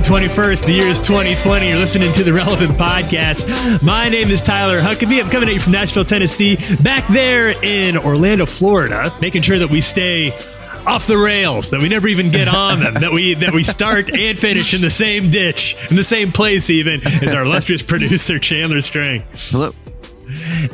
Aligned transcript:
January 0.00 0.28
21st. 0.28 0.66
The 0.66 0.72
year 0.72 0.86
is 0.86 1.00
2020. 1.00 1.68
You're 1.68 1.78
listening 1.78 2.12
to 2.12 2.22
the 2.22 2.32
Relevant 2.32 2.78
Podcast. 2.78 3.84
My 3.84 4.08
name 4.08 4.30
is 4.30 4.42
Tyler 4.42 4.80
Huckabee. 4.80 5.22
I'm 5.22 5.30
coming 5.30 5.48
at 5.48 5.54
you 5.54 5.60
from 5.60 5.72
Nashville, 5.72 6.04
Tennessee, 6.04 6.56
back 6.82 7.06
there 7.08 7.50
in 7.64 7.96
Orlando, 7.96 8.46
Florida, 8.46 9.12
making 9.20 9.42
sure 9.42 9.58
that 9.58 9.70
we 9.70 9.80
stay 9.80 10.30
off 10.86 11.06
the 11.06 11.18
rails, 11.18 11.70
that 11.70 11.80
we 11.80 11.88
never 11.88 12.06
even 12.06 12.30
get 12.30 12.48
on 12.48 12.80
them, 12.80 12.94
that 12.94 13.12
we 13.12 13.34
that 13.34 13.52
we 13.52 13.64
start 13.64 14.10
and 14.14 14.38
finish 14.38 14.72
in 14.72 14.80
the 14.80 14.90
same 14.90 15.30
ditch, 15.30 15.76
in 15.90 15.96
the 15.96 16.04
same 16.04 16.30
place 16.32 16.70
even, 16.70 17.04
as 17.04 17.34
our 17.34 17.42
illustrious 17.42 17.82
producer 17.82 18.38
Chandler 18.38 18.80
Strang. 18.80 19.24
Hello. 19.34 19.72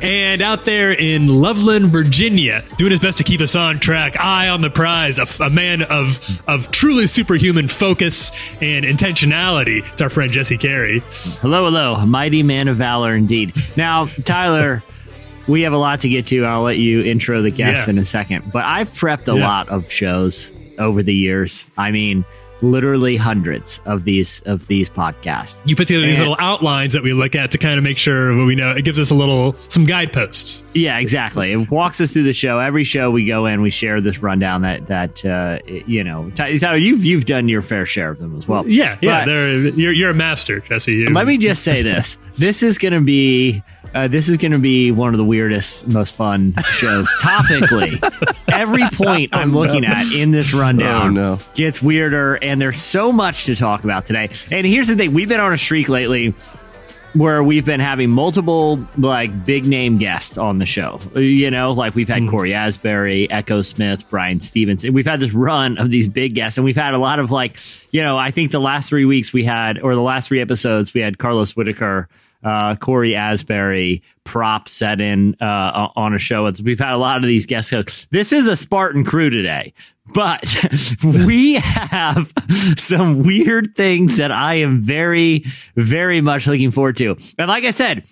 And 0.00 0.42
out 0.42 0.64
there 0.64 0.92
in 0.92 1.28
Loveland, 1.40 1.86
Virginia, 1.86 2.64
doing 2.76 2.90
his 2.92 3.00
best 3.00 3.18
to 3.18 3.24
keep 3.24 3.40
us 3.40 3.54
on 3.56 3.78
track, 3.80 4.16
eye 4.18 4.48
on 4.48 4.60
the 4.60 4.70
prize, 4.70 5.18
a, 5.18 5.26
a 5.44 5.50
man 5.50 5.82
of 5.82 6.18
of 6.48 6.70
truly 6.70 7.06
superhuman 7.06 7.68
focus 7.68 8.32
and 8.60 8.84
intentionality. 8.84 9.86
It's 9.92 10.02
our 10.02 10.08
friend 10.08 10.30
Jesse 10.32 10.58
Carey. 10.58 11.00
Hello, 11.40 11.64
hello. 11.64 12.04
Mighty 12.06 12.42
man 12.42 12.68
of 12.68 12.76
valor 12.76 13.14
indeed. 13.14 13.52
Now, 13.76 14.04
Tyler, 14.06 14.82
we 15.46 15.62
have 15.62 15.72
a 15.72 15.78
lot 15.78 16.00
to 16.00 16.08
get 16.08 16.26
to. 16.28 16.44
I'll 16.44 16.62
let 16.62 16.78
you 16.78 17.02
intro 17.02 17.42
the 17.42 17.50
guests 17.50 17.86
Yeah. 17.86 17.90
in 17.92 17.98
a 17.98 18.04
second. 18.04 18.50
But 18.52 18.64
I've 18.64 18.90
prepped 18.90 19.32
a 19.32 19.36
Yeah. 19.36 19.46
lot 19.46 19.68
of 19.68 19.90
shows 19.90 20.52
over 20.78 21.02
the 21.02 21.14
years. 21.14 21.66
I 21.76 21.90
mean, 21.90 22.24
literally 22.70 23.16
hundreds 23.16 23.80
of 23.84 24.04
these 24.04 24.40
of 24.42 24.66
these 24.66 24.88
podcasts. 24.90 25.62
You 25.64 25.76
put 25.76 25.86
together 25.88 26.06
these 26.06 26.18
little 26.18 26.36
outlines 26.38 26.92
that 26.94 27.02
we 27.02 27.12
look 27.12 27.34
at 27.34 27.50
to 27.52 27.58
kind 27.58 27.78
of 27.78 27.84
make 27.84 27.98
sure 27.98 28.36
what 28.36 28.46
we 28.46 28.54
know. 28.54 28.70
It 28.72 28.84
gives 28.84 28.98
us 28.98 29.10
a 29.10 29.14
little 29.14 29.54
some 29.68 29.84
guideposts. 29.84 30.64
Yeah, 30.74 30.98
exactly. 30.98 31.52
It 31.52 31.70
walks 31.70 32.00
us 32.00 32.12
through 32.12 32.24
the 32.24 32.32
show. 32.32 32.58
Every 32.58 32.84
show 32.84 33.10
we 33.10 33.26
go 33.26 33.46
in, 33.46 33.62
we 33.62 33.70
share 33.70 34.00
this 34.00 34.18
rundown 34.22 34.62
that 34.62 34.86
that 34.88 35.24
uh, 35.24 35.58
you 35.66 36.02
know. 36.04 36.30
Ty- 36.30 36.58
Tyler, 36.58 36.76
you've 36.76 37.04
you've 37.04 37.24
done 37.26 37.48
your 37.48 37.62
fair 37.62 37.86
share 37.86 38.10
of 38.10 38.18
them 38.18 38.36
as 38.38 38.48
well. 38.48 38.66
Yeah, 38.68 38.98
yeah. 39.00 39.24
They're, 39.24 39.56
you're 39.68 39.92
you're 39.92 40.10
a 40.10 40.14
master, 40.14 40.60
Jesse. 40.60 40.92
You- 40.92 41.06
Let 41.06 41.26
me 41.26 41.38
just 41.38 41.62
say 41.62 41.82
this: 41.82 42.18
this 42.38 42.62
is 42.62 42.78
going 42.78 42.94
to 42.94 43.00
be 43.00 43.62
uh, 43.94 44.08
this 44.08 44.28
is 44.28 44.38
going 44.38 44.52
to 44.52 44.58
be 44.58 44.90
one 44.90 45.14
of 45.14 45.18
the 45.18 45.24
weirdest, 45.24 45.86
most 45.86 46.14
fun 46.16 46.54
shows 46.64 47.08
topically. 47.22 48.00
Every 48.52 48.82
point 48.92 49.30
I'm 49.34 49.52
looking 49.52 49.84
at 49.84 50.12
in 50.12 50.30
this 50.30 50.52
rundown 50.54 51.16
Oh, 51.18 51.34
no. 51.36 51.38
gets 51.54 51.82
weirder, 51.82 52.34
and 52.36 52.53
there's 52.60 52.80
so 52.80 53.12
much 53.12 53.46
to 53.46 53.56
talk 53.56 53.84
about 53.84 54.06
today. 54.06 54.30
And 54.50 54.66
here's 54.66 54.88
the 54.88 54.96
thing: 54.96 55.14
we've 55.14 55.28
been 55.28 55.40
on 55.40 55.52
a 55.52 55.58
streak 55.58 55.88
lately 55.88 56.34
where 57.14 57.44
we've 57.44 57.64
been 57.64 57.80
having 57.80 58.10
multiple 58.10 58.84
like 58.98 59.46
big 59.46 59.64
name 59.64 59.98
guests 59.98 60.36
on 60.36 60.58
the 60.58 60.66
show. 60.66 61.00
You 61.14 61.50
know, 61.50 61.72
like 61.72 61.94
we've 61.94 62.08
had 62.08 62.28
Cory 62.28 62.52
Asbury, 62.52 63.28
Echosmith, 63.28 64.08
Brian 64.10 64.40
Stevens. 64.40 64.84
And 64.84 64.94
we've 64.94 65.06
had 65.06 65.20
this 65.20 65.32
run 65.32 65.78
of 65.78 65.90
these 65.90 66.08
big 66.08 66.34
guests, 66.34 66.58
and 66.58 66.64
we've 66.64 66.76
had 66.76 66.92
a 66.92 66.98
lot 66.98 67.20
of 67.20 67.30
like, 67.30 67.56
you 67.92 68.02
know, 68.02 68.18
I 68.18 68.30
think 68.30 68.50
the 68.50 68.60
last 68.60 68.88
three 68.88 69.04
weeks 69.04 69.32
we 69.32 69.44
had, 69.44 69.78
or 69.80 69.94
the 69.94 70.02
last 70.02 70.28
three 70.28 70.40
episodes, 70.40 70.92
we 70.92 71.00
had 71.00 71.18
Carlos 71.18 71.56
Whitaker. 71.56 72.08
Uh, 72.42 72.76
Cory 72.76 73.16
Asbury 73.16 74.02
prop 74.24 74.68
set 74.68 75.00
in 75.00 75.34
uh, 75.40 75.88
on 75.96 76.12
a 76.12 76.18
show. 76.18 76.52
We've 76.62 76.78
had 76.78 76.92
a 76.92 76.98
lot 76.98 77.16
of 77.16 77.22
these 77.22 77.46
guests. 77.46 78.06
This 78.10 78.34
is 78.34 78.46
a 78.46 78.54
Spartan 78.54 79.02
crew 79.02 79.30
today, 79.30 79.72
but 80.12 80.54
we 81.04 81.54
have 81.54 82.32
some 82.76 83.22
weird 83.22 83.74
things 83.76 84.18
that 84.18 84.30
I 84.30 84.56
am 84.56 84.82
very, 84.82 85.44
very 85.76 86.20
much 86.20 86.46
looking 86.46 86.70
forward 86.70 86.96
to. 86.98 87.16
And 87.38 87.48
like 87.48 87.64
I 87.64 87.70
said, 87.70 88.04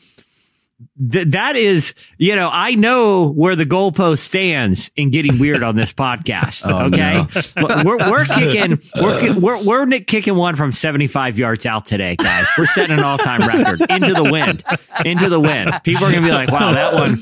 th- 1.10 1.28
that 1.28 1.56
is, 1.56 1.94
you 2.18 2.36
know, 2.36 2.50
I 2.52 2.74
know 2.74 3.30
where 3.30 3.56
the 3.56 3.66
goalpost 3.66 4.18
stands 4.18 4.90
in 4.96 5.10
getting 5.10 5.38
weird 5.38 5.62
on 5.62 5.76
this 5.76 5.92
podcast. 5.92 6.62
Oh, 6.72 6.86
okay, 6.86 7.26
But 7.54 7.84
we're 7.84 7.98
we're 7.98 8.24
kicking 8.24 8.80
we're 8.96 9.38
we're 9.38 9.66
we're 9.66 9.84
nick- 9.84 10.06
kicking 10.06 10.36
one 10.36 10.56
from 10.56 10.72
seventy 10.72 11.06
five 11.06 11.38
yards 11.38 11.66
out 11.66 11.84
today, 11.84 12.16
guys. 12.16 12.46
We're 12.56 12.66
setting 12.66 12.96
an 12.96 13.04
all 13.04 13.18
time 13.18 13.46
record 13.46 13.80
into 13.90 14.14
the 14.14 14.24
wind, 14.24 14.64
into 15.04 15.28
the 15.28 15.40
wind. 15.40 15.72
People 15.84 16.06
are 16.06 16.12
gonna 16.12 16.26
be 16.26 16.32
like, 16.32 16.50
"Wow, 16.50 16.72
that 16.72 16.94
one 16.94 17.18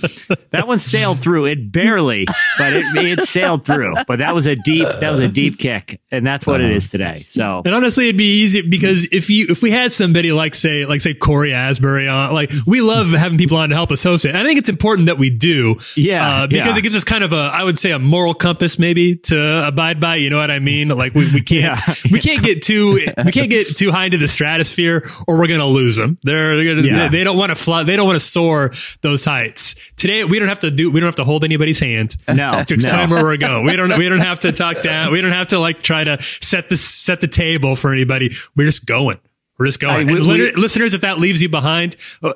that 0.51 0.69
one 0.69 0.79
sailed 0.79 1.19
through. 1.19 1.47
It 1.47 1.73
barely, 1.73 2.27
but 2.59 2.73
it 2.73 2.85
it 2.97 3.21
sailed 3.23 3.65
through. 3.65 3.95
But 4.07 4.21
that 4.21 4.35
was 4.35 4.47
a 4.47 4.55
deep 4.55 4.87
that 4.87 5.11
was 5.11 5.21
a 5.21 5.29
deep 5.29 5.59
kick, 5.59 6.01
and 6.11 6.25
that's 6.25 6.47
what 6.47 6.61
it 6.61 6.67
uh-huh. 6.67 6.75
is 6.75 6.91
today. 6.91 7.25
So." 7.27 7.63
And 7.65 7.75
honestly, 7.75 8.05
it'd 8.05 8.17
be 8.17 8.41
easier 8.41 8.63
because 8.69 9.09
if 9.11 9.31
you 9.31 9.47
if 9.49 9.63
we 9.63 9.71
had 9.71 9.93
somebody 9.93 10.33
like 10.33 10.55
say 10.55 10.87
like 10.87 11.01
say 11.01 11.15
Cory 11.15 11.53
Asbury 11.55 12.09
on, 12.09 12.35
like 12.35 12.53
we 12.67 12.81
love 12.81 13.11
having 13.11 13.39
people 13.39 13.50
on 13.57 13.69
to 13.71 13.75
help 13.75 13.91
us 13.93 14.03
host 14.03 14.25
it. 14.25 14.35
I 14.35 14.43
think 14.45 14.59
it's 14.59 14.69
important 14.69 15.07
that 15.07 15.19
we 15.19 15.31
do, 15.31 15.77
Yeah, 15.97 16.43
uh, 16.43 16.47
because 16.47 16.67
yeah. 16.67 16.77
it 16.79 16.83
gives 16.83 16.95
us 16.97 17.05
kind 17.05 17.25
of 17.25 17.33
a 17.33 17.37
I 17.53 17.63
would 17.65 17.79
say 17.79 17.93
a 17.93 17.99
moral 17.99 18.35
compass 18.35 18.79
maybe 18.79 19.17
to 19.17 19.67
abide 19.67 20.01
by. 20.01 20.17
You 20.17 20.31
know 20.31 20.39
what 20.39 20.51
I 20.51 20.59
mean? 20.59 20.89
Like 20.89 21.15
we, 21.15 21.33
we 21.33 21.43
can't 21.43 21.61
Yeah. 21.89 21.95
we 22.11 22.21
can't 22.21 22.43
get 22.43 22.63
too 22.63 22.93
we 23.25 23.33
can't 23.33 23.51
get 23.51 23.67
too 23.77 23.91
high 23.93 24.07
into 24.07 24.19
the 24.19 24.29
stratosphere 24.29 25.05
or 25.27 25.37
we're 25.39 25.47
gonna 25.49 25.67
lose 25.67 25.97
them. 25.97 26.19
They're, 26.23 26.57
they're 26.57 26.75
gonna, 26.77 26.87
Yeah. 26.87 27.09
they, 27.09 27.19
they 27.19 27.25
don't 27.25 27.37
want 27.37 27.51
to 27.51 27.57
fly. 27.57 27.83
They 27.83 27.97
don't 27.97 28.07
want 28.07 28.17
to 28.19 28.25
soar 28.25 28.73
those 29.03 29.25
heights. 29.25 29.75
Today 29.97 30.25
we 30.25 30.39
don't 30.39 30.49
have 30.49 30.61
to 30.61 30.71
do 30.71 30.91
we 30.91 31.01
don't 31.01 31.09
have 31.09 31.17
to 31.17 31.25
hold 31.25 31.45
anybody's 31.45 31.81
hand. 31.81 32.17
No, 32.29 32.63
to 32.67 32.75
explain 32.75 33.09
no. 33.11 33.15
where 33.17 33.25
we're 33.25 33.37
going. 33.37 33.65
We 33.67 33.77
don't 33.77 33.97
we 33.99 34.09
don't 34.09 34.21
have 34.21 34.41
to 34.41 34.53
talk 34.53 34.83
down. 34.83 35.13
We 35.13 35.21
don't 35.21 35.33
have 35.33 35.49
to 35.49 35.59
like 35.59 35.83
try 35.83 36.05
to 36.05 36.21
set 36.23 36.69
the 36.69 36.77
set 36.77 37.21
the 37.21 37.29
table 37.29 37.77
for 37.77 37.93
anybody. 37.93 38.33
We're 38.57 38.65
just 38.67 38.87
going. 38.87 39.19
We're 39.61 39.67
just 39.67 39.79
going. 39.79 40.09
I- 40.09 40.13
we- 40.13 40.21
we- 40.21 40.53
listeners, 40.57 40.95
if 40.95 41.03
that 41.03 41.19
leaves 41.21 41.43
you 41.43 41.51
behind, 41.51 41.95
uh, 42.23 42.33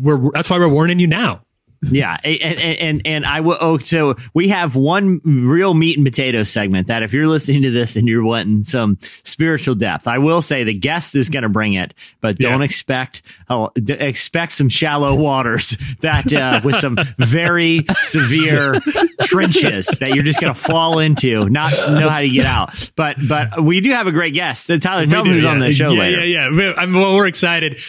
we're 0.00 0.30
that's 0.32 0.50
why 0.50 0.58
we're 0.58 0.68
warning 0.68 0.98
you 0.98 1.06
now. 1.06 1.40
Yeah, 1.82 2.16
and 2.24 2.40
and 2.42 2.78
and, 2.80 3.02
and 3.06 3.26
I 3.26 3.40
will. 3.40 3.56
Oh, 3.60 3.78
so 3.78 4.16
we 4.34 4.48
have 4.48 4.74
one 4.74 5.20
real 5.24 5.74
meat 5.74 5.96
and 5.96 6.04
potato 6.04 6.42
segment 6.42 6.88
that 6.88 7.02
if 7.04 7.12
you're 7.12 7.28
listening 7.28 7.62
to 7.62 7.70
this 7.70 7.94
and 7.94 8.08
you're 8.08 8.24
wanting 8.24 8.64
some 8.64 8.98
spiritual 9.22 9.76
depth, 9.76 10.08
I 10.08 10.18
will 10.18 10.42
say 10.42 10.64
the 10.64 10.74
guest 10.76 11.14
is 11.14 11.28
going 11.28 11.44
to 11.44 11.48
bring 11.48 11.74
it, 11.74 11.94
but 12.20 12.36
don't 12.36 12.60
Yeah. 12.60 12.64
expect 12.64 13.22
oh, 13.48 13.70
d- 13.74 13.92
expect 13.94 14.52
some 14.52 14.68
shallow 14.68 15.14
waters 15.14 15.76
that 16.00 16.32
uh, 16.32 16.60
with 16.64 16.76
some 16.76 16.98
very 17.16 17.84
severe 18.00 18.74
trenches 19.22 19.86
that 20.00 20.14
you're 20.14 20.24
just 20.24 20.40
going 20.40 20.52
to 20.52 20.58
fall 20.60 20.98
into, 20.98 21.48
not 21.48 21.70
know 21.90 22.08
how 22.08 22.20
to 22.20 22.28
get 22.28 22.44
out. 22.46 22.90
But 22.96 23.18
but 23.28 23.62
we 23.62 23.80
do 23.80 23.90
have 23.92 24.06
a 24.08 24.12
great 24.12 24.34
guest. 24.34 24.66
So 24.66 24.78
Tyler, 24.78 25.06
tell 25.06 25.22
We 25.22 25.28
do, 25.30 25.34
who's 25.36 25.44
on 25.44 25.60
the 25.60 25.72
show 25.72 25.90
yeah, 25.92 26.00
later. 26.00 26.24
Yeah, 26.24 26.50
yeah, 26.50 26.72
I 26.76 26.86
mean, 26.86 26.96
well, 27.00 27.14
we're 27.14 27.28
excited. 27.28 27.80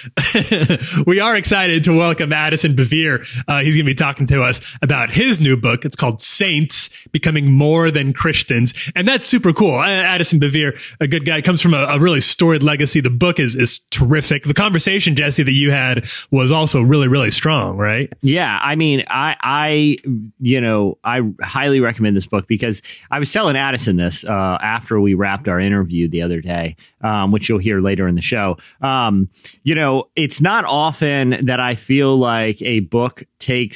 we 1.08 1.20
are 1.20 1.36
excited 1.36 1.86
to 1.86 1.98
welcome 1.98 2.32
Addison 2.32 2.76
Bevere. 2.76 3.26
Uh, 3.48 3.62
he's 3.62 3.79
going 3.80 3.86
to 3.86 3.92
be 3.92 3.96
talking 3.96 4.28
to 4.28 4.44
us 4.44 4.62
about 4.82 5.10
his 5.10 5.40
new 5.40 5.58
book. 5.58 5.86
It's 5.86 5.96
called 5.96 6.22
Saints 6.22 7.08
Becoming 7.08 7.52
More 7.52 7.92
Than 7.92 8.14
Christians. 8.14 8.74
And 8.96 9.08
that's 9.08 9.26
super 9.26 9.54
cool. 9.54 9.82
Addison 9.82 10.40
Bevere, 10.40 10.80
a 11.00 11.08
good 11.08 11.26
guy, 11.26 11.42
comes 11.42 11.62
from 11.62 11.74
a, 11.74 11.84
a 11.86 12.00
really 12.00 12.22
storied 12.22 12.64
legacy. 12.64 13.02
The 13.02 13.10
book 13.10 13.40
is, 13.40 13.56
is 13.56 13.80
terrific. 13.92 14.44
The 14.44 14.54
conversation, 14.54 15.16
Jesse, 15.16 15.44
that 15.44 15.54
you 15.54 15.72
had 15.72 16.08
was 16.32 16.52
also 16.52 16.82
really, 16.82 17.08
really 17.08 17.32
strong, 17.32 17.78
right? 17.78 18.12
Yeah, 18.22 18.60
I 18.62 18.76
mean, 18.76 19.04
I, 19.08 19.36
I, 19.42 19.98
you 20.40 20.62
know, 20.62 20.98
I 21.04 21.22
highly 21.42 21.80
recommend 21.80 22.16
this 22.16 22.26
book 22.26 22.48
because 22.48 22.82
I 23.12 23.20
was 23.20 23.32
telling 23.32 23.56
Addison 23.56 23.98
this 23.98 24.24
uh, 24.26 24.58
after 24.62 25.00
we 25.00 25.14
wrapped 25.14 25.48
our 25.48 25.60
interview 25.60 26.08
the 26.08 26.22
other 26.22 26.42
day, 26.42 26.76
um, 27.02 27.32
which 27.32 27.50
you'll 27.50 27.60
hear 27.60 27.82
later 27.82 28.08
in 28.08 28.16
the 28.16 28.22
show. 28.22 28.58
Um, 28.82 29.30
you 29.64 29.76
know, 29.76 30.10
it's 30.16 30.42
not 30.42 30.66
often 30.66 31.46
that 31.46 31.60
I 31.60 31.76
feel 31.76 32.18
like 32.18 32.62
a 32.62 32.82
book 32.82 33.24
takes 33.40 33.69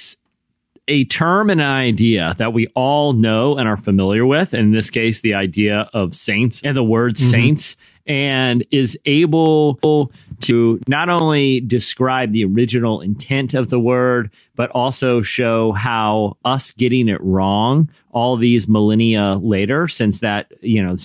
a 0.88 1.06
term 1.06 1.50
and 1.50 1.62
an 1.62 1.68
idea 1.68 2.36
that 2.38 2.54
we 2.54 2.68
all 2.76 3.14
know 3.14 3.58
and 3.58 3.70
are 3.70 3.78
familiar 3.78 4.26
with. 4.26 4.54
In 4.54 4.72
this 4.72 4.90
case, 4.90 5.22
the 5.22 5.34
idea 5.34 5.90
of 5.94 6.14
saints 6.14 6.62
and 6.64 6.76
the 6.76 6.84
word 6.84 7.16
mm-hmm. 7.16 7.30
saints, 7.30 7.76
and 8.06 8.66
is 8.70 9.00
able 9.06 9.76
to 10.42 10.80
not 10.88 11.08
only 11.08 11.62
describe 11.62 12.34
the 12.34 12.44
original 12.44 13.00
intent 13.00 13.54
of 13.54 13.70
the 13.70 13.80
word, 13.80 14.30
but 14.56 14.70
also 14.72 15.22
show 15.22 15.72
how 15.72 16.38
us 16.46 16.72
getting 16.72 17.10
it 17.10 17.22
wrong 17.22 17.90
all 18.12 18.38
these 18.38 18.68
millennia 18.68 19.36
later, 19.42 19.88
since 19.88 20.20
that, 20.20 20.52
you 20.62 20.84
know, 20.84 20.96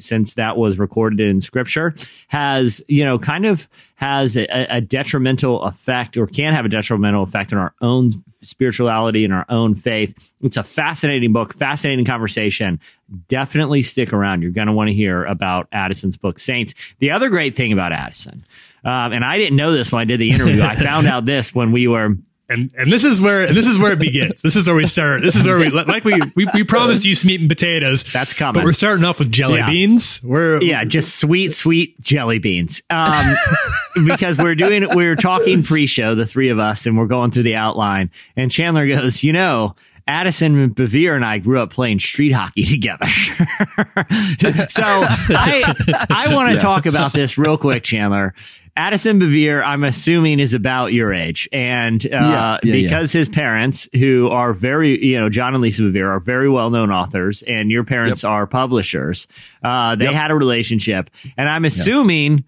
since 0.00 0.34
that 0.34 0.56
was 0.56 0.78
recorded 0.78 1.20
in 1.20 1.40
scripture, 1.40 1.94
has, 2.28 2.82
you 2.88 3.04
know, 3.04 3.18
kind 3.18 3.46
of 3.46 3.68
has 3.94 4.36
a, 4.36 4.46
a 4.68 4.80
detrimental 4.80 5.62
effect 5.62 6.16
or 6.16 6.26
can 6.26 6.52
have 6.52 6.64
a 6.64 6.68
detrimental 6.68 7.22
effect 7.22 7.52
on 7.52 7.58
our 7.58 7.72
own 7.80 8.10
spirituality 8.42 9.24
and 9.24 9.32
our 9.32 9.46
own 9.48 9.74
faith. 9.74 10.32
It's 10.42 10.56
a 10.56 10.64
fascinating 10.64 11.32
book, 11.32 11.54
fascinating 11.54 12.04
conversation. 12.04 12.80
Definitely 13.28 13.82
stick 13.82 14.12
around. 14.12 14.42
You're 14.42 14.50
going 14.50 14.66
to 14.66 14.72
want 14.72 14.88
to 14.88 14.94
hear 14.94 15.24
about 15.24 15.68
Addison's 15.70 16.16
book, 16.16 16.40
Saints. 16.40 16.74
The 16.98 17.12
other 17.12 17.28
great 17.28 17.54
thing 17.54 17.72
about 17.72 17.92
Addison, 17.92 18.44
Um, 18.84 19.12
and 19.12 19.24
I 19.24 19.38
didn't 19.38 19.56
know 19.56 19.72
this 19.72 19.92
when 19.92 20.00
I 20.00 20.04
did 20.04 20.20
the 20.20 20.30
interview. 20.30 20.62
I 20.62 20.74
found 20.84 21.06
out 21.06 21.24
this 21.24 21.54
when 21.54 21.70
we 21.70 21.86
were 21.86 22.16
and 22.48 22.70
and 22.76 22.92
this 22.92 23.04
is 23.04 23.20
where 23.20 23.52
this 23.52 23.66
is 23.66 23.78
where 23.78 23.92
it 23.92 23.98
begins. 23.98 24.42
This 24.42 24.56
is 24.56 24.66
where 24.66 24.76
we 24.76 24.86
start. 24.86 25.20
This 25.20 25.36
is 25.36 25.46
where 25.46 25.58
we 25.58 25.68
like 25.70 26.04
we 26.04 26.18
we, 26.34 26.46
we 26.54 26.64
promised 26.64 27.04
you 27.04 27.14
some 27.14 27.28
meat 27.28 27.40
and 27.40 27.48
potatoes. 27.48 28.04
That's 28.12 28.32
coming. 28.32 28.54
But 28.54 28.64
we're 28.64 28.72
starting 28.72 29.04
off 29.04 29.18
with 29.18 29.32
jelly 29.32 29.58
Yeah. 29.58 29.70
beans. 29.70 30.20
We're 30.22 30.62
yeah, 30.62 30.84
just 30.84 31.16
sweet, 31.16 31.52
sweet 31.52 32.00
jelly 32.00 32.38
beans. 32.38 32.82
Um, 32.90 33.34
because 34.06 34.38
we're 34.38 34.54
doing, 34.54 34.86
we're 34.94 35.16
talking 35.16 35.62
pre-show, 35.62 36.14
the 36.14 36.26
three 36.26 36.50
of 36.50 36.58
us, 36.58 36.86
and 36.86 36.96
we're 36.96 37.06
going 37.06 37.30
through 37.30 37.44
the 37.44 37.56
outline. 37.56 38.10
And 38.36 38.50
Chandler 38.50 38.86
goes, 38.86 39.24
you 39.24 39.32
know, 39.32 39.74
Addison 40.06 40.70
Bevere 40.70 41.16
and 41.16 41.24
I 41.24 41.38
grew 41.38 41.58
up 41.60 41.70
playing 41.70 41.98
street 41.98 42.30
hockey 42.32 42.62
together. 42.64 43.06
so 44.68 44.82
I, 44.84 46.06
I 46.10 46.32
want 46.34 46.52
to 46.52 46.58
talk 46.58 46.86
about 46.86 47.12
this 47.12 47.36
real 47.38 47.58
quick, 47.58 47.82
Chandler. 47.82 48.34
Addison 48.76 49.18
Bevere, 49.18 49.62
I'm 49.64 49.84
assuming, 49.84 50.38
is 50.40 50.54
about 50.54 50.92
your 50.92 51.12
age, 51.12 51.48
and 51.52 52.04
uh, 52.06 52.08
Yeah, 52.10 52.58
yeah, 52.62 52.72
because 52.82 53.12
his 53.12 53.28
parents, 53.28 53.88
who 53.94 54.28
are 54.28 54.52
very, 54.52 55.04
you 55.04 55.18
know, 55.18 55.28
John 55.28 55.54
and 55.54 55.62
Lisa 55.62 55.82
Bevere, 55.82 56.08
are 56.08 56.20
very 56.20 56.48
well 56.50 56.70
known 56.70 56.90
authors, 56.90 57.42
and 57.42 57.70
your 57.70 57.84
parents 57.84 58.22
are 58.24 58.46
publishers. 58.46 59.26
Uh, 59.62 59.96
they 59.96 60.04
Yep. 60.06 60.14
had 60.14 60.30
a 60.30 60.34
relationship, 60.34 61.10
and 61.36 61.48
I'm 61.48 61.64
assuming 61.64 62.44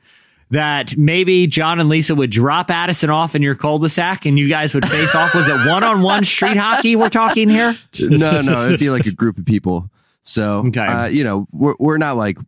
that 0.50 0.96
maybe 0.96 1.46
John 1.46 1.78
and 1.80 1.88
Lisa 1.90 2.14
would 2.14 2.30
drop 2.30 2.70
Addison 2.70 3.10
off 3.10 3.34
in 3.34 3.42
your 3.42 3.54
cul-de-sac, 3.54 4.24
and 4.24 4.38
you 4.38 4.48
guys 4.48 4.72
would 4.74 4.86
face 4.88 5.14
off. 5.14 5.34
Was 5.34 5.46
it 5.48 5.52
one-on-one 5.68 6.24
street 6.34 6.56
hockey? 6.56 6.96
We're 6.96 7.10
talking 7.10 7.48
here. 7.48 7.74
no, 8.00 8.40
no, 8.40 8.66
it'd 8.66 8.80
be 8.80 8.88
like 8.90 9.04
a 9.06 9.12
group 9.12 9.36
of 9.38 9.44
people. 9.44 9.90
So, 10.22 10.64
Okay. 10.68 10.80
uh, 10.80 11.06
you 11.06 11.24
know, 11.24 11.46
we're 11.52 11.74
we're 11.78 11.98
not 11.98 12.16
like 12.16 12.38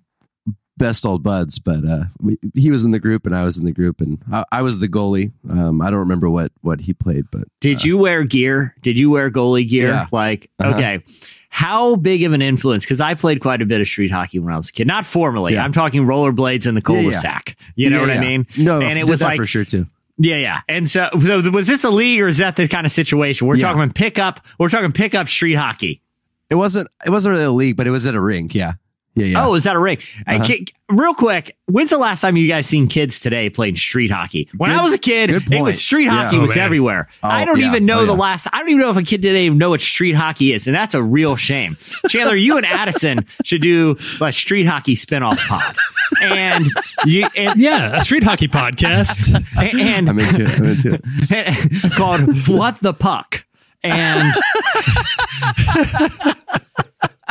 best 0.81 1.07
old 1.07 1.23
buds, 1.23 1.61
but 1.61 1.85
uh, 1.85 2.05
we, 2.21 2.37
he 2.55 2.73
was 2.73 2.83
in 2.83 2.91
the 2.91 2.99
group 2.99 3.27
and 3.27 3.37
I 3.37 3.45
was 3.45 3.57
in 3.59 3.65
the 3.65 3.71
group, 3.73 4.01
and 4.01 4.19
I, 4.33 4.45
I 4.51 4.63
was 4.63 4.81
the 4.81 4.89
goalie. 4.89 5.31
Um, 5.49 5.81
I 5.81 5.91
don't 5.91 6.01
remember 6.01 6.29
what 6.29 6.51
what 6.63 6.81
he 6.81 6.93
played, 6.93 7.27
but 7.31 7.45
Did 7.61 7.85
you 7.85 7.97
wear 7.99 8.25
gear? 8.25 8.75
Did 8.83 8.99
you 8.99 9.11
wear 9.11 9.31
goalie 9.31 9.69
gear? 9.69 9.89
Yeah. 9.89 10.07
Like, 10.11 10.51
Uh-huh. 10.59 10.75
okay. 10.77 11.05
How 11.53 11.97
big 11.97 12.23
of 12.23 12.33
an 12.33 12.43
influence? 12.43 12.85
Because 12.85 13.01
I 13.01 13.15
played 13.15 13.41
quite 13.41 13.61
a 13.61 13.67
bit 13.67 13.81
of 13.81 13.87
street 13.89 14.11
hockey 14.13 14.39
when 14.39 14.53
I 14.53 14.57
was 14.57 14.69
a 14.69 14.73
kid. 14.73 14.87
Not 14.87 15.05
formally. 15.05 15.55
Yeah. 15.55 15.65
I'm 15.65 15.73
talking 15.73 16.05
rollerblades 16.07 16.67
in 16.67 16.75
the 16.77 16.83
Yeah, 16.89 16.95
yeah. 16.95 17.03
cul-de-sac. 17.03 17.57
You 17.75 17.91
know 17.91 18.01
what 18.01 18.11
I 18.11 18.21
mean? 18.21 18.47
No, 18.57 18.81
And 18.81 18.99
it 18.99 19.09
was 19.09 19.19
that 19.21 19.27
like, 19.27 19.37
for 19.37 19.47
sure 19.47 19.65
too. 19.65 19.87
yeah, 20.17 20.37
yeah. 20.37 20.61
And 20.69 20.89
so, 20.89 21.09
so 21.19 21.41
was 21.51 21.67
this 21.67 21.83
a 21.83 21.91
league 21.91 22.21
or 22.21 22.29
is 22.29 22.39
that 22.39 22.55
the 22.55 22.69
kind 22.69 22.87
of 22.87 22.93
situation? 22.93 23.49
We're 23.49 23.57
talking 23.57 23.91
pickup. 23.91 24.41
We're 24.61 24.69
talking 24.69 24.93
pickup 24.93 25.27
street 25.29 25.55
hockey. 25.55 26.03
It 26.51 26.55
wasn't 26.55 26.89
it 27.05 27.11
wasn't 27.11 27.33
really 27.33 27.45
a 27.45 27.51
league, 27.51 27.77
but 27.77 27.87
it 27.89 27.91
was 27.91 28.07
at 28.07 28.15
a 28.15 28.21
rink. 28.21 28.55
Yeah, 28.55 28.75
yeah, 29.21 29.27
yeah. 29.27 29.47
Oh, 29.47 29.55
is 29.55 29.65
that 29.65 29.77
a 29.77 29.79
ring? 29.79 29.99
Uh-huh. 30.27 30.43
ki- 30.45 30.67
real 30.89 31.15
quick, 31.15 31.57
when's 31.67 31.91
the 31.91 31.99
last 31.99 32.21
time 32.21 32.37
you 32.37 32.49
guys 32.49 32.67
seen 32.67 32.89
kids 32.89 33.21
today 33.21 33.51
playing 33.51 33.77
street 33.77 34.11
hockey? 34.11 34.49
When 34.57 34.71
Good- 34.71 34.79
I 34.79 34.83
was 34.83 34.93
a 34.93 34.99
kid, 34.99 35.31
it 35.31 35.61
was 35.63 35.81
street 35.83 36.07
hockey 36.07 36.39
Oh, 36.39 36.43
was 36.43 36.57
man. 36.57 36.65
everywhere. 36.65 37.09
Oh, 37.23 37.29
I 37.29 37.45
don't 37.45 37.59
yeah. 37.59 37.69
even 37.69 37.87
know 37.87 38.01
Oh, 38.01 38.07
the 38.07 38.13
yeah. 38.13 38.19
last. 38.19 38.47
I 38.53 38.59
don't 38.61 38.69
even 38.71 38.81
know 38.81 38.91
if 38.91 38.97
a 38.97 39.03
kid 39.03 39.23
today 39.23 39.47
even 39.47 39.59
know 39.59 39.71
what 39.71 39.81
street 39.81 40.15
hockey 40.15 40.53
is, 40.53 40.67
and 40.67 40.75
that's 40.75 40.95
a 40.95 41.03
real 41.03 41.37
shame. 41.37 41.73
Chandler, 42.09 42.35
you 42.37 42.57
and 42.57 42.67
Addison 42.67 43.27
should 43.45 43.63
do 43.63 43.97
a 44.21 44.33
street 44.33 44.67
hockey 44.67 44.95
spinoff 44.97 45.39
pod, 45.49 45.75
and 46.23 46.67
you 47.07 47.27
and, 47.37 47.59
yeah, 47.61 47.97
a 47.99 48.01
street 48.01 48.23
hockey 48.23 48.49
podcast. 48.49 49.35
and 49.59 50.09
I'm 50.11 50.19
into 50.19 50.45
it. 50.45 50.59
I'm 50.59 50.65
into 50.67 51.01
it. 51.31 51.93
called 51.95 52.21
"What 52.49 52.81
the 52.81 52.95
Puck," 52.95 53.45
and 53.83 54.33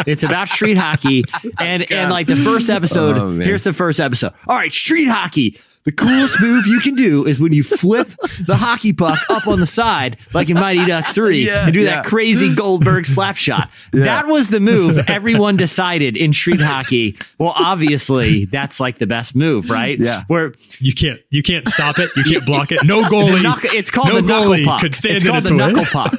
it's 0.08 0.24
about 0.24 0.48
street 0.50 0.78
hockey. 0.78 1.24
Oh, 1.44 1.50
and 1.60 1.90
and 1.92 2.12
like 2.12 2.28
the 2.28 2.36
first 2.36 2.70
episode, 2.70 3.18
Oh, 3.18 3.32
here's 3.32 3.64
the 3.64 3.74
first 3.74 4.00
episode. 4.00 4.34
All 4.48 4.56
right, 4.56 4.72
street 4.74 5.08
hockey. 5.08 5.60
The 5.86 5.94
coolest 5.94 6.42
move 6.42 6.68
you 6.68 6.80
can 6.82 6.94
do 6.96 7.26
is 7.26 7.40
when 7.40 7.54
you 7.54 7.64
flip 7.64 8.10
the 8.46 8.58
hockey 8.58 8.92
puck 8.94 9.18
up 9.30 9.48
on 9.48 9.60
the 9.60 9.66
side, 9.66 10.18
like 10.34 10.50
in 10.50 10.56
Mighty 10.56 10.86
Ducks 10.86 11.14
3, 11.14 11.46
Yeah, 11.46 11.64
and 11.64 11.74
do 11.74 11.80
yeah. 11.80 11.96
that 11.96 12.06
crazy 12.06 12.54
Goldberg 12.54 13.06
slap 13.06 13.38
shot. 13.38 13.70
That 13.94 14.28
was 14.28 14.50
the 14.50 14.60
move 14.60 15.00
everyone 15.10 15.56
decided 15.58 16.18
in 16.18 16.34
street 16.34 16.60
hockey. 16.62 17.18
Well, 17.40 17.54
obviously, 17.56 18.46
that's 18.46 18.80
like 18.80 19.00
the 19.00 19.08
best 19.08 19.36
move, 19.36 19.70
right? 19.70 19.98
Yeah. 19.98 20.24
Where 20.28 20.54
You 20.80 20.94
can't 20.94 21.22
you 21.30 21.42
can't 21.42 21.68
stop 21.68 21.98
it. 21.98 22.10
You 22.16 22.24
can't 22.24 22.46
block 22.46 22.72
it. 22.72 22.84
No 22.84 23.02
goalie. 23.02 23.38
the 23.38 23.42
knuckle, 23.44 23.70
it's 23.74 23.90
called 23.90 24.10
no 24.10 24.16
the 24.16 24.22
knuckle 24.28 24.64
puck. 24.66 24.82
could 24.82 24.96
stand 24.96 25.16
it's 25.16 25.26
called 25.26 25.44
the 25.46 25.54
way. 25.54 25.58
knuckle 25.72 25.86
puck. 25.86 26.14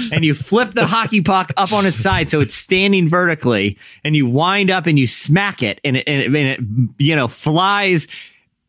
and 0.12 0.24
you 0.24 0.34
flip 0.34 0.72
the 0.74 0.86
hockey 0.86 1.22
puck 1.22 1.52
up 1.56 1.72
on 1.72 1.86
its 1.86 1.96
side 1.96 2.28
so 2.28 2.40
it's 2.40 2.54
standing 2.54 3.08
vertically, 3.08 3.78
and 4.04 4.14
you 4.14 4.26
wind 4.26 4.70
up 4.70 4.86
and 4.86 4.98
you 4.98 5.06
smack 5.06 5.62
it, 5.62 5.80
and 5.84 5.96
it, 5.96 6.04
and 6.06 6.20
it, 6.22 6.26
and 6.26 6.36
it 6.36 6.94
you 6.98 7.16
know 7.16 7.26
flies. 7.28 8.06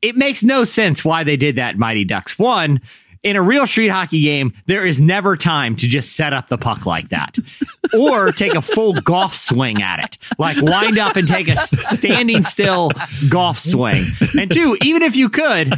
It 0.02 0.16
makes 0.16 0.44
no 0.44 0.64
sense 0.64 1.04
why 1.04 1.24
they 1.24 1.38
did 1.38 1.56
that, 1.56 1.78
Mighty 1.78 2.06
Ducks. 2.06 2.38
One. 2.38 2.82
In 3.24 3.36
a 3.36 3.42
real 3.42 3.68
street 3.68 3.90
hockey 3.90 4.22
game, 4.22 4.54
there 4.68 4.86
is 4.86 5.02
never 5.02 5.36
time 5.36 5.76
to 5.78 5.88
just 5.88 6.16
set 6.16 6.34
up 6.34 6.48
the 6.48 6.58
puck 6.58 6.86
like 6.86 7.10
that 7.10 7.36
or 8.00 8.32
take 8.32 8.54
a 8.54 8.62
full 8.62 8.94
golf 8.94 9.36
swing 9.36 9.82
at 9.82 10.06
it. 10.06 10.18
Like 10.38 10.62
wind 10.62 10.98
up 10.98 11.18
and 11.18 11.28
take 11.28 11.48
a 11.50 11.58
standing 11.58 12.44
still 12.44 12.92
golf 13.28 13.58
swing. 13.58 14.06
And 14.40 14.50
two, 14.50 14.78
even 14.82 15.02
if 15.02 15.16
you 15.18 15.30
could, 15.30 15.74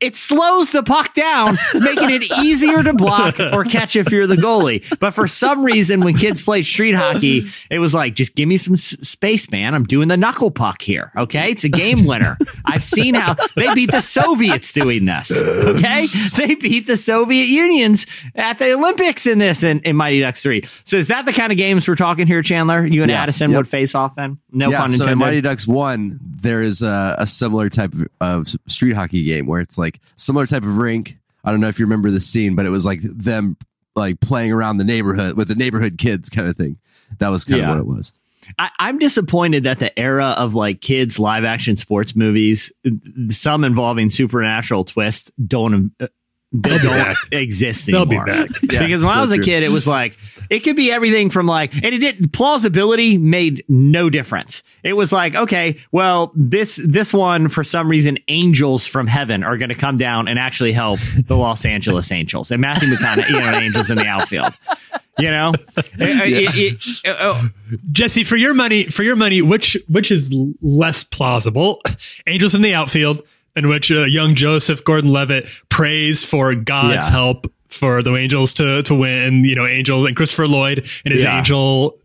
it 0.00 0.16
slows 0.16 0.72
the 0.72 0.82
puck 0.82 1.14
down, 1.14 1.56
making 1.74 2.10
it 2.10 2.30
easier 2.42 2.82
to 2.82 2.94
block 2.94 3.38
or 3.38 3.64
catch 3.64 3.96
if 3.96 4.10
you're 4.10 4.26
the 4.26 4.36
goalie. 4.36 4.82
But 5.00 5.12
for 5.12 5.26
some 5.28 5.64
reason, 5.64 6.00
when 6.00 6.14
kids 6.14 6.40
play 6.42 6.62
street 6.62 6.94
hockey, 6.94 7.42
it 7.70 7.78
was 7.78 7.92
like, 7.94 8.14
just 8.14 8.34
give 8.34 8.48
me 8.48 8.56
some 8.56 8.74
s- 8.74 8.96
space, 9.06 9.50
man. 9.50 9.74
I'm 9.74 9.84
doing 9.84 10.08
the 10.08 10.16
knuckle 10.16 10.50
puck 10.50 10.82
here. 10.82 11.12
Okay. 11.16 11.50
It's 11.50 11.64
a 11.64 11.68
game 11.68 12.04
winner. 12.06 12.36
I've 12.64 12.82
seen 12.82 13.14
how 13.14 13.36
they 13.56 13.72
beat 13.74 13.90
the 13.90 14.00
Soviets 14.00 14.72
doing 14.72 15.04
this. 15.04 15.30
Okay. 15.42 16.06
They 16.36 16.54
beat 16.54 16.86
the 16.86 16.96
Soviet 16.96 17.44
Unions 17.46 18.06
at 18.34 18.58
the 18.58 18.72
Olympics 18.72 19.26
in 19.26 19.38
this 19.38 19.62
in, 19.62 19.80
in 19.80 19.96
Mighty 19.96 20.20
Ducks 20.20 20.42
3. 20.42 20.62
So 20.84 20.96
is 20.96 21.08
that 21.08 21.26
the 21.26 21.32
kind 21.32 21.52
of 21.52 21.58
games 21.58 21.86
we're 21.86 21.94
talking 21.96 22.26
here, 22.26 22.42
Chandler? 22.42 22.86
You 22.86 23.02
and 23.02 23.10
Yeah. 23.10 23.22
Addison 23.22 23.50
Yep. 23.50 23.56
would 23.56 23.68
face 23.68 23.94
off 23.94 24.14
then? 24.14 24.38
No 24.52 24.70
yeah, 24.70 24.78
pun 24.80 24.88
so 24.90 24.94
in 24.94 25.00
intended. 25.02 25.16
Mighty 25.18 25.40
Ducks 25.40 25.66
One, 25.66 26.18
there 26.22 26.62
is 26.62 26.82
a, 26.82 27.16
a 27.18 27.26
similar 27.26 27.68
type 27.68 27.92
of, 27.94 28.08
of 28.20 28.48
street 28.66 28.92
hockey 28.94 29.24
game 29.24 29.46
where 29.46 29.60
it's 29.60 29.76
like 29.76 29.89
similar 30.16 30.46
type 30.46 30.62
of 30.62 30.76
rink. 30.76 31.16
I 31.44 31.50
don't 31.50 31.60
know 31.60 31.68
if 31.68 31.78
you 31.78 31.86
remember 31.86 32.10
the 32.10 32.20
scene, 32.20 32.54
but 32.54 32.66
it 32.66 32.70
was 32.70 32.84
like 32.84 33.00
them 33.02 33.56
like 33.96 34.20
playing 34.20 34.52
around 34.52 34.76
the 34.76 34.84
neighborhood 34.84 35.36
with 35.36 35.48
the 35.48 35.54
neighborhood 35.54 35.96
kids 35.98 36.28
kind 36.30 36.48
of 36.48 36.56
thing. 36.56 36.78
That 37.18 37.28
was 37.28 37.44
kind 37.44 37.60
Yeah. 37.60 37.70
of 37.70 37.76
what 37.76 37.80
it 37.80 37.86
was. 37.86 38.12
I, 38.58 38.70
I'm 38.78 38.98
disappointed 38.98 39.64
that 39.64 39.78
the 39.78 39.96
era 39.98 40.34
of 40.36 40.54
like 40.54 40.80
kids 40.80 41.18
live 41.18 41.44
action 41.44 41.76
sports 41.76 42.16
movies, 42.16 42.72
some 43.28 43.64
involving 43.64 44.10
supernatural 44.10 44.84
twists, 44.84 45.30
don't 45.46 45.92
uh, 46.00 46.08
they 46.52 46.70
They'll 46.70 46.78
don't 46.78 46.92
back. 46.96 47.16
exist 47.30 47.86
They'll 47.86 48.06
be 48.06 48.16
back. 48.16 48.48
Yeah, 48.72 48.84
because 48.86 49.00
when 49.02 49.10
I 49.10 49.14
so 49.14 49.20
was 49.20 49.32
a 49.32 49.36
true. 49.36 49.44
kid, 49.44 49.62
it 49.62 49.70
was 49.70 49.86
like 49.86 50.18
it 50.50 50.60
could 50.60 50.74
be 50.74 50.90
everything 50.90 51.30
from 51.30 51.46
like, 51.46 51.74
and 51.74 51.86
it 51.86 51.98
didn't 51.98 52.32
plausibility 52.32 53.18
made 53.18 53.64
no 53.68 54.10
difference. 54.10 54.64
It 54.82 54.94
was 54.94 55.12
like, 55.12 55.34
okay, 55.36 55.76
well, 55.92 56.32
this 56.34 56.80
this 56.84 57.12
one 57.12 57.48
for 57.48 57.62
some 57.62 57.88
reason, 57.88 58.18
angels 58.28 58.84
from 58.86 59.06
heaven 59.06 59.44
are 59.44 59.56
going 59.58 59.68
to 59.68 59.74
come 59.76 59.96
down 59.96 60.26
and 60.26 60.38
actually 60.40 60.72
help 60.72 60.98
the 61.26 61.36
Los 61.36 61.64
Angeles 61.64 62.10
Angels, 62.10 62.50
and 62.50 62.60
Matthew 62.60 62.88
McConaughey, 62.88 63.28
you 63.30 63.40
know, 63.40 63.52
angels 63.52 63.90
in 63.90 63.96
the 63.96 64.06
outfield. 64.06 64.56
You 65.18 65.26
know, 65.26 65.52
It- 65.76 65.94
it- 65.98 66.84
it- 67.04 67.10
uh, 67.20 67.42
Jesse, 67.92 68.24
for 68.24 68.36
your 68.36 68.54
money, 68.54 68.84
for 68.86 69.02
your 69.04 69.16
money, 69.16 69.40
which 69.42 69.76
which 69.86 70.10
is 70.10 70.34
less 70.62 71.04
plausible? 71.04 71.80
Angels 72.26 72.54
in 72.56 72.62
the 72.62 72.74
outfield, 72.74 73.22
in 73.56 73.68
which 73.68 73.90
uh, 73.90 74.04
young 74.04 74.34
Joseph 74.34 74.84
Gordon-Levitt 74.84 75.46
prays 75.68 76.24
for 76.24 76.54
God's 76.54 77.06
Yeah. 77.06 77.12
help 77.12 77.52
for 77.68 78.02
the 78.02 78.14
Angels 78.16 78.54
to 78.54 78.82
to 78.82 78.94
win. 78.94 79.44
You 79.44 79.54
know, 79.56 79.66
Angels 79.66 80.04
and 80.06 80.16
Christopher 80.16 80.46
Lloyd 80.48 80.78
and 81.04 81.14
his 81.14 81.24
Yeah. 81.24 81.38
angel 81.38 81.96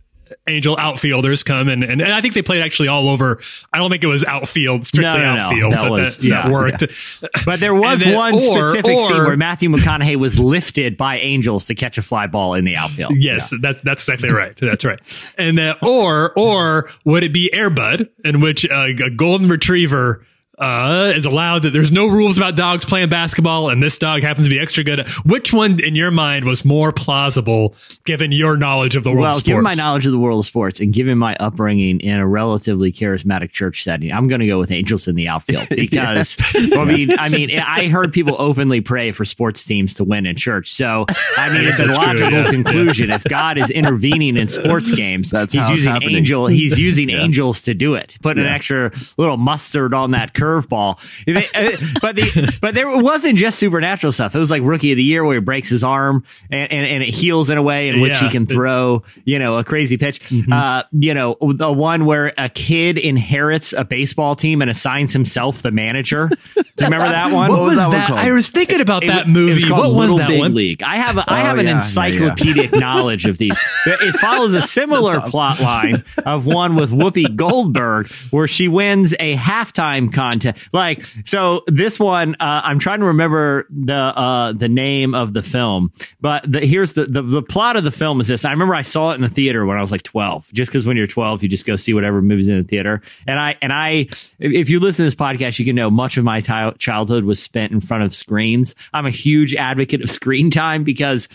angel 0.47 0.75
outfielders 0.79 1.43
come 1.43 1.67
and, 1.69 1.83
and 1.83 2.01
and 2.01 2.11
I 2.11 2.19
think 2.19 2.33
they 2.33 2.41
played 2.41 2.61
actually 2.63 2.87
all 2.87 3.09
over. 3.09 3.39
I 3.71 3.77
don't 3.77 3.91
think 3.91 4.03
it 4.03 4.07
was 4.07 4.23
outfield 4.23 4.83
strictly 4.83 5.19
No, 5.19 5.33
no, 5.33 5.35
no. 5.35 5.41
outfield 5.43 5.73
That 5.73 5.83
that, 5.83 5.91
was- 5.91 6.17
that, 6.17 6.23
yeah. 6.23 6.41
that 6.43 6.51
worked. 6.51 7.45
But 7.45 7.59
there 7.59 7.75
was 7.75 7.99
then- 8.01 8.15
one 8.15 8.33
or- 8.33 8.39
specific 8.71 8.99
scene 9.01 9.17
where 9.23 9.37
Matthew 9.37 9.69
McConaughey 9.69 10.15
was 10.15 10.39
lifted 10.39 10.97
by 10.97 11.19
angels 11.19 11.67
to 11.67 11.75
catch 11.75 11.99
a 11.99 12.01
fly 12.01 12.25
ball 12.25 12.55
in 12.55 12.65
the 12.65 12.75
outfield. 12.75 13.13
Yes, 13.17 13.53
that's 13.61 13.79
that's 13.81 14.07
exactly 14.07 14.29
right. 14.35 14.53
That's 14.59 14.83
right. 14.83 14.99
And 15.37 15.57
then, 15.59 15.75
or 15.83 16.33
or 16.35 16.89
would 17.05 17.23
it 17.23 17.31
be 17.33 17.51
Airbud, 17.53 18.09
in 18.23 18.41
which 18.41 18.67
uh, 18.69 18.87
a 19.03 19.09
golden 19.11 19.47
retriever 19.47 20.25
uh, 20.57 21.13
is 21.15 21.25
allowed 21.25 21.63
that 21.63 21.71
there's 21.71 21.91
no 21.91 22.07
rules 22.07 22.37
about 22.37 22.55
dogs 22.55 22.85
playing 22.85 23.09
basketball, 23.09 23.69
and 23.69 23.81
this 23.83 23.97
dog 23.97 24.21
happens 24.21 24.47
to 24.47 24.49
be 24.49 24.59
extra 24.59 24.83
good. 24.83 25.07
Which 25.25 25.51
one, 25.53 25.83
in 25.83 25.95
your 25.95 26.11
mind, 26.11 26.45
was 26.45 26.63
more 26.63 26.91
plausible 26.91 27.75
given 28.05 28.31
your 28.31 28.57
knowledge 28.57 28.95
of 28.95 29.03
the 29.03 29.09
world 29.11 29.21
Well, 29.21 29.29
of 29.31 29.35
sports? 29.37 29.47
given 29.47 29.63
my 29.63 29.73
knowledge 29.73 30.05
of 30.05 30.11
the 30.11 30.19
world 30.19 30.39
of 30.39 30.45
sports 30.45 30.79
and 30.79 30.93
given 30.93 31.17
my 31.17 31.35
upbringing 31.39 31.99
in 31.99 32.17
a 32.19 32.27
relatively 32.27 32.91
charismatic 32.91 33.51
church 33.51 33.83
setting, 33.83 34.11
I'm 34.11 34.27
going 34.27 34.41
to 34.41 34.47
go 34.47 34.59
with 34.59 34.71
angels 34.71 35.07
in 35.07 35.15
the 35.15 35.27
outfield 35.27 35.67
because 35.75 36.35
I 36.73 36.85
mean, 36.85 37.11
I 37.19 37.29
mean, 37.29 37.51
I 37.59 37.87
heard 37.87 38.13
people 38.13 38.35
openly 38.39 38.81
pray 38.81 39.11
for 39.11 39.25
sports 39.25 39.65
teams 39.65 39.95
to 39.95 40.03
win 40.03 40.25
in 40.25 40.35
church. 40.35 40.71
So, 40.73 41.05
I 41.37 41.51
mean, 41.53 41.67
it's 41.67 41.79
a 41.79 41.85
That's 41.85 41.97
true, 41.97 42.07
logical 42.07 42.31
yeah. 42.31 42.43
conclusion. 42.45 43.11
If 43.11 43.23
God 43.25 43.57
is 43.57 43.69
intervening 43.69 44.37
in 44.37 44.47
sports 44.47 44.91
games, 44.95 45.31
That's 45.31 45.53
he's 45.53 45.67
using 45.69 46.01
angel, 46.03 46.47
he's 46.47 46.79
using 46.85 47.09
angels 47.09 47.63
to 47.63 47.73
do 47.73 47.95
it. 47.95 48.17
Put 48.21 48.37
an 48.37 48.45
extra 48.45 48.91
little 49.17 49.37
mustard 49.37 49.93
on 49.93 50.11
that 50.11 50.33
curveball. 50.45 50.97
Uh, 51.27 51.77
but 52.01 52.15
the 52.15 52.57
but 52.61 52.73
there 52.75 52.97
wasn't 52.97 53.37
just 53.37 53.57
supernatural 53.59 54.11
stuff. 54.11 54.35
It 54.35 54.39
was 54.39 54.51
like 54.51 54.61
rookie 54.63 54.91
of 54.91 54.97
the 54.97 55.03
year 55.03 55.23
where 55.25 55.35
he 55.35 55.41
breaks 55.41 55.69
his 55.69 55.83
arm 55.83 56.23
and, 56.49 56.71
and, 56.71 56.85
and 56.87 57.03
it 57.03 57.09
heals 57.09 57.49
in 57.49 57.57
a 57.57 57.63
way 57.63 57.89
in 57.89 57.99
which 58.01 58.13
Yeah. 58.13 58.19
he 58.25 58.29
can 58.29 58.45
throw, 58.45 59.03
you 59.23 59.39
know, 59.39 59.57
a 59.57 59.63
crazy 59.63 59.97
pitch. 59.97 60.21
Uh, 60.51 60.83
you 60.91 61.13
know, 61.13 61.37
the 61.41 61.71
one 61.71 62.05
where 62.05 62.33
a 62.37 62.49
kid 62.49 62.97
inherits 62.97 63.73
a 63.73 63.83
baseball 63.83 64.35
team 64.35 64.61
and 64.61 64.69
assigns 64.69 65.13
himself 65.13 65.61
the 65.61 65.71
manager. 65.71 66.29
Do 66.29 66.35
you 66.55 66.63
remember 66.85 67.07
that 67.09 67.31
one? 67.31 67.49
What 67.51 67.61
was 67.63 67.77
that 67.77 68.09
one? 68.11 68.19
I 68.19 68.31
was 68.31 68.49
thinking 68.49 68.81
about 68.81 69.03
It 69.03 69.07
that 69.07 69.25
wa- 69.25 69.31
it 69.31 69.33
movie. 69.33 69.71
What 69.71 69.89
was 69.93 70.11
Little 70.11 70.17
that 70.17 70.27
Big 70.29 70.39
one? 70.39 70.53
League. 70.55 70.83
I 70.83 70.97
have 70.97 71.17
a, 71.17 71.23
I 71.29 71.41
Oh, 71.41 71.45
have 71.45 71.57
an 71.57 71.65
yeah, 71.65 71.71
yeah, 71.71 71.77
yeah. 71.79 72.15
encyclopedic 72.25 72.71
knowledge 72.73 73.25
of 73.25 73.37
these. 73.37 73.57
It 73.85 74.15
follows 74.15 74.53
a 74.53 74.61
similar 74.75 75.21
plot 75.21 75.59
line 75.59 76.03
of 76.25 76.45
one 76.45 76.75
with 76.75 76.91
Whoopi 76.91 77.35
Goldberg, 77.35 78.07
where 78.31 78.47
she 78.47 78.67
wins 78.67 79.13
a 79.19 79.35
halftime 79.35 80.11
contest. 80.13 80.34
Like 80.73 81.05
so, 81.25 81.63
this 81.67 81.99
one 81.99 82.35
uh, 82.35 82.61
I'm 82.63 82.79
trying 82.79 82.99
to 82.99 83.05
remember 83.05 83.67
the 83.69 83.95
uh, 83.95 84.53
the 84.53 84.69
name 84.69 85.15
of 85.15 85.33
the 85.33 85.43
film, 85.43 85.91
but 86.21 86.49
the, 86.51 86.61
here's 86.61 86.93
the, 86.93 87.05
the 87.05 87.21
the 87.21 87.41
plot 87.41 87.77
of 87.77 87.83
the 87.83 87.91
film 87.91 88.19
is 88.19 88.27
this. 88.27 88.45
I 88.45 88.51
remember 88.51 88.75
I 88.75 88.81
saw 88.81 89.11
it 89.11 89.15
in 89.15 89.21
the 89.21 89.29
theater 89.29 89.65
when 89.65 89.77
I 89.77 89.81
was 89.81 89.91
like 89.91 90.03
12. 90.03 90.51
Just 90.53 90.71
because 90.71 90.85
when 90.85 90.97
you're 90.97 91.07
12, 91.07 91.43
you 91.43 91.49
just 91.49 91.65
go 91.65 91.75
see 91.75 91.93
whatever 91.93 92.21
movies 92.21 92.47
in 92.47 92.57
the 92.57 92.63
theater. 92.63 93.01
And 93.27 93.39
I 93.39 93.57
and 93.61 93.71
I, 93.73 94.07
if 94.39 94.69
you 94.69 94.79
listen 94.79 95.03
to 95.03 95.07
this 95.07 95.15
podcast, 95.15 95.59
you 95.59 95.65
can 95.65 95.75
know 95.75 95.89
much 95.89 96.17
of 96.17 96.23
my 96.23 96.39
ti- 96.39 96.77
childhood 96.77 97.23
was 97.23 97.41
spent 97.41 97.71
in 97.71 97.79
front 97.79 98.03
of 98.03 98.13
screens. 98.13 98.75
I'm 98.93 99.05
a 99.05 99.11
huge 99.11 99.55
advocate 99.55 100.01
of 100.01 100.09
screen 100.09 100.51
time 100.51 100.83
because 100.83 101.27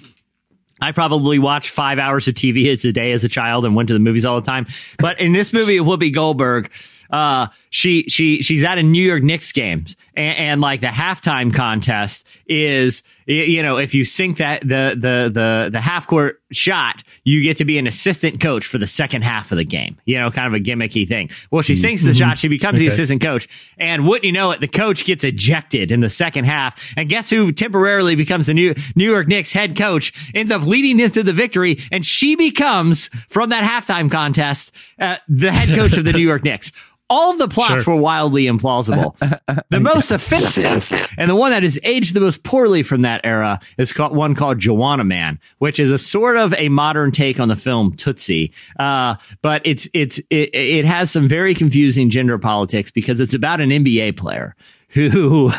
I 0.80 0.92
probably 0.92 1.38
watched 1.38 1.70
five 1.70 1.98
hours 1.98 2.26
of 2.28 2.34
TV 2.34 2.70
a 2.70 2.92
day 2.92 3.12
as 3.12 3.24
a 3.24 3.28
child 3.28 3.64
and 3.64 3.74
went 3.74 3.88
to 3.88 3.94
the 3.94 4.00
movies 4.00 4.24
all 4.24 4.40
the 4.40 4.46
time. 4.46 4.66
But 4.98 5.20
in 5.20 5.32
this 5.32 5.52
movie, 5.52 5.78
Whoopi 5.78 6.12
Goldberg, 6.12 6.70
uh, 7.10 7.48
she 7.70 8.04
she 8.04 8.42
she's 8.42 8.64
at 8.64 8.78
a 8.78 8.82
New 8.82 9.02
York 9.02 9.22
Knicks 9.22 9.52
games, 9.52 9.96
and, 10.14 10.38
and 10.38 10.60
like 10.60 10.80
the 10.80 10.88
halftime 10.88 11.52
contest 11.52 12.26
is, 12.46 13.02
you 13.26 13.62
know, 13.62 13.78
if 13.78 13.94
you 13.94 14.04
sink 14.04 14.38
that 14.38 14.62
the 14.62 14.94
the 14.96 15.30
the 15.32 15.68
the 15.72 15.80
half 15.80 16.06
court 16.06 16.40
shot, 16.52 17.02
you 17.24 17.42
get 17.42 17.56
to 17.56 17.64
be 17.64 17.78
an 17.78 17.86
assistant 17.86 18.40
coach 18.40 18.66
for 18.66 18.78
the 18.78 18.86
second 18.86 19.22
half 19.22 19.50
of 19.50 19.58
the 19.58 19.64
game. 19.64 19.98
You 20.04 20.18
know, 20.18 20.30
kind 20.30 20.46
of 20.46 20.54
a 20.54 20.62
gimmicky 20.62 21.06
thing. 21.06 21.30
Well, 21.50 21.62
she 21.62 21.74
sinks 21.74 22.04
the 22.04 22.14
shot, 22.14 22.38
she 22.38 22.48
becomes 22.48 22.78
the 22.78 22.86
assistant 22.86 23.22
coach, 23.22 23.48
and 23.76 24.06
wouldn't 24.06 24.24
you 24.24 24.32
know 24.32 24.52
it, 24.52 24.60
the 24.60 24.68
coach 24.68 25.04
gets 25.04 25.24
ejected 25.24 25.90
in 25.90 26.00
the 26.00 26.10
second 26.10 26.44
half, 26.44 26.94
and 26.96 27.08
guess 27.08 27.28
who 27.30 27.50
temporarily 27.50 28.14
becomes 28.14 28.46
the 28.46 28.54
new 28.54 28.74
New 28.94 29.10
York 29.10 29.26
Knicks 29.26 29.52
head 29.52 29.76
coach, 29.76 30.30
ends 30.34 30.52
up 30.52 30.62
leading 30.62 30.96
them 30.96 31.10
to 31.10 31.22
the 31.22 31.32
victory, 31.32 31.78
and 31.90 32.06
she 32.06 32.36
becomes 32.36 33.08
from 33.28 33.50
that 33.50 33.64
halftime 33.64 34.10
contest 34.10 34.74
uh, 35.00 35.16
the 35.28 35.50
head 35.50 35.76
coach 35.76 35.96
of 35.96 36.04
the 36.04 36.12
New 36.12 36.20
York 36.20 36.44
Knicks. 36.44 36.70
All 37.10 37.32
of 37.32 37.38
the 37.38 37.48
plots 37.48 37.82
Sure. 37.82 37.94
were 37.96 38.00
wildly 38.00 38.44
implausible. 38.46 39.14
The 39.70 39.80
most 39.80 40.10
offensive 40.10 40.92
and 41.16 41.28
the 41.30 41.34
one 41.34 41.50
that 41.52 41.62
has 41.62 41.78
aged 41.84 42.14
the 42.14 42.20
most 42.20 42.42
poorly 42.42 42.82
from 42.82 43.02
that 43.02 43.20
era 43.24 43.60
is 43.78 43.92
called, 43.92 44.14
one 44.16 44.34
called 44.34 44.58
Juwanna 44.58 45.06
Mann, 45.06 45.38
which 45.58 45.78
is 45.78 45.90
a 45.92 45.98
sort 45.98 46.36
of 46.36 46.52
a 46.54 46.68
modern 46.68 47.10
take 47.12 47.38
on 47.38 47.48
the 47.48 47.56
film 47.56 47.92
Tootsie. 47.94 48.52
Uh, 48.78 49.14
but 49.42 49.62
it's 49.64 49.88
it's 49.92 50.18
it, 50.30 50.54
it 50.54 50.84
has 50.84 51.10
some 51.10 51.28
very 51.28 51.54
confusing 51.54 52.10
gender 52.10 52.36
politics 52.38 52.90
because 52.90 53.20
it's 53.20 53.34
about 53.34 53.60
an 53.60 53.70
NBA 53.70 54.16
player 54.16 54.56
who 54.88 55.52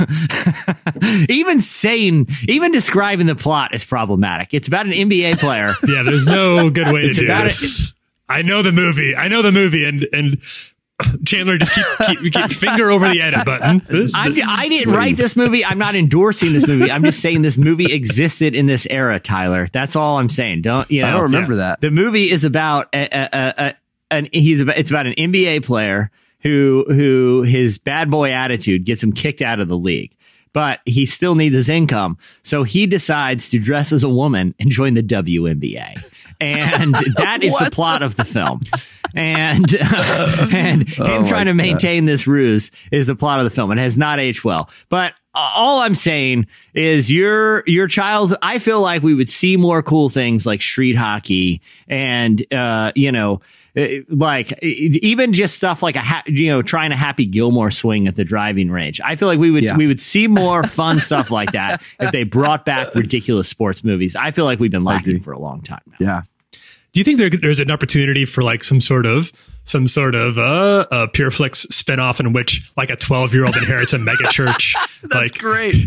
even 1.29 1.61
saying 1.61 2.27
even 2.47 2.71
describing 2.71 3.27
the 3.27 3.35
plot 3.35 3.73
is 3.73 3.83
problematic. 3.83 4.53
It's 4.53 4.67
about 4.67 4.85
an 4.85 4.91
NBA 4.93 5.39
player 5.39 5.73
Yeah, 5.87 6.03
there's 6.03 6.27
no 6.27 6.69
good 6.69 6.91
way 6.91 7.07
to 7.07 7.13
do 7.13 7.27
this. 7.27 7.93
I 8.27 8.41
know 8.41 8.61
the 8.61 8.71
movie. 8.71 9.13
I 9.15 9.27
know 9.27 9.41
the 9.41 9.51
movie, 9.51 9.83
and 9.85 10.07
and 10.13 10.41
Chandler 11.25 11.57
just 11.57 11.73
keep 11.73 12.19
keep, 12.21 12.33
keep 12.33 12.51
finger 12.51 12.89
over 12.91 13.07
the 13.09 13.21
edit 13.21 13.45
button. 13.45 13.81
This- 13.89 14.13
I'm, 14.15 14.33
this- 14.33 14.45
I 14.47 14.67
didn't 14.69 14.93
write 14.93 15.17
this 15.17 15.35
movie. 15.35 15.63
I'm 15.65 15.77
not 15.77 15.95
endorsing 15.95 16.53
this 16.53 16.67
movie. 16.67 16.89
I'm 16.91 17.03
just 17.03 17.19
saying 17.21 17.41
this 17.41 17.57
movie 17.57 17.91
existed 17.93 18.55
in 18.55 18.65
this 18.65 18.85
era, 18.89 19.19
Tyler. 19.19 19.67
That's 19.71 19.95
all 19.95 20.17
I'm 20.19 20.29
saying. 20.29 20.61
Don't 20.63 20.89
you 20.89 21.01
know? 21.01 21.07
I 21.07 21.11
don't 21.11 21.21
remember 21.23 21.55
that. 21.55 21.81
The 21.81 21.91
movie 21.91 22.29
is 22.31 22.43
about 22.43 22.87
a, 22.93 23.03
a, 23.11 23.29
a, 23.33 23.53
a 23.67 23.75
an 24.11 24.29
he's 24.31 24.61
about 24.61 24.77
it's 24.77 24.89
about 24.89 25.07
an 25.07 25.13
NBA 25.13 25.65
player 25.65 26.11
who 26.41 26.85
who 26.87 27.43
his 27.43 27.77
bad 27.77 28.09
boy 28.09 28.31
attitude 28.31 28.83
gets 28.85 29.01
him 29.03 29.11
kicked 29.13 29.41
out 29.41 29.59
of 29.59 29.67
the 29.67 29.77
league. 29.77 30.15
But 30.53 30.81
he 30.85 31.05
still 31.05 31.35
needs 31.35 31.55
his 31.55 31.69
income. 31.69 32.17
So 32.43 32.63
he 32.63 32.85
decides 32.85 33.49
to 33.51 33.59
dress 33.59 33.93
as 33.93 34.03
a 34.03 34.09
woman 34.09 34.53
and 34.59 34.69
join 34.69 34.95
the 34.95 35.03
WNBA. 35.03 36.11
And 36.41 36.93
that 37.15 37.39
is 37.41 37.57
the 37.57 37.69
plot 37.71 38.01
of 38.03 38.17
the 38.17 38.25
film. 38.25 38.59
And 39.13 39.73
and 40.53 40.87
him 40.89 41.05
Oh 41.07 41.21
my 41.21 41.27
trying 41.27 41.45
to 41.45 41.51
God. 41.51 41.57
maintain 41.57 42.05
this 42.05 42.27
ruse 42.27 42.71
is 42.91 43.07
the 43.07 43.15
plot 43.15 43.39
of 43.39 43.43
the 43.45 43.49
film. 43.49 43.71
It 43.71 43.77
has 43.77 43.97
not 43.97 44.19
aged 44.19 44.43
well. 44.43 44.69
But 44.89 45.13
uh, 45.33 45.49
all 45.55 45.79
I'm 45.79 45.95
saying 45.95 46.47
is 46.73 47.11
your 47.11 47.63
your 47.67 47.87
child. 47.87 48.35
I 48.41 48.59
feel 48.59 48.81
like 48.81 49.01
we 49.03 49.13
would 49.13 49.29
see 49.29 49.57
more 49.57 49.81
cool 49.83 50.09
things 50.09 50.45
like 50.45 50.61
street 50.61 50.95
hockey 50.95 51.61
and 51.87 52.41
uh, 52.53 52.91
you 52.95 53.11
know. 53.11 53.41
uh, 53.77 53.87
Like 54.09 54.61
even 54.61 55.31
just 55.31 55.55
stuff 55.55 55.81
like 55.81 55.95
a 55.95 56.01
ha- 56.01 56.23
you 56.27 56.47
know 56.49 56.61
trying 56.61 56.91
a 56.91 56.97
Happy 56.97 57.25
Gilmore 57.25 57.71
swing 57.71 58.07
at 58.09 58.15
the 58.17 58.25
driving 58.25 58.69
range. 58.69 58.99
I 59.03 59.15
feel 59.15 59.29
like 59.29 59.39
we 59.39 59.51
would 59.51 59.63
Yeah. 59.63 59.77
we 59.77 59.87
would 59.87 60.01
see 60.01 60.27
more 60.27 60.63
fun 60.79 60.99
stuff 60.99 61.31
like 61.31 61.53
that 61.53 61.81
if 62.01 62.11
they 62.11 62.23
brought 62.23 62.65
back 62.65 62.93
ridiculous 62.95 63.47
sports 63.47 63.83
movies. 63.85 64.15
I 64.17 64.31
feel 64.31 64.43
like 64.45 64.59
we've 64.59 64.71
been 64.71 64.83
lacking 64.83 65.21
for 65.21 65.31
a 65.31 65.39
long 65.39 65.61
time 65.61 65.81
now. 65.87 65.95
Yeah. 65.99 66.21
Do 66.93 66.99
you 66.99 67.03
think 67.05 67.19
there, 67.19 67.29
there's 67.29 67.59
an 67.61 67.71
opportunity 67.71 68.25
for 68.25 68.41
like 68.41 68.63
some 68.63 68.79
sort 68.81 69.05
of 69.05 69.31
some 69.63 69.87
sort 69.87 70.13
of 70.15 70.37
uh, 70.37 70.87
a 70.91 71.07
PureFlix 71.07 71.67
spinoff 71.67 72.19
in 72.19 72.33
which 72.33 72.69
like 72.75 72.89
a 72.89 72.95
12 72.97 73.33
year 73.33 73.45
old 73.45 73.55
inherits 73.55 73.93
a 73.93 73.97
mega 73.99 74.23
church? 74.29 74.75
That's 75.03 75.15
like 75.15 75.37
great. 75.37 75.75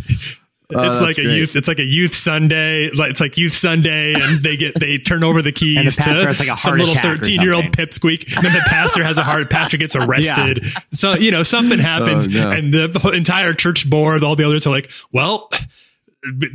Oh, 0.75 0.91
it's 0.91 1.01
like 1.01 1.19
a 1.19 1.23
great. 1.23 1.37
youth. 1.37 1.57
It's 1.57 1.69
like 1.69 1.79
a 1.79 1.85
youth 1.85 2.15
Sunday. 2.17 2.91
Like 2.91 3.11
it's 3.11 3.21
like 3.21 3.37
youth 3.37 3.53
Sunday, 3.53 4.15
and 4.15 4.43
they 4.43 4.57
get 4.57 4.75
they 4.81 4.97
turn 4.97 5.23
over 5.23 5.43
the 5.43 5.53
keys 5.53 5.95
the 5.97 6.03
to 6.05 6.11
has, 6.25 6.41
like, 6.41 6.49
a 6.49 6.57
some 6.57 6.79
little 6.79 6.95
thirteen 6.95 7.43
year 7.43 7.53
old 7.53 7.65
something. 7.67 7.87
pipsqueak. 7.87 8.35
And 8.35 8.45
then 8.47 8.53
the 8.55 8.65
pastor 8.67 9.05
has 9.05 9.19
a 9.19 9.23
heart. 9.23 9.51
Pastor 9.51 9.77
gets 9.77 9.95
arrested. 9.97 10.65
So 10.91 11.13
you 11.17 11.31
know 11.31 11.43
something 11.43 11.79
happens, 11.79 12.35
Oh, 12.35 12.41
no. 12.45 12.51
and 12.51 12.73
the, 12.73 12.89
the 12.89 13.11
entire 13.11 13.53
church 13.53 13.89
board, 13.89 14.25
all 14.25 14.37
the 14.37 14.45
others 14.45 14.67
are 14.67 14.71
like, 14.71 14.91
well. 15.13 15.51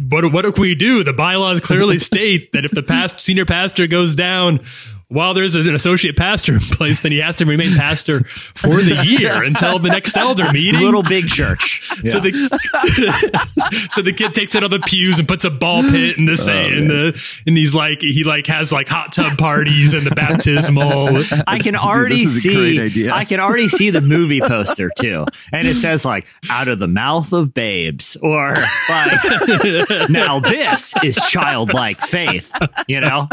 What 0.09 0.31
what 0.31 0.43
do 0.43 0.61
we 0.61 0.75
do? 0.75 1.03
The 1.03 1.13
bylaws 1.13 1.59
clearly 1.61 1.99
state 2.11 2.51
that 2.53 2.65
if 2.65 2.71
the 2.71 2.83
past 2.83 3.19
senior 3.19 3.45
pastor 3.45 3.87
goes 3.87 4.15
down 4.15 4.61
while 5.09 5.33
there's 5.33 5.55
an 5.55 5.73
associate 5.73 6.15
pastor 6.15 6.53
in 6.53 6.59
place, 6.59 7.01
then 7.01 7.11
he 7.11 7.17
has 7.17 7.35
to 7.37 7.45
remain 7.45 7.75
pastor 7.75 8.23
for 8.23 8.75
the 8.75 9.03
year 9.05 9.41
until 9.43 9.79
the 9.79 9.89
next 9.89 10.15
elder 10.15 10.45
meeting. 10.53 10.81
Little 10.81 11.01
big 11.01 11.27
church. 11.27 11.89
So 12.05 12.19
the 12.19 12.31
so 13.89 14.03
the 14.03 14.13
kid 14.13 14.35
takes 14.35 14.53
it 14.53 14.63
on 14.63 14.69
the 14.69 14.79
pews 14.79 15.17
and 15.17 15.27
puts 15.27 15.45
a 15.45 15.49
ball 15.49 15.81
pit 15.81 16.17
in 16.17 16.25
the 16.25 16.33
Oh, 16.33 16.35
say 16.35 16.67
in 16.67 16.87
the 16.87 17.41
and 17.47 17.57
he's 17.57 17.73
like 17.73 18.01
he 18.01 18.23
like 18.23 18.45
has 18.47 18.71
like 18.71 18.87
hot 18.87 19.11
tub 19.11 19.37
parties 19.37 19.95
and 19.95 20.05
the 20.05 20.13
baptismal. 20.13 21.23
I 21.47 21.57
can 21.57 21.75
already 21.75 22.17
this 22.23 22.45
is 22.45 22.45
a 22.45 22.49
great 22.53 22.91
see. 22.91 23.09
I 23.09 23.25
can 23.25 23.39
already 23.39 23.67
see 23.67 23.89
the 23.89 24.01
movie 24.01 24.41
poster 24.41 24.91
too, 24.95 25.25
and 25.51 25.67
it 25.67 25.73
says 25.73 26.05
like 26.05 26.27
"out 26.51 26.67
of 26.67 26.77
the 26.77 26.87
mouth 26.87 27.33
of 27.33 27.53
babes" 27.53 28.15
or 28.21 28.53
like 28.89 30.09
"now 30.09 30.39
this 30.39 30.93
is 31.03 31.17
childlike 31.17 31.99
faith." 31.99 32.53
You 32.87 33.01
know, 33.01 33.27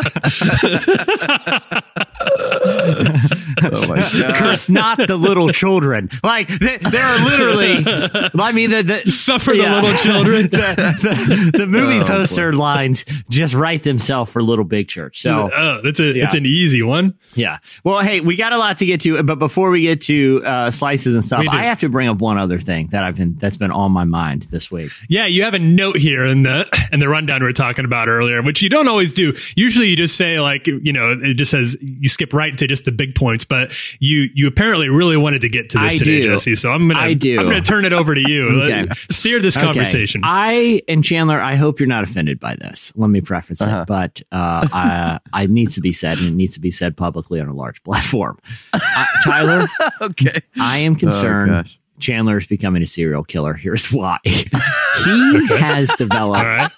Oh 3.62 3.86
my 3.88 3.96
god. 4.20 4.34
curse 4.36 4.68
not 4.68 4.98
the 5.06 5.16
little 5.16 5.50
children. 5.50 6.10
Like 6.22 6.48
th- 6.48 6.80
there 6.80 7.04
are 7.04 7.24
literally. 7.24 8.30
I 8.38 8.52
mean, 8.52 8.70
the, 8.70 8.82
the 8.82 9.10
Suffer 9.10 9.52
the 9.52 9.68
little 9.68 9.92
children. 9.94 10.42
the, 10.50 11.50
the, 11.52 11.58
the 11.58 11.66
movie 11.66 12.00
Oh, 12.00 12.04
poster 12.04 12.52
lines 12.52 13.04
just 13.30 13.54
write 13.54 13.82
themselves 13.82 14.30
for 14.32 14.42
Little 14.42 14.64
Big 14.64 14.88
Church. 14.88 15.20
So 15.20 15.50
Oh, 15.52 15.80
that's 15.82 16.00
a 16.00 16.16
it's 16.18 16.34
an 16.34 16.46
easy 16.46 16.82
one. 16.82 17.14
Yeah. 17.34 17.58
Well, 17.84 18.00
hey, 18.00 18.20
we 18.20 18.36
got 18.36 18.52
a 18.52 18.58
lot 18.58 18.78
to 18.78 18.86
get 18.86 19.00
to, 19.02 19.22
but 19.22 19.38
before 19.38 19.70
we 19.70 19.82
get 19.82 20.02
to 20.02 20.42
uh, 20.44 20.70
slices 20.70 21.14
and 21.14 21.24
stuff, 21.24 21.46
I 21.50 21.64
have 21.64 21.80
to 21.80 21.88
bring 21.88 22.08
up 22.08 22.18
one 22.18 22.38
other 22.38 22.58
thing 22.58 22.88
that 22.88 23.04
I've 23.04 23.16
been 23.16 23.36
that's 23.36 23.56
been 23.56 23.70
on 23.70 23.92
my 23.92 24.04
mind 24.04 24.42
this 24.44 24.70
week. 24.70 24.90
Yeah, 25.08 25.26
you 25.26 25.42
have 25.44 25.54
a 25.54 25.58
note 25.58 25.96
here 25.96 26.24
in 26.26 26.42
the 26.42 26.66
in 26.92 27.00
the 27.00 27.08
rundown 27.08 27.40
we 27.40 27.46
were 27.46 27.52
talking 27.52 27.84
about 27.84 28.08
earlier, 28.08 28.42
which 28.42 28.62
you 28.62 28.68
don't 28.68 28.88
always 28.88 29.12
do. 29.12 29.34
Usually, 29.56 29.88
you 29.88 29.96
just 29.96 30.16
say 30.16 30.40
like 30.40 30.66
you 30.66 30.92
know 30.92 31.12
it 31.22 31.34
just 31.34 31.50
says 31.56 31.76
you 31.80 32.08
skip 32.08 32.32
right 32.32 32.56
to 32.58 32.66
just 32.66 32.84
the 32.84 32.92
big 32.92 33.14
points, 33.14 33.44
but 33.44 33.72
you 34.00 34.28
you 34.34 34.46
apparently 34.46 34.88
really 34.88 35.16
wanted 35.16 35.40
to 35.42 35.48
get 35.48 35.70
to 35.70 35.78
this 35.78 35.94
I 35.94 35.98
today, 35.98 36.22
do. 36.22 36.32
Jesse. 36.32 36.54
So 36.54 36.70
I'm 36.72 36.88
gonna 36.88 37.00
I 37.00 37.14
do. 37.14 37.38
I'm 37.40 37.46
gonna 37.46 37.60
turn 37.60 37.84
it 37.84 37.92
over 37.92 38.14
to 38.14 38.20
you. 38.30 38.46
Okay. 38.66 38.82
Let- 38.82 38.96
Steer 39.10 39.38
this 39.40 39.56
Okay. 39.56 39.66
conversation. 39.66 40.20
I 40.24 40.82
and 40.88 41.04
Chandler, 41.04 41.40
I 41.40 41.54
hope 41.56 41.80
you're 41.80 41.86
not 41.88 42.04
offended 42.04 42.38
by 42.40 42.54
this. 42.56 42.92
Let 42.96 43.08
me 43.10 43.20
preface 43.20 43.60
Uh-huh. 43.60 43.82
it, 43.82 43.86
but 43.86 44.22
uh, 44.32 44.66
I, 44.72 45.18
I 45.32 45.46
needs 45.46 45.74
to 45.74 45.80
be 45.80 45.92
said, 45.92 46.18
and 46.18 46.28
it 46.28 46.34
needs 46.34 46.54
to 46.54 46.60
be 46.60 46.70
said 46.70 46.96
publicly 46.96 47.40
on 47.40 47.48
a 47.48 47.54
large 47.54 47.82
platform. 47.82 48.38
Uh, 48.72 48.78
Tyler, 49.24 49.66
okay. 50.00 50.38
I 50.60 50.78
am 50.78 50.96
concerned. 50.96 51.50
gosh. 51.50 51.78
Chandler 51.98 52.36
is 52.38 52.46
becoming 52.46 52.82
a 52.82 52.86
serial 52.86 53.24
killer. 53.24 53.54
Here's 53.54 53.90
why. 53.90 54.18
he 54.24 55.46
has 55.58 55.90
developed 55.96 56.44
All 56.44 56.50
right. 56.52 56.70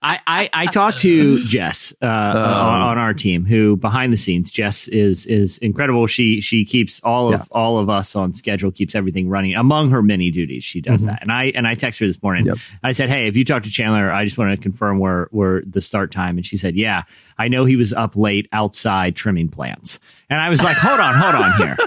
I, 0.00 0.20
I, 0.26 0.50
I 0.52 0.66
talked 0.66 1.00
to 1.00 1.38
Jess 1.44 1.92
uh, 2.00 2.06
on, 2.06 2.80
on 2.82 2.98
our 2.98 3.12
team, 3.14 3.44
who 3.44 3.76
behind 3.76 4.12
the 4.12 4.16
scenes, 4.16 4.50
Jess 4.50 4.86
is 4.88 5.26
is 5.26 5.58
incredible. 5.58 6.06
She 6.06 6.40
she 6.40 6.64
keeps 6.64 7.00
all 7.02 7.28
of 7.34 7.40
Yeah. 7.40 7.44
all 7.50 7.78
of 7.78 7.90
us 7.90 8.14
on 8.14 8.32
schedule, 8.34 8.70
keeps 8.70 8.94
everything 8.94 9.28
running. 9.28 9.54
Among 9.56 9.90
her 9.90 10.02
many 10.02 10.30
duties, 10.30 10.62
she 10.62 10.80
does 10.80 11.04
that. 11.04 11.20
And 11.22 11.32
I 11.32 11.46
and 11.46 11.66
I 11.66 11.74
texted 11.74 12.00
her 12.00 12.06
this 12.06 12.22
morning. 12.22 12.46
Yep. 12.46 12.58
I 12.84 12.92
said, 12.92 13.08
"Hey, 13.08 13.26
if 13.26 13.36
you 13.36 13.44
talk 13.44 13.64
to 13.64 13.70
Chandler, 13.70 14.12
I 14.12 14.24
just 14.24 14.38
want 14.38 14.52
to 14.52 14.56
confirm 14.62 15.00
where 15.00 15.26
where 15.32 15.62
the 15.66 15.80
start 15.80 16.12
time." 16.12 16.36
And 16.36 16.46
she 16.46 16.56
said, 16.56 16.76
"Yeah, 16.76 17.02
I 17.36 17.48
know 17.48 17.64
he 17.64 17.74
was 17.76 17.92
up 17.92 18.14
late 18.16 18.48
outside 18.52 19.16
trimming 19.16 19.48
plants." 19.48 19.98
And 20.30 20.40
I 20.40 20.48
was 20.50 20.62
like, 20.62 20.76
"Hold 20.76 21.00
on, 21.00 21.14
hold 21.14 21.34
on 21.34 21.52
here." 21.58 21.76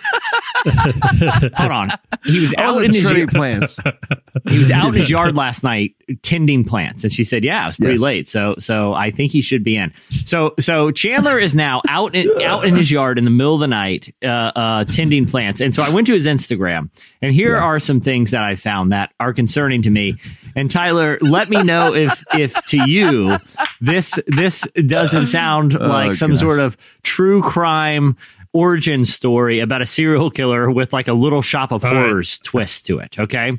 Hold 1.55 1.71
on. 1.71 1.87
He 2.23 2.39
was 2.39 2.53
out 2.55 2.75
wasn't 2.75 2.85
in 2.85 2.93
his 2.93 3.01
trimming 3.03 3.27
plants. 3.27 3.79
he 4.47 4.59
was 4.59 4.69
out 4.69 4.89
in 4.89 4.93
his 4.93 5.09
yard 5.09 5.35
last 5.35 5.63
night 5.63 5.95
tending 6.21 6.63
plants, 6.63 7.03
and 7.03 7.11
she 7.11 7.23
said, 7.23 7.43
"Yeah, 7.43 7.63
it 7.63 7.67
was 7.67 7.77
pretty 7.77 7.93
Yes. 7.93 8.01
late, 8.01 8.29
so 8.29 8.55
so 8.59 8.93
I 8.93 9.09
think 9.09 9.31
he 9.31 9.41
should 9.41 9.63
be 9.63 9.75
in." 9.75 9.91
So 10.25 10.53
so 10.59 10.91
Chandler 10.91 11.39
is 11.39 11.55
now 11.55 11.81
out 11.89 12.13
in, 12.13 12.29
out 12.43 12.63
in 12.65 12.75
his 12.75 12.91
yard 12.91 13.17
in 13.17 13.25
the 13.25 13.31
middle 13.31 13.55
of 13.55 13.59
the 13.61 13.67
night, 13.67 14.13
uh, 14.23 14.27
uh, 14.27 14.83
tending 14.85 15.25
plants, 15.25 15.61
and 15.61 15.73
so 15.73 15.81
I 15.81 15.89
went 15.89 16.05
to 16.07 16.13
his 16.13 16.27
Instagram, 16.27 16.89
and 17.21 17.33
here 17.33 17.55
are 17.55 17.79
some 17.79 17.99
things 17.99 18.31
that 18.31 18.43
I 18.43 18.55
found 18.55 18.91
that 18.91 19.13
are 19.19 19.33
concerning 19.33 19.83
to 19.83 19.89
me. 19.89 20.15
And 20.55 20.69
Tyler, 20.71 21.17
let 21.21 21.49
me 21.49 21.63
know 21.63 21.93
if 21.93 22.23
if 22.33 22.53
to 22.65 22.89
you 22.89 23.37
this 23.79 24.19
this 24.27 24.67
doesn't 24.85 25.27
sound 25.27 25.75
oh, 25.75 25.87
like 25.87 26.13
some 26.13 26.31
gosh. 26.31 26.39
sort 26.39 26.59
of 26.59 26.77
true 27.03 27.41
crime 27.41 28.17
origin 28.53 29.05
story 29.05 29.59
about 29.59 29.81
a 29.81 29.85
serial 29.85 30.29
killer 30.29 30.69
with 30.69 30.93
like 30.93 31.07
a 31.07 31.13
little 31.13 31.41
shop 31.41 31.71
of 31.71 31.85
All 31.85 31.93
right. 31.93 32.07
horrors 32.07 32.39
twist 32.39 32.85
to 32.87 32.99
it. 32.99 33.19
Okay. 33.19 33.57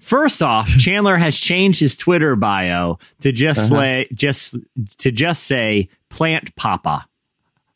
First 0.00 0.42
off, 0.42 0.68
Chandler 0.78 1.16
has 1.16 1.36
changed 1.36 1.80
his 1.80 1.96
Twitter 1.96 2.34
bio 2.34 2.98
to 3.20 3.32
just 3.32 3.72
uh-huh. 3.72 3.80
say 3.80 4.08
just 4.12 4.56
to 4.98 5.12
just 5.12 5.44
say 5.44 5.88
plant 6.10 6.54
papa. 6.56 7.06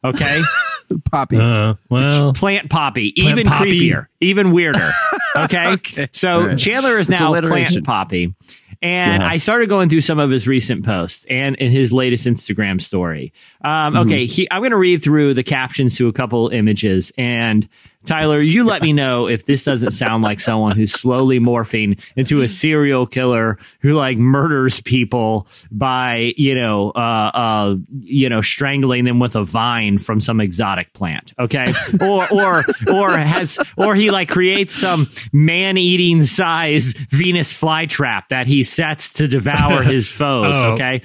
Okay, 0.05 0.41
Poppy. 1.11 1.37
Uh, 1.39 1.75
well, 1.91 2.33
plant 2.33 2.71
poppy, 2.71 3.13
Plant 3.13 3.39
even 3.39 3.47
poppy. 3.47 3.91
creepier, 3.91 4.07
even 4.21 4.53
weirder. 4.53 4.89
Okay, 5.39 5.77
so 6.13 6.33
All 6.41 6.47
right. 6.47 6.59
Chandler 6.59 6.99
is 6.99 7.11
now 7.11 7.39
plant 7.43 7.85
poppy, 7.85 8.35
and 8.81 9.23
Uh-huh. 9.23 9.33
I 9.35 9.37
started 9.37 9.69
going 9.69 9.91
through 9.91 10.01
some 10.01 10.19
of 10.19 10.31
his 10.31 10.49
recent 10.49 10.83
posts 10.83 11.27
and 11.29 11.57
in 11.57 11.71
his 11.71 11.93
latest 11.93 12.27
Instagram 12.27 12.81
story. 12.81 13.35
Um, 13.61 13.93
Mm-hmm. 13.93 13.97
okay, 14.09 14.25
he, 14.25 14.51
I'm 14.51 14.63
going 14.63 14.71
to 14.71 14.79
read 14.79 15.03
through 15.03 15.35
the 15.35 15.43
captions 15.43 15.97
to 15.99 16.09
a 16.09 16.13
couple 16.13 16.49
images 16.49 17.13
and. 17.19 17.69
Tyler, 18.07 18.41
you 18.41 18.65
let 18.65 18.83
me 18.83 18.93
know 18.93 19.29
if 19.29 19.47
this 19.47 19.65
doesn't 19.65 19.91
sound 19.91 20.23
like 20.23 20.41
someone 20.41 20.75
who's 20.77 20.93
slowly 20.93 21.39
morphing 21.39 22.01
into 22.17 22.41
a 22.43 22.49
serial 22.49 23.07
killer 23.07 23.59
who 23.81 23.95
like 23.95 24.17
murders 24.17 24.81
people 24.81 25.47
by, 25.71 26.33
you 26.37 26.55
know, 26.55 26.91
uh, 26.91 27.31
uh, 27.35 27.77
you 28.03 28.29
know, 28.29 28.41
strangling 28.41 29.05
them 29.05 29.19
with 29.19 29.37
a 29.37 29.45
vine 29.45 29.99
from 29.99 30.21
some 30.21 30.41
exotic 30.41 30.93
plant. 30.93 31.33
Okay. 31.39 31.67
Or, 32.01 32.27
or, 32.33 32.65
or 32.93 33.11
has, 33.11 33.59
or 33.77 33.95
he 33.95 34.11
like 34.11 34.29
creates 34.29 34.73
some 34.73 35.07
man 35.33 35.77
eating 35.77 36.23
size 36.23 36.93
Venus 37.11 37.53
flytrap 37.53 38.29
that 38.29 38.47
he 38.47 38.63
sets 38.63 39.13
to 39.15 39.29
devour 39.29 39.83
his 39.83 40.09
foes. 40.09 40.55
Oh. 40.57 40.73
Okay. 40.73 41.03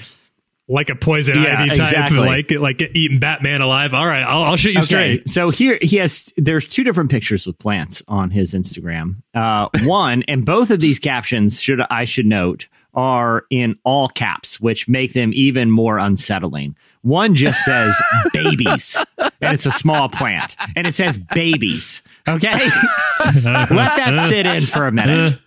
Like 0.71 0.89
a 0.89 0.95
poison 0.95 1.41
Yeah, 1.41 1.59
ivy 1.61 1.69
type, 1.71 1.79
exactly. 1.81 2.17
like 2.19 2.51
like 2.51 2.81
eating 2.95 3.19
Batman 3.19 3.61
alive. 3.61 3.93
All 3.93 4.05
right, 4.07 4.23
I'll, 4.23 4.43
I'll 4.43 4.55
shoot 4.57 4.71
you 4.73 4.77
Okay, 4.79 4.85
straight. 4.85 5.29
so 5.29 5.49
here 5.49 5.77
he 5.81 5.97
has. 5.97 6.31
There's 6.37 6.67
two 6.67 6.83
different 6.83 7.11
pictures 7.11 7.45
with 7.45 7.57
plants 7.59 8.01
on 8.07 8.31
his 8.31 8.53
Instagram. 8.53 9.17
Uh, 9.33 9.69
one 9.83 10.23
and 10.23 10.45
both 10.45 10.71
of 10.71 10.79
these 10.79 10.99
captions 10.99 11.59
should 11.59 11.81
I 11.89 12.05
should 12.05 12.25
note 12.25 12.67
are 12.93 13.45
in 13.49 13.77
all 13.85 14.09
caps, 14.09 14.59
which 14.59 14.87
make 14.89 15.13
them 15.13 15.31
even 15.33 15.71
more 15.71 15.97
unsettling. 15.97 16.75
One 17.03 17.35
just 17.35 17.63
says 17.65 17.99
babies, 18.33 18.97
and 19.17 19.53
it's 19.53 19.65
a 19.65 19.71
small 19.71 20.09
plant, 20.09 20.55
and 20.75 20.85
it 20.85 20.93
says 20.93 21.17
babies. 21.17 22.01
Okay, 22.27 22.51
let 23.43 23.69
that 23.69 24.25
sit 24.29 24.45
in 24.45 24.61
for 24.61 24.87
a 24.87 24.91
minute. 24.91 25.39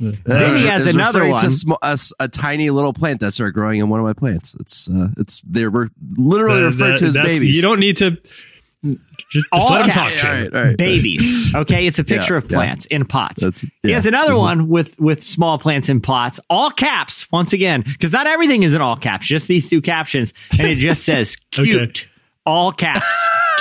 Then 0.00 0.54
he 0.54 0.66
has 0.66 0.86
It's 0.86 0.94
another 0.94 1.26
one. 1.28 1.40
To 1.40 1.50
sm- 1.50 1.72
a, 1.82 1.86
s- 1.92 2.12
a 2.20 2.28
tiny 2.28 2.70
little 2.70 2.92
plant 2.92 3.20
that 3.20 3.32
started 3.32 3.52
growing 3.52 3.80
in 3.80 3.88
one 3.88 4.00
of 4.00 4.06
my 4.06 4.12
plants. 4.12 4.54
It's 4.60 4.88
uh, 4.88 5.08
it's 5.16 5.40
they're 5.46 5.70
re- 5.70 5.88
literally 6.16 6.60
Uh, 6.60 6.66
referred 6.66 6.92
that- 6.92 6.98
to 6.98 7.06
as 7.06 7.14
babies. 7.14 7.56
You 7.56 7.62
don't 7.62 7.80
need 7.80 7.96
to. 7.98 8.16
Just, 8.84 9.00
just 9.32 9.46
All 9.52 9.70
let 9.74 9.86
him 9.86 9.90
talk. 9.90 10.04
caps. 10.04 10.24
all 10.24 10.32
right, 10.32 10.54
all 10.54 10.62
right. 10.62 10.76
babies. 10.76 11.52
Okay, 11.54 11.86
it's 11.88 11.98
a 11.98 12.04
picture 12.04 12.34
Yeah, 12.34 12.38
of 12.38 12.44
yeah. 12.44 12.56
plants 12.56 12.86
in 12.86 13.04
pots. 13.06 13.42
That's- 13.42 13.62
He 13.82 13.88
yeah. 13.88 13.94
has 13.96 14.06
another 14.06 14.36
one 14.36 14.68
with 14.68 14.98
with 15.00 15.22
small 15.24 15.58
plants 15.58 15.88
in 15.88 16.00
pots, 16.00 16.38
all 16.48 16.70
caps. 16.70 17.26
Once 17.32 17.52
again, 17.52 17.82
because 17.84 18.12
not 18.12 18.28
everything 18.28 18.62
is 18.62 18.74
in 18.74 18.80
all 18.80 18.96
caps, 18.96 19.26
just 19.26 19.48
these 19.48 19.68
two 19.68 19.80
captions, 19.82 20.32
and 20.58 20.68
it 20.68 20.76
just 20.76 21.02
says 21.04 21.34
"cute," 21.50 22.06
all 22.46 22.70
caps, 22.70 23.04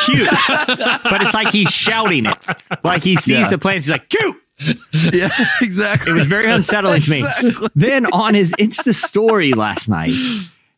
cute. 0.05 0.29
but 0.67 1.23
it's 1.23 1.33
like 1.33 1.47
he's 1.49 1.71
shouting 1.71 2.27
it, 2.27 2.37
like 2.83 3.01
he 3.03 3.15
sees 3.15 3.39
Yeah. 3.39 3.49
the 3.49 3.57
plants. 3.57 3.85
He's 3.85 3.91
like 3.91 4.09
"cute." 4.09 4.37
yeah, 5.13 5.29
exactly. 5.61 6.11
It 6.11 6.15
was 6.15 6.27
very 6.27 6.49
unsettling 6.49 7.01
to 7.01 7.09
me. 7.11 7.23
Then 7.75 8.05
on 8.07 8.33
his 8.33 8.53
Insta 8.53 8.93
story 8.93 9.53
last 9.53 9.87
night, 9.87 10.11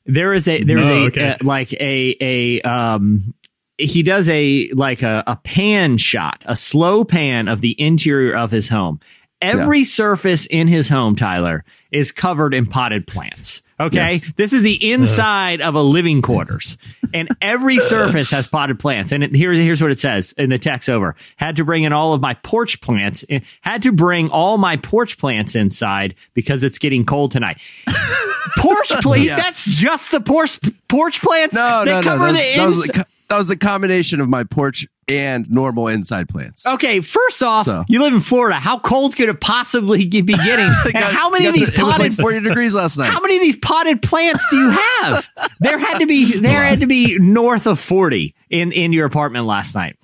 there 0.05 0.33
is 0.33 0.47
a 0.47 0.63
there 0.63 0.77
is 0.79 0.89
Oh, 0.89 0.93
a 1.03 1.05
okay. 1.07 1.29
uh, 1.31 1.37
like 1.43 1.71
a 1.73 2.15
a 2.19 2.61
um 2.63 3.33
he 3.77 4.03
does 4.03 4.27
a 4.27 4.69
like 4.71 5.01
a, 5.01 5.23
a 5.27 5.37
pan 5.37 5.97
shot, 5.97 6.41
a 6.45 6.55
slow 6.55 7.03
pan 7.05 7.47
of 7.47 7.61
the 7.61 7.79
interior 7.81 8.35
of 8.35 8.51
his 8.51 8.67
home. 8.69 8.99
Every 9.41 9.85
surface 9.85 10.45
in 10.47 10.67
his 10.67 10.89
home, 10.89 11.15
Tyler, 11.15 11.63
is 11.91 12.11
covered 12.11 12.53
in 12.53 12.65
potted 12.65 13.07
plants. 13.07 13.61
Okay. 13.79 13.95
Yes. 13.95 14.33
This 14.35 14.53
is 14.53 14.61
the 14.61 14.91
inside 14.91 15.61
of 15.61 15.75
a 15.75 15.81
living 15.81 16.21
quarters. 16.21 16.77
And 17.11 17.27
every 17.41 17.79
surface 17.79 18.29
has 18.29 18.45
potted 18.45 18.77
plants. 18.79 19.11
And 19.11 19.35
here, 19.35 19.51
here's 19.51 19.81
what 19.81 19.89
it 19.89 19.97
says 19.97 20.31
in 20.37 20.51
the 20.51 20.59
text 20.59 20.87
over. 20.89 21.15
Had 21.37 21.55
to 21.55 21.63
bring 21.65 21.81
in 21.83 21.91
all 21.91 22.13
of 22.13 22.21
my 22.21 22.35
porch 22.35 22.81
plants. 22.81 23.25
eh, 23.29 23.39
Had 23.61 23.81
to 23.81 23.91
bring 23.91 24.29
all 24.29 24.59
my 24.59 24.77
porch 24.77 25.17
plants 25.17 25.55
inside 25.55 26.13
because 26.35 26.63
it's 26.63 26.77
getting 26.77 27.05
cold 27.05 27.31
tonight. 27.31 27.57
porch 28.57 28.89
plants? 29.01 29.27
Yeah. 29.27 29.37
That's 29.37 29.65
just 29.65 30.11
the 30.11 30.21
porch 30.21 30.59
porch 30.87 31.19
plants? 31.21 31.55
no, 31.55 31.83
They 31.83 31.91
no, 31.91 32.01
no. 32.01 32.03
cover 32.03 32.25
That 32.25 32.31
was, 32.31 32.41
the 32.43 32.55
that, 32.57 32.65
was 32.67 32.83
the, 32.87 32.93
co- 32.93 33.03
that 33.29 33.37
was 33.39 33.47
the 33.47 33.57
combination 33.57 34.21
of 34.21 34.29
my 34.29 34.43
porch 34.43 34.87
and 35.09 35.49
normal 35.49 35.87
inside 35.87 36.29
plants. 36.29 36.65
Okay, 36.65 37.01
first 37.01 37.41
off, 37.43 37.65
So- 37.65 37.83
you 37.87 38.01
live 38.01 38.13
in 38.13 38.19
Florida. 38.19 38.55
How 38.59 38.79
cold 38.79 39.15
could 39.15 39.29
it 39.29 39.41
possibly 39.41 40.05
be 40.05 40.21
getting? 40.21 40.65
And 40.85 40.93
Got- 40.93 41.13
how 41.13 41.29
many 41.29 41.45
of 41.47 41.53
these 41.53 41.69
to- 41.69 41.81
potted 41.81 41.99
like 41.99 42.13
40 42.13 42.41
degrees 42.41 42.73
last 42.73 42.97
night. 42.97 43.09
How 43.11 43.19
many 43.21 43.35
of 43.37 43.41
these 43.41 43.57
potted 43.57 44.01
plants 44.01 44.45
do 44.49 44.57
you 44.57 44.69
have? 44.71 45.27
there 45.59 45.77
had 45.77 45.99
to 45.99 46.05
be 46.05 46.39
there 46.39 46.63
had 46.63 46.79
to 46.81 46.87
be 46.87 47.17
north 47.19 47.67
of 47.67 47.79
40 47.79 48.33
in 48.49 48.71
in 48.71 48.93
your 48.93 49.05
apartment 49.05 49.45
last 49.45 49.75
night. 49.75 49.95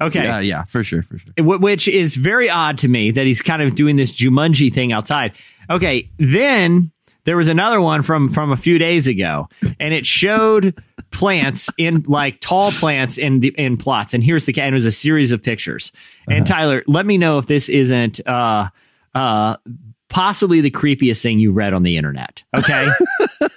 Okay. 0.00 0.24
Yeah, 0.24 0.40
yeah, 0.40 0.64
for 0.64 0.84
sure, 0.84 1.02
for 1.02 1.18
sure. 1.18 1.32
Which 1.58 1.88
is 1.88 2.16
very 2.16 2.50
odd 2.50 2.76
to 2.78 2.88
me 2.88 3.10
that 3.12 3.24
he's 3.26 3.40
kind 3.40 3.62
of 3.62 3.74
doing 3.74 3.96
this 3.96 4.12
Jumanji 4.12 4.70
thing 4.72 4.92
outside. 4.92 5.32
Okay, 5.70 6.10
then 6.18 6.90
there 7.24 7.36
was 7.36 7.48
another 7.48 7.80
one 7.80 8.02
from 8.02 8.28
from 8.28 8.52
a 8.52 8.56
few 8.56 8.78
days 8.78 9.06
ago, 9.06 9.48
and 9.80 9.94
it 9.94 10.04
showed 10.06 10.78
plants 11.16 11.70
in 11.78 12.02
like 12.06 12.40
tall 12.40 12.70
plants 12.72 13.16
in 13.18 13.40
the 13.40 13.48
in 13.56 13.76
plots. 13.76 14.12
And 14.14 14.22
here's 14.22 14.44
the 14.44 14.54
and 14.60 14.74
it 14.74 14.76
was 14.76 14.86
a 14.86 14.90
series 14.92 15.32
of 15.32 15.42
pictures. 15.42 15.90
And 16.28 16.46
Tyler, 16.46 16.82
let 16.86 17.06
me 17.06 17.16
know 17.18 17.38
if 17.38 17.46
this 17.46 17.68
isn't 17.68 18.20
uh 18.26 18.68
uh 19.14 19.56
possibly 20.08 20.60
the 20.60 20.70
creepiest 20.70 21.22
thing 21.22 21.38
you 21.40 21.52
read 21.52 21.72
on 21.72 21.82
the 21.82 21.96
internet. 21.96 22.42
Okay. 22.56 22.86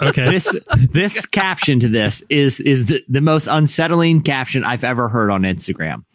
Okay. 0.02 0.26
this 0.30 0.56
this 0.92 1.26
caption 1.26 1.82
to 1.82 1.90
this 1.90 2.24
is 2.30 2.62
is 2.62 2.86
the, 2.86 3.04
the 3.10 3.20
most 3.20 3.48
unsettling 3.48 4.22
caption 4.22 4.64
I've 4.64 4.86
ever 4.86 5.10
heard 5.10 5.30
on 5.30 5.42
Instagram. 5.42 6.06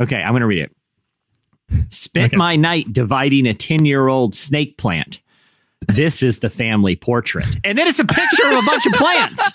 Okay, 0.00 0.16
I'm 0.16 0.32
gonna 0.32 0.46
read 0.46 0.62
it. 0.64 0.72
Spent 1.90 2.30
Okay. 2.32 2.36
my 2.38 2.56
night 2.56 2.86
dividing 2.90 3.46
a 3.46 3.52
10 3.52 3.84
year 3.84 4.08
old 4.08 4.34
snake 4.34 4.78
plant. 4.78 5.20
This 5.88 6.22
is 6.22 6.38
the 6.38 6.48
family 6.48 6.96
portrait. 6.96 7.46
And 7.64 7.76
then 7.76 7.86
it's 7.86 7.98
a 7.98 8.06
picture 8.06 8.46
of 8.46 8.62
a 8.64 8.66
bunch 8.66 8.86
of 8.86 8.92
plants. 8.94 9.52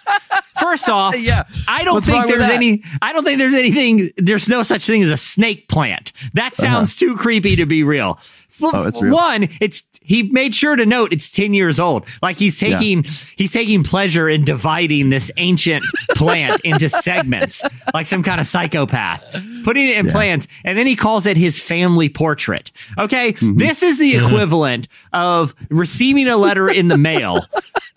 First 0.59 0.89
off, 0.89 1.15
Yeah. 1.19 1.43
I 1.67 1.83
don't 1.83 1.95
What's 1.95 2.05
think 2.07 2.27
there's 2.27 2.49
any 2.49 2.83
I 3.01 3.13
don't 3.13 3.23
think 3.23 3.39
there's 3.39 3.53
anything 3.53 4.11
there's 4.17 4.47
no 4.49 4.63
such 4.63 4.85
thing 4.85 5.03
as 5.03 5.09
a 5.09 5.17
snake 5.17 5.67
plant. 5.67 6.11
That 6.33 6.55
sounds 6.55 6.95
too 6.95 7.15
creepy 7.15 7.55
to 7.57 7.65
be 7.65 7.83
real. 7.83 8.19
F-. 8.63 8.71
Oh, 8.73 8.87
it's 8.87 9.01
real. 9.01 9.13
One, 9.15 9.49
it's 9.61 9.83
he 10.01 10.23
made 10.23 10.55
sure 10.55 10.75
to 10.75 10.85
note 10.87 11.13
it's 11.13 11.29
10 11.29 11.53
years 11.53 11.79
old. 11.79 12.07
Like 12.21 12.37
he's 12.37 12.59
taking 12.59 13.03
he's 13.35 13.51
taking 13.53 13.83
pleasure 13.83 14.27
in 14.27 14.43
dividing 14.43 15.09
this 15.11 15.31
ancient 15.37 15.83
plant 16.15 16.61
into 16.65 16.89
segments, 16.89 17.61
like 17.93 18.05
some 18.05 18.23
kind 18.23 18.39
of 18.41 18.47
psychopath. 18.47 19.23
Putting 19.65 19.89
it 19.89 19.97
in 19.97 20.07
plants, 20.07 20.47
and 20.63 20.77
then 20.77 20.87
he 20.87 20.95
calls 20.95 21.25
it 21.25 21.35
his 21.37 21.61
family 21.61 22.09
portrait. 22.09 22.71
Okay, 22.97 23.33
Mm-hmm. 23.33 23.57
this 23.57 23.83
is 23.83 23.99
the 23.99 24.15
equivalent 24.15 24.87
of 25.13 25.53
receiving 25.69 26.27
a 26.27 26.37
letter 26.37 26.69
in 26.69 26.87
the 26.87 26.97
mail 26.97 27.45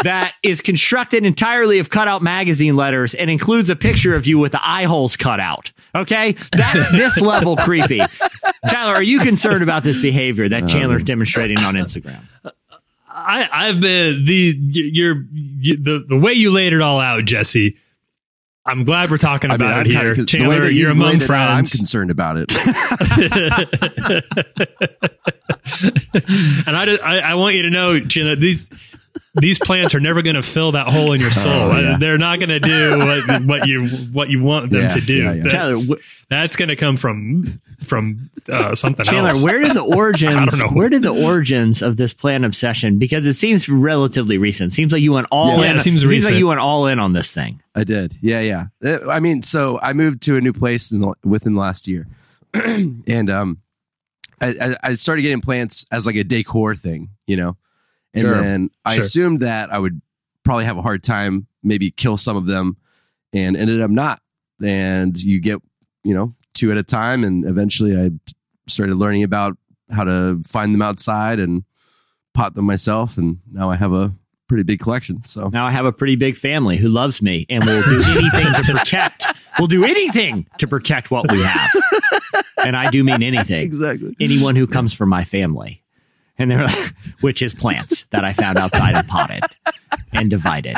that 0.02 0.34
is 0.42 0.60
constructed 0.60 1.24
entirely 1.24 1.78
of 1.78 1.88
cutout 1.88 2.22
magazine 2.22 2.76
letters 2.76 3.14
and 3.14 3.30
includes 3.30 3.70
a 3.70 3.76
picture 3.76 4.12
of 4.14 4.26
you 4.26 4.38
with 4.38 4.52
the 4.52 4.60
eye 4.62 4.84
holes 4.84 5.16
cut 5.16 5.38
out. 5.40 5.72
Okay, 5.94 6.32
that's 6.52 6.90
this 6.92 7.20
level 7.20 7.56
creepy. 7.56 8.00
Tyler, 8.68 8.94
are 8.94 9.02
you 9.02 9.18
concerned 9.20 9.62
about 9.62 9.82
this 9.84 10.00
behavior 10.02 10.48
that 10.52 10.64
uh, 10.64 10.68
Chandler's 10.68 11.04
demonstrating 11.04 11.58
on 11.60 11.74
Instagram? 11.74 12.22
I, 13.08 13.48
I've 13.52 13.80
been 13.80 14.24
the 14.24 14.56
you're 14.58 15.24
you, 15.32 15.76
the 15.76 16.04
the 16.08 16.16
way 16.16 16.32
you 16.32 16.50
laid 16.50 16.72
it 16.72 16.80
all 16.80 17.00
out, 17.00 17.24
Jesse. 17.24 17.76
I'm 18.64 18.84
glad 18.84 19.10
we're 19.10 19.18
talking 19.18 19.50
I 19.50 19.56
mean, 19.56 19.66
about 19.68 19.80
I'm 19.80 19.86
it 19.86 19.90
here, 19.92 20.14
kinda, 20.14 20.14
the 20.14 20.22
way 20.22 20.26
Chandler. 20.26 20.60
that 20.60 20.72
you 20.72 20.80
You're 20.82 20.90
among 20.92 21.08
laid 21.14 21.22
it 21.22 21.30
out, 21.30 21.48
I'm 21.50 21.64
concerned 21.64 22.12
about 22.12 22.36
it. 22.38 22.52
and 26.66 26.76
I, 26.76 26.96
I 27.02 27.18
I 27.18 27.34
want 27.34 27.54
you 27.56 27.62
to 27.62 27.70
know, 27.70 28.00
Chandler. 28.00 28.36
These 28.36 28.70
these 29.34 29.58
plants 29.58 29.94
are 29.94 30.00
never 30.00 30.22
going 30.22 30.36
to 30.36 30.42
fill 30.42 30.72
that 30.72 30.86
hole 30.88 31.12
in 31.12 31.20
your 31.20 31.30
soul. 31.30 31.52
Oh, 31.52 31.78
yeah. 31.78 31.96
They're 31.98 32.18
not 32.18 32.38
going 32.38 32.48
to 32.50 32.60
do 32.60 32.98
what, 32.98 33.42
what 33.44 33.68
you 33.68 33.86
what 34.12 34.30
you 34.30 34.42
want 34.42 34.70
them 34.70 34.82
Yeah, 34.82 34.94
to 34.94 35.00
do. 35.00 35.14
yeah, 35.14 35.32
yeah. 35.32 35.42
That's, 35.42 35.52
Chandler, 35.54 35.96
wh- 35.96 36.00
that's 36.30 36.56
going 36.56 36.68
to 36.68 36.76
come 36.76 36.96
from 36.96 37.44
from 37.80 38.30
uh, 38.50 38.74
something 38.74 39.04
Chandler, 39.04 39.30
else. 39.30 39.42
where 39.44 39.60
did 39.60 39.74
the 39.74 39.82
origins? 39.96 40.36
I 40.36 40.44
don't 40.46 40.58
know. 40.58 40.68
Where 40.78 40.88
did 40.88 41.02
the 41.02 41.24
origins 41.24 41.82
of 41.82 41.96
this 41.96 42.14
plant 42.14 42.44
obsession? 42.44 42.98
Because 42.98 43.26
it 43.26 43.34
seems 43.34 43.68
relatively 43.68 44.38
recent. 44.38 44.72
Seems 44.72 44.92
like 44.92 45.02
you 45.02 45.12
went 45.12 45.26
all 45.30 45.60
Yeah, 45.62 45.72
in. 45.72 45.76
it 45.76 45.80
seems 45.80 46.04
like 46.24 46.34
you 46.34 46.46
went 46.46 46.60
all 46.60 46.86
in 46.86 46.98
on 46.98 47.12
this 47.12 47.32
thing. 47.34 47.60
I 47.74 47.84
did. 47.84 48.18
Yeah, 48.20 48.40
yeah. 48.82 48.98
I 49.08 49.20
mean, 49.20 49.42
so 49.42 49.78
I 49.80 49.92
moved 49.94 50.22
to 50.24 50.36
a 50.36 50.40
new 50.40 50.52
place 50.52 50.92
in 50.92 51.00
the, 51.00 51.14
within 51.24 51.54
the 51.54 51.60
last 51.60 51.88
year, 51.88 52.06
and 52.54 53.30
um, 53.30 53.62
I, 54.40 54.48
I, 54.60 54.76
I 54.90 54.94
started 54.94 55.22
getting 55.22 55.40
plants 55.40 55.86
as 55.90 56.04
like 56.06 56.16
a 56.16 56.24
decor 56.24 56.74
thing, 56.76 57.10
you 57.26 57.36
know, 57.36 57.56
and 58.12 58.22
Sure. 58.22 58.40
then 58.40 58.70
I 58.84 58.96
Sure. 58.96 59.04
assumed 59.04 59.40
that 59.40 59.72
I 59.72 59.78
would 59.78 60.02
probably 60.44 60.64
have 60.66 60.76
a 60.76 60.82
hard 60.82 61.02
time, 61.02 61.46
maybe 61.62 61.90
kill 61.90 62.16
some 62.16 62.36
of 62.36 62.46
them, 62.46 62.76
and 63.32 63.56
ended 63.56 63.80
up 63.80 63.90
not. 63.90 64.20
And 64.62 65.20
you 65.20 65.40
get, 65.40 65.60
you 66.04 66.12
know, 66.14 66.34
two 66.54 66.70
at 66.70 66.76
a 66.76 66.82
time, 66.82 67.24
and 67.24 67.44
eventually 67.46 67.96
I 67.96 68.10
started 68.68 68.96
learning 68.96 69.22
about 69.22 69.56
how 69.90 70.04
to 70.04 70.42
find 70.44 70.74
them 70.74 70.82
outside 70.82 71.38
and 71.40 71.64
pot 72.34 72.54
them 72.54 72.66
myself, 72.66 73.16
and 73.16 73.38
now 73.50 73.70
I 73.70 73.76
have 73.76 73.92
a 73.94 74.12
pretty 74.52 74.64
big 74.64 74.80
collection. 74.80 75.22
So 75.26 75.48
Now 75.52 75.66
I 75.66 75.70
have 75.70 75.86
a 75.86 75.92
pretty 75.92 76.16
big 76.16 76.36
family 76.36 76.76
who 76.76 76.88
loves 76.88 77.22
me 77.22 77.46
and 77.48 77.64
will 77.64 77.82
do 77.82 78.02
anything 78.18 78.52
to 78.54 78.62
protect. 78.72 79.26
Will 79.58 79.66
do 79.66 79.84
anything 79.84 80.46
to 80.58 80.66
protect 80.66 81.10
what 81.10 81.30
we 81.32 81.42
have. 81.42 81.70
And 82.64 82.76
I 82.76 82.90
do 82.90 83.02
mean 83.02 83.22
anything. 83.22 83.62
exactly. 83.64 84.14
Anyone 84.20 84.56
who 84.56 84.66
comes 84.66 84.92
from 84.92 85.08
my 85.08 85.24
family, 85.24 85.82
and 86.38 86.50
they're 86.50 86.64
like, 86.64 86.94
which 87.20 87.42
is 87.42 87.54
plants 87.54 88.04
that 88.10 88.24
I 88.24 88.32
found 88.32 88.58
outside 88.58 88.94
and 88.96 89.08
potted 89.08 89.42
and 90.12 90.30
divided. 90.30 90.76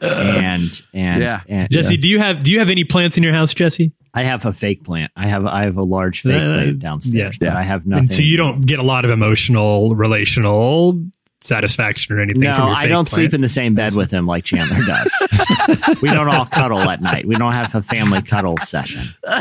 And 0.00 0.82
and 0.92 1.22
Yeah. 1.22 1.40
and 1.48 1.70
Jesse, 1.70 1.96
do 1.96 2.08
you 2.08 2.18
have 2.18 2.42
do 2.42 2.52
you 2.52 2.58
have 2.58 2.68
any 2.70 2.84
plants 2.84 3.16
in 3.16 3.22
your 3.22 3.32
house, 3.32 3.54
Jesse? 3.54 3.92
I 4.16 4.22
have 4.22 4.44
a 4.46 4.52
fake 4.52 4.84
plant. 4.84 5.10
I 5.16 5.26
have 5.26 5.44
I 5.46 5.64
have 5.64 5.76
a 5.76 5.82
large 5.82 6.20
fake 6.22 6.34
Uh, 6.40 6.54
plant 6.54 6.78
downstairs, 6.78 7.36
yeah. 7.40 7.48
but 7.50 7.56
I 7.58 7.62
have 7.62 7.84
nothing. 7.86 8.02
And 8.04 8.12
so 8.12 8.22
you 8.22 8.36
don't 8.36 8.64
get 8.64 8.78
a 8.78 8.82
lot 8.82 9.04
of 9.04 9.10
emotional, 9.10 9.96
relational 9.96 11.02
satisfaction 11.44 12.16
or 12.16 12.20
anything 12.20 12.40
No, 12.42 12.52
from 12.52 12.66
your 12.68 12.76
I 12.76 12.80
fake 12.82 12.88
don't 12.88 13.08
plant. 13.08 13.08
sleep 13.08 13.34
in 13.34 13.40
the 13.40 13.48
same 13.48 13.74
bed 13.74 13.92
with 13.94 14.10
him 14.10 14.26
like 14.26 14.44
Chandler 14.44 14.80
does. 14.86 15.98
we 16.02 16.08
don't 16.08 16.28
all 16.28 16.46
cuddle 16.46 16.80
at 16.80 17.00
night. 17.02 17.26
We 17.26 17.34
don't 17.34 17.52
have 17.52 17.74
a 17.74 17.82
family 17.82 18.22
cuddle 18.22 18.56
session. 18.58 19.00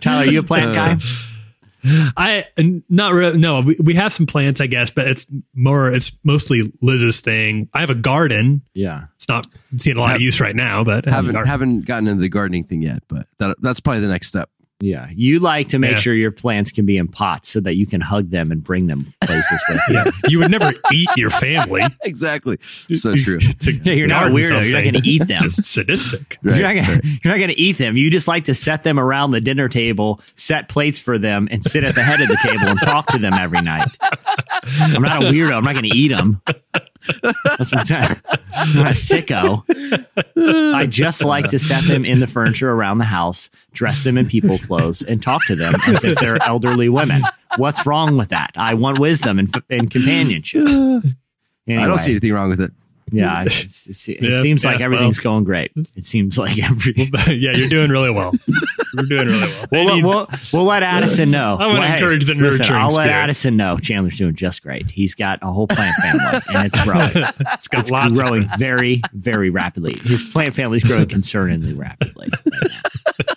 Tyler, 0.00 0.24
you 0.24 0.40
a 0.40 0.42
plant 0.42 0.74
guy? 0.74 0.92
Uh, 0.92 0.98
I 2.16 2.46
not 2.88 3.12
really. 3.12 3.38
No, 3.38 3.60
we, 3.60 3.76
we 3.82 3.94
have 3.94 4.10
some 4.12 4.26
plants, 4.26 4.60
I 4.60 4.66
guess, 4.66 4.88
but 4.88 5.06
it's 5.06 5.26
more. 5.54 5.90
It's 5.90 6.12
mostly 6.24 6.72
Liz's 6.80 7.20
thing. 7.20 7.68
I 7.74 7.80
have 7.80 7.90
a 7.90 7.94
garden. 7.94 8.62
Yeah. 8.72 9.04
It's 9.16 9.28
not 9.28 9.46
seeing 9.76 9.98
a 9.98 10.00
lot 10.00 10.14
of 10.14 10.22
use 10.22 10.40
right 10.40 10.56
now, 10.56 10.82
but 10.82 11.06
I 11.06 11.10
have 11.10 11.24
a 11.24 11.26
haven't 11.32 11.46
haven't 11.46 11.84
gotten 11.84 12.08
into 12.08 12.22
the 12.22 12.30
gardening 12.30 12.64
thing 12.64 12.80
yet, 12.80 13.02
but 13.08 13.26
that, 13.38 13.56
that's 13.60 13.80
probably 13.80 14.00
the 14.00 14.08
next 14.08 14.28
step. 14.28 14.48
Yeah. 14.80 15.08
You 15.14 15.38
like 15.38 15.68
to 15.68 15.78
make 15.78 15.92
Yeah. 15.92 15.96
sure 15.98 16.14
your 16.14 16.32
plants 16.32 16.72
can 16.72 16.84
be 16.84 16.96
in 16.98 17.06
pots 17.08 17.48
so 17.48 17.60
that 17.60 17.76
you 17.76 17.86
can 17.86 18.00
hug 18.00 18.30
them 18.30 18.50
and 18.50 18.62
bring 18.62 18.86
them 18.88 19.14
places 19.20 19.62
with 19.68 19.80
you. 19.88 19.94
yeah, 19.94 20.10
you 20.28 20.38
would 20.40 20.50
never 20.50 20.72
eat 20.92 21.08
your 21.16 21.30
family. 21.30 21.82
Exactly. 22.04 22.58
So 22.60 23.14
true. 23.14 23.38
to 23.38 23.72
Yeah, 23.72 23.92
you're 23.94 24.06
not 24.08 24.26
a 24.26 24.30
garden 24.30 24.36
weirdo. 24.36 24.64
You're 24.68 24.78
not 24.78 24.84
gonna 24.84 25.00
eat 25.04 25.22
It's 25.22 25.32
them. 25.32 25.42
Just 25.42 25.64
sadistic. 25.64 26.38
You're 26.42 26.54
not, 26.60 26.74
gonna, 26.74 27.00
you're 27.22 27.32
not 27.32 27.40
gonna 27.40 27.54
eat 27.56 27.78
them. 27.78 27.96
You 27.96 28.10
just 28.10 28.28
like 28.28 28.44
to 28.44 28.54
set 28.54 28.82
them 28.82 28.98
around 29.00 29.30
the 29.30 29.40
dinner 29.40 29.68
table, 29.68 30.20
set 30.34 30.68
plates 30.68 30.98
for 30.98 31.18
them, 31.18 31.48
and 31.50 31.64
sit 31.64 31.82
at 31.84 31.94
the 31.94 32.02
head 32.02 32.20
of 32.20 32.28
the 32.28 32.38
table 32.42 32.68
and 32.68 32.78
talk 32.80 33.06
to 33.08 33.18
them 33.18 33.32
every 33.34 33.62
night. 33.62 33.86
I'm 34.80 35.02
not 35.02 35.22
a 35.22 35.26
weirdo. 35.26 35.52
I'm 35.54 35.64
not 35.64 35.74
gonna 35.74 35.88
eat 35.94 36.08
them. 36.08 36.42
That's 37.22 37.72
what 37.72 37.90
I'm, 37.90 38.20
I'm 38.54 38.78
a 38.78 38.90
sicko. 38.90 39.64
I 40.74 40.86
just 40.86 41.24
like 41.24 41.46
to 41.48 41.58
set 41.58 41.84
them 41.84 42.04
in 42.04 42.20
the 42.20 42.26
furniture 42.26 42.70
around 42.70 42.98
the 42.98 43.04
house, 43.04 43.50
dress 43.72 44.04
them 44.04 44.16
in 44.18 44.26
people 44.26 44.58
clothes, 44.58 45.02
and 45.02 45.22
talk 45.22 45.44
to 45.46 45.56
them 45.56 45.74
as 45.86 46.04
if 46.04 46.18
they're 46.18 46.38
elderly 46.46 46.88
women. 46.88 47.22
What's 47.56 47.86
wrong 47.86 48.16
with 48.16 48.30
that? 48.30 48.52
I 48.56 48.74
want 48.74 48.98
wisdom 48.98 49.38
and, 49.38 49.54
and 49.70 49.90
companionship. 49.90 50.66
I 50.66 51.86
don't 51.86 51.98
see 51.98 52.12
anything 52.12 52.32
wrong 52.32 52.48
with 52.50 52.60
it. 52.60 52.72
Yeah, 53.10 53.42
it's, 53.46 53.86
it's, 53.88 54.08
it 54.08 54.22
Yeah, 54.22 54.40
seems 54.40 54.64
like 54.64 54.78
yeah, 54.78 54.86
everything's 54.86 55.18
going 55.18 55.44
great. 55.44 55.72
It 55.94 56.04
seems 56.04 56.38
like 56.38 56.58
every. 56.62 56.94
yeah, 57.28 57.52
you're 57.54 57.68
doing 57.68 57.90
really 57.90 58.10
well. 58.10 58.32
You're 58.94 59.06
doing 59.06 59.26
really 59.28 59.52
well. 59.52 59.66
We'll, 59.70 59.94
need- 59.94 60.04
we'll, 60.04 60.26
we'll 60.52 60.64
let 60.64 60.82
Addison 60.82 61.30
know. 61.30 61.56
I 61.60 61.66
wanna 61.66 61.80
Well, 61.80 61.88
hey, 61.88 61.94
encourage 61.94 62.24
the 62.24 62.34
listen, 62.34 62.62
nurturing 62.62 62.80
I'll 62.80 62.90
let. 62.90 63.08
Addison 63.08 63.56
know 63.56 63.78
Chandler's 63.78 64.16
doing 64.18 64.34
just 64.34 64.62
great. 64.62 64.90
He's 64.90 65.14
got 65.14 65.38
a 65.42 65.52
whole 65.52 65.66
plant 65.66 65.94
family, 66.02 66.40
and 66.54 66.66
it's 66.66 66.84
growing. 66.84 67.10
it's 67.52 67.68
got 67.68 67.90
lots 67.90 68.18
growing 68.18 68.42
very, 68.58 69.00
very 69.12 69.50
rapidly. 69.50 69.94
His 70.02 70.22
plant 70.32 70.54
family's 70.54 70.84
growing 70.84 71.06
concerningly 71.06 71.78
rapidly. 71.78 72.28
right 72.30 73.34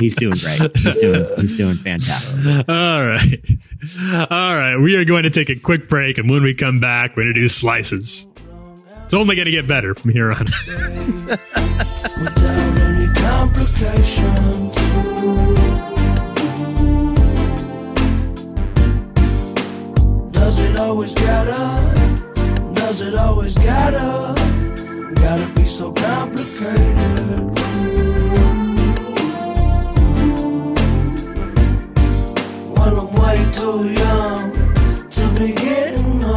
he's 0.00 0.16
doing 0.16 0.34
great. 0.34 0.76
He's 0.76 0.96
doing 0.98 1.24
he's 1.38 1.56
doing 1.56 1.74
fantastic. 1.74 2.68
All 2.68 3.06
right. 3.06 3.40
All 4.30 4.56
right. 4.56 4.76
We 4.76 4.96
are 4.96 5.04
going 5.04 5.22
to 5.22 5.30
take 5.30 5.48
a 5.48 5.56
quick 5.56 5.88
break. 5.88 6.18
And 6.18 6.28
when 6.30 6.42
we 6.42 6.54
come 6.54 6.78
back, 6.80 7.16
we're 7.16 7.24
going 7.24 7.34
to 7.34 7.40
do 7.40 7.48
slices. 7.48 8.26
It's 9.06 9.14
only 9.14 9.36
going 9.36 9.46
to 9.46 9.52
get 9.52 9.68
better 9.68 9.94
from 9.94 10.10
here 10.10 10.32
on. 10.32 10.44
Does 20.32 20.58
it 20.58 20.76
always 20.76 21.14
gotta? 21.14 22.74
Does 22.74 23.00
it 23.00 23.14
always 23.14 23.54
gotta? 23.54 24.34
Gotta 25.14 25.52
be 25.54 25.64
so 25.66 25.92
complicated. 25.92 26.96
I'm 32.76 33.12
way 33.14 33.50
too 33.52 33.88
young 33.92 34.52
to 35.10 35.28
be 35.38 35.52
getting 35.52 35.76
old. 35.76 35.85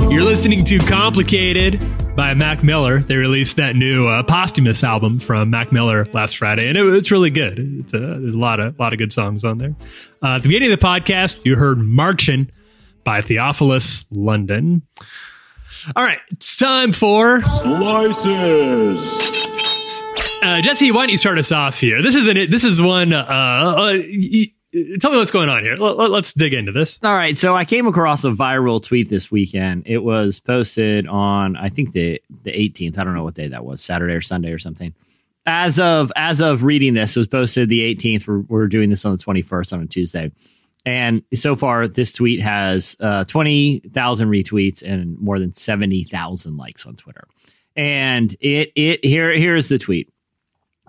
You're 0.09 0.23
listening 0.23 0.63
to 0.65 0.79
Complicated 0.79 1.79
by 2.15 2.33
Mac 2.33 2.63
Miller. 2.63 2.97
They 2.99 3.15
released 3.15 3.57
that 3.57 3.75
new 3.75 4.07
uh, 4.07 4.23
posthumous 4.23 4.83
album 4.83 5.19
from 5.19 5.51
Mac 5.51 5.71
Miller 5.71 6.03
last 6.13 6.37
Friday, 6.37 6.67
and 6.67 6.75
it, 6.75 6.85
it's 6.95 7.11
really 7.11 7.29
good. 7.29 7.59
It's 7.59 7.93
a, 7.93 7.99
there's 7.99 8.33
a 8.33 8.37
lot 8.37 8.59
of 8.59 8.79
lot 8.79 8.91
of 8.91 8.97
good 8.97 9.13
songs 9.13 9.43
on 9.43 9.59
there. 9.59 9.75
Uh, 10.23 10.29
at 10.37 10.41
the 10.41 10.49
beginning 10.49 10.71
of 10.71 10.79
the 10.79 10.85
podcast, 10.85 11.45
you 11.45 11.55
heard 11.55 11.77
"Marchin" 11.77 12.49
by 13.03 13.21
Theophilus 13.21 14.05
London. 14.09 14.81
All 15.95 16.03
right, 16.03 16.19
it's 16.31 16.57
time 16.57 16.91
for 16.91 17.43
Slices. 17.43 19.21
uh, 20.41 20.59
Jesse. 20.61 20.91
Why 20.91 21.01
don't 21.01 21.09
you 21.09 21.19
start 21.19 21.37
us 21.37 21.51
off 21.51 21.79
here? 21.79 22.01
This 22.01 22.15
is 22.15 22.25
an 22.25 22.49
this 22.49 22.63
is 22.63 22.81
one. 22.81 23.13
Uh, 23.13 23.19
uh, 23.27 23.97
tell 24.99 25.11
me 25.11 25.17
what's 25.17 25.31
going 25.31 25.49
on 25.49 25.63
here. 25.63 25.75
Let, 25.75 26.11
let's 26.11 26.33
dig 26.33 26.53
into 26.53 26.71
this. 26.71 26.99
All 27.03 27.13
right, 27.13 27.37
so 27.37 27.55
I 27.55 27.65
came 27.65 27.87
across 27.87 28.23
a 28.23 28.29
viral 28.29 28.81
tweet 28.83 29.09
this 29.09 29.31
weekend. 29.31 29.83
It 29.85 29.99
was 29.99 30.39
posted 30.39 31.07
on 31.07 31.55
I 31.55 31.69
think 31.69 31.91
the 31.93 32.21
the 32.43 32.51
18th. 32.51 32.97
I 32.97 33.03
don't 33.03 33.15
know 33.15 33.23
what 33.23 33.35
day 33.35 33.47
that 33.49 33.65
was, 33.65 33.81
Saturday 33.81 34.13
or 34.13 34.21
Sunday 34.21 34.51
or 34.51 34.59
something. 34.59 34.93
As 35.45 35.79
of 35.79 36.11
as 36.15 36.41
of 36.41 36.63
reading 36.63 36.93
this, 36.93 37.15
it 37.15 37.19
was 37.19 37.27
posted 37.27 37.69
the 37.69 37.95
18th. 37.95 38.27
We're, 38.27 38.39
we're 38.41 38.67
doing 38.67 38.89
this 38.89 39.05
on 39.05 39.15
the 39.15 39.23
21st 39.23 39.73
on 39.73 39.81
a 39.81 39.87
Tuesday, 39.87 40.31
and 40.85 41.23
so 41.33 41.55
far 41.55 41.87
this 41.87 42.13
tweet 42.13 42.41
has 42.41 42.95
uh, 42.99 43.23
20,000 43.25 44.29
retweets 44.29 44.81
and 44.81 45.19
more 45.19 45.39
than 45.39 45.53
70,000 45.53 46.57
likes 46.57 46.85
on 46.85 46.95
Twitter. 46.95 47.27
And 47.75 48.35
it 48.41 48.71
it 48.75 49.05
here 49.05 49.31
here's 49.31 49.67
the 49.67 49.77
tweet. 49.77 50.11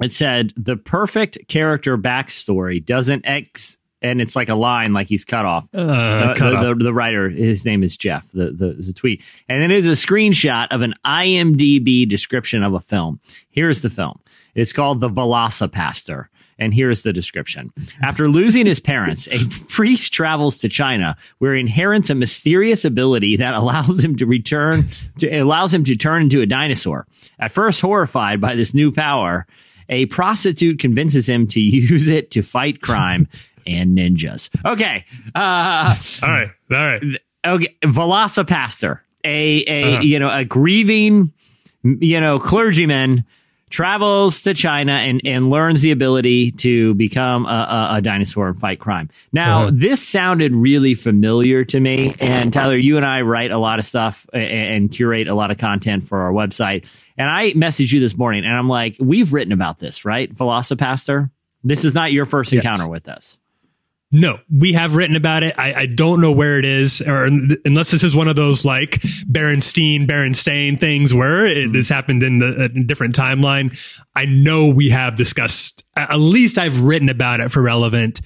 It 0.01 0.13
said 0.13 0.53
the 0.57 0.77
perfect 0.77 1.47
character 1.47 1.99
backstory 1.99 2.85
doesn't 2.85 3.27
ex 3.27 3.79
and 4.03 4.21
it's 4.21 4.35
like 4.37 4.49
a 4.49 4.55
line 4.55 4.93
like 4.93 5.09
he's 5.09 5.25
cut 5.25 5.45
off. 5.45 5.69
Uh, 5.75 5.81
Uh, 5.81 6.35
cut 6.35 6.61
the, 6.61 6.75
the, 6.75 6.85
the 6.85 6.93
writer, 6.93 7.29
his 7.29 7.65
name 7.65 7.83
is 7.83 7.97
Jeff. 7.97 8.31
The 8.33 8.51
the 8.53 8.71
is 8.79 8.89
a 8.89 8.95
tweet, 8.95 9.23
and 9.49 9.63
then 9.63 9.71
there's 9.71 9.87
a 9.89 9.93
screenshot 9.93 10.69
of 10.71 10.83
an 10.83 10.95
IMDb 11.05 12.09
description 12.09 12.63
of 12.65 12.75
a 12.75 12.81
film. 12.81 13.21
Here's 13.51 13.83
the 13.83 13.91
film. 13.91 14.21
It's 14.55 14.73
called 14.73 15.01
The 15.01 15.09
Velocipastor. 15.11 16.27
And 16.59 16.75
here's 16.75 17.01
the 17.05 17.13
description. 17.15 17.73
After 18.03 18.29
losing 18.29 18.67
his 18.67 18.81
parents, 18.81 19.27
a 19.29 19.39
priest 19.71 20.13
travels 20.13 20.59
to 20.59 20.69
China 20.69 21.17
where 21.39 21.55
he 21.55 21.61
inherits 21.61 22.11
a 22.11 22.15
mysterious 22.15 22.85
ability 22.85 23.37
that 23.37 23.55
allows 23.55 24.05
him 24.05 24.15
to 24.17 24.27
return 24.27 24.87
to 25.21 25.39
allows 25.39 25.73
him 25.73 25.85
to 25.85 25.97
turn 25.97 26.25
into 26.25 26.43
a 26.43 26.47
dinosaur. 26.47 27.07
At 27.39 27.51
first 27.51 27.81
horrified 27.81 28.43
by 28.43 28.57
this 28.57 28.75
new 28.75 28.93
power, 28.93 29.47
a 29.89 30.05
prostitute 30.07 30.79
convinces 30.79 31.27
him 31.27 31.47
to 31.49 31.61
use 31.63 32.09
it 32.09 32.31
to 32.33 32.43
fight 32.43 32.83
crime 32.83 33.27
and 33.71 33.97
ninjas. 33.97 34.51
Okay. 34.65 35.05
Uh 35.35 35.97
all 36.23 36.29
right, 36.29 36.49
all 36.71 36.77
right. 36.77 37.03
Okay, 37.47 37.77
Velocipastor. 37.83 39.01
a 39.25 39.65
a 39.67 39.93
Uh-huh. 39.95 40.03
you 40.03 40.19
know 40.19 40.31
a 40.31 40.45
grieving 40.45 41.33
you 41.83 42.21
know 42.21 42.39
clergyman 42.39 43.25
travels 43.71 44.43
to 44.43 44.53
China 44.53 44.91
and, 44.95 45.21
and 45.25 45.49
learns 45.49 45.81
the 45.81 45.93
ability 45.93 46.51
to 46.51 46.93
become 46.95 47.47
a, 47.47 47.49
a, 47.49 47.97
a 47.99 48.03
dinosaur 48.03 48.49
and 48.49 48.59
fight 48.59 48.81
crime. 48.81 49.09
Now, 49.33 49.63
Uh-huh. 49.63 49.71
this 49.75 50.03
sounded 50.07 50.53
really 50.53 50.95
familiar 50.95 51.65
to 51.67 51.79
me. 51.79 52.13
And 52.19 52.53
Tyler, 52.53 52.77
you 52.77 52.97
and 52.97 53.07
I 53.07 53.21
write 53.21 53.53
a 53.53 53.59
lot 53.59 53.79
of 53.79 53.85
stuff 53.85 54.27
a- 54.35 54.39
and 54.39 54.91
curate 54.91 55.29
a 55.29 55.35
lot 55.35 55.53
of 55.53 55.59
content 55.59 56.05
for 56.05 56.19
our 56.23 56.33
website. 56.33 56.85
And 57.17 57.31
I 57.31 57.53
messaged 57.53 57.93
you 57.93 58.01
this 58.01 58.19
morning 58.19 58.45
and 58.45 58.53
I'm 58.57 58.69
like, 58.69 58.97
we've 58.99 59.33
written 59.33 59.53
about 59.53 59.79
this, 59.79 60.05
right? 60.05 60.35
Velocipastor. 60.35 61.31
This 61.63 61.85
is 61.85 61.95
not 61.95 62.11
your 62.11 62.27
first 62.27 62.53
Yes. 62.53 62.65
encounter 62.65 62.91
with 62.91 63.05
this. 63.05 63.39
No, 64.13 64.41
we 64.53 64.73
have 64.73 64.97
written 64.97 65.15
about 65.15 65.45
it. 65.45 65.55
I, 65.57 65.73
I 65.83 65.87
don't 65.87 66.21
know 66.21 66.33
where 66.33 66.59
it 66.59 66.65
is, 66.65 67.01
or 67.01 67.27
unless 67.27 67.93
this 67.93 68.03
is 68.03 68.17
one 68.17 68.27
of 68.27 68.35
those 68.35 68.65
like 68.65 69.01
Berenstein, 69.31 70.07
Berenstain 70.07 70.81
things 70.81 71.15
where 71.15 71.47
it, 71.47 71.73
this 71.73 71.89
happened 71.89 72.23
in 72.25 72.39
the 72.39 72.65
a 72.65 72.69
different 72.69 73.15
timeline. 73.15 73.79
I 74.17 74.25
know 74.25 74.67
we 74.67 74.91
have 74.91 75.15
discussed. 75.15 75.85
At 75.97 76.19
least 76.19 76.59
I've 76.59 76.81
written 76.83 77.09
about 77.09 77.39
it 77.39 77.53
for 77.53 77.63
relevant. 77.63 78.21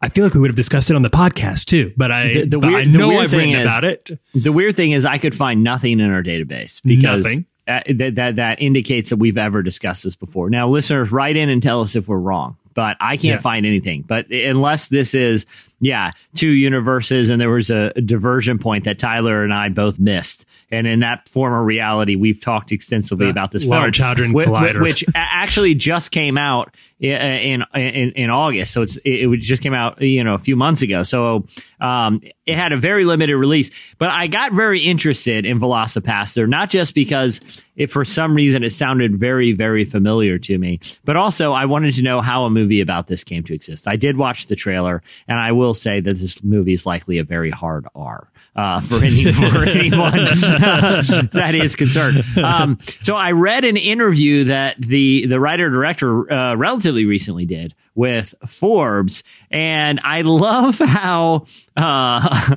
I 0.00 0.08
feel 0.08 0.24
like 0.24 0.34
we 0.34 0.40
would 0.40 0.48
have 0.50 0.56
discussed 0.56 0.90
it 0.90 0.96
on 0.96 1.02
the 1.02 1.10
podcast 1.10 1.66
too, 1.66 1.92
but 1.96 2.10
I, 2.10 2.28
The- 2.32 2.44
the 2.46 2.58
but 2.58 2.68
weird- 2.68 2.80
I 2.80 2.84
know 2.90 3.18
I've 3.18 3.30
thing 3.30 3.50
written 3.52 3.54
is- 3.56 3.64
about 3.66 3.84
it. 3.84 4.10
The 4.34 4.52
weird 4.52 4.74
thing 4.76 4.92
is, 4.92 5.04
I 5.04 5.18
could 5.18 5.34
find 5.34 5.62
nothing 5.62 6.00
in 6.00 6.10
our 6.12 6.22
database 6.22 6.80
because 6.82 7.26
uh, 7.68 7.80
that, 7.88 8.14
that 8.14 8.36
that 8.36 8.62
indicates 8.62 9.10
that 9.10 9.16
we've 9.16 9.36
ever 9.38 9.62
discussed 9.62 10.04
this 10.04 10.16
before. 10.16 10.48
Now, 10.48 10.68
listeners, 10.68 11.12
write 11.12 11.36
in 11.36 11.48
and 11.50 11.62
tell 11.62 11.80
us 11.82 11.94
if 11.96 12.08
we're 12.08 12.18
wrong, 12.18 12.56
but 12.76 12.96
I 13.00 13.16
can't 13.16 13.24
Yeah. 13.24 13.38
find 13.38 13.66
anything. 13.66 14.02
But 14.06 14.30
unless 14.30 14.88
this 14.88 15.14
is, 15.14 15.46
yeah, 15.80 16.12
two 16.36 16.50
universes, 16.50 17.28
and 17.30 17.40
there 17.40 17.50
was 17.50 17.70
a, 17.70 17.92
a 17.96 18.00
diversion 18.00 18.58
point 18.60 18.84
that 18.84 19.00
Tyler 19.00 19.42
and 19.42 19.52
I 19.52 19.68
both 19.70 19.98
missed, 19.98 20.46
and 20.70 20.86
in 20.86 21.00
that 21.00 21.28
former 21.28 21.62
reality, 21.62 22.16
we've 22.16 22.40
talked 22.40 22.72
extensively 22.72 23.26
Uh, 23.26 23.30
about 23.30 23.52
this 23.52 23.64
Large 23.64 23.98
film, 23.98 24.08
Hadron 24.08 24.32
whi- 24.32 24.44
whi- 24.46 24.72
Collider. 24.72 24.82
which 24.82 25.04
actually 25.14 25.74
just 25.74 26.10
came 26.10 26.36
out 26.38 26.74
in 26.98 27.62
in 27.74 28.10
in 28.12 28.30
August. 28.30 28.72
So 28.72 28.82
it's 28.82 28.96
it, 28.98 29.28
it 29.30 29.36
just 29.40 29.62
came 29.62 29.74
out 29.74 30.00
you 30.00 30.24
know 30.24 30.34
a 30.34 30.38
few 30.38 30.56
months 30.56 30.82
ago. 30.82 31.02
So 31.02 31.46
um, 31.80 32.20
it 32.46 32.56
had 32.56 32.72
a 32.72 32.76
very 32.76 33.04
limited 33.04 33.36
release, 33.36 33.70
but 33.98 34.10
I 34.10 34.26
got 34.28 34.52
very 34.52 34.80
interested 34.80 35.44
in 35.44 35.60
Velocipastor 35.60 36.48
not 36.48 36.70
just 36.70 36.94
because 36.94 37.40
it 37.76 37.90
for 37.90 38.04
some 38.04 38.34
reason 38.34 38.62
it 38.64 38.70
sounded 38.70 39.16
very 39.16 39.52
very 39.52 39.84
familiar 39.84 40.38
to 40.38 40.58
me, 40.58 40.80
but 41.04 41.16
also 41.16 41.52
I 41.52 41.66
wanted 41.66 41.94
to 41.94 42.02
know 42.02 42.20
how 42.22 42.44
a 42.44 42.50
movie 42.50 42.80
about 42.80 43.06
this 43.08 43.24
came 43.24 43.42
to 43.44 43.54
exist. 43.54 43.86
I 43.86 43.96
did 43.96 44.16
watch 44.16 44.46
the 44.46 44.56
trailer, 44.56 45.02
and 45.28 45.38
I 45.38 45.52
will 45.52 45.74
say 45.74 46.00
that 46.00 46.16
this 46.16 46.42
movie 46.42 46.72
is 46.72 46.86
likely 46.86 47.18
a 47.18 47.24
very 47.24 47.50
hard 47.50 47.86
R 47.94 48.28
uh, 48.56 48.80
for 48.80 48.96
any 48.96 49.24
for 49.32 49.64
anyone 49.64 50.12
that 51.32 51.52
is 51.54 51.76
concerned. 51.76 52.24
Um, 52.38 52.78
so 53.00 53.14
I 53.14 53.32
read 53.32 53.64
an 53.64 53.76
interview 53.76 54.44
that 54.44 54.76
the 54.80 55.26
the 55.26 55.38
writer 55.38 55.70
director 55.70 56.32
uh, 56.32 56.56
relatively 56.56 57.04
recently 57.04 57.44
did 57.44 57.74
with 57.94 58.34
Forbes, 58.46 59.22
and 59.50 60.00
I 60.02 60.22
love 60.22 60.78
how 60.78 61.44
uh, 61.76 62.56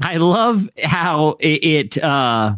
I 0.00 0.16
love 0.18 0.68
how 0.82 1.36
it. 1.40 1.64
it 1.96 2.02
uh, 2.02 2.56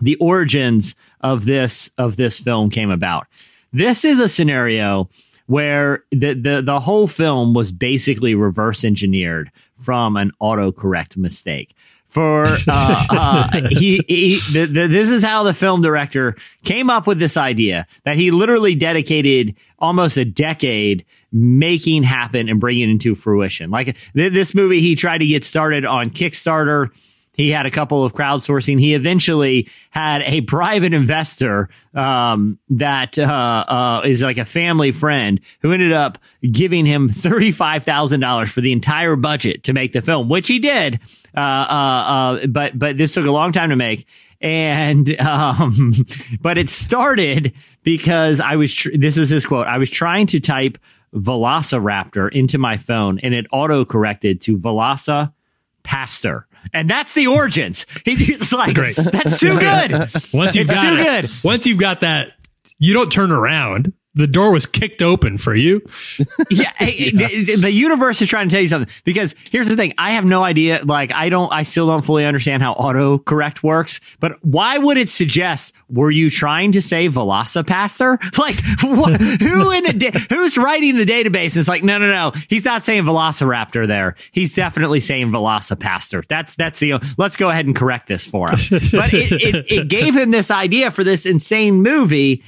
the 0.00 0.16
origins 0.16 0.94
of 1.22 1.46
this 1.46 1.90
of 1.96 2.16
this 2.16 2.38
film 2.38 2.70
came 2.70 2.90
about. 2.90 3.26
This 3.72 4.04
is 4.04 4.20
a 4.20 4.28
scenario 4.28 5.08
where 5.46 6.04
the 6.10 6.34
the, 6.34 6.62
the 6.62 6.80
whole 6.80 7.06
film 7.06 7.54
was 7.54 7.72
basically 7.72 8.34
reverse 8.34 8.84
engineered 8.84 9.50
from 9.76 10.16
an 10.16 10.32
autocorrect 10.40 11.16
mistake. 11.16 11.74
For 12.16 12.46
uh, 12.46 13.04
uh, 13.10 13.60
he, 13.68 14.02
he 14.08 14.40
this 14.54 15.10
is 15.10 15.22
how 15.22 15.42
the 15.42 15.52
film 15.52 15.82
director 15.82 16.34
came 16.64 16.88
up 16.88 17.06
with 17.06 17.18
this 17.18 17.36
idea 17.36 17.86
that 18.04 18.16
he 18.16 18.30
literally 18.30 18.74
dedicated 18.74 19.54
almost 19.80 20.16
a 20.16 20.24
decade 20.24 21.04
making 21.30 22.04
happen 22.04 22.48
and 22.48 22.58
bringing 22.58 22.88
into 22.88 23.14
fruition. 23.14 23.70
Like 23.70 23.98
th- 24.14 24.32
this 24.32 24.54
movie, 24.54 24.80
he 24.80 24.96
tried 24.96 25.18
to 25.18 25.26
get 25.26 25.44
started 25.44 25.84
on 25.84 26.08
Kickstarter. 26.08 26.88
He 27.36 27.50
had 27.50 27.66
a 27.66 27.70
couple 27.70 28.02
of 28.02 28.14
crowdsourcing. 28.14 28.80
He 28.80 28.94
eventually 28.94 29.68
had 29.90 30.22
a 30.22 30.40
private 30.40 30.94
investor 30.94 31.68
um, 31.94 32.58
that 32.70 33.18
uh, 33.18 33.22
uh, 33.68 34.02
is 34.06 34.22
like 34.22 34.38
a 34.38 34.46
family 34.46 34.90
friend 34.90 35.40
who 35.60 35.70
ended 35.70 35.92
up 35.92 36.16
giving 36.50 36.86
him 36.86 37.10
thirty-five 37.10 37.84
thousand 37.84 38.20
dollars 38.20 38.50
for 38.50 38.62
the 38.62 38.72
entire 38.72 39.16
budget 39.16 39.64
to 39.64 39.74
make 39.74 39.92
the 39.92 40.00
film, 40.00 40.30
which 40.30 40.48
he 40.48 40.58
did. 40.58 40.98
Uh, 41.36 41.40
uh, 41.40 42.42
uh, 42.42 42.46
but 42.46 42.78
but 42.78 42.96
this 42.96 43.12
took 43.12 43.26
a 43.26 43.30
long 43.30 43.52
time 43.52 43.68
to 43.68 43.76
make, 43.76 44.06
and 44.40 45.20
um, 45.20 45.92
but 46.40 46.56
it 46.56 46.70
started 46.70 47.52
because 47.82 48.40
I 48.40 48.56
was. 48.56 48.72
Tr- 48.72 48.96
this 48.96 49.18
is 49.18 49.28
his 49.28 49.44
quote. 49.44 49.66
I 49.66 49.76
was 49.76 49.90
trying 49.90 50.26
to 50.28 50.40
type 50.40 50.78
Velociraptor 51.14 52.32
into 52.32 52.56
my 52.56 52.78
phone, 52.78 53.18
and 53.18 53.34
it 53.34 53.46
auto 53.52 53.84
corrected 53.84 54.40
to 54.42 54.56
Velosa 54.56 55.34
Pastor. 55.82 56.46
And 56.72 56.88
that's 56.90 57.14
the 57.14 57.26
origins. 57.28 57.86
He's 58.04 58.52
like, 58.52 58.74
great. 58.74 58.96
that's 58.96 59.40
too 59.40 59.54
good. 59.56 59.92
Once 60.32 60.54
you've 60.56 60.68
It's 60.68 60.74
got 60.74 60.90
too 60.90 60.96
it, 61.00 61.22
good. 61.22 61.30
once 61.44 61.66
you've 61.66 61.78
got 61.78 62.00
that, 62.00 62.32
you 62.78 62.92
don't 62.94 63.10
turn 63.10 63.30
around. 63.32 63.92
The 64.16 64.26
door 64.26 64.50
was 64.50 64.64
kicked 64.64 65.02
open 65.02 65.36
for 65.36 65.54
you. 65.54 65.82
yeah, 66.50 66.72
hey, 66.78 67.10
The, 67.10 67.56
the 67.60 67.70
universe 67.70 68.22
is 68.22 68.28
trying 68.30 68.48
to 68.48 68.52
tell 68.52 68.62
you 68.62 68.68
something. 68.68 68.92
Because 69.04 69.34
here's 69.50 69.68
the 69.68 69.76
thing. 69.76 69.92
I 69.98 70.12
have 70.12 70.24
no 70.24 70.42
idea. 70.42 70.80
Like 70.82 71.12
I 71.12 71.28
don't 71.28 71.52
I 71.52 71.62
still 71.64 71.86
don't 71.86 72.00
fully 72.02 72.24
understand 72.24 72.62
how 72.62 72.74
autocorrect 72.74 73.62
works. 73.62 74.00
But 74.18 74.42
why 74.42 74.78
would 74.78 74.96
it 74.96 75.10
suggest 75.10 75.74
were 75.90 76.10
you 76.10 76.30
trying 76.30 76.72
to 76.72 76.82
say 76.82 77.08
Velocipastor? 77.08 78.16
Like 78.46 78.56
who 78.80 79.70
in 79.72 79.84
the 79.84 79.92
da- 79.92 80.18
who's 80.34 80.56
writing 80.56 80.96
the 80.96 81.04
database 81.04 81.56
It's 81.56 81.68
like 81.68 81.82
no 81.82 81.98
no 81.98 82.08
no. 82.08 82.32
He's 82.48 82.64
not 82.64 82.84
saying 82.84 83.02
Velociraptor 83.04 83.86
there. 83.86 84.14
He's 84.32 84.54
definitely 84.54 85.00
saying 85.00 85.28
Velocipastor. 85.28 86.26
That's 86.26 86.54
that's 86.54 86.78
the 86.78 86.94
let's 87.18 87.36
go 87.36 87.50
ahead 87.50 87.66
and 87.66 87.74
correct 87.74 88.08
this 88.08 88.26
for 88.26 88.48
him. 88.50 88.58
But 88.70 89.12
it, 89.12 89.32
it, 89.32 89.72
it 89.72 89.88
gave 89.88 90.16
him 90.16 90.30
this 90.30 90.50
idea 90.50 90.90
for 90.90 91.04
this 91.04 91.26
insane 91.26 91.82
movie 91.82 92.42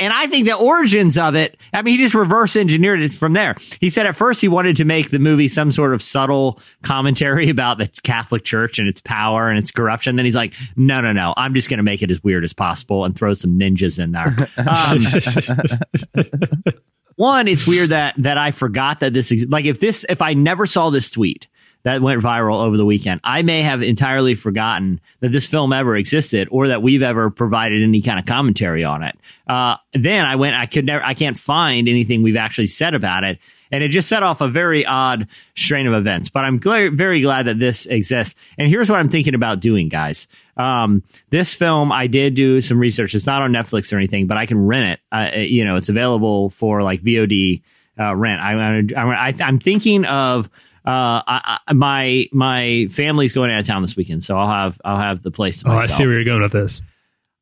and 0.00 0.12
I 0.12 0.26
think 0.26 0.46
the 0.46 0.56
origins 0.56 1.16
of 1.16 1.36
it, 1.36 1.56
I 1.72 1.82
mean, 1.82 1.98
he 1.98 2.04
just 2.04 2.14
reverse 2.14 2.56
engineered 2.56 3.00
it 3.00 3.12
from 3.12 3.32
there. 3.32 3.54
He 3.80 3.90
said 3.90 4.06
at 4.06 4.16
first 4.16 4.40
he 4.40 4.48
wanted 4.48 4.76
to 4.76 4.84
make 4.84 5.10
the 5.10 5.20
movie 5.20 5.46
some 5.46 5.70
sort 5.70 5.94
of 5.94 6.02
subtle 6.02 6.60
commentary 6.82 7.48
about 7.50 7.78
the 7.78 7.88
Catholic 8.02 8.44
Church 8.44 8.78
and 8.78 8.88
its 8.88 9.00
power 9.00 9.48
and 9.48 9.58
its 9.58 9.70
corruption. 9.70 10.16
Then 10.16 10.24
he's 10.24 10.34
like, 10.34 10.52
no, 10.76 11.00
no, 11.00 11.12
no, 11.12 11.32
I'm 11.36 11.54
just 11.54 11.70
going 11.70 11.78
to 11.78 11.84
make 11.84 12.02
it 12.02 12.10
as 12.10 12.22
weird 12.24 12.42
as 12.42 12.52
possible 12.52 13.04
and 13.04 13.16
throw 13.16 13.34
some 13.34 13.58
ninjas 13.58 14.02
in 14.02 14.12
there. 14.12 14.48
Um, 14.58 16.74
one, 17.16 17.46
it's 17.46 17.66
weird 17.66 17.90
that 17.90 18.14
that 18.18 18.36
I 18.36 18.50
forgot 18.50 19.00
that 19.00 19.12
this 19.12 19.30
ex- 19.30 19.46
like 19.48 19.64
if 19.64 19.78
this 19.78 20.04
if 20.08 20.20
I 20.20 20.34
never 20.34 20.66
saw 20.66 20.90
this 20.90 21.10
tweet 21.10 21.46
that 21.84 22.02
went 22.02 22.22
viral 22.22 22.62
over 22.62 22.76
the 22.76 22.84
weekend, 22.84 23.20
I 23.22 23.42
may 23.42 23.62
have 23.62 23.82
entirely 23.82 24.34
forgotten 24.34 25.00
that 25.20 25.32
this 25.32 25.46
film 25.46 25.72
ever 25.72 25.96
existed 25.96 26.48
or 26.50 26.68
that 26.68 26.82
we've 26.82 27.02
ever 27.02 27.30
provided 27.30 27.82
any 27.82 28.02
kind 28.02 28.18
of 28.18 28.26
commentary 28.26 28.84
on 28.84 29.02
it. 29.02 29.16
Uh, 29.46 29.76
then 29.92 30.24
I 30.24 30.36
went, 30.36 30.56
I 30.56 30.66
could 30.66 30.86
never, 30.86 31.04
I 31.04 31.14
can't 31.14 31.38
find 31.38 31.86
anything 31.88 32.22
we've 32.22 32.36
actually 32.36 32.68
said 32.68 32.94
about 32.94 33.22
it. 33.24 33.38
And 33.70 33.82
it 33.82 33.88
just 33.88 34.08
set 34.08 34.22
off 34.22 34.40
a 34.40 34.48
very 34.48 34.86
odd 34.86 35.28
strain 35.56 35.86
of 35.86 35.94
events. 35.94 36.30
But 36.30 36.44
I'm 36.44 36.60
very 36.60 37.20
glad 37.20 37.46
that 37.46 37.58
this 37.58 37.86
exists. 37.86 38.34
And 38.56 38.68
here's 38.68 38.88
what 38.88 38.98
I'm 38.98 39.08
thinking 39.08 39.34
about 39.34 39.60
doing, 39.60 39.88
guys. 39.88 40.26
Um, 40.56 41.02
this 41.30 41.54
film, 41.54 41.90
I 41.90 42.06
did 42.06 42.34
do 42.34 42.60
some 42.60 42.78
research. 42.78 43.14
It's 43.14 43.26
not 43.26 43.42
on 43.42 43.52
Netflix 43.52 43.92
or 43.92 43.96
anything, 43.96 44.26
but 44.26 44.36
I 44.36 44.46
can 44.46 44.64
rent 44.64 44.86
it. 44.86 45.00
Uh, 45.10 45.38
you 45.40 45.64
know, 45.64 45.76
it's 45.76 45.88
available 45.88 46.50
for 46.50 46.82
like 46.82 47.02
VOD 47.02 47.62
uh, 47.98 48.14
rent. 48.14 48.40
I, 48.40 49.00
I, 49.00 49.28
I, 49.28 49.34
I'm 49.40 49.58
thinking 49.58 50.04
of 50.04 50.48
Uh, 50.86 51.22
I, 51.26 51.58
I, 51.66 51.72
my 51.72 52.26
my 52.32 52.88
family's 52.90 53.32
going 53.32 53.50
out 53.50 53.60
of 53.60 53.66
town 53.66 53.82
this 53.82 53.96
weekend, 53.96 54.22
so 54.22 54.36
I'll 54.36 54.48
have 54.48 54.80
I'll 54.84 54.98
have 54.98 55.22
the 55.22 55.30
place 55.30 55.62
to 55.62 55.70
Oh, 55.70 55.72
I 55.72 55.86
see 55.86 56.04
where 56.04 56.14
you're 56.14 56.24
going 56.24 56.42
with 56.42 56.52
this. 56.52 56.82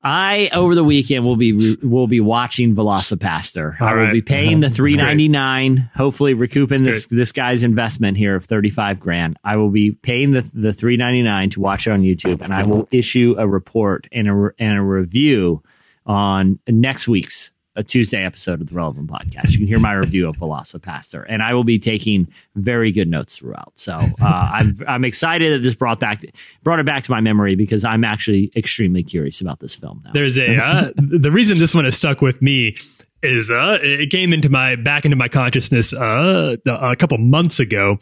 I 0.05 0.50
over 0.52 0.74
the 0.74 0.83
weekend 0.83 1.24
will 1.24 1.37
be 1.37 1.76
will 1.76 2.09
be 2.09 2.20
watching 2.20 2.74
Velocipastor. 2.74 3.81
I 3.81 3.94
will 3.94 4.02
right. 4.02 4.12
be 4.12 4.22
paying 4.22 4.59
the 4.61 4.70
three 4.70 4.96
ninety 4.96 5.28
nine. 5.28 5.90
Hopefully, 5.94 6.35
recouping 6.35 6.85
That's 6.85 7.07
this 7.07 7.07
this 7.07 7.33
guy's 7.33 7.62
investment 7.62 8.16
here 8.16 8.35
of 8.35 8.44
thirty 8.44 8.70
five 8.70 8.98
grand. 8.98 9.37
I 9.44 9.57
will 9.57 9.70
be 9.70 9.92
paying 9.92 10.33
the 10.33 10.48
the 10.55 10.72
three 10.72 10.96
ninety 10.96 11.22
nine 11.22 11.50
to 11.50 11.61
watch 11.61 11.87
it 11.87 11.90
on 11.90 12.02
YouTube, 12.02 12.42
and 12.42 12.52
I 12.52 12.64
will 12.64 12.88
issue 12.90 13.37
a 13.38 13.46
report 13.46 14.09
and 14.11 14.28
a 14.28 14.50
and 14.59 14.78
a 14.78 14.83
review 14.83 15.62
on 16.05 16.59
next 16.66 17.07
week's 17.07 17.51
a 17.74 17.82
Tuesday 17.82 18.22
episode 18.24 18.61
of 18.61 18.66
the 18.66 18.74
Relevant 18.74 19.11
Podcast. 19.11 19.52
You 19.52 19.58
can 19.58 19.66
hear 19.66 19.80
my 19.80 19.92
review 19.92 20.28
of 20.28 20.37
Velocipastor, 20.37 21.24
and 21.28 21.42
I 21.42 21.54
will 21.54 21.64
be 21.64 21.78
taking 21.78 22.28
very 22.54 22.92
good 22.92 23.08
notes 23.08 23.38
throughout. 23.38 23.72
So 23.76 23.94
uh, 24.20 24.50
I'm 24.52 24.76
I'm 24.87 25.04
excited 25.04 25.54
that 25.54 25.62
this 25.62 25.74
brought 25.74 26.00
back 26.00 26.22
brought 26.62 26.80
it 26.80 26.87
back 26.87 27.04
to 27.04 27.11
my 27.11 27.20
memory 27.20 27.54
because 27.54 27.85
I'm 27.85 28.04
actually 28.04 28.52
extremely 28.56 29.02
curious 29.02 29.40
about 29.40 29.61
this 29.61 29.74
film 29.74 30.02
now. 30.04 30.12
There's 30.12 30.38
a 30.38 30.56
uh, 30.56 30.90
the 30.96 31.30
reason 31.30 31.58
this 31.58 31.74
one 31.74 31.85
has 31.85 31.96
stuck 31.96 32.20
with 32.20 32.42
me 32.42 32.76
is 33.22 33.50
uh 33.52 33.78
it 33.80 34.11
came 34.11 34.32
into 34.32 34.48
my 34.48 34.74
back 34.74 35.04
into 35.04 35.16
my 35.16 35.28
consciousness 35.28 35.92
uh 35.92 36.56
a 36.66 36.96
couple 36.96 37.16
months 37.18 37.61
ago 37.61 37.98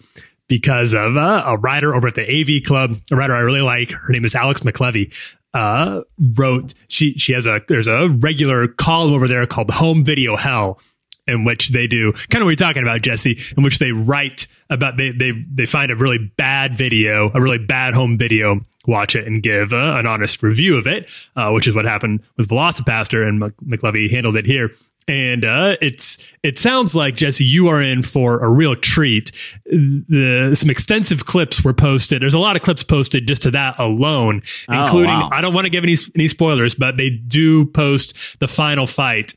because 0.50 0.94
of 0.94 1.16
uh, 1.16 1.44
a 1.46 1.56
writer 1.58 1.94
over 1.94 2.08
at 2.08 2.16
the 2.16 2.28
AV 2.28 2.64
Club, 2.64 2.96
a 3.12 3.16
writer 3.16 3.34
I 3.34 3.38
really 3.38 3.60
like. 3.60 3.92
Her 3.92 4.12
name 4.12 4.24
is 4.24 4.34
Alex 4.34 4.62
McLevy. 4.62 5.14
Uh, 5.52 6.02
wrote 6.34 6.74
she 6.86 7.14
she 7.14 7.32
has 7.32 7.44
a 7.44 7.60
there's 7.66 7.88
a 7.88 8.08
regular 8.08 8.68
column 8.68 9.12
over 9.12 9.26
there 9.26 9.44
called 9.46 9.70
Home 9.70 10.04
Video 10.04 10.36
Hell, 10.36 10.78
in 11.26 11.44
which 11.44 11.70
they 11.70 11.86
do 11.86 12.12
kind 12.28 12.42
of 12.42 12.46
what 12.46 12.50
you're 12.50 12.56
talking 12.56 12.82
about, 12.82 13.02
Jesse, 13.02 13.38
in 13.56 13.62
which 13.62 13.78
they 13.78 13.92
write 13.92 14.46
about 14.68 14.96
they 14.96 15.10
they 15.10 15.32
they 15.52 15.66
find 15.66 15.90
a 15.90 15.96
really 15.96 16.18
bad 16.36 16.74
video, 16.74 17.32
a 17.34 17.40
really 17.40 17.58
bad 17.58 17.94
home 17.94 18.16
video, 18.16 18.60
watch 18.86 19.16
it 19.16 19.26
and 19.26 19.42
give 19.42 19.72
uh, 19.72 19.96
an 19.98 20.06
honest 20.06 20.42
review 20.42 20.76
of 20.76 20.86
it, 20.86 21.10
uh, 21.36 21.50
which 21.50 21.66
is 21.66 21.74
what 21.74 21.84
happened 21.84 22.20
with 22.36 22.48
Velocipastor, 22.48 23.26
and 23.26 23.40
Mc- 23.40 23.56
McLevy 23.66 24.10
handled 24.10 24.36
it 24.36 24.46
here. 24.46 24.70
And 25.08 25.44
uh, 25.44 25.76
it's 25.80 26.18
it 26.44 26.58
sounds 26.58 26.94
like 26.94 27.16
Jesse, 27.16 27.44
you 27.44 27.66
are 27.68 27.82
in 27.82 28.02
for 28.02 28.38
a 28.44 28.48
real 28.48 28.76
treat. 28.76 29.32
The 29.64 30.52
some 30.54 30.70
extensive 30.70 31.24
clips 31.24 31.64
were 31.64 31.72
posted. 31.72 32.22
There's 32.22 32.34
a 32.34 32.38
lot 32.38 32.54
of 32.54 32.62
clips 32.62 32.84
posted 32.84 33.26
just 33.26 33.42
to 33.42 33.50
that 33.50 33.78
alone, 33.78 34.42
Oh, 34.68 34.82
including 34.82 35.10
wow. 35.10 35.28
I 35.32 35.40
don't 35.40 35.52
want 35.54 35.64
to 35.64 35.70
give 35.70 35.82
any 35.82 35.96
any 36.14 36.28
spoilers, 36.28 36.74
but 36.76 36.96
they 36.96 37.10
do 37.10 37.66
post 37.66 38.38
the 38.38 38.46
final 38.46 38.86
fight, 38.86 39.34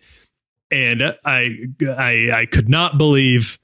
and 0.70 1.02
I 1.26 1.58
I 1.82 2.30
I 2.34 2.48
could 2.52 2.70
not 2.70 3.00
believe 3.00 3.58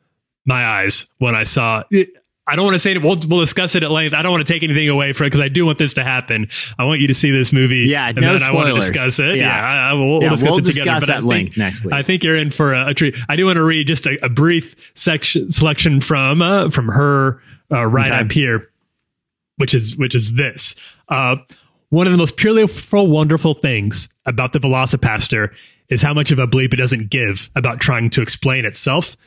my 0.45 0.65
eyes 0.65 1.05
when 1.19 1.35
I 1.35 1.43
saw 1.43 1.83
it. 1.91 2.09
I 2.49 2.55
don't 2.55 2.65
want 2.65 2.75
to 2.75 2.79
say 2.79 2.91
it. 2.93 3.01
We'll, 3.01 3.17
we'll 3.27 3.39
discuss 3.41 3.75
it 3.75 3.83
at 3.83 3.91
length. 3.91 4.13
I 4.13 4.21
don't 4.21 4.31
want 4.31 4.45
to 4.45 4.51
take 4.53 4.63
anything 4.63 4.89
away 4.89 5.13
from 5.13 5.25
it 5.25 5.29
because 5.31 5.41
I 5.41 5.47
do 5.49 5.65
want 5.65 5.77
this 5.77 5.93
to 5.93 6.03
happen. 6.03 6.47
I 6.77 6.85
want 6.85 6.99
you 7.01 7.07
to 7.07 7.13
see 7.13 7.31
this 7.31 7.53
movie. 7.53 7.85
Yeah, 7.87 8.07
and 8.09 8.17
no 8.17 8.33
then 8.37 8.43
I 8.43 8.51
want 8.53 8.65
to 8.67 8.81
spoilers. 8.81 8.91
discuss 8.91 9.19
it. 9.19 9.37
Yeah, 9.37 9.43
Yeah. 9.47 9.63
I, 9.87 9.89
I 9.91 9.93
will, 9.93 10.19
we'll 10.19 10.29
discuss 10.31 10.41
we'll 10.51 10.59
it 10.59 10.65
together. 10.65 10.99
discuss 10.99 11.05
but 11.21 11.25
I 11.33 11.37
think- 11.37 11.57
next 11.57 11.83
week. 11.83 11.93
I 11.93 12.03
think 12.03 12.23
you're 12.23 12.35
in 12.37 12.51
for 12.51 12.73
a, 12.73 12.87
a 12.89 12.93
treat. 12.93 13.15
I 13.29 13.35
do 13.35 13.45
want 13.45 13.57
to 13.57 13.63
read 13.63 13.87
just 13.87 14.05
a, 14.07 14.17
a 14.25 14.29
brief 14.29 14.91
section 14.95 15.49
selection 15.49 16.01
from 16.01 16.41
uh, 16.41 16.69
from 16.69 16.87
her 16.89 17.41
uh, 17.71 17.85
right 17.85 18.11
Okay. 18.11 18.21
up 18.25 18.31
here, 18.31 18.69
which 19.57 19.73
is 19.75 19.95
which 19.97 20.15
is 20.15 20.33
this. 20.33 20.75
Uh, 21.07 21.35
one 21.89 22.05
of 22.07 22.11
the 22.11 22.17
most 22.17 22.37
purely 22.37 22.65
wonderful 22.93 23.53
things 23.53 24.09
about 24.25 24.53
the 24.53 24.59
Velocipastor 24.59 25.53
is 25.89 26.01
how 26.03 26.13
much 26.13 26.31
of 26.31 26.37
a 26.37 26.45
bleep 26.45 26.71
it 26.73 26.77
doesn't 26.77 27.09
give 27.09 27.49
about 27.55 27.79
trying 27.79 28.09
to 28.11 28.21
explain 28.21 28.63
itself. 28.63 29.17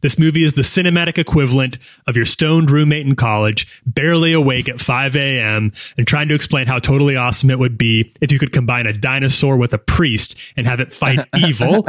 This 0.00 0.18
movie 0.18 0.44
is 0.44 0.54
the 0.54 0.62
cinematic 0.62 1.18
equivalent 1.18 1.78
of 2.06 2.16
your 2.16 2.24
stoned 2.24 2.70
roommate 2.70 3.06
in 3.06 3.16
college, 3.16 3.80
barely 3.84 4.32
awake 4.32 4.68
at 4.68 4.80
5 4.80 5.16
a.m., 5.16 5.72
and 5.96 6.06
trying 6.06 6.28
to 6.28 6.34
explain 6.34 6.66
how 6.66 6.78
totally 6.78 7.16
awesome 7.16 7.50
it 7.50 7.58
would 7.58 7.76
be 7.76 8.12
if 8.20 8.32
you 8.32 8.38
could 8.38 8.52
combine 8.52 8.86
a 8.86 8.92
dinosaur 8.92 9.56
with 9.56 9.72
a 9.74 9.78
priest 9.78 10.38
and 10.56 10.66
have 10.66 10.80
it 10.80 10.92
fight 10.92 11.26
evil. 11.36 11.86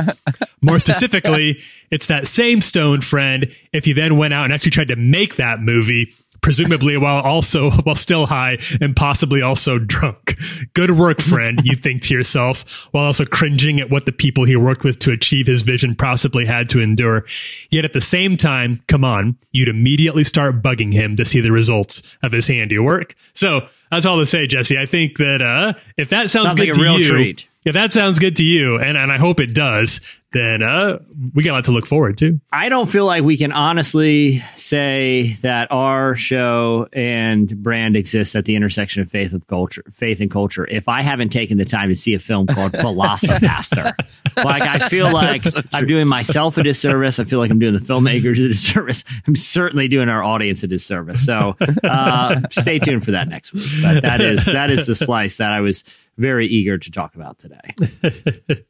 More 0.62 0.80
specifically, 0.80 1.60
it's 1.90 2.08
that 2.08 2.28
same 2.28 2.62
stoned 2.62 3.04
friend 3.04 3.54
if 3.74 3.88
you 3.88 3.94
then 3.94 4.18
went 4.18 4.34
out 4.34 4.46
and 4.46 4.54
actually 4.54 4.72
tried 4.72 4.90
to 4.90 4.96
make 4.96 5.36
that 5.36 5.62
movie 5.62 6.14
presumably 6.42 6.98
while 6.98 7.22
also 7.22 7.70
while 7.84 7.96
still 7.96 8.26
high 8.28 8.58
and 8.80 8.96
possibly 8.96 9.42
also 9.42 9.80
drunk. 9.80 10.36
Good 10.74 10.92
work, 10.92 11.22
friend, 11.22 11.62
you 11.64 11.76
think 11.76 12.02
to 12.04 12.14
yourself, 12.14 12.88
while 12.92 13.06
also 13.06 13.26
cringing 13.26 13.80
at 13.80 13.90
what 13.90 14.06
the 14.06 14.12
people 14.12 14.46
he 14.46 14.56
worked 14.56 14.84
with 14.84 15.00
to 15.00 15.12
achieve 15.12 15.48
his 15.48 15.62
vision 15.62 15.96
possibly 15.96 16.46
had 16.46 16.70
to 16.70 16.80
endure. 16.80 17.26
Yet 17.70 17.86
at 17.86 17.94
the 17.94 18.02
same 18.02 18.38
time, 18.38 18.82
come 18.88 19.04
on, 19.04 19.38
you'd 19.52 19.68
immediately 19.68 20.24
start 20.24 20.62
bugging 20.62 20.94
him 20.94 21.16
to 21.18 21.26
see 21.26 21.42
the 21.42 21.52
results 21.52 22.18
of 22.24 22.32
his 22.32 22.48
handiwork. 22.48 23.16
So 23.34 23.68
that's 23.90 24.06
all 24.06 24.18
to 24.18 24.26
say, 24.26 24.48
Jesse. 24.48 24.78
I 24.78 24.86
think 24.86 25.18
that 25.18 25.42
uh, 25.42 25.74
if 25.98 26.10
that 26.10 26.30
sounds, 26.30 26.52
Sounds 26.52 26.56
good 26.56 26.68
like 26.68 26.70
a 26.70 26.74
to 26.74 26.82
real 26.82 27.00
you, 27.00 27.10
treat. 27.10 27.48
If 27.64 27.74
that 27.76 27.94
sounds 27.94 28.18
good 28.18 28.36
to 28.38 28.44
you, 28.44 28.78
and, 28.80 28.98
and 28.98 29.12
I 29.12 29.20
hope 29.20 29.40
it 29.40 29.54
does, 29.54 30.02
then 30.34 30.64
uh, 30.64 30.98
we 31.36 31.44
got 31.44 31.52
a 31.52 31.56
lot 31.56 31.64
to 31.66 31.72
look 31.72 31.86
forward 31.86 32.18
to. 32.20 32.40
I 32.52 32.70
don't 32.70 32.90
feel 32.90 33.06
like 33.06 33.24
we 33.24 33.38
can 33.38 33.52
honestly 33.52 34.44
say 34.56 35.36
that 35.42 35.72
our 35.72 36.16
show 36.16 36.88
and 36.92 37.56
brand 37.62 37.96
exists 37.96 38.36
at 38.36 38.46
the 38.46 38.56
intersection 38.56 39.04
of 39.04 39.12
faith 39.12 39.34
of 39.34 39.46
culture, 39.46 39.84
faith 39.92 40.22
and 40.22 40.32
culture. 40.32 40.66
If 40.68 40.88
I 40.88 41.04
haven't 41.04 41.30
taken 41.30 41.60
the 41.60 41.66
time 41.66 41.90
to 41.90 41.96
see 41.96 42.16
a 42.16 42.20
film 42.20 42.48
called 42.48 42.72
Velocipastor, 42.72 43.94
like 44.44 44.64
I 44.64 44.80
feel 44.88 45.12
like 45.12 45.42
I'm 45.74 45.86
doing 45.86 46.08
myself 46.08 46.58
a 46.58 46.64
disservice. 46.64 47.20
I 47.20 47.26
feel 47.26 47.40
like 47.40 47.52
I'm 47.52 47.60
doing 47.60 47.74
the 47.74 47.80
filmmakers 47.80 48.44
a 48.44 48.48
disservice. 48.48 49.04
I'm 49.28 49.36
certainly 49.36 49.88
doing 49.88 50.10
our 50.10 50.24
audience 50.24 50.64
a 50.64 50.68
disservice. 50.68 51.24
So 51.26 51.58
uh, 51.84 52.40
stay 52.50 52.80
tuned 52.80 53.04
for 53.04 53.12
that 53.12 53.28
next 53.28 53.54
week. 53.54 53.66
But 53.84 54.02
that 54.02 54.22
is 54.22 54.46
that 54.46 54.72
is 54.72 54.88
the 54.88 54.96
slice 54.96 55.38
that 55.38 55.52
I 55.52 55.60
was 55.60 55.84
very 56.22 56.48
eager 56.48 56.78
to 56.78 56.92
talk 56.92 57.16
about 57.16 57.40
today. 57.40 58.64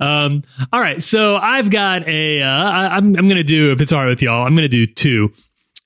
Um, 0.00 0.42
all 0.72 0.80
right, 0.80 1.02
so 1.02 1.36
I've 1.36 1.68
got 1.68 2.08
a. 2.08 2.40
Uh, 2.40 2.46
I, 2.46 2.96
I'm 2.96 3.14
I'm 3.16 3.28
gonna 3.28 3.44
do 3.44 3.72
if 3.72 3.80
it's 3.80 3.92
all 3.92 4.00
right 4.00 4.08
with 4.08 4.22
y'all. 4.22 4.46
I'm 4.46 4.54
gonna 4.54 4.68
do 4.68 4.86
two 4.86 5.32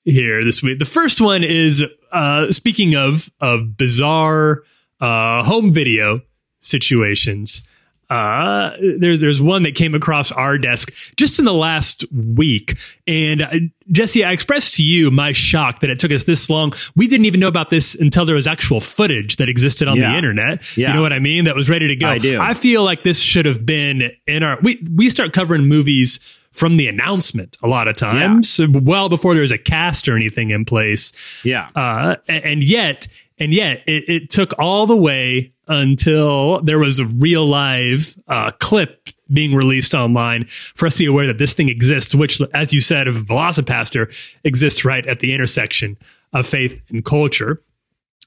here 0.05 0.41
this 0.43 0.63
week. 0.63 0.79
The 0.79 0.85
first 0.85 1.19
one 1.19 1.43
is 1.43 1.83
uh, 2.11 2.51
speaking 2.51 2.95
of 2.95 3.29
of 3.41 3.75
bizarre 3.75 4.63
uh, 5.01 5.43
home 5.43 5.73
video 5.73 6.21
situations. 6.61 7.67
Uh, 8.09 8.71
there's 8.97 9.21
there's 9.21 9.41
one 9.41 9.63
that 9.63 9.75
came 9.75 9.93
across 9.93 10.31
our 10.31 10.57
desk 10.57 10.91
just 11.15 11.37
in 11.39 11.45
the 11.45 11.53
last 11.53 12.05
week, 12.11 12.73
and 13.05 13.41
uh, 13.41 13.51
Jesse, 13.91 14.23
I 14.23 14.31
expressed 14.31 14.75
to 14.75 14.83
you 14.83 15.11
my 15.11 15.31
shock 15.31 15.81
that 15.81 15.89
it 15.89 15.99
took 15.99 16.11
us 16.11 16.23
this 16.23 16.49
long. 16.49 16.73
We 16.95 17.07
didn't 17.07 17.25
even 17.25 17.39
know 17.39 17.47
about 17.47 17.69
this 17.69 17.93
until 17.95 18.25
there 18.25 18.35
was 18.35 18.47
actual 18.47 18.81
footage 18.81 19.35
that 19.35 19.47
existed 19.49 19.87
on 19.87 19.99
the 19.99 20.17
internet. 20.17 20.77
Yeah. 20.77 20.89
You 20.89 20.93
know 20.95 21.01
what 21.01 21.13
I 21.13 21.19
mean? 21.19 21.45
That 21.45 21.55
was 21.55 21.69
ready 21.69 21.87
to 21.89 21.95
go. 21.95 22.07
I 22.07 22.17
do. 22.17 22.39
I 22.39 22.53
feel 22.55 22.83
like 22.83 23.03
this 23.03 23.19
should 23.21 23.45
have 23.45 23.65
been 23.65 24.11
in 24.27 24.41
our. 24.43 24.57
We 24.61 24.83
we 24.95 25.09
start 25.09 25.33
covering 25.33 25.67
movies 25.67 26.19
from 26.51 26.77
the 26.77 26.87
announcement 26.87 27.57
a 27.61 27.67
lot 27.67 27.87
of 27.87 27.95
times, 27.95 28.59
well 28.71 29.07
before 29.07 29.35
there's 29.35 29.51
a 29.51 29.57
cast 29.57 30.09
or 30.09 30.15
anything 30.15 30.49
in 30.49 30.65
place. 30.65 31.13
Yeah. 31.45 31.69
Uh, 31.75 32.15
a- 32.27 32.45
and 32.45 32.63
yet, 32.63 33.07
and 33.37 33.53
yet, 33.53 33.83
it, 33.85 34.09
it 34.09 34.29
took 34.31 34.57
all 34.57 34.87
the 34.87 34.97
way 34.97 35.51
until 35.69 36.61
there 36.61 36.79
was 36.79 36.99
a 36.99 37.05
real 37.05 37.45
live 37.45 38.15
uh, 38.27 38.51
clip 38.59 39.09
being 39.31 39.53
released 39.53 39.93
online 39.93 40.45
for 40.75 40.87
us 40.87 40.93
to 40.93 40.99
be 40.99 41.05
aware 41.05 41.27
that 41.27 41.37
this 41.37 41.53
thing 41.53 41.69
exists, 41.69 42.15
which, 42.15 42.41
as 42.53 42.73
you 42.73 42.81
said, 42.81 43.07
of 43.07 43.15
Velocipastor 43.15 44.13
exists 44.43 44.83
right 44.83 45.05
at 45.05 45.19
the 45.19 45.33
intersection 45.33 45.95
of 46.33 46.47
faith 46.47 46.81
and 46.89 47.05
culture. 47.05 47.61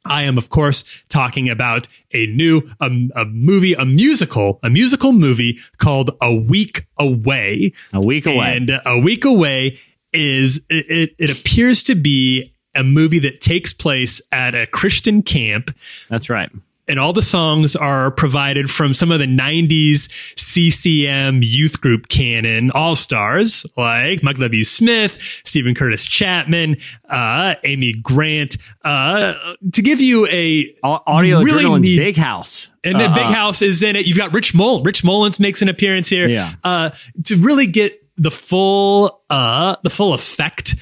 I 0.04 0.22
am, 0.22 0.38
of 0.38 0.48
course, 0.48 1.04
talking 1.08 1.48
about 1.48 1.86
a 2.12 2.26
new 2.26 2.62
um, 2.80 3.12
a 3.14 3.24
movie, 3.24 3.74
a 3.74 3.84
musical, 3.84 4.58
a 4.62 4.70
musical 4.70 5.12
movie 5.12 5.58
called 5.78 6.10
A 6.20 6.34
Week 6.34 6.86
Away. 6.98 7.72
A 7.92 8.00
week 8.00 8.26
away. 8.26 8.56
And 8.56 8.80
A 8.84 8.98
Week 8.98 9.24
Away 9.24 9.78
is 10.12 10.64
it, 10.68 11.14
it 11.18 11.30
appears 11.30 11.82
to 11.84 11.94
be 11.94 12.52
a 12.74 12.82
movie 12.82 13.18
that 13.20 13.40
takes 13.40 13.72
place 13.72 14.20
at 14.32 14.54
a 14.54 14.66
Christian 14.66 15.22
camp 15.22 15.70
That's 16.08 16.28
right. 16.28 16.50
And 16.92 17.00
all 17.00 17.14
the 17.14 17.22
songs 17.22 17.74
are 17.74 18.10
provided 18.10 18.70
from 18.70 18.92
some 18.92 19.10
of 19.10 19.18
the 19.18 19.24
90s 19.24 20.10
CCM 20.38 21.40
youth 21.42 21.80
group 21.80 22.08
canon 22.08 22.70
all 22.72 22.94
stars 22.96 23.64
like 23.78 24.22
Michael 24.22 24.42
W. 24.42 24.62
Smith, 24.62 25.16
Steven 25.42 25.74
Curtis 25.74 26.04
Chapman, 26.04 26.76
uh, 27.08 27.54
Amy 27.64 27.94
Grant. 27.94 28.58
Uh, 28.84 29.54
to 29.72 29.80
give 29.80 30.02
you 30.02 30.26
a 30.26 30.74
Audio 30.84 31.40
really 31.40 31.80
neat- 31.80 31.96
Big 31.96 32.16
House. 32.16 32.68
and 32.84 33.00
then 33.00 33.12
Uh, 33.12 33.14
Big 33.14 33.24
House 33.24 33.62
is 33.62 33.82
in 33.82 33.96
it. 33.96 34.04
You've 34.04 34.18
got 34.18 34.34
Rich 34.34 34.54
Mullins. 34.54 34.84
Rich 34.84 35.02
Mullins 35.02 35.40
makes 35.40 35.62
an 35.62 35.70
appearance 35.70 36.10
here. 36.10 36.28
Yeah. 36.28 36.52
Uh, 36.62 36.90
to 37.24 37.36
really 37.36 37.66
get 37.68 38.02
the 38.18 38.30
full, 38.30 39.22
uh, 39.30 39.76
the 39.82 39.88
full 39.88 40.12
effect 40.12 40.74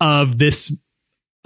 of 0.00 0.36
this, 0.36 0.70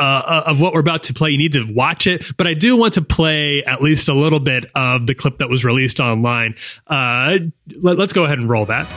uh, 0.01 0.45
of 0.47 0.61
what 0.61 0.73
we're 0.73 0.81
about 0.81 1.03
to 1.05 1.15
play, 1.15 1.31
you 1.31 1.39
need 1.39 1.53
to 1.53 1.65
watch 1.65 2.07
it. 2.07 2.33
But 2.37 2.47
I 2.47 2.55
do 2.55 2.77
want 2.77 2.95
to 2.95 3.03
play 3.03 3.63
at 3.65 3.83
least 3.83 4.09
a 4.09 4.15
little 4.15 4.41
bit 4.41 4.65
of 4.75 5.07
the 5.07 5.15
clip 5.15 5.39
that 5.39 5.49
was 5.49 5.65
released 5.65 6.01
online. 6.01 6.55
Uh, 6.87 7.39
let, 7.83 8.01
us 8.01 8.13
go 8.13 8.25
ahead 8.25 8.39
and 8.39 8.49
roll 8.49 8.67
that. 8.67 8.89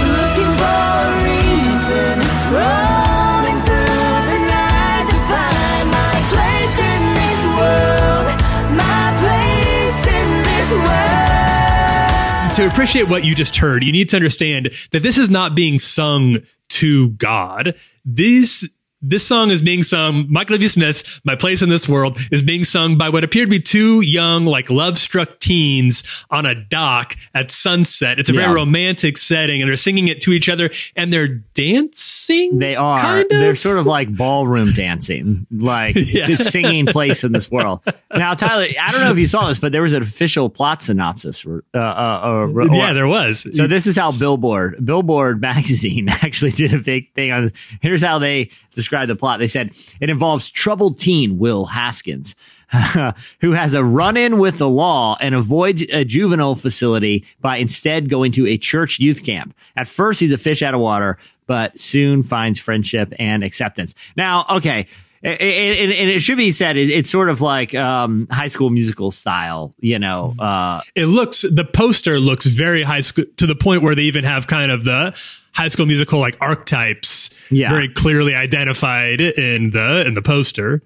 Looking 0.00 0.52
for 0.56 0.64
a 0.64 1.12
reason, 1.24 2.18
roaming 2.50 3.60
through 3.66 3.84
the 4.32 4.38
night 4.48 5.06
to 5.12 5.18
find 5.28 5.90
my 5.92 6.16
place 6.32 6.76
in 6.80 7.02
this 7.20 7.40
world, 7.54 8.26
my 8.74 9.12
place 9.20 10.00
in 10.08 10.28
this 10.42 10.70
world. 10.72 12.54
to 12.54 12.66
appreciate 12.66 13.08
what 13.10 13.24
you 13.24 13.34
just 13.34 13.56
heard, 13.56 13.84
you 13.84 13.92
need 13.92 14.08
to 14.08 14.16
understand 14.16 14.70
that 14.92 15.02
this 15.02 15.18
is 15.18 15.28
not 15.28 15.54
being 15.54 15.78
sung 15.78 16.38
to 16.70 17.10
God. 17.10 17.76
These 18.04 18.73
this 19.06 19.26
song 19.26 19.50
is 19.50 19.62
being 19.62 19.82
sung. 19.82 20.24
Michael 20.28 20.54
W. 20.56 20.68
Smith's 20.68 21.20
"My 21.24 21.36
Place 21.36 21.62
in 21.62 21.68
This 21.68 21.88
World" 21.88 22.18
is 22.32 22.42
being 22.42 22.64
sung 22.64 22.96
by 22.96 23.08
what 23.08 23.24
appear 23.24 23.44
to 23.44 23.50
be 23.50 23.60
two 23.60 24.00
young, 24.00 24.46
like 24.46 24.70
love-struck 24.70 25.38
teens 25.40 26.02
on 26.30 26.46
a 26.46 26.54
dock 26.54 27.14
at 27.34 27.50
sunset. 27.50 28.18
It's 28.18 28.30
a 28.30 28.32
Yeah. 28.34 28.40
very 28.42 28.54
romantic 28.54 29.18
setting, 29.18 29.60
and 29.62 29.68
they're 29.68 29.76
singing 29.76 30.08
it 30.08 30.20
to 30.22 30.32
each 30.32 30.48
other, 30.48 30.70
and 30.96 31.12
they're 31.12 31.42
dancing. 31.54 32.58
They 32.58 32.76
are. 32.76 32.98
kind 33.00 33.22
of. 33.24 33.28
They're 33.38 33.56
sort 33.56 33.78
of 33.78 33.86
like 33.86 34.14
ballroom 34.16 34.72
dancing, 34.72 35.46
like 35.50 35.94
Yeah. 35.96 36.36
singing 36.36 36.86
place 36.86 37.24
in 37.24 37.32
this 37.32 37.50
world. 37.50 37.82
Now, 38.14 38.34
Tyler, 38.34 38.66
I 38.80 38.92
don't 38.92 39.00
know 39.02 39.10
if 39.10 39.18
you 39.18 39.26
saw 39.26 39.48
this, 39.48 39.58
but 39.58 39.72
there 39.72 39.82
was 39.82 39.92
an 39.92 40.02
official 40.02 40.48
plot 40.48 40.82
synopsis. 40.82 41.44
Uh, 41.46 41.60
uh, 41.74 41.78
uh, 41.78 42.28
or- 42.28 42.74
yeah, 42.74 42.92
there 42.92 43.06
was. 43.08 43.46
So 43.52 43.66
this 43.66 43.86
is 43.86 43.96
how 43.96 44.12
Billboard, 44.12 44.84
Billboard 44.84 45.40
magazine 45.50 46.08
actually 46.08 46.50
did 46.52 46.72
a 46.72 46.78
big 46.78 47.12
thing 47.14 47.32
on. 47.32 47.52
Here's 47.82 48.02
how 48.02 48.18
they 48.18 48.50
describe 48.74 48.93
described 48.94 49.10
the 49.10 49.16
plot. 49.16 49.38
They 49.40 49.48
said 49.48 49.70
it 50.00 50.10
involves 50.10 50.50
troubled 50.50 50.98
teen 50.98 51.38
Will 51.38 51.66
Haskins. 51.66 52.34
who 53.40 53.52
has 53.52 53.74
a 53.74 53.84
run 53.84 54.16
in 54.16 54.36
with 54.38 54.58
the 54.58 54.68
law 54.68 55.16
and 55.20 55.32
avoids 55.32 55.82
a 55.92 56.02
juvenile 56.02 56.56
facility 56.56 57.24
by 57.40 57.58
instead 57.58 58.08
going 58.08 58.32
to 58.32 58.48
a 58.48 58.58
church 58.58 58.98
youth 58.98 59.22
camp. 59.22 59.54
At 59.76 59.86
first, 59.86 60.18
he's 60.18 60.32
a 60.32 60.38
fish 60.38 60.60
out 60.60 60.74
of 60.74 60.80
water, 60.80 61.16
but 61.46 61.78
soon 61.78 62.24
finds 62.24 62.58
friendship 62.58 63.12
and 63.16 63.44
acceptance. 63.44 63.94
Now, 64.16 64.44
okay. 64.50 64.88
And 65.22 65.40
it, 65.40 65.90
it, 65.90 66.20
should 66.20 66.36
be 66.36 66.50
said, 66.50 66.76
it's 66.76 67.10
sort 67.10 67.28
of 67.28 67.40
like 67.40 67.76
um, 67.76 68.26
high 68.28 68.48
school 68.48 68.70
musical 68.70 69.12
style, 69.12 69.72
you 69.78 70.00
know. 70.00 70.32
Uh, 70.36 70.80
it 70.96 71.06
looks, 71.06 71.42
the 71.42 71.64
poster 71.64 72.18
looks 72.18 72.44
very 72.44 72.82
high 72.82 73.02
school 73.02 73.26
to 73.36 73.46
the 73.46 73.54
point 73.54 73.82
where 73.82 73.94
they 73.94 74.02
even 74.02 74.24
have 74.24 74.48
kind 74.48 74.72
of 74.72 74.82
the 74.82 75.14
high 75.54 75.68
school 75.68 75.86
musical 75.86 76.18
like 76.18 76.36
archetypes 76.40 77.13
Yeah. 77.50 77.70
very 77.70 77.88
clearly 77.88 78.34
identified 78.34 79.20
in 79.20 79.70
the 79.70 80.04
in 80.06 80.14
the 80.14 80.22
poster. 80.22 80.82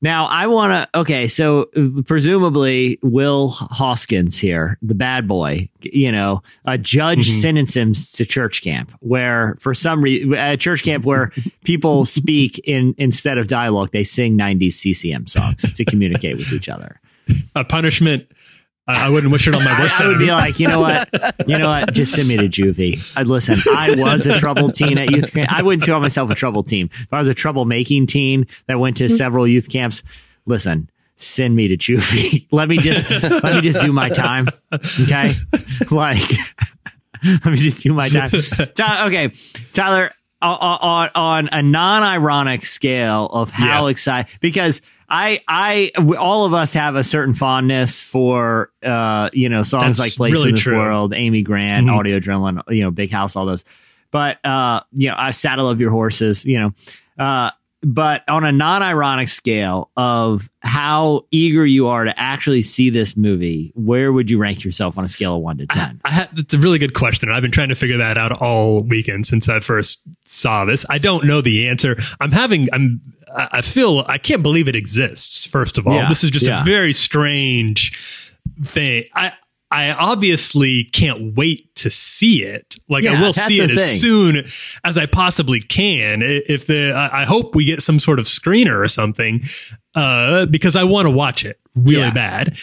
Now 0.00 0.26
I 0.26 0.46
want 0.46 0.72
to. 0.72 0.98
Okay, 1.00 1.26
so 1.26 1.66
presumably 2.06 2.98
Will 3.02 3.48
Hoskins 3.48 4.38
here, 4.38 4.78
the 4.80 4.94
bad 4.94 5.26
boy, 5.26 5.68
you 5.80 6.12
know, 6.12 6.42
a 6.64 6.78
judge 6.78 7.28
mm-hmm. 7.28 7.40
sentenced 7.40 7.76
him 7.76 7.94
to 7.94 8.24
church 8.24 8.62
camp, 8.62 8.92
where 9.00 9.56
for 9.58 9.74
some 9.74 10.00
reason, 10.00 10.34
a 10.34 10.56
church 10.56 10.84
camp 10.84 11.04
where 11.04 11.32
people 11.64 12.04
speak 12.04 12.60
in 12.60 12.94
instead 12.96 13.38
of 13.38 13.48
dialogue, 13.48 13.90
they 13.90 14.04
sing 14.04 14.38
'90s 14.38 14.74
CCM 14.74 15.26
songs 15.26 15.72
to 15.72 15.84
communicate 15.84 16.36
with 16.36 16.52
each 16.52 16.68
other. 16.68 17.00
A 17.56 17.64
punishment. 17.64 18.30
I 18.88 19.06
I 19.06 19.10
wouldn't 19.10 19.30
wish 19.32 19.46
it 19.46 19.54
on 19.54 19.62
my 19.62 19.80
worst 19.80 20.00
I 20.00 20.08
would 20.08 20.18
be 20.18 20.26
like, 20.26 20.58
you 20.58 20.66
know 20.66 20.80
what, 20.80 21.08
you 21.46 21.58
know 21.58 21.68
what, 21.68 21.92
just 21.92 22.14
send 22.14 22.26
me 22.26 22.36
to 22.38 22.48
juvie. 22.48 23.16
I'd 23.16 23.26
listen. 23.26 23.58
I 23.74 23.94
was 23.96 24.26
a 24.26 24.34
troubled 24.34 24.74
teen 24.74 24.98
at 24.98 25.10
youth 25.10 25.32
camp. 25.32 25.52
I 25.52 25.62
wouldn't 25.62 25.86
call 25.86 26.00
myself 26.00 26.30
a 26.30 26.34
troubled 26.34 26.68
teen. 26.68 26.90
If 26.92 27.12
I 27.12 27.20
was 27.20 27.28
a 27.28 27.34
troublemaking 27.34 28.08
teen 28.08 28.46
that 28.66 28.78
went 28.80 28.96
to 28.98 29.08
several 29.08 29.46
youth 29.46 29.70
camps, 29.70 30.02
listen, 30.46 30.90
send 31.16 31.54
me 31.54 31.68
to 31.68 31.76
juvie. 31.76 32.46
let 32.52 32.68
me 32.68 32.78
just 32.78 33.10
let 33.10 33.54
me 33.54 33.60
just 33.60 33.84
do 33.84 33.92
my 33.92 34.08
time. 34.08 34.48
Okay, 34.72 35.32
like 35.90 36.22
let 37.24 37.46
me 37.46 37.56
just 37.56 37.80
do 37.80 37.92
my 37.92 38.08
time. 38.08 38.30
Okay, 39.06 39.32
Tyler. 39.72 40.10
On, 40.40 40.78
on 40.80 41.10
on 41.16 41.48
a 41.50 41.62
non-ironic 41.62 42.64
scale 42.64 43.26
of 43.26 43.50
how 43.50 43.86
Yeah. 43.86 43.90
excited 43.90 44.38
because 44.40 44.80
I 45.08 45.40
I 45.48 45.90
all 46.16 46.44
of 46.46 46.54
us 46.54 46.74
have 46.74 46.94
a 46.94 47.02
certain 47.02 47.34
fondness 47.34 48.00
for 48.00 48.70
uh 48.84 49.30
you 49.32 49.48
know 49.48 49.64
songs 49.64 49.96
That's 49.96 49.98
like 49.98 50.14
Place 50.14 50.34
really 50.34 50.50
in 50.50 50.54
This 50.54 50.62
true. 50.62 50.78
World, 50.78 51.12
Amy 51.12 51.42
Grant, 51.42 51.86
Mhm. 51.88 51.98
Audio 51.98 52.20
Adrenaline, 52.20 52.62
you 52.68 52.82
know, 52.84 52.92
Big 52.92 53.10
House, 53.10 53.34
all 53.34 53.46
those. 53.46 53.64
But 54.12 54.44
uh 54.46 54.82
you 54.92 55.08
know, 55.10 55.16
I 55.18 55.32
Saddle 55.32 55.66
Up 55.68 55.80
Your 55.80 55.90
Horses, 55.90 56.44
you 56.44 56.58
know. 56.60 56.72
Uh 57.18 57.50
but 57.82 58.28
on 58.28 58.44
a 58.44 58.50
non-ironic 58.50 59.28
scale 59.28 59.90
of 59.96 60.50
how 60.60 61.24
eager 61.30 61.64
you 61.64 61.86
are 61.86 62.04
to 62.04 62.18
actually 62.18 62.62
see 62.62 62.90
this 62.90 63.16
movie, 63.16 63.72
where 63.76 64.12
would 64.12 64.30
you 64.30 64.38
rank 64.38 64.64
yourself 64.64 64.98
on 64.98 65.04
a 65.04 65.08
scale 65.08 65.36
of 65.36 65.42
1 65.42 65.58
to 65.58 65.66
10? 65.66 66.00
I 66.04 66.28
it's 66.36 66.54
a 66.54 66.58
really 66.58 66.78
good 66.78 66.94
question. 66.94 67.30
I've 67.30 67.42
been 67.42 67.52
trying 67.52 67.68
to 67.68 67.76
figure 67.76 67.98
that 67.98 68.18
out 68.18 68.32
all 68.42 68.82
weekend 68.82 69.26
since 69.26 69.48
I 69.48 69.60
first 69.60 70.02
saw 70.24 70.64
this. 70.64 70.84
I 70.90 70.98
don't 70.98 71.24
know 71.24 71.40
the 71.40 71.68
answer. 71.68 71.96
I'm 72.20 72.32
having, 72.32 72.68
I'm, 72.72 73.00
I 73.34 73.48
I 73.58 73.62
feel, 73.62 74.04
I 74.08 74.18
can't 74.18 74.42
believe 74.42 74.68
it 74.68 74.74
exists. 74.76 75.44
First 75.46 75.78
of 75.78 75.86
all, 75.86 75.94
Yeah, 75.94 76.08
this 76.08 76.24
is 76.24 76.30
just 76.32 76.46
yeah. 76.46 76.62
a 76.62 76.64
very 76.64 76.92
strange 76.92 77.96
thing. 78.64 79.04
I, 79.14 79.32
I 79.70 79.92
obviously 79.92 80.84
can't 80.84 81.36
wait 81.36 81.67
to 81.82 81.90
see 81.90 82.42
it. 82.44 82.76
Like 82.88 83.04
I 83.06 83.20
will 83.20 83.32
see 83.32 83.60
it 83.60 83.70
as 83.70 83.80
thing. 83.80 83.98
soon 83.98 84.44
as 84.84 84.96
I 84.98 85.06
possibly 85.06 85.60
can. 85.60 86.22
If 86.22 86.66
the, 86.66 86.92
I 86.92 87.22
I 87.22 87.24
hope 87.24 87.54
we 87.54 87.64
get 87.64 87.82
some 87.82 87.98
sort 87.98 88.18
of 88.18 88.26
screener 88.26 88.78
or 88.82 88.88
something, 88.88 89.42
uh, 89.94 90.46
because 90.46 90.76
I 90.76 90.84
want 90.84 91.06
to 91.06 91.10
watch 91.10 91.44
it 91.44 91.58
really 91.74 92.02
Yeah. 92.02 92.10
bad 92.12 92.56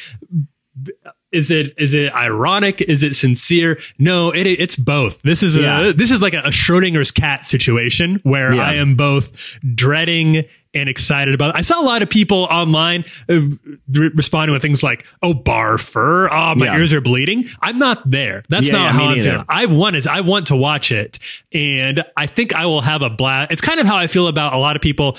is 1.31 1.51
it 1.51 1.73
is 1.77 1.93
it 1.93 2.13
ironic 2.13 2.81
is 2.81 3.01
it 3.03 3.15
sincere 3.15 3.79
no 3.97 4.31
it 4.31 4.45
it's 4.45 4.75
both 4.75 5.21
this 5.23 5.41
is 5.43 5.57
a 5.57 5.93
this 5.93 6.11
is 6.11 6.21
like 6.21 6.33
a, 6.33 6.43
schrodinger's 6.51 7.11
cat 7.11 7.45
situation 7.45 8.19
where 8.23 8.53
Yeah. 8.53 8.61
i 8.61 8.73
am 8.75 8.95
both 8.95 9.57
dreading 9.73 10.43
and 10.75 10.87
excited 10.89 11.33
about 11.33 11.49
it. 11.51 11.55
i 11.55 11.61
saw 11.61 11.81
a 11.81 11.85
lot 11.85 12.01
of 12.03 12.09
people 12.09 12.43
online 12.51 13.03
uh, 13.29 13.39
re- 13.91 14.11
responding 14.13 14.53
with 14.53 14.61
things 14.61 14.83
like 14.83 15.05
oh 15.23 15.33
barfer 15.33 16.27
oh 16.31 16.53
my 16.55 16.65
Yeah. 16.65 16.77
ears 16.77 16.93
are 16.93 17.01
bleeding 17.01 17.45
i'm 17.61 17.79
not 17.79 18.09
there 18.09 18.43
that's 18.49 18.67
Yeah, 18.67 18.73
not 18.73 18.83
yeah, 18.85 18.91
how 18.91 19.03
i'm 19.05 19.21
feeling 19.21 19.45
i 19.49 19.65
want 19.65 19.95
is 19.95 20.05
i 20.07 20.21
want 20.21 20.47
to 20.47 20.55
watch 20.55 20.91
it 20.91 21.17
and 21.53 22.03
i 22.17 22.27
think 22.27 22.53
i 22.53 22.65
will 22.65 22.81
have 22.81 23.01
a 23.01 23.09
blast 23.09 23.51
it's 23.51 23.61
kind 23.61 23.79
of 23.79 23.87
how 23.87 23.95
i 23.97 24.07
feel 24.07 24.27
about 24.27 24.53
a 24.53 24.57
lot 24.57 24.75
of 24.75 24.81
people 24.81 25.17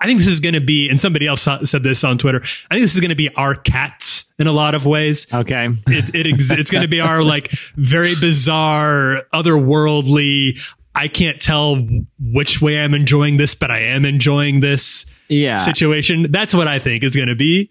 I 0.00 0.06
think 0.06 0.18
this 0.18 0.28
is 0.28 0.40
going 0.40 0.54
to 0.54 0.62
be, 0.62 0.88
and 0.88 0.98
somebody 0.98 1.26
else 1.26 1.42
said 1.42 1.82
this 1.82 2.04
on 2.04 2.16
Twitter. 2.16 2.38
I 2.70 2.74
think 2.74 2.80
this 2.84 2.94
is 2.94 3.00
going 3.00 3.10
to 3.10 3.14
be 3.14 3.28
our 3.34 3.54
cats 3.54 4.32
in 4.38 4.46
a 4.46 4.52
lot 4.52 4.74
of 4.74 4.86
ways 4.86 5.26
Okay. 5.32 5.66
it, 5.88 6.14
it 6.14 6.26
ex- 6.32 6.50
it's 6.50 6.70
going 6.70 6.82
to 6.82 6.88
be 6.88 7.02
our 7.02 7.22
like 7.22 7.50
very 7.76 8.14
bizarre, 8.18 9.24
otherworldly. 9.34 10.58
I 10.94 11.08
can't 11.08 11.40
tell 11.40 11.76
which 12.20 12.62
way 12.62 12.78
I'm 12.82 12.94
enjoying 12.94 13.36
this, 13.36 13.54
but 13.54 13.70
I 13.70 13.80
am 13.80 14.04
enjoying 14.04 14.60
this 14.60 15.06
Yeah. 15.28 15.56
situation. 15.56 16.30
That's 16.30 16.54
what 16.54 16.68
I 16.68 16.78
think 16.78 17.02
is 17.04 17.16
going 17.16 17.28
to 17.28 17.34
be. 17.34 17.70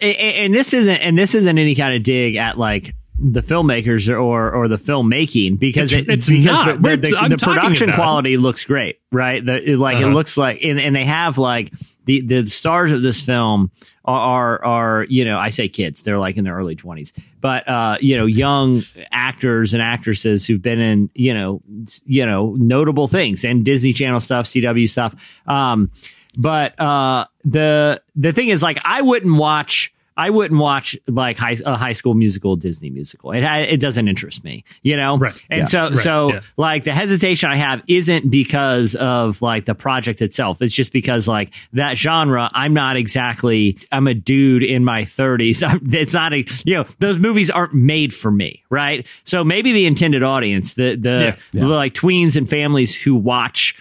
and, 0.00 0.16
and 0.16 0.54
this 0.54 0.72
isn't 0.72 0.96
and 0.98 1.18
this 1.18 1.34
isn't 1.34 1.58
any 1.58 1.74
kind 1.74 1.94
of 1.94 2.02
dig 2.02 2.36
at 2.36 2.58
like 2.58 2.94
the 3.18 3.40
filmmakers 3.40 4.08
or 4.08 4.50
or 4.52 4.68
the 4.68 4.76
filmmaking 4.76 5.58
because 5.58 5.92
It's- 5.92 6.08
it, 6.08 6.12
it's 6.12 6.28
because 6.30 6.44
not. 6.44 6.82
the, 6.82 6.90
the, 6.90 6.96
the, 6.98 7.28
the 7.30 7.36
production 7.44 7.88
about 7.88 7.94
it. 7.94 8.02
quality 8.02 8.36
looks 8.36 8.64
great 8.64 9.00
right 9.10 9.44
the, 9.44 9.72
it, 9.72 9.76
like 9.76 9.96
it 9.98 10.04
Uh-huh. 10.04 10.12
looks 10.14 10.36
like 10.36 10.62
and, 10.62 10.78
and 10.78 10.94
they 10.94 11.04
have 11.04 11.36
like 11.36 11.72
the 12.08 12.22
the 12.22 12.46
stars 12.46 12.90
of 12.90 13.02
this 13.02 13.20
film 13.20 13.70
are, 14.06 14.64
are 14.64 15.04
you 15.10 15.26
know 15.26 15.38
I 15.38 15.50
say 15.50 15.68
kids 15.68 16.00
they're 16.00 16.18
like 16.18 16.38
in 16.38 16.44
their 16.44 16.54
early 16.54 16.74
20s 16.74 17.12
but 17.42 17.68
uh 17.68 17.98
you 18.00 18.16
know 18.16 18.24
young 18.24 18.82
actors 19.12 19.74
and 19.74 19.82
actresses 19.82 20.46
who've 20.46 20.62
been 20.62 20.80
in 20.80 21.10
you 21.14 21.34
know 21.34 21.60
you 22.06 22.24
know 22.24 22.54
notable 22.58 23.08
things 23.08 23.44
and 23.44 23.62
Disney 23.62 23.92
Channel 23.92 24.20
stuff 24.20 24.46
CW 24.46 24.88
stuff. 24.88 25.14
Um 25.46 25.90
but 26.38 26.80
uh 26.80 27.26
the 27.44 28.00
the 28.16 28.32
thing 28.32 28.48
is 28.48 28.62
like 28.62 28.78
I 28.86 29.02
wouldn't 29.02 29.36
watch 29.36 29.92
I 30.18 30.30
wouldn't 30.30 30.60
watch 30.60 30.96
like 31.06 31.38
high, 31.38 31.56
a 31.64 31.76
high 31.76 31.92
school 31.94 32.12
musical 32.14 32.56
Disney 32.56 32.90
musical. 32.90 33.30
It 33.32 33.44
it 33.44 33.80
doesn't 33.80 34.08
interest 34.08 34.44
me, 34.44 34.64
you 34.82 34.96
know. 34.96 35.16
Right. 35.16 35.32
And 35.48 35.60
Yeah. 35.60 35.64
so 35.66 35.82
Right. 35.88 35.98
so 35.98 36.32
Yeah. 36.32 36.40
like 36.58 36.84
the 36.84 36.92
hesitation 36.92 37.50
I 37.50 37.56
have 37.56 37.82
isn't 37.86 38.28
because 38.30 38.94
of 38.96 39.40
like 39.40 39.64
the 39.64 39.74
project 39.76 40.20
itself. 40.20 40.60
It's 40.60 40.74
just 40.74 40.92
because 40.92 41.28
like 41.28 41.54
that 41.72 41.96
genre. 41.96 42.50
I'm 42.52 42.74
not 42.74 42.96
exactly. 42.96 43.78
I'm 43.92 44.06
a 44.08 44.14
dude 44.14 44.62
in 44.64 44.84
my 44.84 45.02
30s. 45.04 45.62
I'm, 45.68 45.80
it's 45.94 46.14
not 46.14 46.32
a 46.34 46.44
you 46.64 46.74
know 46.74 46.84
those 46.98 47.18
movies 47.18 47.48
aren't 47.48 47.74
made 47.74 48.12
for 48.12 48.30
me, 48.32 48.64
right? 48.70 49.06
So 49.24 49.44
maybe 49.44 49.70
the 49.72 49.86
intended 49.86 50.22
audience, 50.24 50.74
the 50.74 50.96
the, 50.96 51.36
Yeah. 51.52 51.60
the 51.62 51.68
like 51.68 51.94
tweens 51.94 52.36
and 52.36 52.48
families 52.50 52.92
who 52.94 53.14
watch 53.14 53.74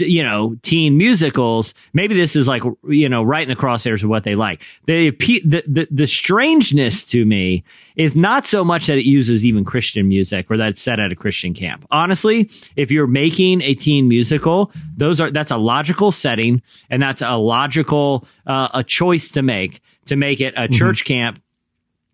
you 0.00 0.22
know 0.22 0.56
teen 0.62 0.96
musicals 0.96 1.74
maybe 1.92 2.14
this 2.14 2.36
is 2.36 2.48
like 2.48 2.62
you 2.88 3.08
know 3.08 3.22
right 3.22 3.42
in 3.42 3.48
the 3.48 3.56
crosshairs 3.56 4.02
of 4.02 4.10
what 4.10 4.24
they 4.24 4.34
like. 4.34 4.62
The 4.86 5.10
the 5.10 5.62
the, 5.66 5.88
the 5.90 6.06
strangeness 6.06 7.04
to 7.04 7.24
me 7.24 7.64
is 7.96 8.14
not 8.14 8.46
so 8.46 8.64
much 8.64 8.86
that 8.86 8.98
it 8.98 9.04
uses 9.04 9.44
even 9.44 9.64
christian 9.64 10.08
music 10.08 10.50
or 10.50 10.56
that 10.56 10.70
it's 10.70 10.82
set 10.82 11.00
at 11.00 11.12
a 11.12 11.16
christian 11.16 11.54
camp. 11.54 11.86
Honestly 11.90 12.50
if 12.76 12.90
you're 12.90 13.06
making 13.06 13.62
a 13.62 13.74
teen 13.74 14.08
musical 14.08 14.72
those 14.96 15.20
are 15.20 15.30
that's 15.30 15.50
a 15.50 15.56
logical 15.56 16.12
setting 16.12 16.62
and 16.90 17.02
that's 17.02 17.22
a 17.22 17.36
logical 17.36 18.26
uh, 18.46 18.68
a 18.74 18.84
choice 18.84 19.30
to 19.30 19.42
make 19.42 19.80
to 20.06 20.16
make 20.16 20.40
it 20.40 20.54
a 20.56 20.68
church 20.68 21.04
camp 21.04 21.40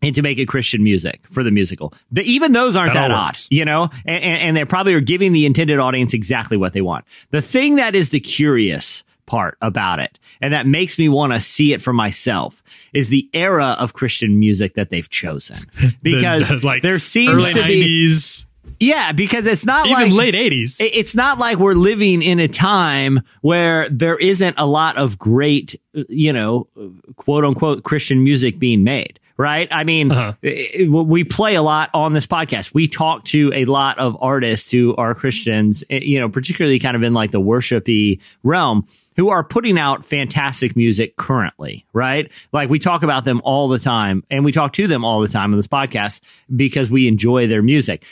and 0.04 0.14
to 0.14 0.22
make 0.22 0.38
it 0.38 0.46
Christian 0.46 0.82
music 0.82 1.20
for 1.28 1.42
the 1.42 1.50
musical. 1.50 1.92
The, 2.12 2.22
even 2.22 2.52
those 2.52 2.76
aren't 2.76 2.94
That 2.94 3.08
that, 3.08 3.10
odd, 3.10 3.36
you 3.50 3.64
know, 3.64 3.90
and, 4.06 4.22
and, 4.22 4.42
and 4.42 4.56
they 4.56 4.64
probably 4.64 4.94
are 4.94 5.00
giving 5.00 5.32
the 5.32 5.46
intended 5.46 5.78
audience 5.78 6.14
exactly 6.14 6.56
what 6.56 6.72
they 6.72 6.80
want. 6.82 7.04
The 7.30 7.42
thing 7.42 7.76
that 7.76 7.94
is 7.94 8.10
the 8.10 8.20
curious 8.20 9.04
part 9.26 9.56
about 9.62 10.00
it, 10.00 10.18
and 10.40 10.52
that 10.52 10.66
makes 10.66 10.98
me 10.98 11.08
want 11.08 11.32
to 11.32 11.40
see 11.40 11.72
it 11.72 11.80
for 11.80 11.92
myself, 11.92 12.62
is 12.92 13.08
the 13.08 13.28
era 13.32 13.76
of 13.78 13.94
Christian 13.94 14.38
music 14.38 14.74
that 14.74 14.90
they've 14.90 15.08
chosen. 15.08 15.56
Because 16.02 16.48
The- 16.48 16.56
the, 16.56 16.66
like 16.66 16.82
there 16.82 16.98
seems 16.98 17.32
early 17.44 17.52
to 17.54 17.64
be, 17.64 18.08
90s, 18.08 18.46
yeah, 18.80 19.12
because 19.12 19.46
it's 19.46 19.64
not 19.64 19.86
even 19.86 20.10
like 20.10 20.34
late 20.34 20.34
80s. 20.34 20.76
it's 20.80 21.14
not 21.14 21.38
like 21.38 21.58
we're 21.58 21.74
living 21.74 22.22
in 22.22 22.40
a 22.40 22.48
time 22.48 23.20
where 23.40 23.88
there 23.88 24.18
isn't 24.18 24.58
a 24.58 24.66
lot 24.66 24.96
of 24.96 25.18
great, 25.18 25.80
you 25.92 26.32
know, 26.32 26.68
quote 27.16 27.44
unquote 27.44 27.82
Christian 27.82 28.22
music 28.24 28.58
being 28.58 28.84
made. 28.84 29.20
Right. 29.36 29.66
I 29.72 29.82
mean, 29.82 30.12
Uh-huh. 30.12 30.34
it- 30.42 30.88
we 30.88 31.24
play 31.24 31.56
a 31.56 31.62
lot 31.62 31.90
on 31.92 32.12
this 32.12 32.26
podcast. 32.26 32.72
We 32.72 32.86
talk 32.86 33.24
to 33.26 33.50
a 33.54 33.64
lot 33.64 33.98
of 33.98 34.16
artists 34.20 34.70
who 34.70 34.94
are 34.96 35.12
Christians, 35.14 35.82
eh, 35.90 35.98
you 36.02 36.20
know, 36.20 36.28
particularly 36.28 36.78
kind 36.78 36.96
of 36.96 37.02
in 37.02 37.14
like 37.14 37.32
the 37.32 37.40
worshipy 37.40 38.20
realm 38.44 38.86
who 39.16 39.30
are 39.30 39.42
putting 39.42 39.76
out 39.78 40.04
fantastic 40.04 40.76
music 40.76 41.16
currently. 41.16 41.84
Right. 41.92 42.30
Like 42.52 42.70
we 42.70 42.78
talk 42.78 43.02
about 43.02 43.24
them 43.24 43.40
all 43.44 43.68
the 43.68 43.78
time 43.80 44.22
and 44.30 44.44
we 44.44 44.52
talk 44.52 44.72
to 44.74 44.86
them 44.86 45.04
all 45.04 45.20
the 45.20 45.28
time 45.28 45.52
on 45.52 45.56
this 45.58 45.66
podcast 45.68 46.20
because 46.54 46.88
we 46.90 47.08
enjoy 47.08 47.46
their 47.48 47.62
music 47.62 48.04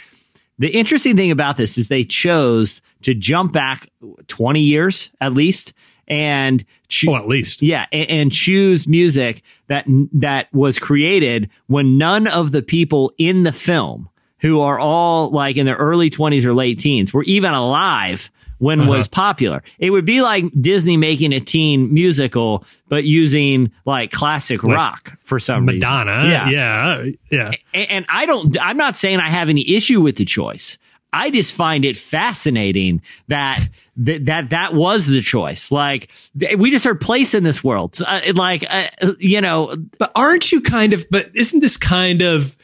the 0.58 0.68
interesting 0.68 1.16
thing 1.16 1.30
about 1.30 1.56
this 1.56 1.76
is 1.78 1.88
they 1.88 2.04
chose 2.04 2.82
to 3.00 3.14
jump 3.14 3.52
back 3.52 3.88
20 4.28 4.60
years 4.60 5.10
at 5.20 5.32
least 5.32 5.72
and 6.12 6.64
choo- 6.88 7.10
Well, 7.10 7.22
at 7.22 7.28
least. 7.28 7.62
yeah, 7.62 7.86
and, 7.90 8.10
and 8.10 8.32
choose 8.32 8.86
music 8.86 9.42
that 9.68 9.86
that 10.12 10.52
was 10.52 10.78
created 10.78 11.50
when 11.66 11.96
none 11.98 12.26
of 12.26 12.52
the 12.52 12.62
people 12.62 13.12
in 13.16 13.44
the 13.44 13.52
film, 13.52 14.08
who 14.40 14.60
are 14.60 14.78
all 14.78 15.30
like 15.30 15.56
in 15.56 15.66
their 15.66 15.76
early 15.76 16.10
twenties 16.10 16.44
or 16.44 16.52
late 16.52 16.78
teens, 16.78 17.14
were 17.14 17.22
even 17.24 17.54
alive 17.54 18.30
when 18.58 18.82
uh-huh. 18.82 18.90
was 18.90 19.08
popular. 19.08 19.62
It 19.78 19.90
would 19.90 20.04
be 20.04 20.22
like 20.22 20.44
Disney 20.60 20.96
making 20.96 21.32
a 21.32 21.40
teen 21.40 21.92
musical, 21.92 22.64
but 22.88 23.02
using 23.02 23.72
like 23.84 24.12
classic 24.12 24.62
rock 24.62 25.18
for 25.20 25.40
some 25.40 25.64
Madonna. 25.64 26.18
reason. 26.18 26.30
Yeah. 26.30 26.48
Yeah. 26.50 27.04
Yeah. 27.30 27.50
And, 27.74 27.90
and 27.90 28.06
I 28.08 28.26
don't, 28.26 28.56
I'm 28.60 28.76
not 28.76 28.96
saying 28.96 29.18
I 29.18 29.28
have 29.28 29.48
any 29.48 29.68
issue 29.68 30.00
with 30.00 30.16
the 30.16 30.24
choice. 30.24 30.78
I 31.12 31.30
just 31.30 31.52
find 31.52 31.84
it 31.84 31.96
fascinating 31.96 33.02
that 33.28 33.68
that 33.96 34.24
that, 34.26 34.50
that 34.50 34.74
was 34.74 35.06
the 35.06 35.20
choice. 35.20 35.70
Like 35.70 36.10
we 36.56 36.70
just 36.70 36.84
heard 36.84 37.00
place 37.00 37.34
in 37.34 37.44
this 37.44 37.62
world. 37.62 37.98
Uh, 38.06 38.20
like 38.34 38.64
uh, 38.68 39.12
you 39.18 39.40
know, 39.40 39.76
But 39.98 40.12
aren't 40.14 40.52
you 40.52 40.60
kind 40.60 40.92
of, 40.92 41.04
but 41.10 41.30
isn't 41.34 41.60
this 41.60 41.76
kind 41.76 42.22
of, 42.22 42.56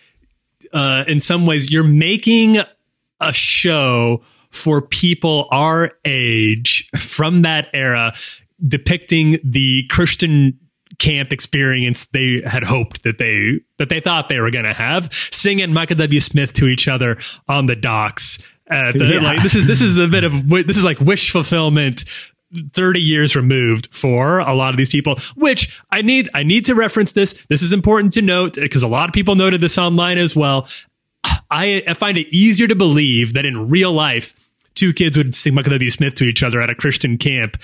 uh, 0.73 1.05
in 1.07 1.21
some 1.21 1.47
ways, 1.47 1.71
you're 1.71 1.83
making 1.85 2.59
a 3.21 3.33
show 3.33 4.23
for 4.51 4.81
people 4.81 5.49
our 5.51 5.93
age 6.05 6.89
from 6.97 7.43
that 7.43 7.69
era 7.75 8.15
depicting 8.67 9.39
the 9.45 9.87
Christian 9.89 10.59
camp 10.99 11.33
experience 11.33 12.07
they 12.07 12.43
had 12.45 12.65
hoped 12.65 13.03
that 13.05 13.19
they 13.19 13.61
that 13.79 13.89
they 13.89 14.01
thought 14.01 14.29
they 14.29 14.41
were 14.41 14.51
going 14.51 14.65
to 14.65 14.75
have 14.75 15.13
singing 15.33 15.73
Michael 15.73 15.97
W. 15.97 16.21
Smith 16.21 16.53
to 16.55 16.67
each 16.67 16.89
other 16.89 17.17
on 17.49 17.67
the 17.67 17.77
docks 17.77 18.39
the, 18.69 19.11
Yeah. 19.15 19.21
like, 19.21 19.43
this 19.43 19.55
is 19.55 19.67
this 19.67 19.81
is 19.81 19.99
a 19.99 20.09
bit 20.09 20.25
of 20.25 20.49
this 20.49 20.77
is 20.77 20.85
like 20.85 21.01
wish 21.01 21.31
fulfillment 21.31 22.05
30 22.73 23.01
years 23.01 23.37
removed 23.37 23.95
for 23.95 24.39
a 24.39 24.55
lot 24.55 24.71
of 24.71 24.77
these 24.77 24.89
people 24.89 25.19
which 25.37 25.81
i 25.91 26.01
need 26.03 26.29
i 26.35 26.43
need 26.43 26.65
to 26.65 26.75
reference 26.75 27.13
this. 27.13 27.47
This 27.49 27.63
is 27.63 27.73
important 27.73 28.13
to 28.15 28.23
note 28.23 28.55
because 28.55 28.83
a 28.83 28.89
lot 28.89 29.09
of 29.09 29.13
people 29.15 29.35
noted 29.37 29.61
this 29.61 29.79
online 29.79 30.19
as 30.19 30.35
well. 30.35 30.67
I, 31.51 31.83
I 31.89 31.95
find 31.95 32.19
it 32.19 32.27
easier 32.35 32.67
to 32.67 32.75
believe 32.75 33.33
that 33.35 33.47
in 33.47 33.69
real 33.71 33.93
life 33.93 34.49
two 34.75 34.93
kids 34.93 35.17
would 35.17 35.35
sing 35.35 35.55
michael 35.55 35.73
w. 35.73 35.91
Smith 35.91 36.15
to 36.17 36.25
each 36.25 36.43
other 36.43 36.61
at 36.61 36.71
a 36.71 36.75
christian 36.75 37.19
camp 37.19 37.57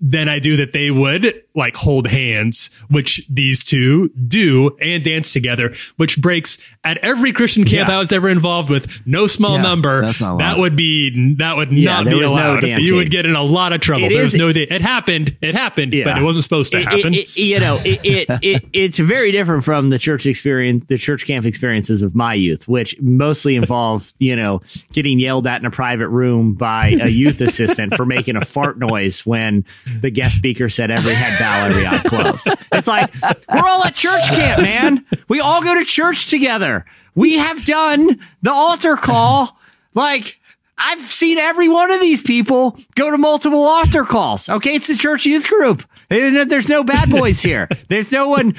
than 0.00 0.28
i 0.28 0.38
do 0.38 0.56
that 0.56 0.72
they 0.72 0.90
would 0.90 1.42
like 1.54 1.74
hold 1.76 2.06
hands 2.06 2.68
which 2.90 3.26
these 3.30 3.64
two 3.64 4.08
do 4.10 4.76
and 4.80 5.02
dance 5.02 5.32
together 5.32 5.74
which 5.96 6.20
breaks 6.20 6.58
at 6.84 6.98
every 6.98 7.32
christian 7.32 7.64
camp 7.64 7.88
Yeah. 7.88 7.96
i 7.96 7.98
was 7.98 8.12
ever 8.12 8.28
involved 8.28 8.68
with 8.70 9.06
no 9.06 9.26
small 9.26 9.56
Yeah, 9.56 9.62
number. 9.62 10.02
that's 10.02 10.20
not 10.20 10.38
that 10.38 10.58
would 10.58 10.76
be 10.76 11.34
that 11.38 11.56
would 11.56 11.72
Yeah, 11.72 12.02
not 12.02 12.06
be 12.06 12.14
was 12.14 12.20
no 12.30 12.34
allowed. 12.34 12.62
you 12.64 12.96
would 12.96 13.10
get 13.10 13.24
in 13.26 13.34
a 13.34 13.42
lot 13.42 13.72
of 13.72 13.80
trouble. 13.80 14.06
It 14.06 14.10
there 14.10 14.18
is- 14.22 14.32
was 14.32 14.38
no 14.38 14.52
da- 14.52 14.66
it 14.68 14.80
happened 14.82 15.36
it 15.40 15.54
happened 15.54 15.92
but 16.04 16.18
it 16.18 16.22
wasn't 16.22 16.42
supposed 16.44 16.72
to 16.72 16.78
it- 16.78 16.84
happen. 16.84 17.14
it- 17.14 17.28
it- 17.28 17.36
you 17.36 17.60
know, 17.60 17.78
it, 17.84 18.00
it, 18.04 18.38
it 18.42 18.68
it's 18.72 18.98
very 18.98 19.32
different 19.32 19.64
from 19.64 19.88
the 19.90 19.98
church 19.98 20.26
experience, 20.26 20.84
the 20.86 20.98
church 20.98 21.26
camp 21.26 21.46
experiences 21.46 22.02
of 22.02 22.14
my 22.14 22.34
youth, 22.34 22.68
which 22.68 23.00
mostly 23.00 23.56
involve 23.56 24.12
you 24.18 24.36
know 24.36 24.60
getting 24.92 25.18
yelled 25.18 25.46
at 25.46 25.60
in 25.60 25.66
a 25.66 25.70
private 25.70 26.08
room 26.08 26.52
by 26.54 26.96
a 27.00 27.08
youth 27.08 27.40
assistant 27.40 27.94
for 27.94 28.04
making 28.04 28.36
a 28.36 28.44
fart 28.44 28.78
noise 28.78 29.24
when 29.24 29.64
the 30.00 30.10
guest 30.10 30.36
speaker 30.36 30.68
said 30.68 30.90
every 30.90 31.14
head 31.14 31.38
bow, 31.38 31.66
every 31.66 31.86
eye 31.86 32.00
closed. 32.04 32.48
It's 32.72 32.88
like 32.88 33.14
we're 33.22 33.66
all 33.66 33.84
at 33.84 33.94
church 33.94 34.26
camp, 34.28 34.62
man. 34.62 35.04
We 35.28 35.40
all 35.40 35.62
go 35.62 35.78
to 35.78 35.84
church 35.84 36.26
together. 36.26 36.84
We 37.14 37.38
have 37.38 37.64
done 37.64 38.20
the 38.42 38.52
altar 38.52 38.96
call, 38.96 39.58
like. 39.94 40.40
I've 40.78 41.00
seen 41.00 41.38
every 41.38 41.70
one 41.70 41.90
of 41.90 42.02
these 42.02 42.20
people 42.20 42.78
go 42.96 43.10
to 43.10 43.16
multiple 43.16 43.62
altar 43.62 44.04
calls. 44.04 44.46
Okay, 44.46 44.74
it's 44.74 44.88
the 44.88 44.94
church 44.94 45.24
youth 45.24 45.48
group. 45.48 45.82
There's 46.10 46.68
no 46.68 46.84
bad 46.84 47.08
boys 47.08 47.40
here. 47.40 47.66
There's 47.88 48.12
no 48.12 48.28
one. 48.28 48.54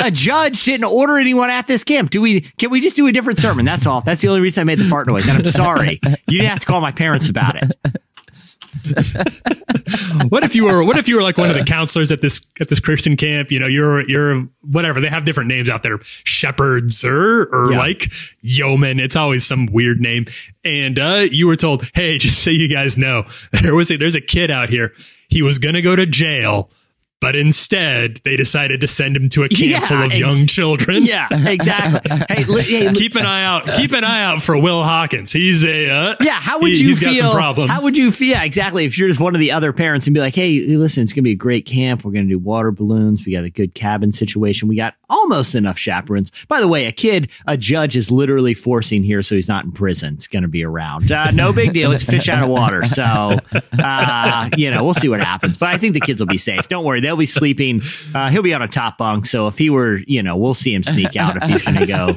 A 0.00 0.12
judge 0.12 0.62
didn't 0.62 0.84
order 0.84 1.18
anyone 1.18 1.50
at 1.50 1.66
this 1.66 1.82
camp. 1.82 2.10
Do 2.10 2.20
we? 2.20 2.42
Can 2.42 2.70
we 2.70 2.80
just 2.80 2.94
do 2.94 3.08
a 3.08 3.12
different 3.12 3.40
sermon? 3.40 3.64
That's 3.64 3.84
all. 3.84 4.00
That's 4.00 4.20
the 4.20 4.28
only 4.28 4.42
reason 4.42 4.60
I 4.60 4.64
made 4.64 4.78
the 4.78 4.84
fart 4.84 5.08
noise. 5.08 5.26
And 5.26 5.38
I'm 5.38 5.44
sorry. 5.44 5.98
You 6.28 6.38
didn't 6.38 6.50
have 6.50 6.60
to 6.60 6.66
call 6.66 6.80
my 6.80 6.92
parents 6.92 7.28
about 7.28 7.56
it. 7.60 7.74
what 10.28 10.44
if 10.44 10.54
you 10.54 10.64
were 10.64 10.82
what 10.84 10.96
if 10.98 11.08
you 11.08 11.16
were 11.16 11.22
like 11.22 11.38
one 11.38 11.48
of 11.50 11.56
the 11.56 11.64
counselors 11.64 12.10
at 12.12 12.20
this 12.20 12.40
at 12.60 12.68
this 12.68 12.80
Christian 12.80 13.16
camp? 13.16 13.50
You 13.50 13.58
know, 13.60 13.66
you're 13.66 14.08
you're 14.08 14.42
whatever. 14.62 15.00
They 15.00 15.08
have 15.08 15.24
different 15.24 15.48
names 15.48 15.68
out 15.68 15.82
there. 15.82 15.98
Shepherds 16.02 17.04
or 17.04 17.44
or 17.52 17.72
Yeah. 17.72 17.78
like 17.78 18.10
yeoman. 18.40 19.00
It's 19.00 19.16
always 19.16 19.46
some 19.46 19.66
weird 19.66 20.00
name. 20.00 20.26
And 20.64 20.98
uh 20.98 21.26
you 21.30 21.46
were 21.46 21.56
told, 21.56 21.88
hey, 21.94 22.18
just 22.18 22.42
so 22.42 22.50
you 22.50 22.68
guys 22.68 22.98
know, 22.98 23.24
there 23.52 23.74
was 23.74 23.90
a, 23.90 23.96
there's 23.96 24.14
a 24.16 24.20
kid 24.20 24.50
out 24.50 24.68
here. 24.68 24.92
He 25.28 25.42
was 25.42 25.58
gonna 25.58 25.82
go 25.82 25.96
to 25.96 26.06
jail. 26.06 26.70
But 27.18 27.34
instead, 27.34 28.20
they 28.24 28.36
decided 28.36 28.82
to 28.82 28.86
send 28.86 29.16
him 29.16 29.30
to 29.30 29.42
a 29.44 29.48
camp 29.48 29.60
Yeah, 29.70 29.80
full 29.80 29.96
of 30.02 30.12
ex- 30.12 30.18
young 30.18 30.46
children. 30.46 31.02
Yeah, 31.06 31.28
exactly. 31.48 32.00
Hey, 32.28 32.44
li- 32.44 32.62
hey, 32.62 32.88
li- 32.90 32.94
keep 32.94 33.14
an 33.16 33.24
eye 33.24 33.42
out. 33.42 33.66
Keep 33.74 33.92
an 33.92 34.04
eye 34.04 34.22
out 34.22 34.42
for 34.42 34.56
Will 34.58 34.82
Hawkins. 34.82 35.32
He's 35.32 35.64
a 35.64 35.88
uh, 35.90 36.16
Yeah, 36.20 36.38
how 36.38 36.60
would 36.60 36.72
he- 36.72 36.82
you 36.82 36.88
he's 36.88 37.00
got 37.00 37.14
feel? 37.14 37.30
some 37.30 37.36
problems. 37.36 37.70
How 37.70 37.80
would 37.82 37.96
you 37.96 38.10
feel? 38.10 38.28
Yeah, 38.28 38.42
exactly. 38.44 38.84
If 38.84 38.98
you're 38.98 39.08
just 39.08 39.18
one 39.18 39.34
of 39.34 39.40
the 39.40 39.50
other 39.52 39.72
parents 39.72 40.06
and 40.06 40.12
be 40.14 40.20
like, 40.20 40.34
"Hey, 40.34 40.60
listen, 40.76 41.02
it's 41.04 41.14
gonna 41.14 41.22
be 41.22 41.32
a 41.32 41.36
great 41.36 41.64
camp. 41.64 42.04
We're 42.04 42.12
gonna 42.12 42.26
do 42.26 42.38
water 42.38 42.70
balloons. 42.70 43.24
We 43.24 43.32
got 43.32 43.44
a 43.44 43.50
good 43.50 43.72
cabin 43.74 44.12
situation. 44.12 44.68
We 44.68 44.76
got 44.76 44.94
almost 45.08 45.54
enough 45.54 45.78
chaperones." 45.78 46.30
By 46.48 46.60
the 46.60 46.68
way, 46.68 46.84
a 46.84 46.92
kid, 46.92 47.30
a 47.46 47.56
judge 47.56 47.96
is 47.96 48.10
literally 48.10 48.52
forcing 48.52 49.02
here, 49.02 49.22
so 49.22 49.34
he's 49.36 49.48
not 49.48 49.64
in 49.64 49.72
prison. 49.72 50.14
It's 50.14 50.26
gonna 50.28 50.48
be 50.48 50.64
around. 50.64 51.10
Uh, 51.10 51.30
no 51.30 51.52
big 51.52 51.72
deal. 51.72 51.92
It's 51.92 52.02
fish 52.04 52.28
out 52.28 52.42
of 52.42 52.50
water. 52.50 52.84
So, 52.84 53.38
uh, 53.82 54.50
you 54.56 54.70
know, 54.70 54.84
we'll 54.84 54.94
see 54.94 55.08
what 55.08 55.20
happens. 55.20 55.56
But 55.56 55.70
I 55.70 55.78
think 55.78 55.94
the 55.94 56.00
kids 56.00 56.20
will 56.20 56.26
be 56.26 56.38
safe. 56.38 56.68
Don't 56.68 56.84
worry. 56.84 57.00
They'll 57.06 57.16
be 57.16 57.24
sleeping. 57.24 57.82
Uh, 58.12 58.30
he'll 58.30 58.42
be 58.42 58.52
on 58.52 58.62
a 58.62 58.66
top 58.66 58.98
bunk. 58.98 59.26
So 59.26 59.46
if 59.46 59.56
he 59.56 59.70
were, 59.70 59.98
you 60.08 60.24
know, 60.24 60.36
we'll 60.36 60.54
see 60.54 60.74
him 60.74 60.82
sneak 60.82 61.14
out 61.14 61.36
if 61.36 61.44
he's 61.44 61.62
gonna 61.62 61.86
go 61.86 62.12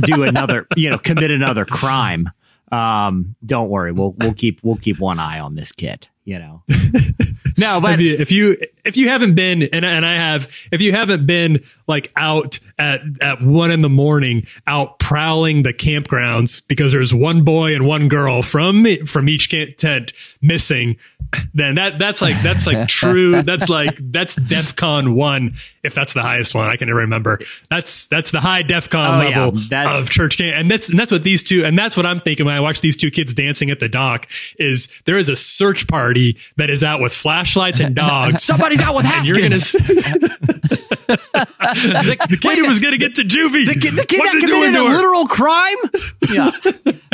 do 0.02 0.24
another, 0.24 0.66
you 0.74 0.90
know, 0.90 0.98
commit 0.98 1.30
another 1.30 1.64
crime. 1.64 2.28
Um, 2.72 3.36
don't 3.46 3.68
worry, 3.68 3.92
we'll 3.92 4.10
we'll 4.18 4.34
keep 4.34 4.58
we'll 4.64 4.74
keep 4.74 4.98
one 4.98 5.20
eye 5.20 5.38
on 5.38 5.54
this 5.54 5.70
kid. 5.70 6.08
You 6.24 6.40
know, 6.40 6.64
no, 7.56 7.80
but 7.80 7.94
if 7.94 8.00
you, 8.00 8.16
if 8.18 8.32
you 8.32 8.56
if 8.84 8.96
you 8.96 9.08
haven't 9.08 9.34
been 9.34 9.62
and 9.62 9.84
and 9.84 10.04
I 10.04 10.14
have 10.14 10.48
if 10.72 10.80
you 10.80 10.92
haven't 10.92 11.26
been 11.26 11.62
like 11.86 12.12
out 12.16 12.58
at 12.78 13.00
at 13.20 13.42
one 13.42 13.70
in 13.70 13.82
the 13.82 13.88
morning 13.88 14.46
out 14.66 14.98
prowling 14.98 15.62
the 15.62 15.72
campgrounds 15.72 16.66
because 16.66 16.92
there's 16.92 17.14
one 17.14 17.42
boy 17.42 17.74
and 17.74 17.86
one 17.86 18.08
girl 18.08 18.42
from 18.42 18.84
from 19.06 19.28
each 19.28 19.50
camp 19.50 19.76
tent 19.76 20.12
missing 20.42 20.96
then 21.52 21.76
that 21.76 21.98
that's 21.98 22.20
like 22.22 22.40
that's 22.42 22.66
like 22.66 22.86
true 23.00 23.42
that's 23.42 23.68
like 23.68 23.98
that's 24.12 24.36
DefCon 24.38 25.14
one 25.14 25.54
if 25.82 25.94
that's 25.94 26.12
the 26.14 26.22
highest 26.22 26.54
one 26.54 26.68
I 26.68 26.76
can 26.76 26.88
remember. 26.92 27.40
That's 27.70 28.06
that's 28.08 28.30
the 28.30 28.40
high 28.40 28.62
DefCon 28.62 28.94
Oh, 29.18 29.28
yeah, 29.28 29.44
level 29.46 29.60
that's- 29.68 30.00
of 30.00 30.10
church 30.10 30.38
camp 30.38 30.54
and 30.56 30.70
that's 30.70 30.88
and 30.90 30.98
that's 30.98 31.10
what 31.10 31.22
these 31.24 31.42
two 31.42 31.64
and 31.64 31.76
that's 31.76 31.96
what 31.96 32.06
I'm 32.06 32.20
thinking 32.20 32.46
when 32.46 32.54
I 32.54 32.60
watch 32.60 32.80
these 32.80 32.96
two 32.96 33.10
kids 33.10 33.34
dancing 33.34 33.70
at 33.70 33.80
the 33.80 33.88
dock 33.88 34.28
is 34.58 35.02
there 35.06 35.16
is 35.18 35.28
a 35.28 35.36
search 35.36 35.88
party 35.88 36.36
that 36.56 36.70
is 36.70 36.84
out 36.84 37.00
with 37.00 37.12
flashlights 37.12 37.80
and 37.80 37.94
dogs 38.06 38.44
somebody's 38.76 38.88
out 38.88 38.94
with 38.94 39.06
and 39.06 39.26
you're 39.26 39.36
gonna 39.36 39.50
Haskins. 39.50 39.72
the, 41.06 42.26
the 42.30 42.38
kid 42.40 42.58
who 42.58 42.66
was 42.66 42.78
gonna 42.78 42.98
get 42.98 43.14
to 43.16 43.22
juvie. 43.22 43.66
The 43.66 43.74
kid, 43.74 43.96
the 43.96 44.06
kid 44.06 44.20
What's 44.20 44.34
that 44.34 44.46
doing 44.46 44.74
committed 44.74 44.80
a 44.80 44.84
literal 44.84 45.26
crime. 45.26 45.76
Yeah, 46.30 46.50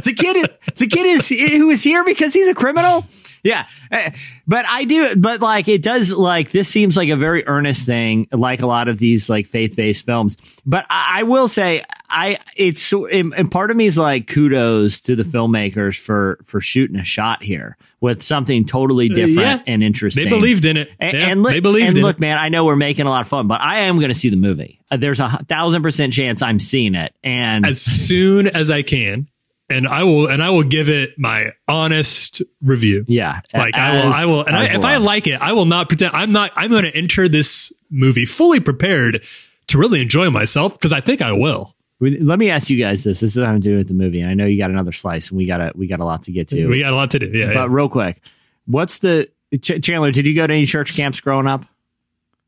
the 0.04 0.14
kid, 0.16 0.50
the 0.76 0.86
kid 0.86 1.06
is 1.06 1.28
who 1.28 1.70
is 1.70 1.82
here 1.82 2.04
because 2.04 2.34
he's 2.34 2.48
a 2.48 2.54
criminal. 2.54 3.04
Yeah, 3.43 3.66
Eh, 3.91 4.11
but 4.47 4.66
I 4.66 4.84
do, 4.84 5.16
but 5.16 5.41
like 5.41 5.68
it 5.68 5.82
does, 5.82 6.12
like 6.12 6.51
this 6.51 6.68
seems 6.68 6.97
like 6.97 7.09
a 7.09 7.16
very 7.16 7.47
earnest 7.47 7.86
thing, 7.86 8.28
like 8.32 8.61
a 8.61 8.66
lot 8.66 8.88
of 8.88 8.99
these 8.99 9.30
like 9.30 9.49
faith 9.49 9.76
based 9.76 10.05
films. 10.05 10.36
But 10.66 10.86
I, 10.91 11.20
I 11.20 11.22
will 11.22 11.49
say, 11.49 11.82
I 12.09 12.38
it's 12.57 12.93
and 12.93 13.51
part 13.51 13.70
of 13.70 13.76
me 13.76 13.86
is 13.86 13.97
like 13.97 14.26
kudos 14.26 15.01
to 15.03 15.16
the 15.16 15.22
filmmakers 15.22 15.99
for 15.99 16.38
for 16.45 16.61
shooting 16.61 16.97
a 16.97 17.05
shot 17.05 17.43
here 17.43 17.76
with 18.01 18.22
something 18.22 18.64
totally 18.64 19.09
different 19.09 19.36
yeah. 19.36 19.62
and 19.66 19.82
interesting. 19.82 20.24
They 20.24 20.30
believed 20.30 20.64
in 20.64 20.76
it. 20.76 20.91
And, 20.99 21.16
Yeah, 21.16 21.26
and 21.28 21.43
look, 21.43 21.53
they 21.53 21.61
believed 21.61 21.95
and 21.95 22.03
look, 22.03 22.16
it. 22.16 22.20
man, 22.20 22.38
I 22.38 22.49
know 22.49 22.64
we're 22.64 22.76
making 22.76 23.07
a 23.07 23.11
lot 23.11 23.20
of 23.20 23.28
fun, 23.28 23.47
but 23.47 23.61
I 23.61 23.80
am 23.80 23.99
going 23.99 24.11
to 24.11 24.18
see 24.18 24.30
the 24.30 24.36
movie. 24.36 24.80
Uh, 24.91 24.97
there's 24.97 25.20
a 25.20 25.28
thousand 25.28 25.82
percent 25.82 26.12
chance 26.12 26.43
I'm 26.43 26.59
seeing 26.61 26.95
it, 26.95 27.14
and 27.22 27.64
as 27.66 27.80
soon 27.80 28.47
as 28.47 28.70
I 28.70 28.82
can, 28.82 29.28
and 29.70 29.86
I 29.88 30.04
will, 30.04 30.26
and 30.26 30.42
I 30.42 30.50
will 30.50 30.62
give 30.62 30.88
it 30.88 31.18
my 31.18 31.52
honest 31.68 32.42
review. 32.62 33.04
yeah, 33.08 33.40
Like 33.54 33.76
I 33.76 33.92
will, 34.04 34.12
I 34.12 34.24
will, 34.26 34.44
and 34.44 34.56
I, 34.56 34.74
if 34.74 34.84
I 34.84 34.96
like 34.96 35.26
it, 35.26 35.40
I 35.40 35.52
will 35.52 35.64
not 35.66 35.88
pretend. 35.88 36.14
I'm 36.14 36.32
not. 36.32 36.52
I'm 36.56 36.70
going 36.70 36.84
to 36.84 36.96
enter 36.96 37.28
this 37.28 37.72
movie 37.90 38.26
fully 38.26 38.60
prepared 38.60 39.24
to 39.68 39.78
really 39.78 40.00
enjoy 40.00 40.30
myself 40.30 40.74
because 40.74 40.92
I 40.92 41.00
think 41.00 41.22
I 41.22 41.32
will. 41.32 41.74
Let 42.00 42.38
me 42.38 42.48
ask 42.50 42.70
you 42.70 42.78
guys 42.82 43.04
this. 43.04 43.20
This 43.20 43.36
is 43.36 43.44
how 43.44 43.50
I'm 43.50 43.60
doing 43.60 43.78
with 43.78 43.88
the 43.88 43.94
movie. 43.94 44.20
And 44.22 44.30
I 44.30 44.34
know 44.34 44.46
you 44.46 44.56
got 44.58 44.70
another 44.70 44.92
slice, 44.92 45.28
and 45.28 45.36
we 45.36 45.44
got 45.46 45.60
a 45.60 45.72
we 45.74 45.86
got 45.86 46.00
a 46.00 46.04
lot 46.04 46.22
to 46.24 46.32
get 46.32 46.48
to. 46.48 46.66
We 46.66 46.80
got 46.80 46.92
a 46.92 46.96
lot 46.96 47.10
to 47.12 47.18
do. 47.18 47.26
Yeah, 47.26 47.48
but 47.48 47.54
yeah. 47.54 47.66
real 47.68 47.88
quick, 47.90 48.20
what's 48.66 48.98
the 48.98 49.28
Ch- 49.60 49.82
Chandler? 49.82 50.10
Did 50.10 50.26
you 50.26 50.34
go 50.34 50.46
to 50.46 50.52
any 50.52 50.64
church 50.64 50.94
camps 50.94 51.20
growing 51.20 51.46
up? 51.46 51.64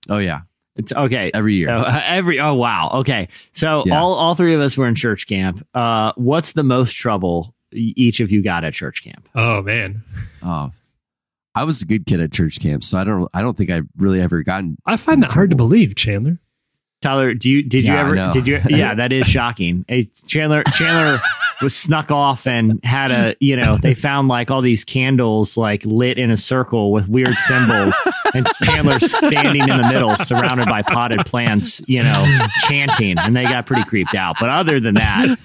Oh 0.08 0.18
yeah, 0.18 0.40
It's 0.82 0.92
okay. 0.92 1.30
every 1.34 1.54
year. 1.54 1.70
Oh, 1.70 1.82
every 2.04 2.38
oh 2.40 2.54
wow. 2.54 2.90
Okay. 3.00 3.28
So 3.52 3.82
Yeah. 3.86 3.98
all 4.00 4.14
all 4.14 4.34
three 4.34 4.54
of 4.54 4.60
us 4.60 4.76
were 4.76 4.86
in 4.86 4.94
church 4.94 5.26
camp. 5.26 5.66
Uh 5.74 6.12
what's 6.16 6.52
the 6.52 6.62
most 6.62 6.92
trouble 6.94 7.54
each 7.72 8.20
of 8.20 8.30
you 8.30 8.42
got 8.42 8.64
at 8.64 8.74
church 8.74 9.02
camp? 9.02 9.28
Oh 9.34 9.62
man, 9.62 10.02
Oh, 10.42 10.72
I 11.54 11.64
was 11.64 11.82
a 11.82 11.86
good 11.86 12.06
kid 12.06 12.20
at 12.20 12.32
church 12.32 12.60
camp, 12.60 12.82
so 12.84 12.98
I 12.98 13.04
don't. 13.04 13.28
I 13.34 13.42
don't 13.42 13.56
think 13.56 13.70
I 13.70 13.82
really 13.98 14.20
ever 14.20 14.42
gotten. 14.42 14.76
I 14.86 14.96
find 14.96 15.22
that 15.22 15.32
hard 15.32 15.50
to 15.50 15.56
believe, 15.56 15.94
Chandler. 15.94 16.38
Tyler, 17.02 17.34
do 17.34 17.50
you 17.50 17.62
did 17.62 17.84
Yeah, 17.84 17.92
you 17.94 17.98
ever 17.98 18.32
did 18.32 18.46
you 18.46 18.60
yeah, 18.76 18.94
that 18.96 19.12
is 19.12 19.26
shocking. 19.26 19.84
Hey, 19.88 20.08
Chandler 20.26 20.62
Chandler 20.64 21.18
was 21.60 21.76
snuck 21.76 22.10
off 22.10 22.46
and 22.46 22.82
had 22.84 23.10
a 23.10 23.36
you 23.40 23.56
know, 23.56 23.76
they 23.76 23.94
found 23.94 24.28
like 24.28 24.50
all 24.50 24.62
these 24.62 24.84
candles 24.84 25.56
like 25.56 25.84
lit 25.84 26.18
in 26.18 26.30
a 26.30 26.36
circle 26.36 26.92
with 26.92 27.08
weird 27.08 27.34
symbols 27.34 27.94
and 28.34 28.46
Chandler 28.62 28.98
standing 29.00 29.62
in 29.62 29.76
the 29.76 29.88
middle 29.92 30.14
surrounded 30.16 30.66
by 30.66 30.82
potted 30.82 31.26
plants, 31.26 31.82
you 31.86 32.00
know, 32.02 32.24
chanting 32.68 33.18
and 33.18 33.36
they 33.36 33.42
got 33.44 33.66
pretty 33.66 33.84
creeped 33.84 34.14
out. 34.14 34.36
But 34.40 34.48
other 34.50 34.80
than 34.80 34.94
that, 34.94 35.36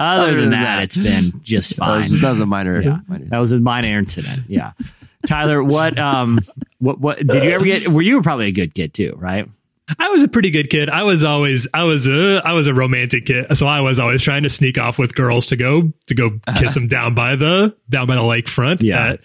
other, 0.00 0.32
than, 0.32 0.40
than 0.42 0.50
that, 0.50 0.76
that. 0.76 0.82
it's 0.82 0.96
been 0.96 1.32
just 1.42 1.70
That 1.70 1.76
fine. 1.76 2.10
was, 2.12 2.20
that 2.20 2.30
was 2.30 2.40
a 2.40 2.46
minor. 2.46 2.80
Yeah. 2.82 2.98
minor- 3.06 3.26
That 3.26 3.38
was 3.38 3.52
a 3.52 3.60
minor 3.60 3.98
incident. 3.98 4.42
Yeah. 4.48 4.72
Tyler, 5.26 5.62
what 5.64 5.98
um 5.98 6.38
what 6.78 7.00
what 7.00 7.16
did 7.18 7.42
you 7.44 7.50
ever 7.50 7.64
get 7.64 7.88
were 7.88 8.02
you 8.02 8.16
were 8.16 8.22
probably 8.22 8.48
a 8.48 8.52
good 8.52 8.74
kid 8.74 8.92
too, 8.92 9.14
right? 9.18 9.48
I 9.98 10.08
was 10.10 10.22
a 10.22 10.28
pretty 10.28 10.50
good 10.50 10.70
kid. 10.70 10.88
I 10.88 11.02
was 11.02 11.24
always 11.24 11.68
I 11.74 11.84
was 11.84 12.06
a 12.06 12.40
I 12.44 12.52
was 12.52 12.66
a 12.66 12.74
romantic 12.74 13.26
kid, 13.26 13.54
so 13.56 13.66
I 13.66 13.80
was 13.80 13.98
always 13.98 14.22
trying 14.22 14.42
to 14.44 14.50
sneak 14.50 14.78
off 14.78 14.98
with 14.98 15.14
girls 15.14 15.46
to 15.46 15.56
go 15.56 15.92
to 16.06 16.14
go 16.14 16.28
uh-huh. 16.46 16.58
kiss 16.58 16.74
them 16.74 16.88
down 16.88 17.14
by 17.14 17.36
the 17.36 17.76
down 17.90 18.06
by 18.06 18.14
the 18.14 18.22
lakefront 18.22 18.78
Yeah. 18.80 19.12
at, 19.12 19.20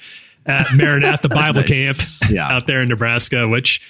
at 0.45 0.67
Maranatha 0.75 1.29
Bible 1.29 1.63
Camp 1.63 1.99
Yeah. 2.29 2.47
out 2.47 2.67
there 2.67 2.81
in 2.81 2.89
Nebraska. 2.89 3.47
Which 3.47 3.81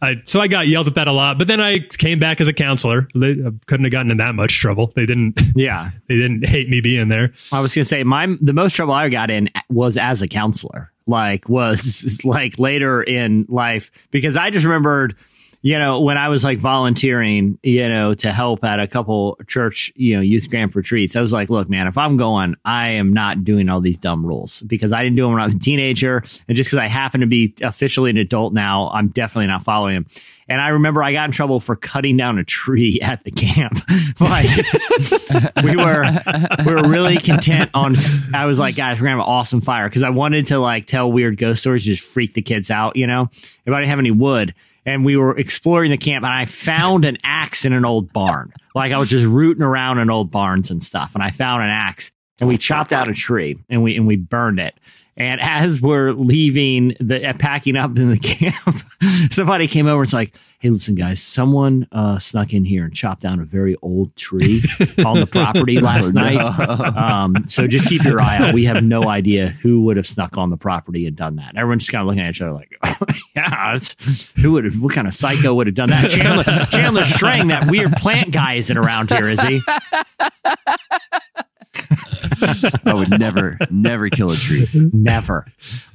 I 0.00 0.16
so 0.24 0.40
I 0.40 0.48
got 0.48 0.68
yelled 0.68 0.86
at 0.86 0.94
that 0.94 1.06
a 1.08 1.12
lot, 1.12 1.36
but 1.38 1.48
then 1.48 1.60
I 1.60 1.80
came 1.80 2.18
back 2.18 2.40
as 2.40 2.48
a 2.48 2.54
counselor. 2.54 3.08
They 3.14 3.32
I 3.32 3.50
couldn't 3.66 3.84
have 3.84 3.92
gotten 3.92 4.10
in 4.10 4.16
that 4.16 4.34
much 4.34 4.58
trouble. 4.58 4.92
They 4.96 5.04
didn't 5.04 5.38
Yeah. 5.54 5.90
they 6.08 6.16
didn't 6.16 6.46
hate 6.46 6.70
me 6.70 6.80
being 6.80 7.08
there. 7.08 7.34
I 7.52 7.60
was 7.60 7.74
gonna 7.74 7.84
say 7.84 8.04
my 8.04 8.34
the 8.40 8.54
most 8.54 8.74
trouble 8.74 8.94
I 8.94 9.10
got 9.10 9.30
in 9.30 9.50
was 9.68 9.98
as 9.98 10.22
a 10.22 10.28
counselor. 10.28 10.92
Like 11.06 11.46
was 11.48 12.20
like 12.24 12.58
later 12.58 13.02
in 13.02 13.44
life 13.50 13.90
because 14.10 14.36
I 14.38 14.48
just 14.50 14.64
remembered, 14.64 15.14
you 15.62 15.78
know, 15.78 16.00
when 16.00 16.18
I 16.18 16.28
was 16.28 16.44
like 16.44 16.58
volunteering, 16.58 17.58
you 17.62 17.88
know, 17.88 18.14
to 18.14 18.32
help 18.32 18.64
at 18.64 18.80
a 18.80 18.86
couple 18.86 19.38
church, 19.46 19.92
you 19.96 20.14
know, 20.14 20.20
youth 20.20 20.50
camp 20.50 20.74
retreats. 20.74 21.16
I 21.16 21.20
was 21.20 21.32
like, 21.32 21.50
look, 21.50 21.68
man, 21.68 21.86
if 21.86 21.98
I'm 21.98 22.16
going, 22.16 22.56
I 22.64 22.90
am 22.90 23.12
not 23.12 23.44
doing 23.44 23.68
all 23.68 23.80
these 23.80 23.98
dumb 23.98 24.24
rules 24.24 24.62
because 24.62 24.92
I 24.92 25.02
didn't 25.02 25.16
do 25.16 25.22
them 25.22 25.32
when 25.32 25.42
I 25.42 25.46
was 25.46 25.56
a 25.56 25.58
teenager, 25.58 26.18
and 26.48 26.56
just 26.56 26.70
because 26.70 26.78
I 26.78 26.86
happen 26.86 27.20
to 27.20 27.26
be 27.26 27.54
officially 27.62 28.10
an 28.10 28.16
adult 28.16 28.52
now, 28.52 28.90
I'm 28.90 29.08
definitely 29.08 29.48
not 29.48 29.62
following 29.62 29.94
them. 29.94 30.06
And 30.48 30.60
I 30.60 30.68
remember 30.68 31.02
I 31.02 31.12
got 31.12 31.24
in 31.24 31.32
trouble 31.32 31.58
for 31.58 31.74
cutting 31.74 32.16
down 32.16 32.38
a 32.38 32.44
tree 32.44 33.00
at 33.02 33.24
the 33.24 33.30
camp. 33.30 33.80
like 34.20 34.46
we 35.64 35.76
were 35.76 36.04
we 36.64 36.74
were 36.74 36.88
really 36.88 37.16
content 37.16 37.70
on 37.74 37.94
I 38.32 38.46
was 38.46 38.58
like, 38.58 38.76
guys, 38.76 39.00
we're 39.00 39.06
gonna 39.06 39.18
have 39.18 39.26
an 39.26 39.32
awesome 39.32 39.60
fire 39.60 39.88
because 39.88 40.02
I 40.02 40.10
wanted 40.10 40.46
to 40.46 40.58
like 40.58 40.86
tell 40.86 41.10
weird 41.10 41.38
ghost 41.38 41.62
stories, 41.62 41.84
just 41.84 42.02
freak 42.02 42.34
the 42.34 42.42
kids 42.42 42.70
out, 42.70 42.96
you 42.96 43.06
know. 43.06 43.30
If 43.64 43.72
I 43.72 43.78
didn't 43.80 43.90
have 43.90 43.98
any 43.98 44.12
wood. 44.12 44.54
And 44.86 45.04
we 45.04 45.16
were 45.16 45.36
exploring 45.36 45.90
the 45.90 45.98
camp 45.98 46.24
and 46.24 46.32
I 46.32 46.44
found 46.44 47.04
an 47.04 47.18
axe 47.24 47.64
in 47.64 47.72
an 47.72 47.84
old 47.84 48.12
barn. 48.12 48.52
Like 48.74 48.92
I 48.92 48.98
was 48.98 49.10
just 49.10 49.26
rooting 49.26 49.62
around 49.62 49.98
in 49.98 50.08
old 50.08 50.30
barns 50.30 50.70
and 50.70 50.82
stuff. 50.82 51.14
And 51.14 51.22
I 51.22 51.30
found 51.30 51.62
an 51.62 51.70
axe 51.70 52.12
and 52.40 52.48
we 52.48 52.56
chopped 52.56 52.92
out 52.92 53.08
a 53.08 53.12
tree 53.12 53.58
and 53.68 53.82
we 53.82 53.96
and 53.96 54.06
we 54.06 54.16
burned 54.16 54.60
it. 54.60 54.74
And 55.18 55.40
as 55.40 55.80
we're 55.80 56.12
leaving 56.12 56.94
the 57.00 57.30
uh, 57.30 57.32
packing 57.38 57.76
up 57.76 57.96
in 57.96 58.10
the 58.10 58.18
camp, 58.18 59.32
somebody 59.32 59.66
came 59.66 59.86
over 59.86 59.94
and 59.94 60.00
was 60.00 60.12
like, 60.12 60.36
"Hey, 60.58 60.68
listen, 60.68 60.94
guys, 60.94 61.22
someone 61.22 61.88
uh, 61.90 62.18
snuck 62.18 62.52
in 62.52 62.66
here 62.66 62.84
and 62.84 62.94
chopped 62.94 63.22
down 63.22 63.40
a 63.40 63.44
very 63.44 63.76
old 63.80 64.14
tree 64.16 64.62
on 65.04 65.20
the 65.20 65.26
property 65.26 65.80
last 65.80 66.12
no. 66.12 66.22
night. 66.22 66.96
Um, 66.96 67.48
so 67.48 67.66
just 67.66 67.88
keep 67.88 68.04
your 68.04 68.20
eye 68.20 68.36
out. 68.36 68.54
We 68.54 68.66
have 68.66 68.84
no 68.84 69.08
idea 69.08 69.48
who 69.48 69.84
would 69.84 69.96
have 69.96 70.06
snuck 70.06 70.36
on 70.36 70.50
the 70.50 70.58
property 70.58 71.06
and 71.06 71.16
done 71.16 71.36
that. 71.36 71.56
Everyone's 71.56 71.84
just 71.84 71.92
kind 71.92 72.02
of 72.02 72.08
looking 72.08 72.22
at 72.22 72.30
each 72.30 72.42
other 72.42 72.52
like, 72.52 72.76
"Yeah, 73.34 73.74
it's, 73.74 74.30
who 74.36 74.52
would 74.52 74.66
have? 74.66 74.82
What 74.82 74.94
kind 74.94 75.06
of 75.06 75.14
psycho 75.14 75.54
would 75.54 75.66
have 75.66 75.76
done 75.76 75.88
that?" 75.88 76.10
Chandler, 76.10 76.44
Chandler 76.66 77.04
Strang, 77.04 77.48
that 77.48 77.70
weird 77.70 77.92
plant 77.92 78.32
guy, 78.32 78.54
isn't 78.54 78.76
around 78.76 79.10
here, 79.10 79.30
is 79.30 79.40
he? 79.40 79.60
I 82.84 82.94
would 82.94 83.10
never, 83.10 83.58
never 83.70 84.08
kill 84.10 84.30
a 84.30 84.36
tree. 84.36 84.68
Never. 84.92 85.46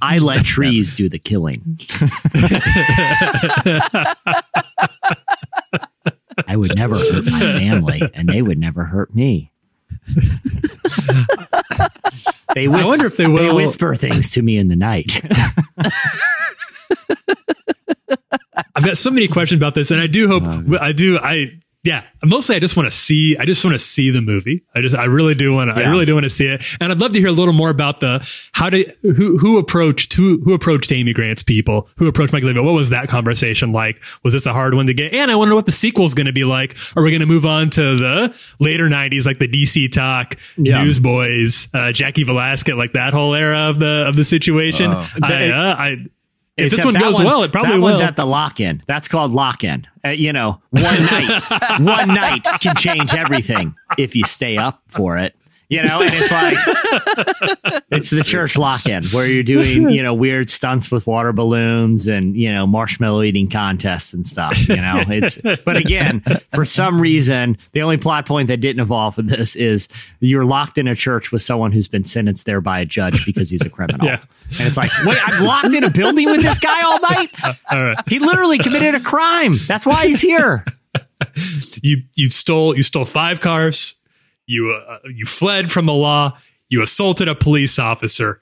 I 0.02 0.20
let 0.20 0.46
trees 0.46 0.96
do 0.96 1.10
the 1.10 1.20
killing. 1.20 1.80
I 6.48 6.56
would 6.56 6.76
never 6.76 6.96
hurt 6.96 7.26
my 7.26 7.40
family, 7.40 8.02
and 8.14 8.30
they 8.30 8.42
would 8.42 8.58
never 8.58 8.86
hurt 8.86 9.14
me. 9.14 9.52
they 12.56 12.68
would, 12.68 12.82
I 12.82 12.86
wonder 12.86 13.06
if 13.06 13.18
they 13.18 13.26
they 13.26 13.32
will. 13.32 13.56
whisper 13.56 13.96
things 13.96 14.32
to 14.32 14.42
me 14.42 14.58
in 14.58 14.70
the 14.70 14.76
night. 14.76 15.22
I've 18.76 18.86
got 18.86 18.98
so 18.98 19.12
many 19.12 19.28
questions 19.28 19.60
about 19.60 19.76
this, 19.76 19.92
and 19.92 20.00
I 20.00 20.08
do 20.08 20.28
hope 20.28 20.44
oh, 20.46 20.78
I 20.80 20.92
do. 20.92 21.20
I 21.20 21.60
yeah. 21.84 22.04
Mostly, 22.24 22.56
I 22.56 22.60
just 22.60 22.78
want 22.78 22.86
to 22.86 22.96
see. 22.96 23.36
I 23.38 23.46
just 23.46 23.66
want 23.66 23.74
to 23.74 23.80
see 23.80 24.12
the 24.12 24.22
movie. 24.22 24.64
I 24.76 24.82
just, 24.82 24.96
I 24.96 25.06
really 25.06 25.34
do 25.34 25.54
want 25.54 25.72
to. 25.72 25.76
I 25.82 25.90
really 25.90 26.06
do 26.06 26.14
want 26.14 26.26
to 26.26 26.30
see 26.30 26.46
it, 26.46 26.64
and 26.80 26.92
I'd 26.92 27.00
love 27.00 27.14
to 27.14 27.20
hear 27.20 27.30
a 27.30 27.32
little 27.32 27.54
more 27.54 27.72
about 27.72 28.00
the 28.02 28.28
how 28.52 28.70
did 28.70 28.96
who 29.02 29.40
who 29.40 29.58
approached 29.58 30.14
who 30.14 30.40
who 30.44 30.54
approached 30.54 30.92
Amy 30.92 31.14
Grant's 31.14 31.42
people, 31.42 31.90
who 31.98 32.08
approached 32.08 32.34
Michael 32.34 32.50
Levy. 32.50 32.60
What 32.60 32.74
was 32.74 32.92
that 32.92 33.08
conversation 33.10 33.72
like? 33.72 34.00
Was 34.24 34.34
this 34.34 34.46
a 34.46 34.54
hard 34.54 34.76
one 34.76 34.86
to 34.86 34.94
get? 34.94 35.14
And 35.14 35.32
I 35.32 35.36
wonder 35.36 35.56
what 35.56 35.66
the 35.66 35.72
sequel's 35.72 36.14
going 36.14 36.28
to 36.28 36.34
be 36.34 36.44
like. 36.44 36.78
Are 36.96 37.02
we 37.02 37.10
going 37.10 37.22
to 37.22 37.26
move 37.26 37.48
on 37.48 37.72
to 37.72 37.96
the 37.96 38.40
later 38.60 38.88
'90s, 38.88 39.26
like 39.26 39.40
the 39.40 39.48
DC 39.48 39.92
Talk, 39.92 40.38
Yeah. 40.58 40.84
Newsboys, 40.84 41.68
uh, 41.74 41.90
Jaci 41.92 42.24
Velasquez, 42.26 42.76
like 42.76 42.94
that 42.94 43.14
whole 43.14 43.34
era 43.34 43.70
of 43.70 43.80
the 43.80 44.06
of 44.08 44.16
the 44.16 44.24
situation? 44.26 44.92
Oh. 44.94 45.10
I, 45.24 45.50
uh, 45.50 45.76
I 45.76 45.96
if 46.58 46.72
this 46.72 46.86
one 46.86 46.93
goes 46.95 47.20
well, 47.20 47.43
it 47.43 47.52
probably 47.52 47.72
that 47.72 47.76
will. 47.78 47.84
one's 47.84 48.02
at 48.02 48.16
the 48.16 48.26
lock-in. 48.26 48.84
That's 48.88 49.08
called 49.08 49.32
lock-in. 49.32 49.88
Uh, 50.04 50.10
you 50.10 50.34
know, 50.34 50.62
one 50.72 50.84
night, 51.06 51.41
one 51.80 52.08
night 52.10 52.43
can 52.60 52.76
change 52.76 53.14
everything 53.14 53.76
if 53.97 54.16
you 54.16 54.24
stay 54.26 54.58
up 54.58 54.82
for 54.88 55.18
it. 55.18 55.36
You 55.72 55.82
know, 55.84 56.01
and 56.01 56.11
it's 56.13 56.32
like 56.34 57.84
it's 57.91 58.09
the 58.09 58.24
church 58.24 58.57
lock-in 58.57 59.05
where 59.05 59.26
you're 59.26 59.41
doing 59.41 59.89
you 59.89 60.03
know 60.03 60.13
weird 60.13 60.49
stunts 60.49 60.91
with 60.91 61.07
water 61.07 61.32
balloons 61.32 62.09
and 62.09 62.36
you 62.36 62.53
know 62.53 62.67
marshmallow 62.67 63.24
eating 63.24 63.49
contests 63.49 64.13
and 64.13 64.28
stuff. 64.28 64.67
You 64.67 64.76
know, 64.76 65.01
it's 65.07 65.38
but 65.63 65.78
again, 65.78 66.26
for 66.53 66.65
some 66.65 66.99
reason, 66.99 67.57
the 67.72 67.84
only 67.84 67.95
plot 67.95 68.26
point 68.26 68.49
that 68.49 68.57
didn't 68.57 68.82
evolve 68.82 69.15
with 69.15 69.30
this 69.30 69.55
is 69.55 69.88
you're 70.19 70.43
locked 70.43 70.78
in 70.78 70.89
a 70.89 70.95
church 70.95 71.32
with 71.32 71.41
someone 71.41 71.72
who's 71.72 71.88
been 71.88 72.03
sentenced 72.03 72.45
there 72.45 72.59
by 72.59 72.82
a 72.82 72.86
judge 72.86 73.26
because 73.26 73.49
he's 73.49 73.65
a 73.65 73.69
criminal. 73.69 74.05
Yeah. 74.05 74.19
And 74.59 74.67
it's 74.67 74.76
like, 74.76 74.91
wait, 75.05 75.19
I'm 75.26 75.45
locked 75.45 75.74
in 75.74 75.86
a 75.86 75.89
building 75.89 76.26
with 76.26 76.41
this 76.41 76.59
guy 76.59 76.82
all 76.82 76.99
night. 76.99 77.32
All 77.72 77.82
right. 77.82 77.97
He 78.07 78.19
literally 78.19 78.57
committed 78.57 78.95
a 78.95 78.99
crime. 78.99 79.53
That's 79.67 79.86
why 79.86 80.07
he's 80.07 80.19
here. 80.19 80.65
you 81.82 82.03
you 82.15 82.30
stole 82.30 82.76
you 82.76 82.84
stole 82.84 83.05
five 83.05 83.39
cars 83.39 84.01
you 84.52 84.72
uh, 84.72 84.99
you 85.06 85.26
fled 85.26 85.72
from 85.72 85.86
the 85.86 85.93
law. 85.93 86.38
You 86.70 86.82
assaulted 86.82 87.28
a 87.28 87.36
police 87.36 87.80
officer. 87.80 88.41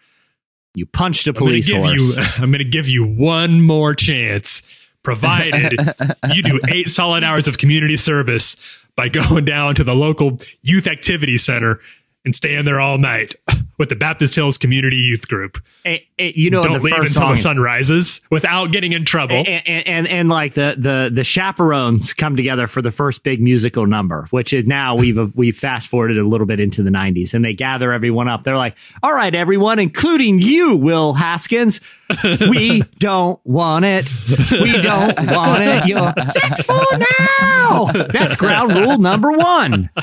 You 0.76 0.86
punched 0.86 1.28
a 1.28 1.32
i'm 1.32 1.36
police 1.36 1.68
to 1.68 1.74
give 1.74 1.84
horse. 1.84 2.18
you 2.18 2.24
i'm 2.44 2.52
going 2.52 2.64
to 2.64 2.70
give 2.70 2.88
you 2.88 3.06
one 3.06 3.62
more 3.62 3.94
chance 3.96 4.62
provided 5.04 5.74
you 6.34 6.44
do 6.44 6.60
eight 6.70 6.90
solid 6.90 7.24
hours 7.24 7.48
of 7.48 7.58
community 7.58 7.98
service 7.98 8.86
by 8.96 9.10
going 9.20 9.46
down 9.46 9.76
to 9.76 9.84
the 9.84 9.96
local 9.96 10.38
youth 10.62 10.88
activity 10.88 11.38
center 11.38 11.80
and 12.24 12.36
staying 12.36 12.66
there 12.66 12.80
all 12.80 12.98
night 12.98 13.34
with 13.80 13.90
the 13.90 13.96
Baptist 13.96 14.36
Hills 14.36 14.58
Community 14.60 14.98
Youth 14.98 15.28
Group. 15.28 15.58
Eh, 15.86 16.00
eh, 16.20 16.34
you 16.36 16.52
know, 16.52 16.62
Don't 16.62 16.74
the 16.74 16.80
leave 16.80 16.94
first 16.94 17.16
until 17.16 17.28
song, 17.28 17.32
the 17.32 17.38
sun 17.38 17.60
rises 17.60 18.22
without 18.30 18.72
getting 18.72 18.92
in 18.92 19.06
trouble. 19.06 19.38
and, 19.38 19.48
and, 19.68 19.88
and 19.88 20.08
and 20.08 20.30
like 20.30 20.54
the 20.54 20.76
the 20.78 21.10
the 21.12 21.24
chaperones 21.24 22.14
come 22.14 22.36
together 22.36 22.68
for 22.68 22.82
the 22.82 22.92
first 22.92 23.24
big 23.24 23.42
musical 23.42 23.88
number, 23.88 24.28
which 24.30 24.54
is 24.54 24.68
now 24.68 24.96
we've 24.96 25.18
we've 25.36 25.58
fast 25.58 25.88
forwarded 25.88 26.20
a 26.20 26.28
little 26.28 26.46
bit 26.46 26.60
into 26.60 26.84
the 26.84 26.92
'90s, 26.92 27.34
and 27.34 27.44
they 27.44 27.54
gather 27.54 27.92
everyone 27.94 28.28
up. 28.28 28.44
They're 28.44 28.58
like, 28.58 28.78
"All 29.02 29.14
right, 29.14 29.34
everyone, 29.34 29.80
including 29.80 30.42
you, 30.42 30.76
Will 30.76 31.14
Haskins, 31.14 31.80
we 32.24 32.82
don't 33.00 33.40
want 33.46 33.86
it. 33.86 34.12
We 34.52 34.82
don't 34.82 35.18
want 35.28 35.64
it. 35.64 35.86
You're 35.88 36.14
six 36.28 36.64
four 36.64 36.86
now. 37.30 37.86
That's 37.94 38.36
ground 38.36 38.74
rule 38.74 38.98
number 38.98 39.32
one. 39.32 39.90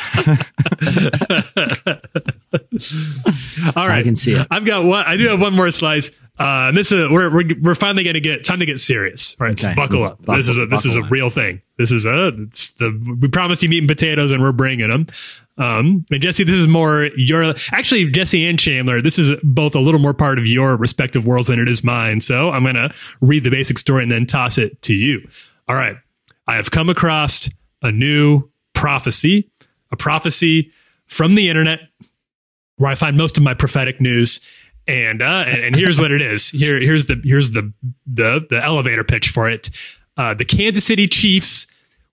All 3.76 3.88
right, 3.88 3.98
I 3.98 4.02
can 4.02 4.16
see 4.16 4.32
it. 4.32 4.46
I've 4.50 4.64
got 4.64 4.84
one. 4.84 5.04
I 5.06 5.16
do 5.16 5.28
have 5.28 5.40
one 5.40 5.54
more 5.54 5.70
slice. 5.70 6.10
Uh, 6.38 6.70
this 6.72 6.92
is 6.92 7.10
we're 7.10 7.32
we're, 7.34 7.48
we're 7.62 7.74
finally 7.74 8.04
going 8.04 8.14
to 8.14 8.20
get 8.20 8.44
time 8.44 8.60
to 8.60 8.66
get 8.66 8.78
serious. 8.78 9.36
Right, 9.40 9.58
so 9.58 9.74
buckle 9.74 10.00
Let's 10.00 10.12
up. 10.12 10.18
buckle- 10.18 10.36
this 10.36 10.48
is 10.48 10.58
a 10.58 10.66
this 10.66 10.84
is 10.86 10.96
a 10.96 11.02
real 11.04 11.30
thing. 11.30 11.62
This 11.78 11.92
is 11.92 12.04
a 12.04 12.28
it's 12.42 12.72
the 12.72 13.16
we 13.20 13.28
promised 13.28 13.62
you 13.62 13.68
meat 13.68 13.78
and 13.78 13.88
potatoes, 13.88 14.32
and 14.32 14.42
we're 14.42 14.52
bringing 14.52 14.90
them. 14.90 15.06
Um, 15.58 16.04
and 16.10 16.20
Jesse, 16.20 16.44
this 16.44 16.56
is 16.56 16.68
more 16.68 17.08
your 17.16 17.54
actually 17.72 18.10
Jesse 18.10 18.46
and 18.46 18.58
Chandler. 18.58 19.00
This 19.00 19.18
is 19.18 19.32
both 19.42 19.74
a 19.74 19.80
little 19.80 20.00
more 20.00 20.12
part 20.12 20.38
of 20.38 20.46
your 20.46 20.76
respective 20.76 21.26
worlds 21.26 21.46
than 21.46 21.58
it 21.58 21.68
is 21.68 21.82
mine. 21.82 22.20
So 22.20 22.50
I'm 22.50 22.62
going 22.62 22.74
to 22.74 22.92
read 23.22 23.44
the 23.44 23.50
basic 23.50 23.78
story 23.78 24.02
and 24.02 24.12
then 24.12 24.26
toss 24.26 24.58
it 24.58 24.82
to 24.82 24.94
you. 24.94 25.26
All 25.68 25.74
right, 25.74 25.96
I 26.46 26.56
have 26.56 26.70
come 26.70 26.90
across 26.90 27.48
a 27.82 27.90
new 27.90 28.50
prophecy, 28.74 29.50
a 29.90 29.96
prophecy 29.96 30.70
from 31.06 31.34
the 31.34 31.48
internet 31.48 31.80
where 32.76 32.90
I 32.90 32.94
find 32.94 33.16
most 33.16 33.36
of 33.36 33.42
my 33.42 33.54
prophetic 33.54 34.00
news. 34.00 34.40
And 34.88 35.20
uh, 35.20 35.44
and, 35.48 35.64
and 35.64 35.76
here's 35.76 35.98
what 35.98 36.12
it 36.12 36.22
is. 36.22 36.50
Here 36.50 36.80
here's 36.80 37.06
the 37.06 37.20
here's 37.24 37.50
the 37.50 37.72
the 38.06 38.46
the 38.48 38.62
elevator 38.62 39.02
pitch 39.02 39.28
for 39.30 39.48
it. 39.50 39.70
Uh, 40.16 40.34
the 40.34 40.44
Kansas 40.44 40.84
City 40.84 41.08
Chiefs 41.08 41.66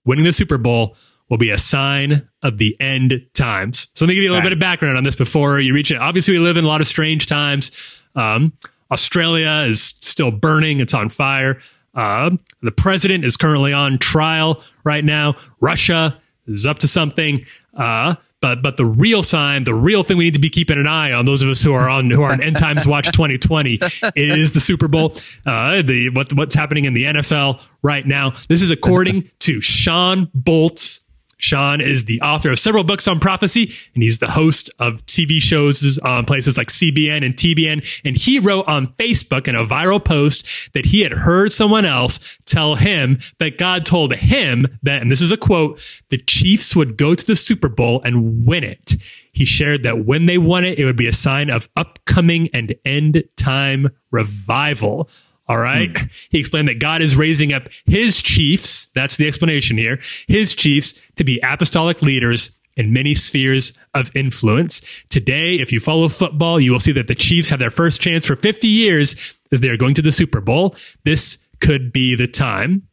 winning 0.04 0.24
the 0.24 0.32
Super 0.32 0.58
Bowl 0.58 0.96
will 1.30 1.38
be 1.38 1.50
a 1.50 1.58
sign 1.58 2.28
of 2.42 2.58
the 2.58 2.76
end 2.80 3.24
times. 3.32 3.88
So 3.94 4.04
let 4.04 4.08
me 4.08 4.14
give 4.16 4.24
you 4.24 4.30
a 4.30 4.32
little 4.32 4.40
Okay. 4.40 4.46
bit 4.50 4.52
of 4.54 4.58
background 4.58 4.98
on 4.98 5.04
this 5.04 5.14
before 5.16 5.58
you 5.60 5.72
reach 5.72 5.90
it. 5.90 5.96
Obviously, 5.98 6.32
we 6.34 6.40
live 6.40 6.56
in 6.56 6.64
a 6.64 6.68
lot 6.68 6.80
of 6.80 6.86
strange 6.88 7.26
times. 7.26 7.70
Um, 8.16 8.52
Australia 8.90 9.64
is 9.68 9.94
still 10.00 10.30
burning; 10.32 10.80
it's 10.80 10.94
on 10.94 11.08
fire. 11.08 11.60
Uh, 11.94 12.30
the 12.60 12.72
president 12.72 13.24
is 13.24 13.36
currently 13.36 13.72
on 13.72 13.98
trial 13.98 14.62
right 14.82 15.04
now. 15.04 15.36
Russia 15.60 16.20
is 16.48 16.66
up 16.66 16.80
to 16.80 16.88
something. 16.88 17.46
Uh, 17.72 18.16
but 18.44 18.60
but 18.60 18.76
the 18.76 18.84
real 18.84 19.22
sign, 19.22 19.64
the 19.64 19.72
real 19.72 20.02
thing 20.02 20.18
we 20.18 20.24
need 20.24 20.34
to 20.34 20.40
be 20.40 20.50
keeping 20.50 20.78
an 20.78 20.86
eye 20.86 21.12
on, 21.12 21.24
those 21.24 21.40
of 21.40 21.48
us 21.48 21.62
who 21.62 21.72
are 21.72 21.88
on 21.88 22.10
who 22.10 22.22
are 22.22 22.30
on 22.30 22.42
End 22.42 22.58
Times 22.58 22.86
Watch 22.86 23.10
2020, 23.10 23.80
is 24.16 24.52
the 24.52 24.60
Super 24.60 24.86
Bowl. 24.86 25.14
Uh, 25.46 25.80
the 25.80 26.10
what 26.10 26.30
what's 26.34 26.54
happening 26.54 26.84
in 26.84 26.92
the 26.92 27.04
NFL 27.04 27.62
right 27.80 28.06
now. 28.06 28.34
This 28.48 28.60
is 28.60 28.70
according 28.70 29.30
to 29.38 29.62
Shawn 29.62 30.26
Bolz. 30.36 31.03
Sean 31.36 31.80
is 31.80 32.04
the 32.04 32.20
author 32.20 32.50
of 32.50 32.58
several 32.58 32.84
books 32.84 33.08
on 33.08 33.20
prophecy, 33.20 33.72
and 33.94 34.02
he's 34.02 34.18
the 34.18 34.30
host 34.30 34.70
of 34.78 35.04
TV 35.06 35.40
shows 35.40 35.98
on 35.98 36.24
places 36.24 36.56
like 36.56 36.68
CBN 36.68 37.24
and 37.24 37.34
TBN. 37.36 38.02
And 38.04 38.16
he 38.16 38.38
wrote 38.38 38.66
on 38.68 38.88
Facebook 38.94 39.48
in 39.48 39.54
a 39.54 39.64
viral 39.64 40.04
post 40.04 40.72
that 40.74 40.86
he 40.86 41.00
had 41.00 41.12
heard 41.12 41.52
someone 41.52 41.84
else 41.84 42.38
tell 42.44 42.74
him 42.76 43.18
that 43.38 43.58
God 43.58 43.86
told 43.86 44.14
him 44.14 44.66
that, 44.82 45.02
and 45.02 45.10
this 45.10 45.22
is 45.22 45.32
a 45.32 45.36
quote, 45.36 45.80
the 46.10 46.18
Chiefs 46.18 46.74
would 46.76 46.96
go 46.96 47.14
to 47.14 47.26
the 47.26 47.36
Super 47.36 47.68
Bowl 47.68 48.00
and 48.04 48.46
win 48.46 48.64
it. 48.64 48.94
He 49.32 49.44
shared 49.44 49.82
that 49.82 50.04
when 50.04 50.26
they 50.26 50.38
won 50.38 50.64
it, 50.64 50.78
it 50.78 50.84
would 50.84 50.96
be 50.96 51.08
a 51.08 51.12
sign 51.12 51.50
of 51.50 51.68
upcoming 51.76 52.48
and 52.54 52.74
end 52.84 53.24
time 53.36 53.90
revival. 54.10 55.10
All 55.48 55.58
right. 55.58 55.96
Hmm. 55.96 56.06
He 56.30 56.38
explained 56.38 56.68
that 56.68 56.78
God 56.78 57.02
is 57.02 57.16
raising 57.16 57.52
up 57.52 57.68
his 57.86 58.22
chiefs. 58.22 58.86
That's 58.92 59.16
the 59.16 59.26
explanation 59.26 59.76
here. 59.76 60.00
His 60.26 60.54
chiefs 60.54 61.00
to 61.16 61.24
be 61.24 61.40
apostolic 61.42 62.02
leaders 62.02 62.58
in 62.76 62.92
many 62.92 63.14
spheres 63.14 63.72
of 63.94 64.14
influence. 64.16 64.80
Today, 65.08 65.54
if 65.54 65.72
you 65.72 65.80
follow 65.80 66.08
football, 66.08 66.60
you 66.60 66.72
will 66.72 66.80
see 66.80 66.92
that 66.92 67.06
the 67.06 67.14
Chiefs 67.14 67.50
have 67.50 67.58
their 67.60 67.70
first 67.70 68.00
chance 68.00 68.26
for 68.26 68.36
50 68.36 68.66
years 68.68 69.40
as 69.52 69.60
they 69.60 69.68
are 69.68 69.76
going 69.76 69.94
to 69.94 70.02
the 70.02 70.12
Super 70.12 70.40
Bowl. 70.40 70.74
This 71.04 71.38
could 71.60 71.92
be 71.92 72.14
the 72.14 72.26
time. 72.26 72.88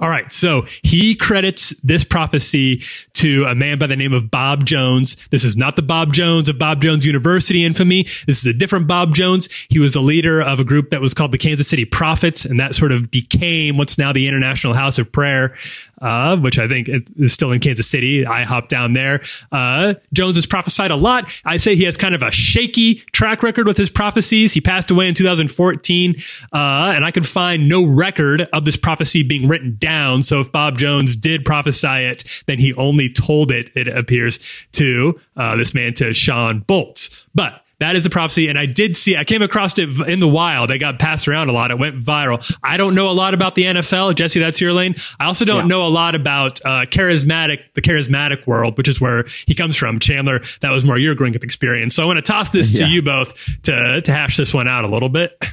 All 0.00 0.08
right. 0.08 0.30
So 0.32 0.66
he 0.82 1.14
credits 1.14 1.70
this 1.82 2.02
prophecy 2.02 2.82
to 3.12 3.44
a 3.44 3.54
man 3.54 3.78
by 3.78 3.86
the 3.86 3.94
name 3.94 4.12
of 4.12 4.28
Bob 4.28 4.64
Jones. 4.64 5.14
This 5.28 5.44
is 5.44 5.56
not 5.56 5.76
the 5.76 5.82
Bob 5.82 6.12
Jones 6.12 6.48
of 6.48 6.58
Bob 6.58 6.82
Jones 6.82 7.06
University 7.06 7.64
infamy. 7.64 8.02
This 8.26 8.40
is 8.40 8.46
a 8.46 8.52
different 8.52 8.88
Bob 8.88 9.14
Jones. 9.14 9.48
He 9.70 9.78
was 9.78 9.94
the 9.94 10.00
leader 10.00 10.42
of 10.42 10.58
a 10.58 10.64
group 10.64 10.90
that 10.90 11.00
was 11.00 11.14
called 11.14 11.30
the 11.30 11.38
Kansas 11.38 11.68
City 11.68 11.84
Prophets, 11.84 12.44
and 12.44 12.58
that 12.58 12.74
sort 12.74 12.90
of 12.90 13.08
became 13.12 13.76
what's 13.76 13.96
now 13.96 14.12
the 14.12 14.26
International 14.26 14.74
House 14.74 14.98
of 14.98 15.12
Prayer, 15.12 15.54
uh, 16.02 16.36
which 16.38 16.58
I 16.58 16.66
think 16.66 16.90
is 17.16 17.32
still 17.32 17.52
in 17.52 17.60
Kansas 17.60 17.88
City. 17.88 18.26
I 18.26 18.42
hopped 18.42 18.70
down 18.70 18.94
there. 18.94 19.22
Uh, 19.52 19.94
Jones 20.12 20.34
has 20.34 20.46
prophesied 20.46 20.90
a 20.90 20.96
lot. 20.96 21.30
I 21.44 21.56
say 21.56 21.76
he 21.76 21.84
has 21.84 21.96
kind 21.96 22.16
of 22.16 22.22
a 22.22 22.32
shaky 22.32 22.96
track 23.12 23.44
record 23.44 23.68
with 23.68 23.76
his 23.76 23.90
prophecies. 23.90 24.54
He 24.54 24.60
passed 24.60 24.90
away 24.90 25.06
in 25.06 25.14
2014, 25.14 26.16
uh, 26.52 26.56
and 26.56 27.04
I 27.04 27.12
could 27.12 27.28
find 27.28 27.68
no 27.68 27.86
record 27.86 28.48
of 28.52 28.64
this 28.64 28.76
prophecy 28.76 29.22
being 29.22 29.46
written 29.46 29.78
down. 29.84 30.22
So 30.22 30.40
if 30.40 30.50
Bob 30.50 30.78
Jones 30.78 31.14
did 31.14 31.44
prophesy 31.44 32.06
it, 32.06 32.24
then 32.46 32.58
he 32.58 32.72
only 32.74 33.10
told 33.10 33.50
it, 33.50 33.70
it 33.76 33.86
appears, 33.86 34.40
to 34.72 35.20
uh, 35.36 35.56
this 35.56 35.74
man, 35.74 35.92
to 35.94 36.14
Shawn 36.14 36.62
Bolz. 36.62 37.26
But 37.34 37.60
that 37.80 37.94
is 37.94 38.02
the 38.02 38.08
prophecy. 38.08 38.48
And 38.48 38.58
I 38.58 38.64
did 38.64 38.96
see, 38.96 39.14
I 39.14 39.24
came 39.24 39.42
across 39.42 39.78
it 39.78 39.90
in 40.08 40.20
the 40.20 40.28
wild. 40.28 40.70
It 40.70 40.78
got 40.78 40.98
passed 40.98 41.28
around 41.28 41.50
a 41.50 41.52
lot. 41.52 41.70
It 41.70 41.78
went 41.78 41.98
viral. 41.98 42.40
I 42.62 42.78
don't 42.78 42.94
know 42.94 43.10
a 43.10 43.12
lot 43.12 43.34
about 43.34 43.56
the 43.56 43.64
NFL. 43.64 44.14
Jesse, 44.14 44.40
that's 44.40 44.58
your 44.58 44.72
lane. 44.72 44.94
I 45.20 45.26
also 45.26 45.44
don't 45.44 45.68
know 45.68 45.86
a 45.86 45.88
lot 45.88 46.14
about 46.14 46.64
uh, 46.64 46.86
charismatic, 46.86 47.58
the 47.74 47.82
charismatic 47.82 48.46
world, 48.46 48.78
which 48.78 48.88
is 48.88 49.02
where 49.02 49.26
he 49.46 49.54
comes 49.54 49.76
from. 49.76 49.98
Chandler, 49.98 50.42
that 50.62 50.70
was 50.70 50.82
more 50.82 50.96
your 50.96 51.14
growing 51.14 51.36
up 51.36 51.44
experience. 51.44 51.94
So 51.94 52.02
I 52.02 52.06
want 52.06 52.16
to 52.16 52.22
toss 52.22 52.48
this 52.48 52.72
to 52.72 52.86
you 52.86 53.02
both 53.02 53.34
to, 53.64 54.00
to 54.00 54.12
hash 54.12 54.38
this 54.38 54.54
one 54.54 54.66
out 54.66 54.84
a 54.84 54.88
little 54.88 55.10
bit. 55.10 55.44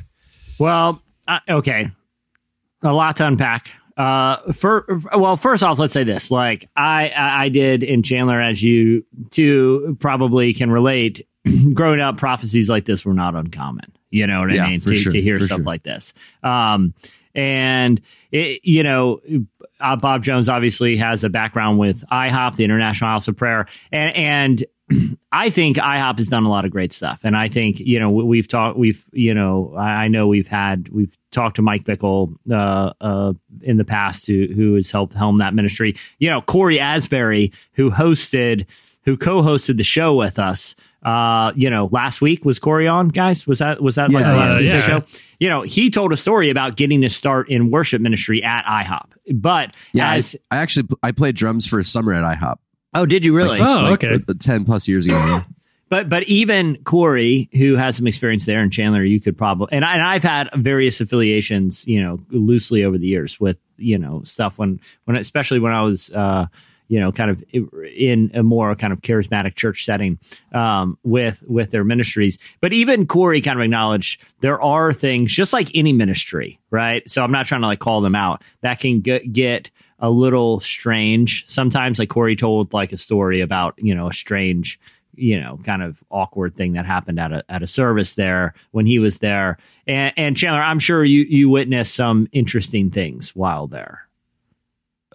Well, 0.57 1.01
uh, 1.27 1.39
okay, 1.49 1.91
a 2.82 2.93
lot 2.93 3.17
to 3.17 3.27
unpack. 3.27 3.71
Uh, 4.01 4.51
for 4.51 4.87
well, 5.15 5.37
first 5.37 5.61
off, 5.61 5.77
let's 5.77 5.93
say 5.93 6.03
this: 6.03 6.31
like 6.31 6.67
I, 6.75 7.11
I 7.15 7.49
did 7.49 7.83
in 7.83 8.01
Chandler, 8.01 8.41
as 8.41 8.63
you 8.63 9.05
two 9.29 9.95
probably 9.99 10.55
can 10.55 10.71
relate. 10.71 11.27
growing 11.73 11.99
up, 11.99 12.17
prophecies 12.17 12.69
like 12.69 12.85
this 12.85 13.05
were 13.05 13.13
not 13.13 13.35
uncommon. 13.35 13.91
You 14.09 14.25
know 14.25 14.41
what 14.41 14.59
I 14.59 14.69
mean? 14.69 14.81
To, 14.81 14.95
sure, 14.95 15.11
to 15.11 15.21
hear 15.21 15.39
stuff 15.39 15.57
sure. 15.57 15.65
like 15.65 15.83
this. 15.83 16.13
Um, 16.43 16.93
and 17.35 18.01
it, 18.31 18.61
you 18.63 18.81
know, 18.83 19.21
uh, 19.79 19.95
Bob 19.95 20.23
Jones 20.23 20.49
obviously 20.49 20.97
has 20.97 21.23
a 21.23 21.29
background 21.29 21.77
with 21.77 22.03
IHOP, 22.11 22.55
the 22.55 22.63
International 22.63 23.09
House 23.09 23.27
of 23.27 23.37
Prayer, 23.37 23.67
and 23.91 24.15
and 24.15 24.65
I 25.31 25.49
think 25.49 25.77
IHOP 25.77 26.17
has 26.17 26.27
done 26.27 26.43
a 26.45 26.49
lot 26.49 26.65
of 26.65 26.71
great 26.71 26.91
stuff, 26.93 27.21
and 27.23 27.35
I 27.37 27.47
think 27.47 27.79
you 27.79 27.99
know 27.99 28.09
we- 28.09 28.23
we've 28.23 28.47
talked, 28.47 28.77
we've 28.77 29.03
you 29.13 29.33
know 29.33 29.73
I 29.77 30.05
I 30.05 30.07
know 30.07 30.27
we've 30.27 30.47
had 30.47 30.89
we've 30.89 31.17
talked 31.31 31.55
to 31.57 31.61
Mike 31.61 31.83
Bickle 31.83 32.35
uh, 32.51 32.91
uh, 33.01 33.33
in 33.61 33.77
the 33.77 33.85
past 33.85 34.27
who 34.27 34.47
who 34.53 34.75
has 34.75 34.91
helped 34.91 35.13
helm 35.13 35.37
that 35.37 35.53
ministry. 35.53 35.95
You 36.19 36.29
know 36.29 36.41
Cory 36.41 36.79
Asbury 36.79 37.51
who 37.73 37.91
hosted 37.91 38.65
who 39.03 39.17
co-hosted 39.17 39.77
the 39.77 39.83
show 39.83 40.13
with 40.15 40.37
us. 40.37 40.75
Uh, 41.03 41.51
you 41.55 41.67
know, 41.71 41.89
last 41.91 42.21
week 42.21 42.45
was 42.45 42.59
Cory 42.59 42.87
on, 42.87 43.07
guys. 43.07 43.47
Was 43.47 43.57
that 43.57 43.81
was 43.81 43.95
that 43.95 44.11
like 44.11 44.23
Yeah, 44.23 44.31
the 44.33 44.37
last 44.37 44.63
yeah. 44.63 44.75
show? 44.81 45.03
You 45.39 45.49
know, 45.49 45.63
he 45.63 45.89
told 45.89 46.13
a 46.13 46.17
story 46.17 46.51
about 46.51 46.75
getting 46.77 47.01
to 47.01 47.09
start 47.09 47.49
in 47.49 47.71
worship 47.71 47.99
ministry 48.01 48.43
at 48.43 48.63
IHOP, 48.65 49.09
but 49.33 49.73
Yeah, 49.93 50.11
I, 50.11 50.21
I 50.51 50.57
actually 50.57 50.87
I 51.01 51.11
played 51.11 51.35
drums 51.35 51.65
for 51.65 51.79
a 51.79 51.83
summer 51.83 52.13
at 52.13 52.23
IHOP. 52.23 52.57
Oh, 52.93 53.05
did 53.05 53.25
you 53.25 53.35
really? 53.35 53.57
Oh, 53.59 53.83
like, 53.83 54.03
okay. 54.03 54.23
uh, 54.27 54.33
ten 54.39 54.65
plus 54.65 54.87
years 54.87 55.05
ago. 55.05 55.15
yeah. 55.15 55.43
But 55.91 56.07
but 56.07 56.23
even 56.23 56.81
Cory, 56.85 57.49
who 57.51 57.75
has 57.75 57.97
some 57.97 58.07
experience 58.07 58.45
there, 58.45 58.61
and 58.61 58.71
Chandler, 58.71 59.03
you 59.03 59.19
could 59.19 59.37
probably 59.37 59.67
and, 59.73 59.83
I, 59.83 59.95
and 59.95 60.01
I've 60.01 60.23
had 60.23 60.49
various 60.55 61.01
affiliations, 61.01 61.85
you 61.85 62.01
know, 62.01 62.17
loosely 62.29 62.85
over 62.85 62.97
the 62.97 63.07
years 63.07 63.41
with 63.41 63.57
you 63.75 63.97
know 63.97 64.23
stuff 64.23 64.57
when 64.57 64.79
when 65.03 65.17
especially 65.17 65.59
when 65.59 65.73
I 65.73 65.81
was 65.81 66.09
uh, 66.11 66.45
you 66.87 66.97
know 66.97 67.11
kind 67.11 67.29
of 67.29 67.43
in 67.53 68.31
a 68.33 68.41
more 68.41 68.73
kind 68.75 68.93
of 68.93 69.01
charismatic 69.01 69.55
church 69.55 69.83
setting 69.83 70.17
um, 70.53 70.97
with 71.03 71.43
with 71.45 71.71
their 71.71 71.83
ministries. 71.83 72.37
But 72.61 72.71
even 72.71 73.05
Cory 73.05 73.41
kind 73.41 73.59
of 73.59 73.63
acknowledged 73.63 74.23
there 74.39 74.61
are 74.61 74.93
things 74.93 75.33
just 75.33 75.51
like 75.51 75.75
any 75.75 75.91
ministry, 75.91 76.57
right? 76.69 77.03
So 77.11 77.21
I'm 77.21 77.33
not 77.33 77.47
trying 77.47 77.61
to 77.61 77.67
like 77.67 77.79
call 77.79 77.99
them 77.99 78.15
out 78.15 78.43
that 78.61 78.79
can 78.79 79.01
get 79.01 79.33
get 79.33 79.71
a 80.01 80.09
little 80.09 80.59
strange 80.59 81.45
sometimes. 81.47 81.99
Like 81.99 82.09
Cory 82.09 82.35
told 82.35 82.73
like 82.73 82.91
a 82.91 82.97
story 82.97 83.41
about 83.41 83.75
you 83.77 83.95
know 83.95 84.07
a 84.07 84.13
strange 84.13 84.79
you 85.15 85.39
know, 85.39 85.59
kind 85.65 85.83
of 85.83 86.01
awkward 86.09 86.55
thing 86.55 86.71
that 86.73 86.85
happened 86.85 87.19
at 87.19 87.33
a 87.33 87.43
at 87.49 87.61
a 87.61 87.67
service 87.67 88.13
there 88.13 88.53
when 88.71 88.85
he 88.85 88.97
was 88.97 89.19
there. 89.19 89.57
And, 89.85 90.13
and 90.15 90.37
Chandler, 90.37 90.61
I'm 90.61 90.79
sure 90.79 91.03
you 91.03 91.23
you 91.23 91.49
witnessed 91.49 91.93
some 91.93 92.27
interesting 92.31 92.89
things 92.91 93.35
while 93.35 93.67
there. 93.67 94.07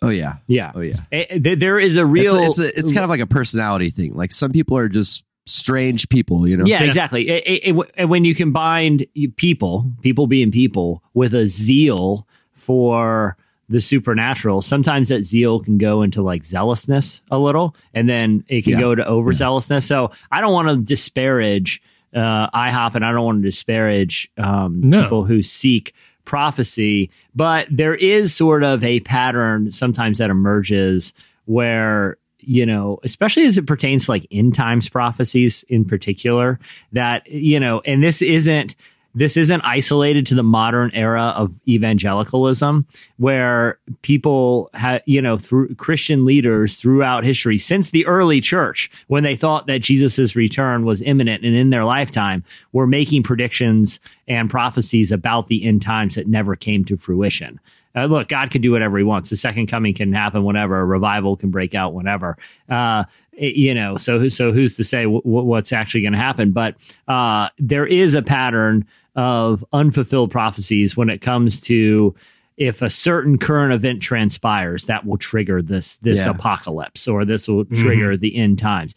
Oh 0.02 0.10
yeah. 0.10 0.34
Yeah, 0.46 0.72
Oh 0.74 0.80
yeah. 0.82 0.96
Eh, 1.10 1.24
eh 1.30 1.38
th- 1.38 1.58
there 1.58 1.78
is 1.78 1.96
a 1.96 2.02
It's, 2.02 2.10
real. 2.10 2.36
a, 2.36 2.46
it's, 2.46 2.58
a, 2.58 2.78
it's 2.78 2.92
kind 2.92 3.04
of 3.04 3.10
like 3.10 3.20
a 3.20 3.26
personality 3.26 3.88
thing. 3.88 4.14
Like 4.14 4.32
some 4.32 4.52
people 4.52 4.76
are 4.76 4.88
just 4.90 5.24
strange 5.46 6.08
people, 6.10 6.46
you 6.46 6.58
know. 6.58 6.66
yeah, 6.66 6.82
exactly. 6.82 7.28
It- 7.28 7.46
it- 7.46 7.76
it- 7.76 7.90
and 7.96 8.10
when 8.10 8.24
you 8.26 8.34
combine 8.34 9.06
people, 9.36 9.90
people 10.02 10.26
being 10.26 10.50
people, 10.50 11.02
with 11.14 11.32
a 11.34 11.48
zeal 11.48 12.26
for 12.52 13.38
the 13.68 13.80
supernatural, 13.80 14.62
sometimes 14.62 15.08
that 15.08 15.24
zeal 15.24 15.58
can 15.60 15.76
go 15.78 16.02
into 16.02 16.22
like 16.22 16.44
zealousness 16.44 17.22
a 17.30 17.38
little, 17.38 17.74
and 17.94 18.08
then 18.08 18.44
it 18.48 18.62
can 18.62 18.74
Yeah. 18.74 18.80
go 18.80 18.94
to 18.94 19.02
overzealousness. 19.02 19.82
So 19.84 20.12
I 20.30 20.40
don't 20.40 20.52
want 20.52 20.68
to 20.68 20.76
disparage 20.76 21.82
uh, 22.14 22.48
IHOP, 22.50 22.94
and 22.94 23.04
I 23.04 23.12
don't 23.12 23.24
want 23.24 23.42
to 23.42 23.48
disparage 23.48 24.30
um, 24.38 24.80
No. 24.82 25.02
people 25.02 25.24
who 25.24 25.42
seek 25.42 25.92
prophecy, 26.24 27.10
but 27.34 27.66
there 27.70 27.94
is 27.94 28.34
sort 28.34 28.62
of 28.64 28.84
a 28.84 29.00
pattern 29.00 29.72
sometimes 29.72 30.18
that 30.18 30.30
emerges 30.30 31.12
where 31.46 32.16
you 32.48 32.64
know, 32.64 33.00
especially 33.02 33.44
as 33.44 33.58
it 33.58 33.66
pertains 33.66 34.04
to 34.04 34.12
like 34.12 34.24
end 34.30 34.54
times 34.54 34.88
prophecies 34.88 35.64
in 35.68 35.84
particular, 35.84 36.60
that 36.92 37.28
you 37.28 37.58
know, 37.58 37.80
and 37.84 38.04
this 38.04 38.22
isn't 38.22 38.76
this 39.16 39.36
isn't 39.38 39.62
isolated 39.62 40.26
to 40.26 40.34
the 40.34 40.42
modern 40.42 40.90
era 40.92 41.32
of 41.36 41.58
evangelicalism 41.66 42.86
where 43.16 43.78
people 44.02 44.70
have 44.74 45.02
you 45.06 45.20
know 45.20 45.36
through 45.38 45.74
christian 45.74 46.24
leaders 46.24 46.76
throughout 46.76 47.24
history 47.24 47.58
since 47.58 47.90
the 47.90 48.06
early 48.06 48.40
church 48.40 48.90
when 49.08 49.24
they 49.24 49.34
thought 49.34 49.66
that 49.66 49.80
jesus' 49.80 50.36
return 50.36 50.84
was 50.84 51.02
imminent 51.02 51.44
and 51.44 51.56
in 51.56 51.70
their 51.70 51.84
lifetime 51.84 52.44
were 52.72 52.86
making 52.86 53.22
predictions 53.22 53.98
and 54.28 54.50
prophecies 54.50 55.10
about 55.10 55.48
the 55.48 55.64
end 55.64 55.82
times 55.82 56.14
that 56.14 56.28
never 56.28 56.54
came 56.54 56.84
to 56.84 56.96
fruition 56.96 57.58
Uh, 57.96 58.04
look, 58.04 58.28
God 58.28 58.50
can 58.50 58.60
do 58.60 58.70
whatever 58.72 58.98
He 58.98 59.04
wants. 59.04 59.30
The 59.30 59.36
second 59.36 59.68
coming 59.68 59.94
can 59.94 60.12
happen 60.12 60.44
whenever. 60.44 60.78
A 60.78 60.84
revival 60.84 61.34
can 61.34 61.50
break 61.50 61.74
out 61.74 61.94
whenever. 61.94 62.36
Uh, 62.68 63.04
you 63.32 63.74
know, 63.74 63.96
so 63.96 64.28
so 64.28 64.52
who's 64.52 64.76
to 64.76 64.84
say 64.84 65.04
w- 65.04 65.22
what's 65.24 65.72
actually 65.72 66.02
going 66.02 66.12
to 66.12 66.18
happen? 66.18 66.52
But 66.52 66.74
uh, 67.08 67.48
there 67.58 67.86
is 67.86 68.14
a 68.14 68.20
pattern 68.20 68.84
of 69.16 69.64
unfulfilled 69.72 70.30
prophecies 70.30 70.96
when 70.96 71.10
it 71.10 71.20
comes 71.20 71.60
to 71.62 72.14
if 72.56 72.80
a 72.80 72.88
certain 72.88 73.36
current 73.38 73.72
event 73.72 74.00
transpires, 74.02 74.86
that 74.86 75.04
will 75.04 75.18
trigger 75.18 75.60
this 75.60 75.98
this 75.98 76.24
Yeah. 76.24 76.30
apocalypse 76.30 77.08
or 77.08 77.24
this 77.24 77.48
will 77.48 77.64
mm-hmm. 77.64 77.82
trigger 77.82 78.16
the 78.16 78.36
end 78.36 78.58
times. 78.58 78.94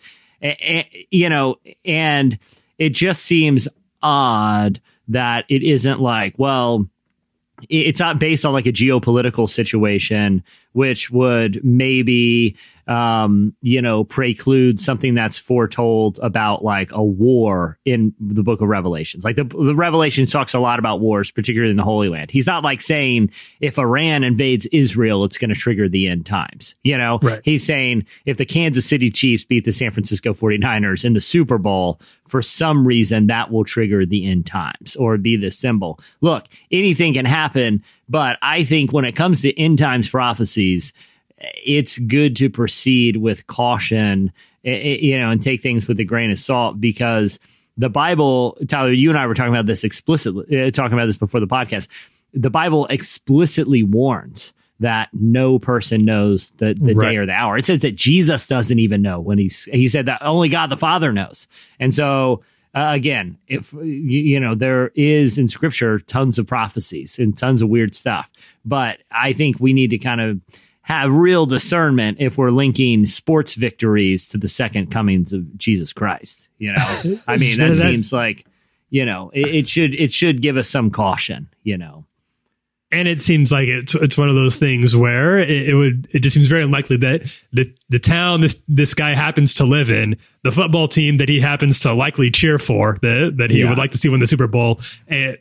You 1.09 1.29
know, 1.29 1.55
and 1.83 2.37
it 2.77 2.89
just 2.91 3.23
seems 3.23 3.67
odd 4.01 4.79
that 5.09 5.45
it 5.49 5.63
isn't 5.63 5.99
like, 5.99 6.35
well, 6.37 6.87
it's 7.67 7.99
not 7.99 8.19
based 8.19 8.45
on 8.45 8.53
like 8.53 8.67
a 8.67 8.71
geopolitical 8.71 9.49
situation, 9.49 10.43
which 10.71 11.11
would 11.11 11.59
maybe, 11.63 12.55
um, 12.89 13.55
you 13.61 13.81
know, 13.81 14.03
preclude 14.03 14.81
something 14.81 15.13
that's 15.13 15.37
foretold 15.37 16.19
about 16.23 16.63
like 16.63 16.91
a 16.91 17.03
war 17.03 17.77
in 17.85 18.13
the 18.19 18.41
book 18.41 18.61
of 18.61 18.67
Revelations. 18.67 19.23
Like 19.23 19.35
the, 19.35 19.43
the 19.43 19.75
Revelation 19.75 20.25
talks 20.25 20.55
a 20.55 20.59
lot 20.59 20.79
about 20.79 20.99
wars, 20.99 21.29
particularly 21.29 21.69
in 21.69 21.77
the 21.77 21.83
Holy 21.83 22.09
Land. 22.09 22.31
He's 22.31 22.47
not 22.47 22.63
like 22.63 22.81
saying 22.81 23.29
if 23.61 23.77
Iran 23.77 24.23
invades 24.23 24.65
Israel, 24.67 25.23
it's 25.23 25.37
going 25.37 25.49
to 25.49 25.55
trigger 25.55 25.87
the 25.87 26.07
end 26.07 26.25
times. 26.25 26.73
You 26.83 26.97
know, 26.97 27.19
Right. 27.21 27.41
he's 27.45 27.63
saying 27.63 28.07
if 28.25 28.37
the 28.37 28.45
Kansas 28.45 28.87
City 28.87 29.11
Chiefs 29.11 29.45
beat 29.45 29.65
the 29.65 29.71
San 29.71 29.91
Francisco 29.91 30.33
49ers 30.33 31.05
in 31.05 31.13
the 31.13 31.21
Super 31.21 31.59
Bowl, 31.59 31.99
for 32.25 32.41
some 32.41 32.87
reason 32.87 33.27
that 33.27 33.51
will 33.51 33.63
trigger 33.65 34.03
the 34.05 34.25
end 34.25 34.47
times 34.47 34.95
or 34.95 35.17
be 35.17 35.35
the 35.35 35.51
symbol. 35.51 35.99
Look, 36.21 36.45
anything 36.71 37.13
can 37.13 37.25
happen, 37.25 37.83
but 38.07 38.37
I 38.41 38.63
think 38.63 38.91
when 38.93 39.05
it 39.05 39.15
comes 39.15 39.41
to 39.43 39.59
end 39.59 39.77
times 39.77 40.09
prophecies, 40.09 40.91
it's 41.39 41.97
good 41.99 42.35
to 42.37 42.49
proceed 42.49 43.17
with 43.17 43.47
caution, 43.47 44.31
you 44.63 45.17
know, 45.17 45.29
and 45.29 45.41
take 45.41 45.61
things 45.61 45.87
with 45.87 45.99
a 45.99 46.03
grain 46.03 46.31
of 46.31 46.39
salt 46.39 46.79
because 46.81 47.39
the 47.77 47.89
Bible, 47.89 48.57
Tyler, 48.67 48.91
you 48.91 49.09
and 49.09 49.17
I 49.17 49.25
were 49.25 49.33
talking 49.33 49.53
about 49.53 49.65
this 49.65 49.83
explicitly, 49.83 50.61
uh, 50.61 50.69
talking 50.71 50.93
about 50.93 51.05
this 51.05 51.17
before 51.17 51.39
the 51.39 51.47
podcast. 51.47 51.87
The 52.33 52.49
Bible 52.49 52.85
explicitly 52.87 53.83
warns 53.83 54.53
that 54.81 55.09
no 55.13 55.59
person 55.59 56.03
knows 56.03 56.49
the, 56.51 56.73
the 56.73 56.93
Right. 56.93 57.09
day 57.09 57.17
or 57.17 57.25
the 57.25 57.33
hour. 57.33 57.57
It 57.57 57.65
says 57.65 57.79
that 57.79 57.95
Jesus 57.95 58.47
doesn't 58.47 58.79
even 58.79 59.01
know 59.01 59.19
when 59.19 59.37
he's, 59.37 59.65
he 59.65 59.87
said 59.87 60.05
that 60.05 60.21
only 60.21 60.49
God 60.49 60.69
the 60.69 60.77
Father 60.77 61.11
knows. 61.11 61.47
And 61.79 61.93
so, 61.93 62.41
uh, 62.73 62.89
again, 62.91 63.37
if 63.47 63.73
you 63.73 64.39
know, 64.39 64.55
there 64.55 64.91
is 64.95 65.37
in 65.37 65.47
scripture 65.47 65.99
tons 65.99 66.37
of 66.37 66.47
prophecies 66.47 67.17
and 67.17 67.37
tons 67.37 67.61
of 67.61 67.67
weird 67.69 67.95
stuff, 67.95 68.29
but 68.63 68.99
I 69.11 69.33
think 69.33 69.59
we 69.59 69.73
need 69.73 69.89
to 69.89 69.97
kind 69.97 70.21
of 70.21 70.39
have 70.89 71.11
real 71.13 71.45
discernment 71.45 72.17
if 72.19 72.37
we're 72.37 72.49
linking 72.51 73.05
sports 73.05 73.53
victories 73.53 74.27
to 74.29 74.37
the 74.37 74.47
second 74.49 74.91
comings 74.91 75.31
of 75.31 75.57
Jesus 75.57 75.93
Christ. 75.93 76.49
You 76.57 76.73
know, 76.73 77.01
I 77.27 77.37
mean, 77.37 77.57
that 77.59 77.75
seems 77.75 78.11
like, 78.11 78.45
you 78.89 79.05
know, 79.05 79.29
it, 79.33 79.47
it 79.55 79.67
should 79.69 79.93
it 79.95 80.11
should 80.11 80.41
give 80.41 80.57
us 80.57 80.67
some 80.67 80.89
caution. 80.89 81.47
You 81.63 81.77
know, 81.77 82.05
and 82.91 83.07
it 83.07 83.21
seems 83.21 83.51
like 83.51 83.67
it's 83.67 83.93
it's 83.93 84.17
one 84.17 84.29
of 84.29 84.35
those 84.35 84.57
things 84.57 84.95
where 84.95 85.37
it, 85.37 85.69
it 85.69 85.75
would 85.75 86.07
it 86.11 86.19
just 86.19 86.33
seems 86.33 86.47
very 86.47 86.63
unlikely 86.63 86.97
that 86.97 87.31
the 87.53 87.71
the 87.89 87.99
town 87.99 88.41
this 88.41 88.55
this 88.67 88.95
guy 88.95 89.13
happens 89.13 89.53
to 89.55 89.65
live 89.65 89.91
in, 89.91 90.17
the 90.43 90.51
football 90.51 90.87
team 90.87 91.17
that 91.17 91.29
he 91.29 91.39
happens 91.39 91.79
to 91.81 91.93
likely 91.93 92.31
cheer 92.31 92.57
for, 92.57 92.95
that 93.03 93.35
that 93.37 93.51
he 93.51 93.59
Yeah. 93.59 93.69
would 93.69 93.77
like 93.77 93.91
to 93.91 93.97
see 93.99 94.09
win 94.09 94.19
the 94.21 94.27
Super 94.27 94.47
Bowl, 94.47 94.79
eh, 95.07 95.35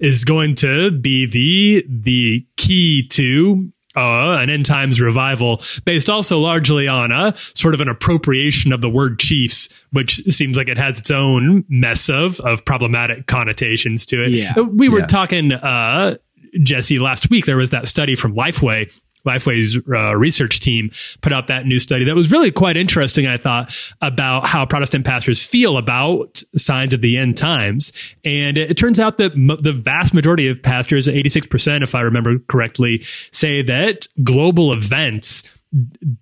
is 0.00 0.24
going 0.24 0.54
to 0.56 0.92
be 0.92 1.26
the 1.26 1.84
the 1.88 2.46
key 2.56 3.04
to. 3.08 3.71
Uh, 3.94 4.38
an 4.40 4.48
end 4.48 4.64
times 4.64 5.00
revival 5.02 5.60
based 5.84 6.08
also 6.08 6.38
largely 6.38 6.88
on 6.88 7.12
a 7.12 7.34
sort 7.36 7.74
of 7.74 7.80
an 7.82 7.88
appropriation 7.88 8.72
of 8.72 8.80
the 8.80 8.88
word 8.88 9.18
chiefs, 9.18 9.84
which 9.92 10.14
seems 10.32 10.56
like 10.56 10.68
it 10.68 10.78
has 10.78 10.98
its 10.98 11.10
own 11.10 11.62
mess 11.68 12.08
of 12.08 12.40
of 12.40 12.64
problematic 12.64 13.26
connotations 13.26 14.06
to 14.06 14.24
it. 14.24 14.30
Yeah. 14.32 14.58
We 14.60 14.88
were 14.88 15.00
Yeah. 15.00 15.06
talking 15.06 15.52
uh, 15.52 16.16
Jesse, 16.62 16.98
last 16.98 17.30
week 17.30 17.44
there 17.46 17.56
was 17.56 17.70
that 17.70 17.88
study 17.88 18.14
from 18.14 18.34
Lifeway. 18.34 18.90
Lifeway's 19.26 19.76
uh, 19.88 20.16
research 20.16 20.60
team 20.60 20.90
put 21.20 21.32
out 21.32 21.46
that 21.48 21.66
new 21.66 21.78
study 21.78 22.04
that 22.04 22.14
was 22.14 22.32
really 22.32 22.50
quite 22.50 22.76
interesting, 22.76 23.26
I 23.26 23.36
thought, 23.36 23.74
about 24.00 24.46
how 24.46 24.66
Protestant 24.66 25.04
pastors 25.04 25.46
feel 25.46 25.76
about 25.76 26.42
signs 26.56 26.92
of 26.92 27.00
the 27.00 27.16
end 27.16 27.36
times. 27.36 27.92
And 28.24 28.58
it, 28.58 28.76
turns 28.76 28.98
out 28.98 29.18
that 29.18 29.32
m- 29.32 29.56
the 29.60 29.72
vast 29.72 30.12
majority 30.14 30.48
of 30.48 30.62
pastors, 30.62 31.06
86%, 31.06 31.82
if 31.82 31.94
I 31.94 32.00
remember 32.00 32.38
correctly, 32.48 33.02
say 33.30 33.62
that 33.62 34.06
global 34.22 34.72
events 34.72 35.61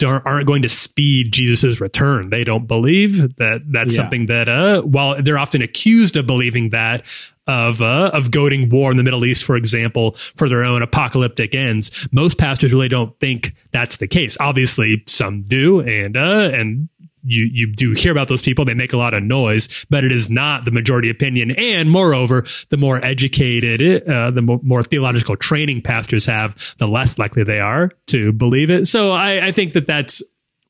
aren't 0.05 0.46
going 0.46 0.62
to 0.62 0.68
speed 0.68 1.32
Jesus' 1.32 1.80
return. 1.80 2.30
They 2.30 2.44
don't 2.44 2.66
believe 2.66 3.36
that 3.36 3.62
that's 3.68 3.94
Yeah. 3.94 3.96
something 3.96 4.26
that, 4.26 4.48
uh, 4.48 4.82
while 4.82 5.20
they're 5.22 5.38
often 5.38 5.61
accused 5.62 6.16
of 6.16 6.26
believing 6.26 6.70
that, 6.70 7.05
of 7.46 7.82
uh, 7.82 8.11
of 8.12 8.30
goading 8.30 8.68
war 8.68 8.92
in 8.92 8.96
the 8.96 9.03
Middle 9.03 9.24
East, 9.24 9.42
for 9.44 9.57
example, 9.57 10.16
for 10.36 10.48
their 10.48 10.62
own 10.62 10.82
apocalyptic 10.82 11.55
ends. 11.55 12.07
Most 12.12 12.38
pastors 12.38 12.72
really 12.72 12.88
don't 12.88 13.18
think 13.18 13.53
that's 13.72 13.96
the 13.96 14.07
case. 14.07 14.36
Obviously, 14.38 15.03
some 15.07 15.42
do, 15.42 15.80
and 15.80 16.16
uh, 16.16 16.51
and 16.55 16.88
you 17.24 17.48
you 17.52 17.66
do 17.66 17.92
hear 17.92 18.12
about 18.12 18.28
those 18.28 18.42
people. 18.42 18.64
They 18.64 18.74
make 18.74 18.92
a 18.92 18.96
lot 18.96 19.14
of 19.14 19.22
noise, 19.22 19.86
but 19.90 20.04
it 20.04 20.12
is 20.12 20.30
not 20.30 20.64
the 20.64 20.70
majority 20.70 21.10
opinion. 21.10 21.50
And 21.52 21.90
moreover, 21.90 22.44
the 22.70 22.76
more 22.76 23.04
educated, 23.04 24.08
uh, 24.08 24.30
the 24.30 24.42
more, 24.42 24.60
more 24.62 24.82
theological 24.82 25.36
training 25.36 25.82
pastors 25.82 26.26
have, 26.26 26.56
the 26.78 26.88
less 26.88 27.18
likely 27.18 27.44
they 27.44 27.60
are 27.60 27.90
to 28.08 28.32
believe 28.32 28.70
it. 28.70 28.86
So 28.86 29.12
I, 29.12 29.48
I 29.48 29.52
think 29.52 29.74
that 29.74 29.86
that's 29.86 30.22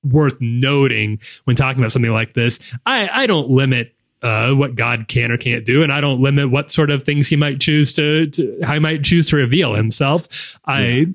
worth 0.03 0.41
noting 0.41 1.21
when 1.45 1.57
talking 1.57 1.81
about 1.81 1.93
something 1.93 2.13
like 2.13 2.35
this. 2.35 2.59
I, 2.87 3.09
I 3.13 3.27
don't 3.27 3.51
limit 3.51 3.95
uh, 4.23 4.53
what 4.53 4.75
God 4.75 5.09
can 5.09 5.31
or 5.33 5.39
can't 5.39 5.65
do, 5.65 5.83
and 5.83 5.93
I 5.93 6.01
don't 6.01 6.21
limit 6.21 6.51
what 6.51 6.71
sort 6.71 6.91
of 6.91 7.03
things 7.03 7.29
He 7.29 7.37
might 7.37 7.61
choose 7.61 7.95
to, 7.95 8.27
to 8.29 8.59
how 8.63 8.75
He 8.75 8.81
might 8.81 9.03
choose 9.03 9.29
to 9.31 9.37
reveal 9.37 9.75
Himself. 9.75 10.59
I 10.67 11.07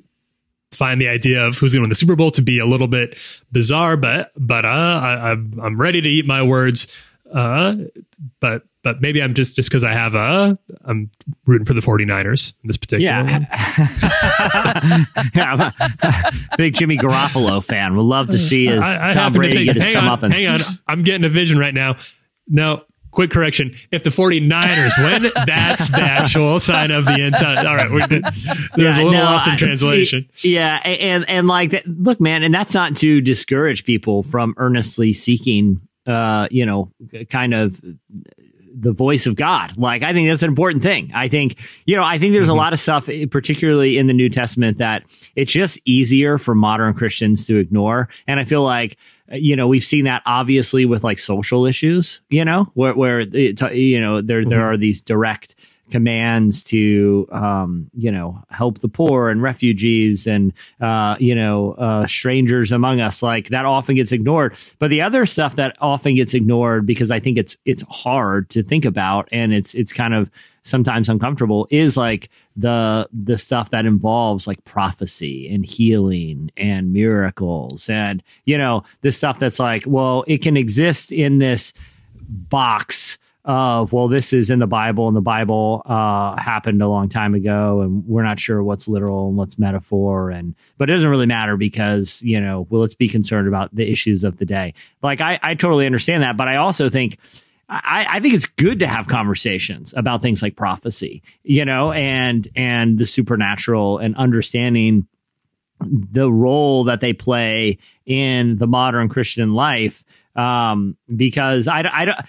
find 0.75 0.99
the 1.01 1.07
idea 1.07 1.45
of 1.45 1.57
who's 1.57 1.73
going 1.73 1.81
to 1.81 1.85
win 1.85 1.89
the 1.89 1.95
Super 1.95 2.15
Bowl 2.15 2.31
to 2.31 2.41
be 2.41 2.59
a 2.59 2.65
little 2.65 2.87
bit 2.87 3.17
bizarre, 3.51 3.97
but 3.97 4.31
but 4.37 4.65
uh, 4.65 4.69
I, 4.69 5.31
I'm 5.31 5.53
I'm 5.61 5.79
ready 5.81 6.01
to 6.01 6.09
eat 6.09 6.25
my 6.25 6.43
words. 6.43 7.09
Uh, 7.33 7.75
but 8.39 8.63
but 8.83 9.01
maybe 9.01 9.21
I'm 9.21 9.33
just 9.33 9.55
just 9.55 9.67
because 9.69 9.83
I 9.83 9.93
have 9.93 10.13
a 10.13 10.57
I'm 10.85 11.09
rooting 11.47 11.65
for 11.65 11.73
the 11.73 11.81
49ers 11.81 12.53
in 12.63 12.67
this 12.67 12.77
particular 12.77 13.23
one. 13.23 13.47
yeah, 15.33 15.53
I'm 15.53 15.59
a 15.59 15.73
big 16.57 16.75
Jimmy 16.75 16.97
Garoppolo 16.97 17.63
fan. 17.63 17.95
Would 17.97 18.03
love 18.03 18.29
to 18.29 18.37
see 18.37 18.67
his 18.67 18.83
I, 18.83 19.09
I 19.09 19.11
Tom 19.11 19.23
happen 19.23 19.33
to 19.33 19.39
Brady 19.39 19.55
think, 19.55 19.65
get 19.65 19.75
his 19.75 19.85
hang 19.85 19.95
on, 19.97 20.19
comeuppance. 20.19 20.33
hang 20.35 20.47
on. 20.47 20.59
I'm 20.87 21.01
getting 21.01 21.25
a 21.25 21.29
vision 21.29 21.57
right 21.57 21.73
now. 21.73 21.97
No, 22.47 22.83
quick 23.15 23.31
correction. 23.31 23.73
If 23.91 24.03
the 24.03 24.11
49ers 24.11 24.91
win, 25.03 25.31
that's 25.47 25.89
the 25.89 26.03
actual 26.03 26.59
sign 26.59 26.91
of 26.91 27.05
the 27.05 27.13
end 27.19 27.35
time. 27.35 27.65
All 27.65 27.75
right. 27.75 27.89
We're, 27.89 28.05
there's 28.07 28.21
Yeah, 28.77 28.95
a 28.95 28.97
little 28.97 29.11
no, 29.13 29.23
lost 29.23 29.47
in 29.47 29.53
I- 29.53 29.57
translation. 29.57 30.29
Yeah, 30.43 30.77
and 30.85 31.27
and 31.27 31.47
like 31.47 31.71
that, 31.71 31.87
look, 31.87 32.21
man, 32.21 32.43
and 32.43 32.53
that's 32.53 32.73
not 32.75 32.95
to 32.97 33.21
discourage 33.21 33.83
people 33.85 34.21
from 34.21 34.53
earnestly 34.57 35.13
seeking, 35.13 35.81
uh, 36.05 36.47
you 36.51 36.65
know, 36.65 36.91
kind 37.29 37.53
of 37.55 37.81
the 38.77 38.91
voice 38.91 39.25
of 39.25 39.35
God. 39.35 39.77
Like, 39.77 40.03
I 40.03 40.13
think 40.13 40.27
that's 40.27 40.43
an 40.43 40.49
important 40.49 40.83
thing. 40.83 41.11
I 41.13 41.27
think, 41.27 41.61
you 41.85 41.95
know, 41.95 42.03
I 42.03 42.17
think 42.17 42.33
there's 42.33 42.49
a 42.49 42.53
lot 42.53 42.73
of 42.73 42.79
stuff, 42.79 43.09
eh, 43.09 43.25
particularly 43.29 43.97
in 43.97 44.07
the 44.07 44.13
New 44.13 44.29
Testament, 44.29 44.77
that 44.77 45.03
it's 45.35 45.51
just 45.51 45.79
easier 45.85 46.37
for 46.37 46.55
modern 46.55 46.93
Christians 46.93 47.45
to 47.47 47.57
ignore. 47.57 48.09
And 48.27 48.39
I 48.39 48.43
feel 48.43 48.63
like, 48.63 48.97
uh, 49.31 49.35
you 49.35 49.55
know, 49.55 49.67
we've 49.67 49.83
seen 49.83 50.05
that 50.05 50.21
obviously 50.25 50.85
with 50.85 51.03
like 51.03 51.19
social 51.19 51.65
issues, 51.65 52.21
you 52.29 52.45
know, 52.45 52.71
where, 52.73 52.93
where 52.93 53.21
it, 53.21 53.61
you 53.73 53.99
know, 53.99 54.21
there, 54.21 54.45
there 54.45 54.63
are 54.69 54.77
these 54.77 55.01
direct 55.01 55.54
commands 55.91 56.63
to 56.63 57.27
um, 57.31 57.89
you 57.93 58.11
know 58.11 58.41
help 58.49 58.79
the 58.79 58.87
poor 58.87 59.29
and 59.29 59.41
refugees 59.41 60.27
and 60.27 60.53
uh, 60.81 61.15
you 61.19 61.35
know 61.35 61.73
uh, 61.73 62.07
strangers 62.07 62.71
among 62.71 62.99
us. 62.99 63.21
Like 63.21 63.49
that 63.49 63.65
often 63.65 63.95
gets 63.95 64.11
ignored. 64.11 64.55
But 64.79 64.89
the 64.89 65.01
other 65.01 65.25
stuff 65.25 65.55
that 65.55 65.75
often 65.81 66.15
gets 66.15 66.33
ignored 66.33 66.85
because 66.85 67.11
i 67.11 67.19
think 67.19 67.37
it's 67.37 67.57
it's 67.65 67.83
hard 67.89 68.49
to 68.49 68.63
think 68.63 68.85
about 68.85 69.27
and 69.31 69.53
it's 69.53 69.73
it's 69.73 69.93
kind 69.93 70.13
of 70.13 70.29
sometimes 70.63 71.09
uncomfortable 71.09 71.67
is 71.69 71.95
like 71.95 72.29
the 72.55 73.07
the 73.13 73.37
stuff 73.37 73.69
that 73.69 73.85
involves 73.85 74.47
like 74.47 74.63
prophecy 74.65 75.53
and 75.53 75.65
healing 75.65 76.51
and 76.57 76.91
miracles 76.91 77.89
and 77.89 78.23
you 78.45 78.57
know 78.57 78.83
this 79.01 79.17
stuff 79.17 79.37
that's 79.37 79.59
like 79.59 79.83
well 79.85 80.23
it 80.27 80.39
can 80.39 80.57
exist 80.57 81.11
in 81.11 81.37
this 81.39 81.73
box 82.27 83.17
of 83.45 83.93
well 83.93 84.07
this 84.07 84.33
is 84.33 84.49
in 84.49 84.57
the 84.57 84.67
bible 84.67 85.07
and 85.07 85.15
the 85.15 85.21
bible 85.21 85.83
uh 85.85 86.35
happened 86.35 86.81
a 86.81 86.87
long 86.87 87.07
time 87.07 87.35
ago 87.35 87.81
and 87.81 88.05
we're 88.07 88.23
not 88.23 88.39
sure 88.39 88.63
what's 88.63 88.87
literal 88.87 89.27
and 89.27 89.37
what's 89.37 89.59
metaphor 89.59 90.31
and 90.31 90.55
but 90.77 90.89
it 90.89 90.93
doesn't 90.93 91.09
really 91.09 91.27
matter 91.27 91.55
because 91.55 92.21
you 92.23 92.41
know 92.41 92.65
well 92.69 92.81
let's 92.81 92.95
be 92.95 93.07
concerned 93.07 93.47
about 93.47 93.73
the 93.73 93.89
issues 93.89 94.23
of 94.23 94.37
the 94.37 94.45
day 94.45 94.73
like 95.03 95.21
i 95.21 95.39
i 95.43 95.53
totally 95.53 95.85
understand 95.85 96.23
that 96.23 96.35
but 96.35 96.47
i 96.47 96.55
also 96.55 96.89
think 96.89 97.19
I, 97.67 98.05
I 98.09 98.19
think 98.19 98.35
it's 98.35 98.45
good 98.45 98.79
to 98.79 98.87
have 98.87 99.07
conversations 99.07 99.91
about 99.97 100.21
things 100.21 100.43
like 100.43 100.55
prophecy, 100.55 101.23
you 101.41 101.65
know, 101.65 101.91
and 101.91 102.47
and 102.55 102.99
the 102.99 103.07
supernatural 103.07 103.97
and 103.97 104.15
understanding 104.15 105.07
the 105.81 106.31
role 106.31 106.85
that 106.85 107.01
they 107.01 107.13
play 107.13 107.79
in 108.05 108.57
the 108.57 108.67
modern 108.67 109.09
Christian 109.09 109.53
life. 109.53 110.03
Um, 110.35 110.97
because 111.15 111.67
I, 111.67 111.89
I 111.91 112.05
don't. 112.05 112.19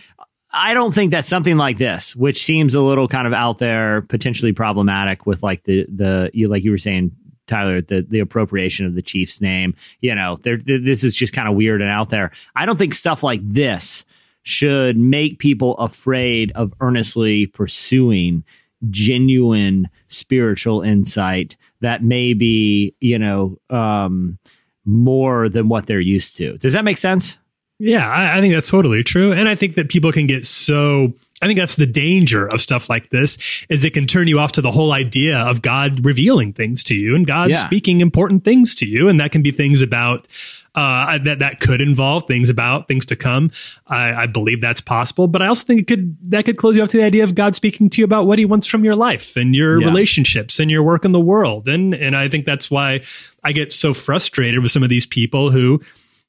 I 0.56 0.72
don't 0.72 0.94
think 0.94 1.10
that 1.10 1.26
something 1.26 1.58
like 1.58 1.76
this, 1.76 2.16
which 2.16 2.42
seems 2.42 2.74
a 2.74 2.80
little 2.80 3.08
kind 3.08 3.26
of 3.26 3.34
out 3.34 3.58
there, 3.58 4.00
potentially 4.02 4.52
problematic 4.52 5.26
with 5.26 5.42
like 5.42 5.64
the 5.64 5.86
the 5.94 6.30
you 6.32 6.48
like 6.48 6.64
you 6.64 6.70
were 6.70 6.78
saying, 6.78 7.12
Tyler, 7.46 7.82
the 7.82 8.00
the 8.00 8.20
appropriation 8.20 8.86
of 8.86 8.94
the 8.94 9.02
Chiefs 9.02 9.42
name. 9.42 9.74
You 10.00 10.14
know, 10.14 10.36
this 10.36 11.04
is 11.04 11.14
just 11.14 11.34
kind 11.34 11.46
of 11.46 11.54
weird 11.54 11.82
and 11.82 11.90
out 11.90 12.08
there. 12.08 12.32
I 12.56 12.64
don't 12.64 12.78
think 12.78 12.94
stuff 12.94 13.22
like 13.22 13.40
this 13.42 14.06
should 14.44 14.96
make 14.96 15.38
people 15.40 15.74
afraid 15.74 16.52
of 16.52 16.72
earnestly 16.80 17.46
pursuing 17.48 18.42
genuine 18.88 19.90
spiritual 20.08 20.80
insight 20.80 21.56
that 21.80 22.02
may 22.02 22.32
be, 22.32 22.94
you 23.00 23.18
know, 23.18 23.58
um, 23.68 24.38
more 24.86 25.50
than 25.50 25.68
what 25.68 25.86
they're 25.86 26.00
used 26.00 26.36
to. 26.36 26.56
Does 26.58 26.72
that 26.72 26.84
make 26.84 26.96
sense? 26.96 27.38
Yeah, 27.78 28.08
I, 28.08 28.38
I 28.38 28.40
think 28.40 28.54
that's 28.54 28.70
totally 28.70 29.02
true. 29.04 29.32
And 29.32 29.48
I 29.48 29.54
think 29.54 29.74
that 29.74 29.88
people 29.90 30.10
can 30.12 30.26
get 30.26 30.46
so 30.46 31.12
I 31.42 31.46
think 31.46 31.58
that's 31.58 31.74
the 31.76 31.84
danger 31.86 32.46
of 32.48 32.62
stuff 32.62 32.88
like 32.88 33.10
this 33.10 33.36
is 33.68 33.84
it 33.84 33.92
can 33.92 34.06
turn 34.06 34.26
you 34.26 34.38
off 34.38 34.52
to 34.52 34.62
the 34.62 34.70
whole 34.70 34.92
idea 34.92 35.36
of 35.38 35.60
God 35.60 36.02
revealing 36.06 36.54
things 36.54 36.82
to 36.84 36.94
you 36.94 37.14
and 37.14 37.26
God 37.26 37.50
Yeah. 37.50 37.56
speaking 37.56 38.00
important 38.00 38.42
things 38.44 38.74
to 38.76 38.86
you. 38.86 39.08
And 39.10 39.20
that 39.20 39.32
can 39.32 39.42
be 39.42 39.50
things 39.50 39.82
about 39.82 40.26
uh, 40.74 41.18
that 41.18 41.38
that 41.40 41.60
could 41.60 41.80
involve 41.82 42.24
things 42.26 42.48
about 42.50 42.88
things 42.88 43.04
to 43.06 43.16
come. 43.16 43.50
I, 43.86 44.22
I 44.22 44.26
believe 44.26 44.60
that's 44.62 44.80
possible, 44.80 45.26
but 45.26 45.42
I 45.42 45.46
also 45.46 45.64
think 45.64 45.80
it 45.82 45.86
could 45.86 46.16
that 46.30 46.46
could 46.46 46.56
close 46.56 46.76
you 46.76 46.82
off 46.82 46.88
to 46.90 46.96
the 46.96 47.04
idea 47.04 47.24
of 47.24 47.34
God 47.34 47.54
speaking 47.54 47.90
to 47.90 48.00
you 48.00 48.04
about 48.06 48.26
what 48.26 48.38
He 48.38 48.46
wants 48.46 48.66
from 48.66 48.84
your 48.84 48.94
life 48.96 49.36
and 49.36 49.54
your 49.54 49.78
Yeah. 49.80 49.86
relationships 49.88 50.58
and 50.58 50.70
your 50.70 50.82
work 50.82 51.04
in 51.04 51.12
the 51.12 51.20
world. 51.20 51.68
And 51.68 51.92
and 51.94 52.16
I 52.16 52.28
think 52.30 52.46
that's 52.46 52.70
why 52.70 53.02
I 53.44 53.52
get 53.52 53.70
so 53.74 53.92
frustrated 53.92 54.60
with 54.62 54.70
some 54.70 54.82
of 54.82 54.88
these 54.88 55.04
people 55.06 55.50
who 55.50 55.80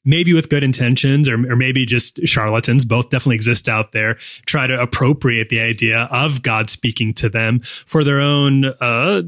maybe 0.07 0.33
with 0.33 0.49
good 0.49 0.63
intentions 0.63 1.29
or, 1.29 1.35
or 1.51 1.55
maybe 1.55 1.85
just 1.85 2.25
charlatans 2.25 2.85
both 2.85 3.09
definitely 3.09 3.35
exist 3.35 3.69
out 3.69 3.91
there 3.91 4.15
try 4.45 4.65
to 4.65 4.81
appropriate 4.81 5.49
the 5.49 5.59
idea 5.59 6.07
of 6.09 6.41
god 6.41 6.69
speaking 6.69 7.13
to 7.13 7.29
them 7.29 7.59
for 7.59 8.03
their 8.03 8.19
own 8.19 8.65
uh, 8.65 9.21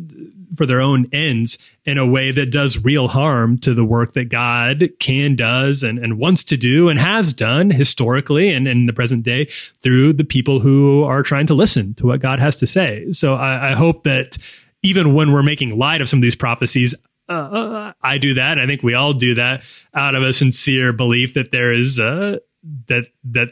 for 0.55 0.65
their 0.65 0.81
own 0.81 1.05
ends 1.11 1.57
in 1.85 1.97
a 1.97 2.05
way 2.05 2.31
that 2.31 2.51
does 2.51 2.83
real 2.83 3.09
harm 3.09 3.57
to 3.57 3.73
the 3.73 3.85
work 3.85 4.13
that 4.13 4.29
god 4.29 4.89
can 4.99 5.35
does 5.35 5.83
and, 5.83 5.99
and 5.99 6.17
wants 6.17 6.43
to 6.43 6.57
do 6.57 6.89
and 6.89 6.97
has 6.97 7.33
done 7.33 7.69
historically 7.69 8.49
and 8.49 8.67
in 8.67 8.85
the 8.85 8.93
present 8.93 9.23
day 9.23 9.45
through 9.45 10.13
the 10.13 10.23
people 10.23 10.59
who 10.59 11.03
are 11.03 11.21
trying 11.21 11.45
to 11.45 11.53
listen 11.53 11.93
to 11.93 12.07
what 12.07 12.21
god 12.21 12.39
has 12.39 12.55
to 12.55 12.65
say. 12.65 13.11
So 13.11 13.35
i, 13.35 13.71
I 13.71 13.75
hope 13.75 14.03
that 14.05 14.37
even 14.81 15.13
when 15.13 15.33
we're 15.33 15.43
making 15.43 15.77
light 15.77 16.01
of 16.01 16.07
some 16.07 16.19
of 16.19 16.21
these 16.21 16.35
prophecies 16.35 16.95
uh, 17.29 17.93
I 18.01 18.17
do 18.17 18.33
that. 18.35 18.59
I 18.59 18.65
think 18.65 18.83
we 18.83 18.95
all 18.95 19.13
do 19.13 19.35
that 19.35 19.63
out 19.93 20.15
of 20.15 20.23
a 20.23 20.33
sincere 20.33 20.91
belief 20.91 21.35
that 21.35 21.51
there 21.51 21.71
is 21.71 21.99
uh, 21.99 22.39
that 22.87 23.05
that 23.25 23.49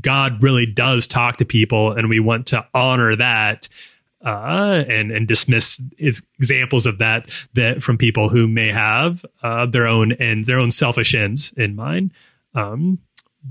God 0.00 0.42
really 0.42 0.66
does 0.66 1.06
talk 1.06 1.36
to 1.36 1.44
people, 1.44 1.92
and 1.92 2.08
we 2.08 2.20
want 2.20 2.48
to 2.48 2.66
honor 2.74 3.14
that 3.14 3.68
uh, 4.24 4.84
and 4.88 5.10
and 5.12 5.28
dismiss 5.28 5.82
examples 5.98 6.86
of 6.86 6.98
that 6.98 7.30
that 7.54 7.82
from 7.82 7.98
people 7.98 8.28
who 8.28 8.48
may 8.48 8.72
have 8.72 9.24
uh, 9.42 9.66
their 9.66 9.86
own 9.86 10.12
and 10.12 10.44
their 10.44 10.58
own 10.58 10.70
selfish 10.70 11.14
ends 11.14 11.52
in 11.56 11.76
mind, 11.76 12.12
um, 12.54 12.98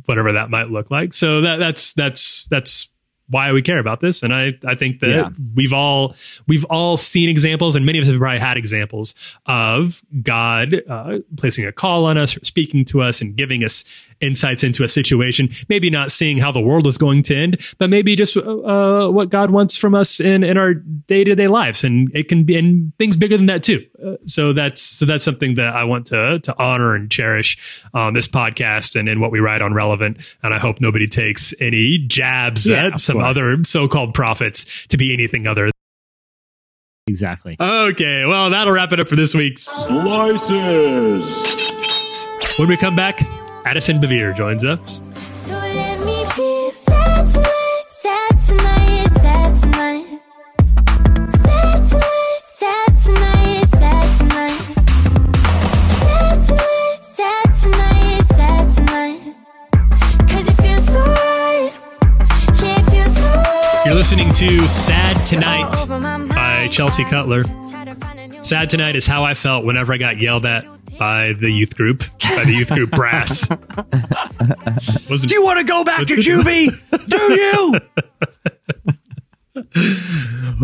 whatever 0.06 0.34
that 0.34 0.50
might 0.50 0.70
look 0.70 0.92
like. 0.92 1.14
So 1.14 1.42
that 1.42 1.58
that's 1.58 1.94
that's 1.94 2.46
that's 2.48 2.93
why 3.30 3.52
we 3.54 3.62
care 3.62 3.80
about 3.80 4.00
this 4.02 4.22
and 4.22 4.34
i 4.34 4.54
i 4.68 4.76
think 4.76 5.00
that 5.00 5.10
Yeah. 5.10 5.30
we've 5.56 5.74
all 5.74 6.16
we've 6.48 6.66
all 6.66 6.98
seen 6.98 7.30
examples 7.30 7.76
and 7.76 7.86
many 7.86 7.98
of 7.98 8.04
us 8.04 8.10
have 8.10 8.20
probably 8.20 8.40
had 8.40 8.58
examples 8.58 9.16
of 9.46 10.02
god 10.24 10.82
uh, 10.90 11.20
placing 11.38 11.66
a 11.66 11.72
call 11.72 12.06
on 12.06 12.18
us 12.18 12.36
or 12.36 12.44
speaking 12.44 12.84
to 12.86 13.02
us 13.02 13.22
and 13.22 13.36
giving 13.36 13.64
us 13.64 13.86
insights 14.24 14.64
into 14.64 14.84
a 14.84 14.88
situation 14.90 15.50
maybe 15.70 15.90
not 15.90 16.10
seeing 16.12 16.38
how 16.38 16.52
the 16.52 16.62
world 16.62 16.88
is 16.88 16.98
going 16.98 17.22
to 17.22 17.36
end 17.36 17.60
but 17.78 17.90
maybe 17.90 18.16
just 18.16 18.38
uh, 18.38 19.08
what 19.10 19.30
god 19.30 19.52
wants 19.52 19.76
from 19.78 19.94
us 19.94 20.20
in 20.20 20.44
in 20.44 20.58
our 20.58 20.74
day-to-day 20.74 21.48
lives 21.48 21.84
and 21.84 22.10
it 22.16 22.28
can 22.30 22.44
be 22.44 22.58
and 22.58 22.94
things 22.98 23.18
bigger 23.18 23.36
than 23.38 23.46
that 23.48 23.62
too 23.64 23.86
uh, 24.06 24.16
so 24.26 24.54
that's 24.54 24.82
so 24.82 25.06
that's 25.06 25.24
something 25.24 25.56
that 25.56 25.76
i 25.76 25.84
want 25.84 26.06
to 26.08 26.40
to 26.40 26.56
honor 26.58 26.96
and 26.96 27.12
cherish 27.12 27.84
on 27.94 28.14
this 28.14 28.28
podcast 28.28 28.98
and 29.00 29.10
in 29.10 29.20
what 29.20 29.32
we 29.32 29.40
write 29.40 29.62
on 29.62 29.74
relevant 29.74 30.18
and 30.42 30.54
i 30.54 30.58
hope 30.58 30.80
nobody 30.80 31.08
takes 31.08 31.54
any 31.60 31.98
jabs 32.08 32.66
Yeah, 32.68 32.88
at 32.88 33.00
some 33.00 33.18
course. 33.18 33.26
other 33.30 33.58
so-called 33.64 34.14
prophets 34.14 34.88
to 34.88 34.98
be 34.98 35.12
anything 35.14 35.46
other 35.48 35.70
Exactly. 37.08 37.58
okay 37.60 38.26
well 38.26 38.50
that'll 38.50 38.72
wrap 38.74 38.94
it 38.94 39.00
up 39.02 39.10
for 39.10 39.18
this 39.18 39.36
week's 39.36 39.64
Slices. 39.64 41.28
when 42.58 42.70
we 42.70 42.78
come 42.78 42.96
back 42.96 43.20
addison 43.66 44.00
bevere 44.00 44.34
joins 44.36 44.64
us. 44.66 45.02
So 45.34 45.64
you're 63.86 63.96
listening 63.96 64.32
to 64.34 64.68
sad 64.68 65.26
tonight 65.26 65.78
Over 65.82 66.00
my 66.00 66.18
mind. 66.18 66.30
by 66.30 66.68
chelsea 66.70 67.04
cutler 67.06 67.44
sad 68.54 68.70
tonight 68.70 68.96
is 68.96 69.08
how 69.08 69.24
i 69.24 69.34
felt 69.34 69.66
whenever 69.66 69.92
i 69.92 69.98
got 69.98 70.20
yelled 70.20 70.46
at 70.46 70.64
by 71.00 71.34
the 71.34 71.50
youth 71.50 71.76
group 71.76 72.04
by 72.36 72.44
the 72.46 72.54
youth 72.54 72.70
group 72.70 72.92
brass 72.96 73.50
wasn't 75.10 75.28
Do 75.28 75.34
you 75.34 75.44
want 75.44 75.58
to 75.58 75.66
go 75.66 75.84
back 75.84 76.06
to 76.06 76.18
juvie? 76.18 76.70
Do 77.08 77.18
you? 77.34 77.80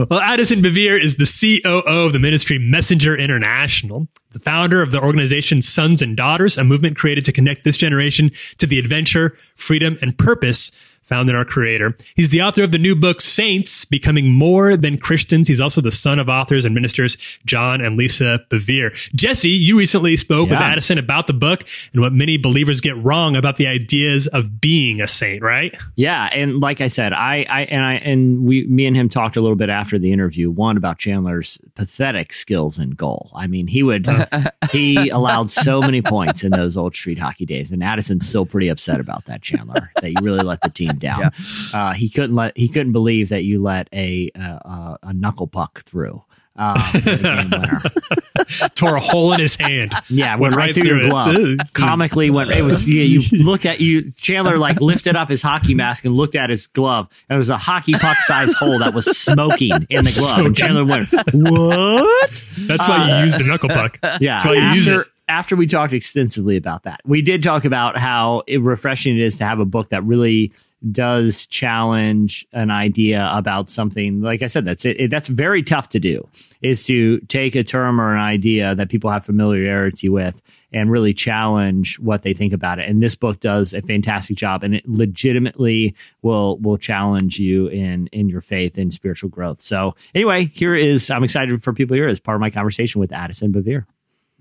Well, 0.09 0.19
Addison 0.19 0.61
Bevere 0.61 1.01
is 1.01 1.15
the 1.15 1.25
COO 1.25 2.05
of 2.05 2.13
the 2.13 2.19
ministry 2.19 2.59
Messenger 2.59 3.17
International. 3.17 4.07
The 4.31 4.39
founder 4.39 4.81
of 4.81 4.91
the 4.91 5.01
organization 5.01 5.61
Sons 5.61 6.01
and 6.01 6.15
Daughters, 6.15 6.57
a 6.57 6.63
movement 6.63 6.95
created 6.95 7.25
to 7.25 7.31
connect 7.31 7.63
this 7.63 7.77
generation 7.77 8.31
to 8.59 8.67
the 8.67 8.79
adventure, 8.79 9.35
freedom, 9.55 9.97
and 10.01 10.17
purpose 10.17 10.71
found 11.09 11.27
in 11.27 11.35
our 11.35 11.43
Creator. 11.43 11.97
He's 12.15 12.29
the 12.29 12.43
author 12.43 12.63
of 12.63 12.71
the 12.71 12.77
new 12.77 12.95
book 12.95 13.19
Saints, 13.19 13.83
Becoming 13.83 14.31
More 14.31 14.77
Than 14.77 14.97
Christians. 14.97 15.47
He's 15.47 15.59
also 15.59 15.81
the 15.81 15.91
son 15.91 16.19
of 16.19 16.29
authors 16.29 16.65
and 16.65 16.75
ministers 16.75 17.17
John 17.45 17.81
and 17.81 17.97
Lisa 17.97 18.45
Bevere. 18.49 18.93
Jesse, 19.15 19.49
you 19.49 19.77
recently 19.77 20.15
spoke 20.15 20.49
with 20.49 20.59
Addison 20.59 20.99
about 20.99 21.27
the 21.27 21.33
book 21.33 21.65
and 21.93 22.01
what 22.01 22.13
many 22.13 22.37
believers 22.37 22.79
get 22.79 22.95
wrong 23.03 23.35
about 23.35 23.57
the 23.57 23.67
ideas 23.67 24.27
of 24.27 24.61
being 24.61 25.01
a 25.01 25.07
saint, 25.07 25.41
right? 25.41 25.75
Yeah, 25.95 26.29
and 26.31 26.59
like 26.59 26.79
I 26.79 26.87
said, 26.87 27.11
I, 27.11 27.45
I 27.49 27.61
and 27.63 27.83
I 27.83 27.93
and 27.95 28.43
we, 28.43 28.67
me 28.67 28.85
and 28.85 28.95
him 28.95 29.09
talked 29.09 29.35
a 29.35 29.41
little 29.41 29.55
bit 29.55 29.69
after 29.69 29.97
the 29.97 30.11
interview. 30.11 30.51
One 30.51 30.77
about 30.77 30.99
Chandler's 30.99 31.57
pathetic 31.73 32.33
skills 32.33 32.77
and 32.77 32.95
goal. 32.95 33.31
I 33.35 33.47
mean, 33.47 33.65
he 33.65 33.81
would 33.81 34.07
he 34.71 35.09
allowed 35.09 35.49
so 35.49 35.81
many 35.81 36.03
points 36.03 36.43
in 36.43 36.51
those 36.51 36.77
old 36.77 36.95
street 36.95 37.17
hockey 37.17 37.45
days, 37.45 37.71
and 37.71 37.83
Addison's 37.83 38.27
still 38.27 38.45
pretty 38.45 38.67
upset 38.67 38.99
about 38.99 39.25
that, 39.25 39.41
Chandler. 39.41 39.91
that 40.01 40.11
you 40.11 40.17
really 40.21 40.43
let 40.43 40.61
the 40.61 40.69
team 40.69 40.98
down. 40.99 41.31
Uh, 41.73 41.93
he 41.93 42.09
couldn't 42.09 42.35
let 42.35 42.57
he 42.57 42.67
couldn't 42.67 42.91
believe 42.91 43.29
that 43.29 43.43
you 43.43 43.61
let 43.61 43.87
a 43.93 44.29
uh, 44.39 44.59
uh, 44.65 44.97
a 45.03 45.13
knuckle 45.13 45.47
puck 45.47 45.81
through. 45.81 46.23
Um, 46.55 46.77
for 46.91 46.99
the 46.99 47.17
game 47.17 47.49
winner. 47.51 48.69
Tore 48.75 48.97
a 48.97 48.99
hole 48.99 49.31
in 49.31 49.39
his 49.39 49.55
hand. 49.55 49.93
Yeah, 50.09 50.35
went 50.35 50.55
right, 50.55 50.75
through, 50.75 50.83
your 50.83 50.97
it. 50.99 51.09
glove. 51.09 51.57
Comically 51.73 52.29
went. 52.29 52.51
It 52.51 52.63
was. 52.63 52.87
Yeah, 52.87 53.03
you 53.03 53.21
looked 53.41 53.65
at 53.65 53.79
you. 53.79 54.09
Chandler 54.11 54.57
like 54.57 54.81
lifted 54.81 55.15
up 55.15 55.29
his 55.29 55.41
hockey 55.41 55.73
mask 55.73 56.03
and 56.03 56.15
looked 56.15 56.35
at 56.35 56.49
his 56.49 56.67
glove. 56.67 57.07
And 57.29 57.35
it 57.35 57.37
was 57.37 57.47
a 57.47 57.57
hockey 57.57 57.93
puck 57.93 58.17
sized 58.17 58.55
hole 58.57 58.77
that 58.79 58.93
was 58.93 59.05
smoking 59.17 59.71
in 59.89 60.03
the 60.03 60.13
glove. 60.19 60.45
And 60.45 60.55
Chandler 60.55 60.83
went, 60.83 61.07
"What?" 61.31 62.43
That's 62.57 62.87
why 62.89 63.19
you 63.19 63.25
used 63.25 63.39
a 63.39 63.45
knuckle 63.45 63.69
puck. 63.69 63.97
Yeah. 64.19 64.33
That's 64.33 64.45
why 64.45 64.53
you 64.53 64.61
use 64.73 64.87
after 64.89 65.01
it. 65.01 65.07
After 65.29 65.55
we 65.55 65.67
talked 65.67 65.93
extensively 65.93 66.57
about 66.57 66.83
that, 66.83 66.99
we 67.05 67.21
did 67.21 67.43
talk 67.43 67.63
about 67.63 67.97
how 67.97 68.43
refreshing 68.57 69.15
it 69.17 69.21
is 69.21 69.37
to 69.37 69.45
have 69.45 69.59
a 69.59 69.65
book 69.65 69.89
that 69.89 70.03
really 70.03 70.51
does 70.91 71.45
challenge 71.45 72.47
an 72.53 72.71
idea 72.71 73.29
about 73.33 73.69
something. 73.69 74.21
Like 74.21 74.41
I 74.41 74.47
said, 74.47 74.63
that's 74.65 74.85
it. 74.85 74.99
it- 74.99 75.11
That's 75.11 75.27
very 75.29 75.61
tough 75.61 75.89
to 75.89 75.99
do. 75.99 76.27
Is 76.61 76.85
to 76.87 77.19
take 77.27 77.55
a 77.55 77.63
term 77.63 77.99
or 78.01 78.13
an 78.13 78.19
idea 78.19 78.75
that 78.75 78.89
people 78.89 79.09
have 79.09 79.25
familiarity 79.25 80.09
with 80.09 80.41
and 80.73 80.89
really 80.91 81.13
challenge 81.13 81.99
what 81.99 82.23
they 82.23 82.33
think 82.33 82.53
about 82.53 82.79
it. 82.79 82.89
And 82.89 83.01
this 83.03 83.15
book 83.15 83.39
does 83.39 83.73
a 83.73 83.81
fantastic 83.81 84.37
job, 84.37 84.63
and 84.63 84.75
it 84.75 84.87
legitimately 84.87 85.95
will 86.21 86.57
will 86.59 86.77
challenge 86.77 87.39
you 87.39 87.67
in 87.67 88.07
in 88.07 88.29
your 88.29 88.41
faith 88.41 88.77
and 88.77 88.93
spiritual 88.93 89.29
growth. 89.29 89.61
So 89.61 89.95
anyway, 90.15 90.45
here 90.53 90.75
is 90.75 91.09
I'm 91.11 91.23
excited 91.23 91.61
for 91.61 91.73
people 91.73 91.95
here 91.95 92.07
as 92.07 92.19
part 92.19 92.35
of 92.35 92.41
my 92.41 92.49
conversation 92.49 92.99
with 93.01 93.11
Addison 93.11 93.51
Bevere 93.53 93.85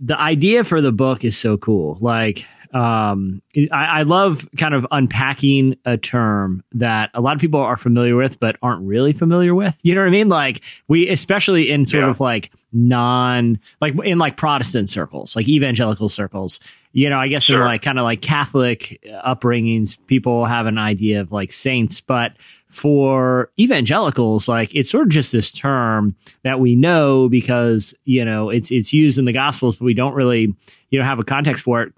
the 0.00 0.18
idea 0.20 0.64
for 0.64 0.80
the 0.80 0.92
book 0.92 1.24
is 1.24 1.36
so 1.36 1.56
cool. 1.56 1.98
Like, 2.00 2.46
um, 2.74 3.40
I, 3.72 4.00
I 4.00 4.02
love 4.02 4.46
kind 4.58 4.74
of 4.74 4.86
unpacking 4.90 5.76
a 5.86 5.96
term 5.96 6.62
that 6.72 7.10
a 7.14 7.20
lot 7.22 7.34
of 7.34 7.40
people 7.40 7.58
are 7.60 7.78
familiar 7.78 8.14
with, 8.14 8.38
but 8.40 8.56
aren't 8.62 8.82
really 8.86 9.12
familiar 9.14 9.54
with. 9.54 9.78
You 9.82 9.94
know 9.94 10.02
what 10.02 10.08
I 10.08 10.10
mean? 10.10 10.28
Like 10.28 10.62
we, 10.86 11.08
especially 11.08 11.70
in 11.70 11.86
sort 11.86 12.04
Yeah. 12.04 12.10
of 12.10 12.20
like 12.20 12.52
non, 12.72 13.58
like 13.80 13.94
in 14.04 14.18
like 14.18 14.36
Protestant 14.36 14.90
circles, 14.90 15.34
like 15.34 15.48
evangelical 15.48 16.08
circles. 16.10 16.60
You 16.92 17.08
know, 17.10 17.18
I 17.18 17.28
guess 17.28 17.48
in 17.48 17.54
Sure. 17.54 17.64
like 17.64 17.80
kind 17.82 17.98
of 17.98 18.04
like 18.04 18.20
Catholic 18.20 19.02
upbringings, 19.26 19.96
people 20.06 20.44
have 20.44 20.66
an 20.66 20.78
idea 20.78 21.20
of 21.22 21.32
like 21.32 21.52
saints, 21.52 22.00
but 22.02 22.32
for 22.68 23.50
evangelicals, 23.58 24.48
like 24.48 24.74
it's 24.74 24.90
sort 24.90 25.04
of 25.04 25.08
just 25.08 25.32
this 25.32 25.50
term 25.50 26.14
that 26.44 26.60
we 26.60 26.76
know 26.76 27.28
because 27.28 27.94
you 28.04 28.24
know 28.24 28.50
it's 28.50 28.70
it's 28.70 28.92
used 28.92 29.18
in 29.18 29.24
the 29.24 29.32
Gospels, 29.32 29.76
but 29.76 29.84
we 29.84 29.94
don't 29.94 30.14
really 30.14 30.54
you 30.90 30.98
know 30.98 31.04
have 31.04 31.18
a 31.18 31.24
context 31.24 31.62
for 31.62 31.82
it. 31.82 31.92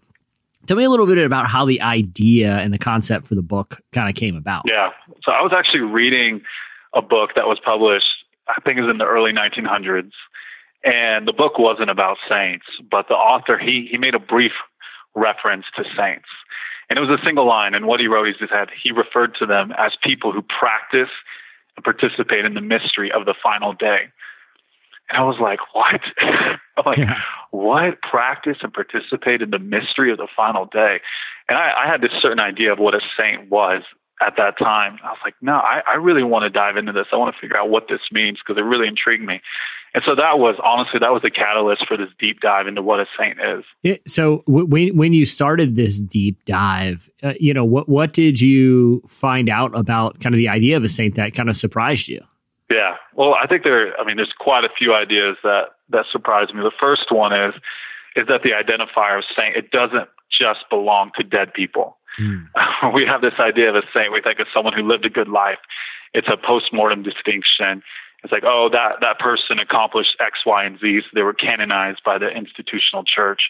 Tell 0.66 0.76
me 0.76 0.84
a 0.84 0.90
little 0.90 1.06
bit 1.06 1.18
about 1.18 1.46
how 1.48 1.64
the 1.64 1.80
idea 1.80 2.58
and 2.58 2.72
the 2.72 2.78
concept 2.78 3.26
for 3.26 3.34
the 3.34 3.42
book 3.42 3.80
kind 3.92 4.08
of 4.08 4.14
came 4.14 4.36
about. 4.36 4.64
Yeah. 4.66 4.90
So 5.24 5.32
I 5.32 5.42
was 5.42 5.52
actually 5.56 5.80
reading 5.80 6.42
a 6.94 7.02
book 7.02 7.30
that 7.36 7.46
was 7.46 7.58
published, 7.64 8.06
I 8.48 8.60
think 8.62 8.78
it 8.78 8.82
was 8.82 8.90
in 8.90 8.98
the 8.98 9.06
early 9.06 9.32
1900s. 9.32 10.12
And 10.82 11.28
the 11.28 11.32
book 11.32 11.58
wasn't 11.58 11.90
about 11.90 12.16
saints, 12.28 12.64
but 12.90 13.06
the 13.08 13.14
author, 13.14 13.58
he, 13.58 13.88
he 13.90 13.98
made 13.98 14.14
a 14.14 14.18
brief 14.18 14.52
reference 15.14 15.66
to 15.76 15.84
saints. 15.96 16.28
And 16.90 16.98
it 16.98 17.00
was 17.00 17.10
a 17.10 17.24
single 17.24 17.46
line. 17.46 17.74
And 17.74 17.86
what 17.86 18.00
he 18.00 18.08
wrote, 18.08 18.26
he 18.26 18.32
just 18.38 18.52
had, 18.52 18.68
he 18.82 18.90
referred 18.90 19.34
to 19.38 19.46
them 19.46 19.72
as 19.78 19.92
people 20.02 20.32
who 20.32 20.42
practice 20.42 21.08
and 21.76 21.84
participate 21.84 22.44
in 22.44 22.54
the 22.54 22.60
mystery 22.60 23.10
of 23.12 23.24
the 23.26 23.34
final 23.40 23.72
day. 23.72 24.10
And 25.08 25.16
I 25.18 25.22
was 25.22 25.36
like, 25.40 25.60
what? 25.72 26.00
I'm 26.20 26.58
like, 26.86 26.98
Yeah. 26.98 27.18
what? 27.52 28.02
Practice 28.02 28.58
and 28.62 28.72
participate 28.72 29.40
in 29.40 29.50
the 29.50 29.58
mystery 29.58 30.10
of 30.10 30.18
the 30.18 30.28
final 30.36 30.66
day. 30.66 31.00
And 31.48 31.56
I, 31.56 31.84
I 31.84 31.90
had 31.90 32.00
this 32.00 32.10
certain 32.20 32.40
idea 32.40 32.72
of 32.72 32.78
what 32.78 32.94
a 32.94 33.00
saint 33.18 33.50
was 33.50 33.82
at 34.20 34.34
that 34.36 34.58
time. 34.58 34.98
I 35.02 35.08
was 35.10 35.18
like, 35.24 35.34
no, 35.40 35.54
I, 35.54 35.82
I 35.86 35.96
really 35.96 36.22
want 36.22 36.42
to 36.42 36.50
dive 36.50 36.76
into 36.76 36.92
this. 36.92 37.06
I 37.12 37.16
want 37.16 37.34
to 37.34 37.40
figure 37.40 37.56
out 37.56 37.70
what 37.70 37.86
this 37.88 38.00
means 38.12 38.38
because 38.38 38.58
it 38.60 38.64
really 38.64 38.86
intrigued 38.86 39.24
me. 39.24 39.40
And 39.92 40.04
so 40.06 40.14
that 40.14 40.38
was 40.38 40.56
honestly 40.62 41.00
that 41.00 41.12
was 41.12 41.22
the 41.22 41.30
catalyst 41.30 41.86
for 41.86 41.96
this 41.96 42.08
deep 42.18 42.40
dive 42.40 42.66
into 42.68 42.82
what 42.82 43.00
a 43.00 43.06
saint 43.18 43.38
is. 43.40 43.64
Yeah, 43.82 43.96
so 44.06 44.44
w- 44.46 44.66
when 44.66 44.96
when 44.96 45.12
you 45.12 45.26
started 45.26 45.74
this 45.74 46.00
deep 46.00 46.44
dive, 46.44 47.10
uh, 47.22 47.34
you 47.40 47.52
know 47.52 47.64
what 47.64 47.88
what 47.88 48.12
did 48.12 48.40
you 48.40 49.02
find 49.08 49.48
out 49.48 49.76
about 49.78 50.20
kind 50.20 50.34
of 50.34 50.38
the 50.38 50.48
idea 50.48 50.76
of 50.76 50.84
a 50.84 50.88
saint 50.88 51.16
that 51.16 51.34
kind 51.34 51.48
of 51.48 51.56
surprised 51.56 52.08
you? 52.08 52.20
Yeah. 52.70 52.96
Well, 53.14 53.34
I 53.34 53.46
think 53.48 53.64
there. 53.64 53.98
I 54.00 54.04
mean, 54.04 54.16
there's 54.16 54.32
quite 54.38 54.64
a 54.64 54.70
few 54.78 54.94
ideas 54.94 55.36
that 55.42 55.70
that 55.88 56.04
surprised 56.12 56.54
me. 56.54 56.62
The 56.62 56.70
first 56.78 57.10
one 57.10 57.32
is 57.32 57.54
is 58.14 58.26
that 58.28 58.42
the 58.42 58.50
identifier 58.50 59.18
of 59.18 59.24
saint 59.36 59.56
it 59.56 59.72
doesn't 59.72 60.08
just 60.30 60.60
belong 60.70 61.10
to 61.16 61.24
dead 61.24 61.52
people. 61.52 61.96
we 62.94 63.06
have 63.06 63.20
this 63.22 63.34
idea 63.38 63.70
of 63.70 63.76
a 63.76 63.82
saint. 63.94 64.12
We 64.12 64.20
think 64.20 64.38
of 64.40 64.46
someone 64.54 64.74
who 64.74 64.82
lived 64.82 65.04
a 65.04 65.10
good 65.10 65.28
life. 65.28 65.58
It's 66.12 66.28
a 66.28 66.36
post-mortem 66.36 67.02
distinction. 67.02 67.82
It's 68.22 68.32
like, 68.32 68.44
oh, 68.44 68.68
that 68.72 69.00
that 69.00 69.18
person 69.18 69.58
accomplished 69.58 70.16
X, 70.20 70.40
Y, 70.44 70.64
and 70.64 70.78
Z, 70.78 71.00
so 71.02 71.08
they 71.14 71.22
were 71.22 71.34
canonized 71.34 72.02
by 72.04 72.18
the 72.18 72.28
institutional 72.28 73.04
church. 73.04 73.48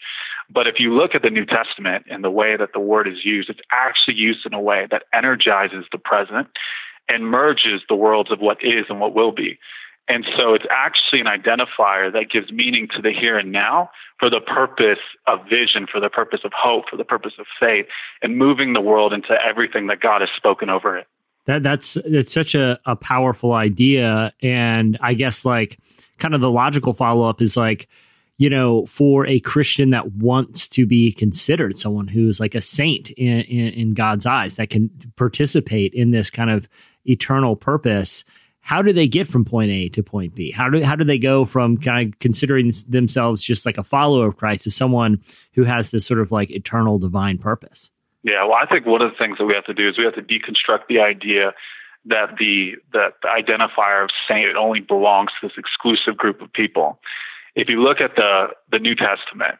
But 0.49 0.67
if 0.67 0.75
you 0.79 0.93
look 0.93 1.13
at 1.13 1.21
the 1.21 1.29
New 1.29 1.45
Testament 1.45 2.05
and 2.09 2.23
the 2.23 2.31
way 2.31 2.55
that 2.57 2.73
the 2.73 2.79
word 2.79 3.07
is 3.07 3.23
used, 3.25 3.49
it's 3.49 3.59
actually 3.71 4.15
used 4.15 4.45
in 4.45 4.53
a 4.53 4.61
way 4.61 4.87
that 4.91 5.03
energizes 5.13 5.85
the 5.91 5.97
present 5.97 6.47
and 7.09 7.27
merges 7.27 7.81
the 7.89 7.95
worlds 7.95 8.31
of 8.31 8.39
what 8.39 8.57
is 8.61 8.85
and 8.89 8.99
what 8.99 9.13
will 9.13 9.31
be. 9.31 9.59
And 10.07 10.25
so 10.37 10.53
it's 10.53 10.65
actually 10.69 11.21
an 11.21 11.27
identifier 11.27 12.11
that 12.11 12.29
gives 12.31 12.51
meaning 12.51 12.87
to 12.95 13.01
the 13.01 13.13
here 13.13 13.37
and 13.37 13.51
now 13.51 13.91
for 14.19 14.29
the 14.29 14.41
purpose 14.41 14.99
of 15.27 15.39
vision, 15.49 15.87
for 15.89 15.99
the 15.99 16.09
purpose 16.09 16.41
of 16.43 16.51
hope, 16.53 16.85
for 16.89 16.97
the 16.97 17.05
purpose 17.05 17.33
of 17.39 17.45
faith, 17.59 17.85
and 18.21 18.37
moving 18.37 18.73
the 18.73 18.81
world 18.81 19.13
into 19.13 19.33
everything 19.45 19.87
that 19.87 19.99
God 19.99 20.21
has 20.21 20.29
spoken 20.35 20.69
over 20.69 20.97
it. 20.97 21.07
That 21.45 21.63
that's 21.63 21.97
it's 21.97 22.33
such 22.33 22.55
a, 22.55 22.79
a 22.85 22.95
powerful 22.95 23.53
idea, 23.53 24.33
and 24.41 24.97
I 25.01 25.15
guess 25.15 25.43
like 25.43 25.79
kind 26.19 26.33
of 26.33 26.41
the 26.41 26.51
logical 26.51 26.93
follow 26.93 27.27
up 27.27 27.41
is 27.41 27.57
like, 27.57 27.89
you 28.37 28.49
know, 28.49 28.85
for 28.85 29.25
a 29.25 29.39
Christian 29.39 29.89
that 29.89 30.13
wants 30.13 30.67
to 30.69 30.85
be 30.85 31.11
considered 31.11 31.77
someone 31.77 32.07
who's 32.07 32.39
like 32.39 32.55
a 32.55 32.61
saint 32.61 33.09
in, 33.11 33.41
in, 33.41 33.73
in 33.73 33.93
God's 33.93 34.25
eyes 34.25 34.55
that 34.55 34.69
can 34.69 34.89
participate 35.15 35.93
in 35.93 36.11
this 36.11 36.29
kind 36.29 36.49
of 36.49 36.69
eternal 37.05 37.55
purpose. 37.55 38.23
How 38.63 38.83
do 38.83 38.93
they 38.93 39.07
get 39.07 39.27
from 39.27 39.43
point 39.43 39.71
A 39.71 39.89
to 39.89 40.03
point 40.03 40.35
B? 40.35 40.51
How 40.51 40.69
do 40.69 40.83
how 40.83 40.95
do 40.95 41.03
they 41.03 41.17
go 41.17 41.45
from 41.45 41.77
kind 41.77 42.13
of 42.13 42.19
considering 42.19 42.71
themselves 42.87 43.43
just 43.43 43.65
like 43.65 43.79
a 43.79 43.83
follower 43.83 44.27
of 44.27 44.37
Christ 44.37 44.63
to 44.63 44.71
someone 44.71 45.21
who 45.53 45.63
has 45.63 45.89
this 45.89 46.05
sort 46.05 46.19
of 46.19 46.31
like 46.31 46.51
eternal 46.51 46.99
divine 46.99 47.39
purpose? 47.39 47.89
Yeah, 48.23 48.43
well, 48.45 48.57
I 48.61 48.67
think 48.67 48.85
one 48.85 49.01
of 49.01 49.11
the 49.11 49.17
things 49.17 49.37
that 49.39 49.45
we 49.45 49.55
have 49.55 49.65
to 49.65 49.73
do 49.73 49.89
is 49.89 49.97
we 49.97 50.05
have 50.05 50.15
to 50.15 50.21
deconstruct 50.21 50.87
the 50.87 50.99
idea 50.99 51.53
that 52.05 52.37
the 52.37 52.75
that 52.93 53.13
the 53.21 53.27
identifier 53.27 54.03
of 54.03 54.09
saint 54.27 54.49
it 54.49 54.55
only 54.55 54.79
belongs 54.79 55.31
to 55.39 55.47
this 55.47 55.57
exclusive 55.57 56.17
group 56.17 56.41
of 56.41 56.51
people. 56.53 56.99
If 57.55 57.69
you 57.69 57.81
look 57.81 58.01
at 58.01 58.15
the 58.15 58.49
the 58.71 58.79
New 58.79 58.95
Testament, 58.95 59.59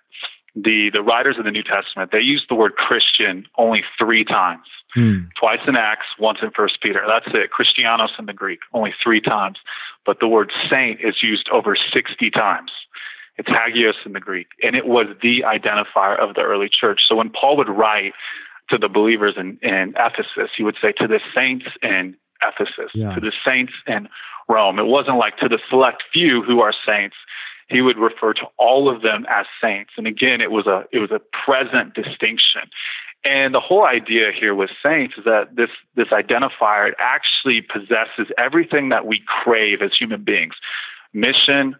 the 0.55 0.89
the 0.91 1.01
writers 1.01 1.37
of 1.37 1.45
the 1.45 1.51
New 1.51 1.63
Testament 1.63 2.11
they 2.11 2.19
use 2.19 2.45
the 2.49 2.55
word 2.55 2.75
Christian 2.75 3.45
only 3.57 3.83
three 3.97 4.23
times. 4.23 4.65
Hmm. 4.93 5.29
Twice 5.39 5.61
in 5.67 5.75
Acts, 5.77 6.07
once 6.19 6.39
in 6.41 6.51
First 6.51 6.81
Peter. 6.81 7.03
That's 7.07 7.33
it. 7.33 7.51
Christianos 7.51 8.11
in 8.19 8.25
the 8.25 8.33
Greek, 8.33 8.59
only 8.73 8.93
three 9.01 9.21
times. 9.21 9.57
But 10.05 10.19
the 10.19 10.27
word 10.27 10.51
saint 10.69 10.99
is 10.99 11.15
used 11.21 11.47
over 11.49 11.77
sixty 11.93 12.29
times. 12.29 12.71
It's 13.37 13.47
hagios 13.47 13.95
in 14.05 14.13
the 14.13 14.19
Greek, 14.19 14.47
and 14.61 14.75
it 14.75 14.85
was 14.85 15.07
the 15.21 15.43
identifier 15.45 16.19
of 16.19 16.35
the 16.35 16.41
early 16.41 16.69
church. 16.69 17.01
So 17.07 17.15
when 17.15 17.29
Paul 17.29 17.55
would 17.57 17.69
write 17.69 18.13
to 18.71 18.77
the 18.77 18.89
believers 18.89 19.35
in, 19.37 19.57
in 19.61 19.93
Ephesus, 19.97 20.51
he 20.57 20.63
would 20.63 20.77
say 20.81 20.91
to 20.93 21.07
the 21.07 21.19
saints 21.35 21.65
in 21.83 22.15
Ephesus, 22.41 22.91
Yeah. 22.95 23.13
to 23.13 23.19
the 23.21 23.31
saints 23.45 23.73
in 23.85 24.09
Rome. 24.49 24.79
It 24.79 24.87
wasn't 24.87 25.17
like 25.17 25.37
to 25.37 25.47
the 25.47 25.59
select 25.69 26.03
few 26.11 26.41
who 26.41 26.61
are 26.61 26.73
saints. 26.85 27.15
He 27.69 27.81
would 27.81 27.97
refer 27.97 28.33
to 28.33 28.45
all 28.57 28.89
of 28.93 29.01
them 29.01 29.25
as 29.29 29.45
saints. 29.61 29.91
And 29.97 30.07
again, 30.07 30.41
it 30.41 30.51
was 30.51 30.67
a 30.67 30.85
it 30.91 30.99
was 30.99 31.11
a 31.11 31.21
present 31.45 31.93
distinction. 31.93 32.63
And 33.23 33.53
the 33.53 33.59
whole 33.59 33.85
idea 33.85 34.31
here 34.37 34.55
with 34.55 34.71
saints 34.83 35.13
is 35.17 35.23
that 35.25 35.55
this 35.55 35.69
this 35.95 36.07
identifier 36.07 36.89
it 36.89 36.95
actually 36.97 37.61
possesses 37.61 38.27
everything 38.37 38.89
that 38.89 39.05
we 39.05 39.21
crave 39.25 39.81
as 39.81 39.91
human 39.97 40.23
beings: 40.23 40.55
mission, 41.13 41.75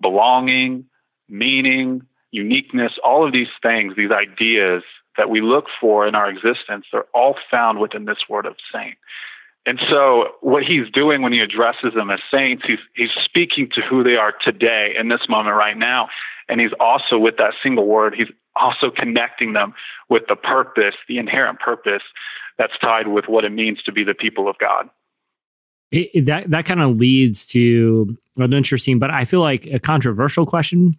belonging, 0.00 0.86
meaning, 1.28 2.02
uniqueness. 2.32 2.92
All 3.04 3.24
of 3.26 3.32
these 3.32 3.52
things, 3.62 3.94
these 3.96 4.10
ideas 4.10 4.82
that 5.16 5.30
we 5.30 5.40
look 5.40 5.66
for 5.80 6.06
in 6.06 6.14
our 6.14 6.28
existence, 6.28 6.86
they're 6.92 7.06
all 7.14 7.36
found 7.50 7.80
within 7.80 8.04
this 8.04 8.18
word 8.28 8.46
of 8.46 8.56
saint. 8.72 8.96
And 9.66 9.80
so, 9.90 10.28
what 10.42 10.62
he's 10.62 10.88
doing 10.92 11.22
when 11.22 11.32
he 11.32 11.40
addresses 11.40 11.92
them 11.94 12.08
as 12.10 12.20
saints, 12.30 12.62
he's 12.66 12.78
he's 12.94 13.10
speaking 13.24 13.68
to 13.74 13.80
who 13.80 14.04
they 14.04 14.14
are 14.14 14.32
today 14.44 14.94
in 14.98 15.08
this 15.08 15.22
moment 15.28 15.56
right 15.56 15.76
now, 15.76 16.08
and 16.48 16.60
he's 16.60 16.70
also 16.78 17.18
with 17.18 17.36
that 17.38 17.52
single 17.62 17.86
word, 17.86 18.14
he's 18.16 18.28
also 18.54 18.90
connecting 18.96 19.54
them 19.54 19.74
with 20.08 20.22
the 20.28 20.36
purpose, 20.36 20.94
the 21.08 21.18
inherent 21.18 21.58
purpose 21.58 22.02
that's 22.58 22.78
tied 22.80 23.08
with 23.08 23.26
what 23.26 23.44
it 23.44 23.50
means 23.50 23.82
to 23.82 23.92
be 23.92 24.04
the 24.04 24.14
people 24.14 24.48
of 24.48 24.56
God. 24.58 24.88
it, 25.90 26.26
that 26.26 26.48
that 26.50 26.64
kind 26.64 26.80
of 26.80 26.96
leads 26.96 27.44
to 27.46 28.16
an 28.36 28.52
interesting, 28.52 29.00
but 29.00 29.10
I 29.10 29.24
feel 29.24 29.40
like 29.40 29.66
a 29.66 29.80
controversial 29.80 30.46
question 30.46 30.96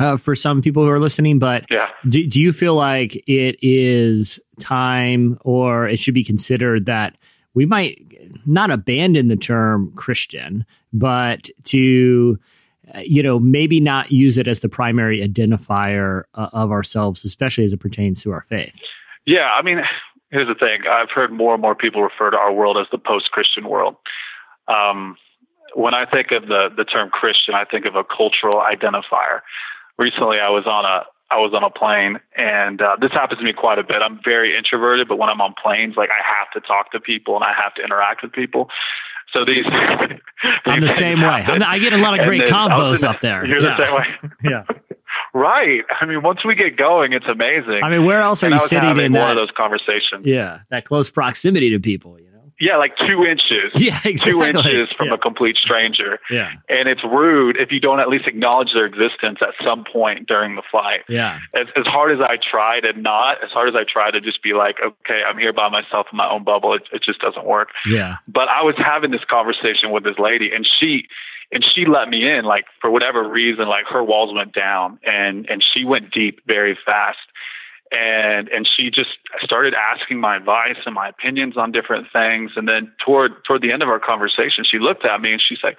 uh, 0.00 0.16
for 0.16 0.34
some 0.34 0.62
people 0.62 0.82
who 0.84 0.90
are 0.90 0.98
listening. 0.98 1.38
But 1.38 1.66
Yeah. 1.70 1.88
do, 2.08 2.26
do 2.26 2.40
you 2.40 2.52
feel 2.52 2.74
like 2.74 3.16
it 3.28 3.56
is 3.62 4.40
time, 4.58 5.38
or 5.42 5.86
it 5.88 5.98
should 5.98 6.14
be 6.14 6.24
considered 6.24 6.86
that 6.86 7.16
we 7.54 7.66
might 7.66 8.02
not 8.46 8.70
abandon 8.70 9.28
the 9.28 9.36
term 9.36 9.92
Christian, 9.96 10.64
but 10.92 11.48
to 11.64 12.38
uh, 12.94 13.00
you 13.04 13.22
know 13.22 13.38
maybe 13.38 13.80
not 13.80 14.10
use 14.10 14.38
it 14.38 14.48
as 14.48 14.60
the 14.60 14.68
primary 14.68 15.20
identifier 15.20 16.22
uh, 16.34 16.48
of 16.52 16.70
ourselves, 16.72 17.24
especially 17.24 17.64
as 17.64 17.72
it 17.72 17.80
pertains 17.80 18.22
to 18.22 18.32
our 18.32 18.42
faith? 18.42 18.76
Yeah, 19.26 19.48
I 19.50 19.62
mean, 19.62 19.78
here's 20.30 20.48
the 20.48 20.54
thing. 20.54 20.82
I've 20.90 21.10
heard 21.10 21.30
more 21.32 21.52
and 21.52 21.62
more 21.62 21.74
people 21.74 22.02
refer 22.02 22.30
to 22.30 22.36
our 22.36 22.52
world 22.52 22.76
as 22.80 22.86
the 22.90 22.98
post-Christian 22.98 23.68
world. 23.68 23.96
Um, 24.66 25.16
when 25.74 25.94
I 25.94 26.04
think 26.06 26.28
of 26.32 26.48
the 26.48 26.68
the 26.76 26.84
term 26.84 27.10
Christian, 27.10 27.54
I 27.54 27.64
think 27.64 27.84
of 27.86 27.94
a 27.96 28.04
cultural 28.04 28.62
identifier. 28.62 29.42
Recently, 30.00 30.38
I 30.40 30.48
was 30.48 30.64
on 30.66 30.84
a 30.84 31.04
I 31.32 31.36
was 31.38 31.52
on 31.54 31.62
a 31.62 31.70
plane, 31.70 32.18
and 32.36 32.80
uh, 32.82 32.96
this 33.00 33.12
happens 33.12 33.38
to 33.38 33.44
me 33.44 33.52
quite 33.52 33.78
a 33.78 33.84
bit. 33.84 34.02
I'm 34.02 34.18
very 34.24 34.56
introverted, 34.56 35.06
but 35.06 35.16
when 35.16 35.28
I'm 35.28 35.40
on 35.40 35.54
planes, 35.62 35.94
like 35.96 36.08
I 36.10 36.18
have 36.26 36.50
to 36.60 36.66
talk 36.66 36.90
to 36.92 36.98
people 37.00 37.36
and 37.36 37.44
I 37.44 37.52
have 37.52 37.72
to 37.74 37.82
interact 37.84 38.22
with 38.22 38.32
people. 38.32 38.68
So 39.32 39.44
these, 39.44 39.64
I'm 40.66 40.80
the 40.80 40.88
same 40.88 41.20
way. 41.20 41.28
I 41.46 41.78
get 41.78 41.92
a 41.92 41.98
lot 41.98 42.18
of 42.18 42.26
great 42.26 42.42
then 42.46 42.48
combos 42.52 43.06
up 43.06 43.20
there. 43.20 43.46
You're 43.46 43.62
Yeah. 43.62 43.76
the 43.76 43.84
same 43.84 43.94
way, 43.94 44.30
Yeah. 44.42 44.64
right? 45.34 45.82
I 46.00 46.06
mean, 46.06 46.22
once 46.22 46.44
we 46.44 46.56
get 46.56 46.76
going, 46.76 47.12
it's 47.12 47.26
amazing. 47.30 47.80
I 47.84 47.90
mean, 47.90 48.04
where 48.04 48.22
else 48.22 48.42
are 48.42 48.46
and 48.46 48.54
you 48.54 48.58
sitting 48.58 48.90
in 48.90 48.96
one 48.96 49.12
that? 49.12 49.30
of 49.30 49.36
those 49.36 49.52
conversations. 49.56 50.24
yeah, 50.24 50.60
that 50.70 50.84
close 50.84 51.10
proximity 51.10 51.70
to 51.70 51.78
people. 51.78 52.18
You 52.18 52.30
know. 52.32 52.39
Yeah, 52.60 52.76
like 52.76 52.96
two 52.98 53.24
inches. 53.24 53.72
Yeah, 53.76 53.98
exactly. 54.04 54.32
Two 54.32 54.42
inches 54.44 54.88
from 54.96 55.08
Yeah. 55.08 55.14
a 55.14 55.18
complete 55.18 55.56
stranger. 55.56 56.18
Yeah. 56.30 56.52
And 56.68 56.88
it's 56.88 57.02
rude 57.02 57.56
if 57.58 57.72
you 57.72 57.80
don't 57.80 58.00
at 58.00 58.08
least 58.08 58.26
acknowledge 58.26 58.68
their 58.74 58.86
existence 58.86 59.38
at 59.40 59.54
some 59.64 59.84
point 59.90 60.26
during 60.28 60.56
the 60.56 60.62
flight. 60.70 61.00
Yeah. 61.08 61.38
As, 61.54 61.66
as 61.76 61.86
hard 61.86 62.12
as 62.12 62.20
I 62.20 62.36
try 62.36 62.80
to 62.80 62.92
not, 63.00 63.42
as 63.42 63.50
hard 63.50 63.68
as 63.68 63.74
I 63.74 63.84
try 63.90 64.10
to 64.10 64.20
just 64.20 64.42
be 64.42 64.52
like, 64.52 64.76
okay, 64.84 65.22
I'm 65.28 65.38
here 65.38 65.52
by 65.52 65.68
myself 65.70 66.06
in 66.12 66.16
my 66.16 66.30
own 66.30 66.44
bubble, 66.44 66.74
it, 66.74 66.82
it 66.92 67.02
just 67.02 67.20
doesn't 67.20 67.46
work. 67.46 67.68
Yeah. 67.86 68.16
But 68.28 68.48
I 68.48 68.62
was 68.62 68.74
having 68.76 69.10
this 69.10 69.24
conversation 69.28 69.90
with 69.90 70.04
this 70.04 70.18
lady, 70.18 70.50
and 70.54 70.68
she 70.78 71.06
and 71.52 71.64
she 71.74 71.84
let 71.84 72.08
me 72.08 72.28
in. 72.30 72.44
Like 72.44 72.66
for 72.80 72.90
whatever 72.90 73.28
reason, 73.28 73.66
like 73.68 73.86
her 73.90 74.04
walls 74.04 74.34
went 74.34 74.52
down, 74.54 74.98
and 75.04 75.48
and 75.48 75.64
she 75.74 75.84
went 75.84 76.12
deep 76.12 76.40
very 76.46 76.78
fast. 76.84 77.18
And 77.92 78.48
and 78.48 78.68
she 78.68 78.90
just 78.90 79.10
started 79.42 79.74
asking 79.74 80.20
my 80.20 80.36
advice 80.36 80.76
and 80.86 80.94
my 80.94 81.08
opinions 81.08 81.56
on 81.56 81.72
different 81.72 82.06
things. 82.12 82.52
And 82.54 82.68
then 82.68 82.92
toward 83.04 83.32
toward 83.44 83.62
the 83.62 83.72
end 83.72 83.82
of 83.82 83.88
our 83.88 83.98
conversation, 83.98 84.64
she 84.64 84.78
looked 84.78 85.04
at 85.04 85.20
me 85.20 85.32
and 85.32 85.42
she's 85.46 85.58
like, 85.64 85.78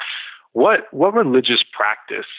"What 0.51 0.91
what 0.91 1.13
religious 1.13 1.63
practice 1.71 2.29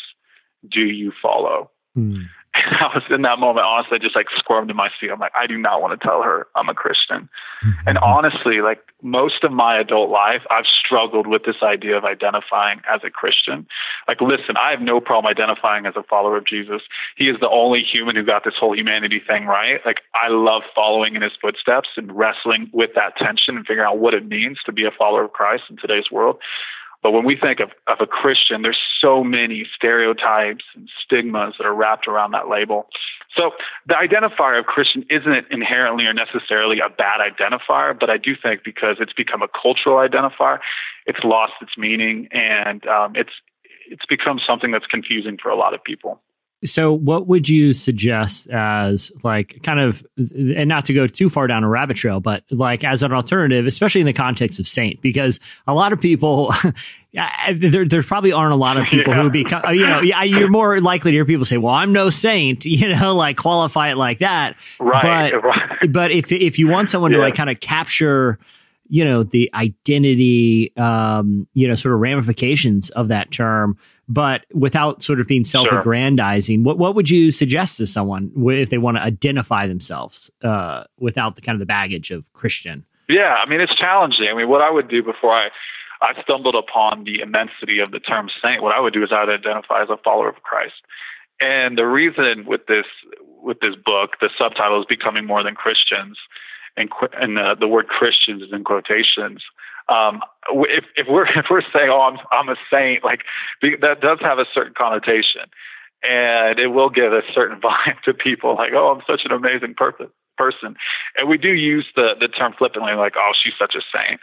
do 0.70 0.80
you 0.80 1.12
follow?" 1.22 1.70
Hmm. 1.94 2.22
And 2.54 2.76
I 2.80 2.92
was 2.94 3.02
in 3.10 3.22
that 3.22 3.38
moment, 3.38 3.66
honestly, 3.66 3.96
I 3.96 3.98
just 3.98 4.16
like 4.16 4.26
squirmed 4.36 4.70
in 4.70 4.76
my 4.76 4.88
seat. 5.00 5.10
I'm 5.10 5.20
like, 5.20 5.32
I 5.34 5.46
do 5.46 5.56
not 5.56 5.80
want 5.80 5.98
to 5.98 6.06
tell 6.06 6.22
her 6.22 6.46
I'm 6.54 6.68
a 6.68 6.74
Christian. 6.74 7.28
Mm-hmm. 7.64 7.88
And 7.88 7.98
honestly, 7.98 8.60
like 8.60 8.80
most 9.02 9.42
of 9.42 9.52
my 9.52 9.80
adult 9.80 10.10
life, 10.10 10.42
I've 10.50 10.66
struggled 10.66 11.26
with 11.26 11.44
this 11.44 11.56
idea 11.62 11.96
of 11.96 12.04
identifying 12.04 12.80
as 12.92 13.00
a 13.04 13.10
Christian. 13.10 13.66
Like, 14.06 14.20
listen, 14.20 14.56
I 14.60 14.70
have 14.70 14.80
no 14.80 15.00
problem 15.00 15.30
identifying 15.30 15.86
as 15.86 15.94
a 15.96 16.02
follower 16.02 16.36
of 16.36 16.46
Jesus. 16.46 16.82
He 17.16 17.28
is 17.28 17.36
the 17.40 17.48
only 17.48 17.80
human 17.80 18.16
who 18.16 18.24
got 18.24 18.44
this 18.44 18.54
whole 18.58 18.76
humanity 18.76 19.20
thing 19.26 19.46
right. 19.46 19.80
Like, 19.86 20.00
I 20.14 20.28
love 20.28 20.62
following 20.74 21.16
in 21.16 21.22
his 21.22 21.32
footsteps 21.40 21.88
and 21.96 22.12
wrestling 22.12 22.68
with 22.72 22.90
that 22.94 23.16
tension 23.16 23.56
and 23.56 23.66
figuring 23.66 23.88
out 23.88 23.98
what 23.98 24.14
it 24.14 24.26
means 24.26 24.58
to 24.66 24.72
be 24.72 24.84
a 24.84 24.90
follower 24.90 25.24
of 25.24 25.32
Christ 25.32 25.64
in 25.70 25.76
today's 25.76 26.10
world. 26.10 26.38
But 27.02 27.12
when 27.12 27.24
we 27.24 27.36
think 27.36 27.60
of, 27.60 27.70
of 27.88 27.98
a 28.00 28.06
Christian, 28.06 28.62
there's 28.62 28.78
so 29.00 29.24
many 29.24 29.66
stereotypes 29.74 30.64
and 30.74 30.88
stigmas 31.04 31.54
that 31.58 31.66
are 31.66 31.74
wrapped 31.74 32.06
around 32.06 32.30
that 32.32 32.48
label. 32.48 32.86
So 33.36 33.52
the 33.86 33.94
identifier 33.94 34.58
of 34.58 34.66
Christian 34.66 35.04
isn't 35.10 35.46
inherently 35.50 36.04
or 36.04 36.12
necessarily 36.12 36.78
a 36.78 36.88
bad 36.88 37.20
identifier, 37.20 37.98
but 37.98 38.10
I 38.10 38.18
do 38.18 38.34
think 38.40 38.62
because 38.64 38.96
it's 39.00 39.12
become 39.12 39.42
a 39.42 39.48
cultural 39.48 39.96
identifier, 39.96 40.58
it's 41.06 41.20
lost 41.24 41.54
its 41.60 41.72
meaning 41.76 42.28
and 42.30 42.86
um, 42.86 43.14
it's 43.16 43.32
it's 43.88 44.06
become 44.06 44.38
something 44.46 44.70
that's 44.70 44.86
confusing 44.86 45.36
for 45.42 45.50
a 45.50 45.56
lot 45.56 45.74
of 45.74 45.82
people. 45.82 46.20
So, 46.64 46.92
what 46.92 47.26
would 47.26 47.48
you 47.48 47.72
suggest 47.72 48.48
as 48.48 49.10
like 49.24 49.62
kind 49.64 49.80
of, 49.80 50.06
and 50.16 50.68
not 50.68 50.84
to 50.86 50.92
go 50.94 51.06
too 51.08 51.28
far 51.28 51.46
down 51.48 51.64
a 51.64 51.68
rabbit 51.68 51.96
trail, 51.96 52.20
but 52.20 52.44
like 52.50 52.84
as 52.84 53.02
an 53.02 53.12
alternative, 53.12 53.66
especially 53.66 54.00
in 54.00 54.06
the 54.06 54.12
context 54.12 54.60
of 54.60 54.68
saint, 54.68 55.02
because 55.02 55.40
a 55.66 55.74
lot 55.74 55.92
of 55.92 56.00
people, 56.00 56.54
yeah, 57.10 57.52
there, 57.52 57.84
there 57.84 58.02
probably 58.02 58.30
aren't 58.32 58.52
a 58.52 58.56
lot 58.56 58.76
of 58.76 58.86
people 58.86 59.12
who 59.12 59.28
become, 59.28 59.62
uh, 59.66 59.70
you 59.70 59.86
know, 59.86 60.00
you're 60.00 60.48
more 60.50 60.80
likely 60.80 61.10
to 61.10 61.16
hear 61.16 61.24
people 61.24 61.44
say, 61.44 61.56
"Well, 61.58 61.74
I'm 61.74 61.92
no 61.92 62.10
saint," 62.10 62.64
you 62.64 62.94
know, 62.94 63.14
like 63.14 63.36
qualify 63.36 63.90
it 63.90 63.96
like 63.96 64.20
that. 64.20 64.56
Right, 64.78 65.32
But, 65.32 65.42
right. 65.42 65.92
but 65.92 66.10
if 66.12 66.30
if 66.30 66.58
you 66.60 66.68
want 66.68 66.88
someone 66.90 67.10
to 67.10 67.18
like 67.18 67.34
kind 67.34 67.50
of 67.50 67.58
capture 67.58 68.38
you 68.92 69.04
know 69.04 69.22
the 69.22 69.50
identity 69.54 70.72
um 70.76 71.46
you 71.54 71.66
know 71.66 71.74
sort 71.74 71.94
of 71.94 72.00
ramifications 72.00 72.90
of 72.90 73.08
that 73.08 73.30
term 73.30 73.76
but 74.08 74.44
without 74.52 75.02
sort 75.02 75.18
of 75.18 75.26
being 75.26 75.44
self-aggrandizing 75.44 76.62
what 76.62 76.78
what 76.78 76.94
would 76.94 77.08
you 77.08 77.30
suggest 77.30 77.78
to 77.78 77.86
someone 77.86 78.30
if 78.48 78.70
they 78.70 78.78
want 78.78 78.96
to 78.96 79.02
identify 79.02 79.66
themselves 79.66 80.30
uh 80.42 80.84
without 80.98 81.36
the 81.36 81.40
kind 81.40 81.56
of 81.56 81.60
the 81.60 81.66
baggage 81.66 82.10
of 82.10 82.32
christian 82.32 82.84
Yeah, 83.08 83.34
I 83.44 83.48
mean 83.48 83.60
it's 83.60 83.76
challenging. 83.76 84.28
I 84.30 84.34
mean, 84.34 84.48
what 84.48 84.62
I 84.62 84.70
would 84.70 84.88
do 84.88 85.02
before 85.02 85.34
I 85.34 85.48
I 86.00 86.20
stumbled 86.22 86.54
upon 86.54 87.04
the 87.04 87.20
immensity 87.20 87.78
of 87.78 87.92
the 87.92 88.00
term 88.00 88.28
saint, 88.42 88.62
what 88.62 88.74
I 88.74 88.80
would 88.80 88.92
do 88.92 89.02
is 89.02 89.10
I 89.12 89.24
would 89.24 89.34
identify 89.34 89.82
as 89.82 89.90
a 89.90 89.96
follower 90.02 90.28
of 90.28 90.42
Christ. 90.42 90.74
And 91.40 91.78
the 91.78 91.86
reason 91.86 92.44
with 92.46 92.66
this 92.66 92.86
with 93.40 93.60
this 93.60 93.74
book, 93.74 94.10
the 94.20 94.30
subtitle 94.38 94.80
is 94.80 94.86
becoming 94.88 95.26
more 95.26 95.42
than 95.42 95.54
Christians, 95.54 96.18
and 96.76 96.90
and 97.14 97.36
the, 97.36 97.56
the 97.58 97.68
word 97.68 97.88
Christians 97.88 98.42
is 98.42 98.52
in 98.52 98.64
quotations. 98.64 99.42
Um, 99.88 100.20
if 100.50 100.84
if 100.96 101.06
we're 101.08 101.26
if 101.38 101.46
we're 101.50 101.62
saying, 101.72 101.90
oh, 101.90 102.00
I'm 102.00 102.18
I'm 102.30 102.48
a 102.48 102.56
saint, 102.70 103.04
like 103.04 103.20
that 103.62 104.00
does 104.00 104.18
have 104.20 104.38
a 104.38 104.46
certain 104.54 104.74
connotation, 104.76 105.42
and 106.02 106.58
it 106.58 106.68
will 106.68 106.90
give 106.90 107.12
a 107.12 107.22
certain 107.34 107.60
vibe 107.62 108.00
to 108.04 108.14
people, 108.14 108.56
like, 108.56 108.72
oh, 108.74 108.88
I'm 108.88 109.02
such 109.06 109.22
an 109.24 109.32
amazing 109.32 109.74
person 109.74 110.08
person. 110.38 110.74
And 111.16 111.28
we 111.28 111.38
do 111.38 111.50
use 111.50 111.86
the, 111.94 112.14
the 112.18 112.26
term 112.26 112.54
flippantly, 112.56 112.94
like, 112.94 113.14
oh, 113.16 113.32
she's 113.42 113.52
such 113.58 113.74
a 113.74 113.82
saint. 113.94 114.20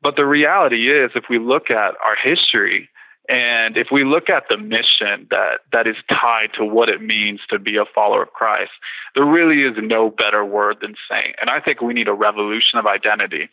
But 0.00 0.16
the 0.16 0.24
reality 0.24 0.90
is, 0.90 1.10
if 1.14 1.24
we 1.28 1.38
look 1.38 1.70
at 1.70 1.94
our 2.04 2.16
history 2.22 2.88
and 3.28 3.76
if 3.76 3.88
we 3.92 4.04
look 4.04 4.30
at 4.30 4.44
the 4.48 4.56
mission 4.56 5.26
that, 5.30 5.60
that 5.72 5.86
is 5.86 5.96
tied 6.08 6.48
to 6.56 6.64
what 6.64 6.88
it 6.88 7.02
means 7.02 7.40
to 7.50 7.58
be 7.58 7.76
a 7.76 7.84
follower 7.94 8.22
of 8.22 8.32
Christ, 8.32 8.70
there 9.14 9.24
really 9.24 9.62
is 9.62 9.76
no 9.82 10.08
better 10.08 10.44
word 10.44 10.78
than 10.80 10.94
saint. 11.10 11.36
And 11.38 11.50
I 11.50 11.60
think 11.60 11.82
we 11.82 11.92
need 11.92 12.08
a 12.08 12.14
revolution 12.14 12.78
of 12.78 12.86
identity. 12.86 13.50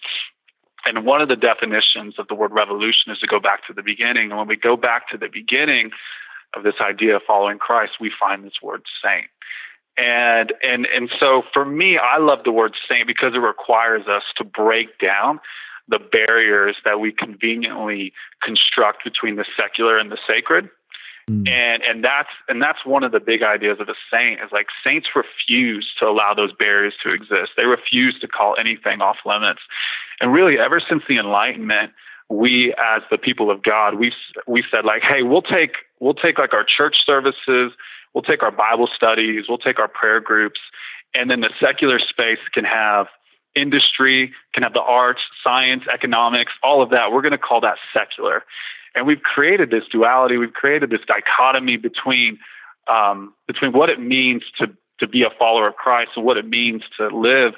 And 0.86 1.06
one 1.06 1.22
of 1.22 1.28
the 1.28 1.36
definitions 1.36 2.16
of 2.18 2.28
the 2.30 2.36
word 2.36 2.52
revolution 2.54 3.12
is 3.12 3.20
to 3.20 3.28
go 3.28 3.40
back 3.40 3.68
to 3.68 3.74
the 3.74 3.84
beginning. 3.84 4.32
And 4.32 4.38
when 4.38 4.48
we 4.48 4.56
go 4.56 4.78
back 4.78 5.10
to 5.10 5.18
the 5.18 5.28
beginning 5.32 5.92
of 6.56 6.64
this 6.64 6.76
idea 6.80 7.18
of 7.18 7.24
following 7.28 7.58
Christ, 7.58 7.94
we 8.00 8.12
find 8.18 8.46
this 8.46 8.62
word 8.64 8.84
saint. 9.04 9.28
And 9.98 10.54
and 10.62 10.86
and 10.86 11.10
so 11.20 11.44
for 11.54 11.66
me, 11.66 11.98
I 11.98 12.20
love 12.20 12.40
the 12.44 12.52
word 12.52 12.76
saint 12.88 13.08
because 13.08 13.34
it 13.34 13.40
requires 13.40 14.08
us 14.08 14.24
to 14.38 14.44
break 14.44 15.00
down 15.00 15.40
the 15.88 16.00
barriers 16.00 16.76
that 16.84 17.00
we 17.00 17.12
conveniently 17.12 18.14
construct 18.42 19.04
between 19.04 19.36
the 19.36 19.46
secular 19.58 19.98
and 19.98 20.12
the 20.12 20.18
sacred. 20.28 20.70
Hmm. 21.28 21.48
And 21.48 21.84
and 21.84 22.04
that's 22.04 22.30
and 22.48 22.62
that's 22.62 22.86
one 22.86 23.04
of 23.04 23.12
the 23.12 23.20
big 23.20 23.42
ideas 23.42 23.78
of 23.80 23.90
a 23.90 23.96
saint 24.12 24.42
is 24.42 24.52
like 24.52 24.68
saints 24.84 25.08
refuse 25.16 25.90
to 26.00 26.06
allow 26.06 26.34
those 26.36 26.52
barriers 26.54 26.94
to 27.04 27.14
exist. 27.14 27.54
They 27.58 27.66
refuse 27.66 28.20
to 28.22 28.28
call 28.28 28.56
anything 28.60 29.02
off 29.02 29.18
limits. 29.26 29.62
And 30.22 30.32
really, 30.32 30.58
ever 30.60 30.80
since 30.80 31.04
the 31.10 31.18
Enlightenment, 31.18 31.94
we 32.30 32.74
as 32.78 33.02
the 33.10 33.18
people 33.18 33.50
of 33.50 33.64
God, 33.64 33.96
we 33.96 34.14
we 34.48 34.64
said 34.70 34.86
like, 34.86 35.02
hey, 35.02 35.24
we'll 35.24 35.42
take 35.42 35.74
we'll 36.00 36.14
take 36.14 36.38
like 36.38 36.54
our 36.54 36.66
church 36.66 36.98
services, 37.06 37.74
we'll 38.14 38.24
take 38.24 38.44
our 38.44 38.52
Bible 38.52 38.90
studies, 38.96 39.46
we'll 39.50 39.58
take 39.58 39.80
our 39.80 39.88
prayer 39.88 40.20
groups, 40.20 40.60
and 41.16 41.30
then 41.30 41.42
the 41.42 41.50
secular 41.60 41.98
space 41.98 42.40
can 42.54 42.66
have 42.66 43.08
industry, 43.56 44.34
can 44.54 44.64
have 44.64 44.74
the 44.74 44.82
arts, 44.82 45.22
science, 45.44 45.84
economics, 45.92 46.52
all 46.64 46.82
of 46.82 46.90
that. 46.90 47.12
We're 47.12 47.22
going 47.22 47.32
to 47.32 47.38
call 47.38 47.62
that 47.62 47.78
secular. 47.94 48.44
And 48.94 49.06
we've 49.06 49.22
created 49.22 49.72
this 49.72 49.84
duality, 49.92 50.38
we've 50.38 50.54
created 50.54 50.90
this 50.90 51.02
dichotomy 51.08 51.78
between 51.78 52.40
um, 52.88 53.34
between 53.48 53.72
what 53.72 53.90
it 53.90 54.00
means 54.00 54.44
to 54.60 54.68
to 55.00 55.08
be 55.08 55.24
a 55.24 55.30
follower 55.38 55.68
of 55.68 55.76
Christ 55.76 56.12
and 56.16 56.26
what 56.26 56.38
it 56.38 56.48
means 56.48 56.84
to 56.98 57.08
live 57.08 57.54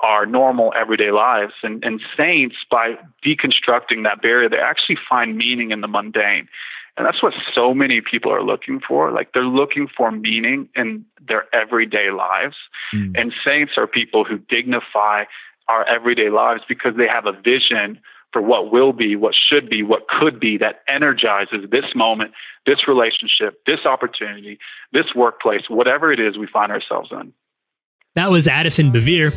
our 0.00 0.26
normal 0.26 0.72
everyday 0.78 1.10
lives. 1.10 1.52
And, 1.62 1.84
and 1.84 2.00
saints, 2.16 2.56
by 2.70 2.94
deconstructing 3.24 4.04
that 4.04 4.22
barrier, 4.22 4.48
they 4.48 4.56
actually 4.56 4.98
find 5.08 5.36
meaning 5.36 5.70
in 5.70 5.80
the 5.80 5.88
mundane. 5.88 6.48
And 6.96 7.06
that's 7.06 7.22
what 7.22 7.32
so 7.54 7.72
many 7.72 8.00
people 8.00 8.32
are 8.32 8.42
looking 8.42 8.80
for. 8.86 9.10
Like 9.12 9.30
they're 9.32 9.44
looking 9.44 9.88
for 9.96 10.10
meaning 10.10 10.68
in 10.74 11.04
their 11.26 11.44
everyday 11.54 12.10
lives. 12.10 12.56
Hmm. 12.92 13.12
And 13.14 13.32
saints 13.44 13.72
are 13.76 13.86
people 13.86 14.24
who 14.24 14.38
dignify 14.38 15.24
our 15.68 15.88
everyday 15.88 16.30
lives 16.30 16.62
because 16.68 16.96
they 16.96 17.06
have 17.06 17.26
a 17.26 17.32
vision 17.32 18.00
for 18.32 18.42
what 18.42 18.72
will 18.72 18.92
be, 18.92 19.16
what 19.16 19.34
should 19.34 19.68
be, 19.68 19.82
what 19.82 20.02
could 20.08 20.38
be 20.38 20.56
that 20.58 20.82
energizes 20.88 21.68
this 21.70 21.86
moment, 21.94 22.32
this 22.66 22.86
relationship, 22.86 23.60
this 23.66 23.80
opportunity, 23.84 24.58
this 24.92 25.06
workplace, 25.16 25.62
whatever 25.68 26.12
it 26.12 26.20
is 26.20 26.38
we 26.38 26.46
find 26.46 26.70
ourselves 26.70 27.10
in. 27.12 27.32
That 28.14 28.30
was 28.30 28.46
Addison 28.46 28.92
Bevere. 28.92 29.34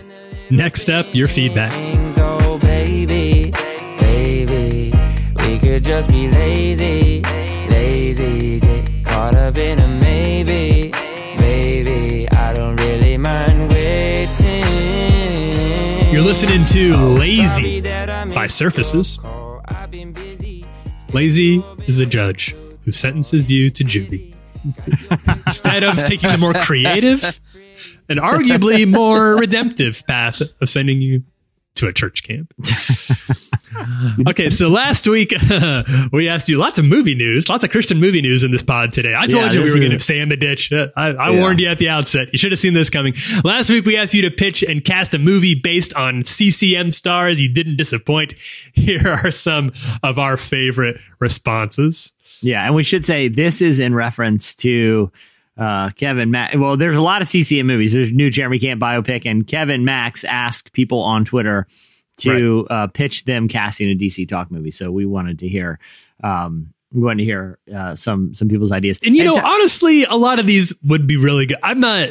Next 0.51 0.89
up, 0.89 1.13
your 1.13 1.27
feedback. 1.27 1.71
Just 5.93 6.09
be 6.09 6.27
lazy, 6.27 7.21
lazy. 7.69 8.59
Get 8.59 9.05
caught 9.05 9.35
up 9.35 9.55
in 9.59 9.79
a 9.79 9.87
maybe, 10.01 10.91
maybe. 11.37 12.27
I 12.29 12.51
don't 12.51 12.75
really 12.77 13.15
mind 13.15 13.69
waiting. 13.71 14.63
You're 16.11 16.23
listening 16.23 16.65
to 16.65 16.93
oh, 16.95 17.09
Lazy 17.19 17.79
by 17.79 18.47
Surfaces. 18.47 19.17
your 19.17 19.31
call. 19.31 19.61
I've 19.65 19.91
been 19.91 20.13
busy. 20.13 20.65
Lazy 21.13 21.63
is 21.85 21.99
a 21.99 22.07
judge 22.07 22.55
who 22.85 22.91
sentences 22.91 23.51
you 23.51 23.69
to 23.69 23.83
juvie. 23.83 24.33
Instead 25.45 25.83
of 25.83 26.03
taking 26.05 26.31
the 26.31 26.39
more 26.39 26.55
creative 26.55 27.39
and 28.09 28.19
arguably 28.19 28.89
more 28.89 29.35
redemptive 29.35 30.01
path 30.07 30.41
of 30.59 30.69
sending 30.69 31.01
you 31.01 31.21
to 31.75 31.87
a 31.87 31.93
church 31.93 32.23
camp. 32.23 32.53
okay, 34.27 34.49
so 34.49 34.69
last 34.69 35.07
week 35.07 35.33
we 36.11 36.29
asked 36.29 36.47
you 36.49 36.57
lots 36.57 36.79
of 36.79 36.85
movie 36.85 37.15
news, 37.15 37.49
lots 37.49 37.63
of 37.63 37.71
Christian 37.71 37.99
movie 37.99 38.21
news 38.21 38.43
in 38.43 38.51
this 38.51 38.61
pod 38.63 38.93
today. 38.93 39.13
I 39.15 39.21
told 39.27 39.53
Yeah, 39.53 39.59
you 39.59 39.63
we 39.63 39.71
were 39.71 39.79
going 39.79 39.97
to 39.97 40.15
in 40.15 40.29
the 40.29 40.37
ditch. 40.37 40.71
Uh, 40.71 40.87
I, 40.95 41.07
I 41.07 41.29
Yeah. 41.31 41.39
warned 41.39 41.59
you 41.59 41.67
at 41.67 41.79
the 41.79 41.89
outset. 41.89 42.29
You 42.31 42.37
should 42.37 42.51
have 42.51 42.59
seen 42.59 42.73
this 42.73 42.89
coming. 42.89 43.15
Last 43.43 43.69
week 43.69 43.85
we 43.85 43.97
asked 43.97 44.13
you 44.13 44.21
to 44.23 44.31
pitch 44.31 44.63
and 44.63 44.83
cast 44.83 45.13
a 45.13 45.19
movie 45.19 45.55
based 45.55 45.93
on 45.95 46.21
CCM 46.23 46.91
stars. 46.91 47.41
You 47.41 47.49
didn't 47.51 47.77
disappoint. 47.77 48.35
Here 48.73 49.07
are 49.23 49.31
some 49.31 49.71
of 50.03 50.19
our 50.19 50.37
favorite 50.37 50.99
responses. 51.19 52.13
Yeah, 52.41 52.65
and 52.65 52.75
we 52.75 52.83
should 52.83 53.05
say 53.05 53.29
this 53.29 53.61
is 53.61 53.79
in 53.79 53.95
reference 53.95 54.53
to 54.55 55.11
uh, 55.57 55.89
Kevin 55.91 56.31
Max. 56.31 56.55
Well, 56.55 56.77
there's 56.77 56.95
a 56.97 57.01
lot 57.01 57.21
of 57.21 57.27
CCM 57.27 57.67
movies. 57.67 57.93
There's 57.93 58.09
a 58.09 58.13
new 58.13 58.29
Jeremy 58.29 58.59
Camp 58.59 58.81
biopic, 58.81 59.25
and 59.25 59.47
Kevin 59.47 59.85
Max 59.85 60.23
asked 60.23 60.73
people 60.73 61.01
on 61.01 61.25
Twitter 61.25 61.67
to 62.17 62.67
uh, 62.69 62.87
pitch 62.87 63.25
them 63.25 63.47
casting 63.47 63.89
a 63.89 63.95
DC 63.95 64.27
Talk 64.27 64.51
movie. 64.51 64.71
So 64.71 64.91
we 64.91 65.05
wanted 65.05 65.39
to 65.39 65.47
hear. 65.47 65.79
Um, 66.23 66.73
we 66.91 67.01
wanted 67.01 67.19
to 67.19 67.23
hear 67.25 67.59
uh, 67.75 67.95
some 67.95 68.35
some 68.35 68.47
people's 68.47 68.71
ideas. 68.71 68.99
And 69.03 69.15
you 69.15 69.23
know, 69.23 69.35
to- 69.35 69.43
honestly, 69.45 70.03
a 70.05 70.15
lot 70.15 70.39
of 70.39 70.45
these 70.45 70.73
would 70.83 71.07
be 71.07 71.17
really 71.17 71.47
good. 71.47 71.57
I'm 71.63 71.79
not. 71.79 72.09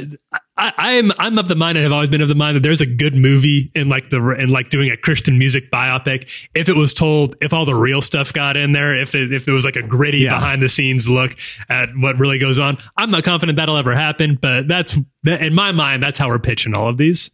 I, 0.57 0.73
I'm 0.77 1.12
I'm 1.19 1.39
of 1.39 1.49
the 1.49 1.55
mind 1.57 1.79
and 1.79 1.83
have 1.83 1.93
always 1.93 2.11
been 2.11 2.20
of 2.20 2.29
the 2.29 2.35
mind 2.35 2.57
that 2.57 2.62
there's 2.62 2.83
a 2.83 2.87
good 2.87 3.15
movie 3.15 3.73
in 3.74 3.89
like 3.89 4.11
the 4.11 4.20
in 4.39 4.51
like 4.51 4.69
doing 4.69 4.91
a 4.91 4.97
Christian 4.99 5.39
music 5.39 5.70
biopic 5.70 6.49
if 6.55 6.69
it 6.69 6.77
was 6.77 6.93
told 6.93 7.37
if 7.41 7.55
all 7.55 7.65
the 7.65 7.74
real 7.74 8.03
stuff 8.03 8.33
got 8.35 8.57
in 8.57 8.73
there 8.73 8.95
if 8.95 9.15
it, 9.15 9.33
if 9.33 9.49
it 9.49 9.53
was 9.53 9.65
like 9.65 9.77
a 9.77 9.83
gritty 9.83 10.19
Yeah. 10.19 10.35
behind 10.35 10.61
the 10.61 10.69
scenes 10.69 11.09
look 11.09 11.37
at 11.70 11.89
what 11.97 12.19
really 12.19 12.39
goes 12.39 12.59
on. 12.59 12.77
I'm 12.99 13.11
not 13.11 13.24
confident 13.24 13.57
that'll 13.57 13.79
ever 13.79 13.95
happen, 13.95 14.39
but 14.41 14.69
that's 14.69 14.99
in 15.27 15.55
my 15.55 15.73
mind 15.73 16.03
that's 16.03 16.19
how 16.19 16.29
we're 16.29 16.39
pitching 16.39 16.74
all 16.77 16.89
of 16.89 16.99
these. 16.99 17.31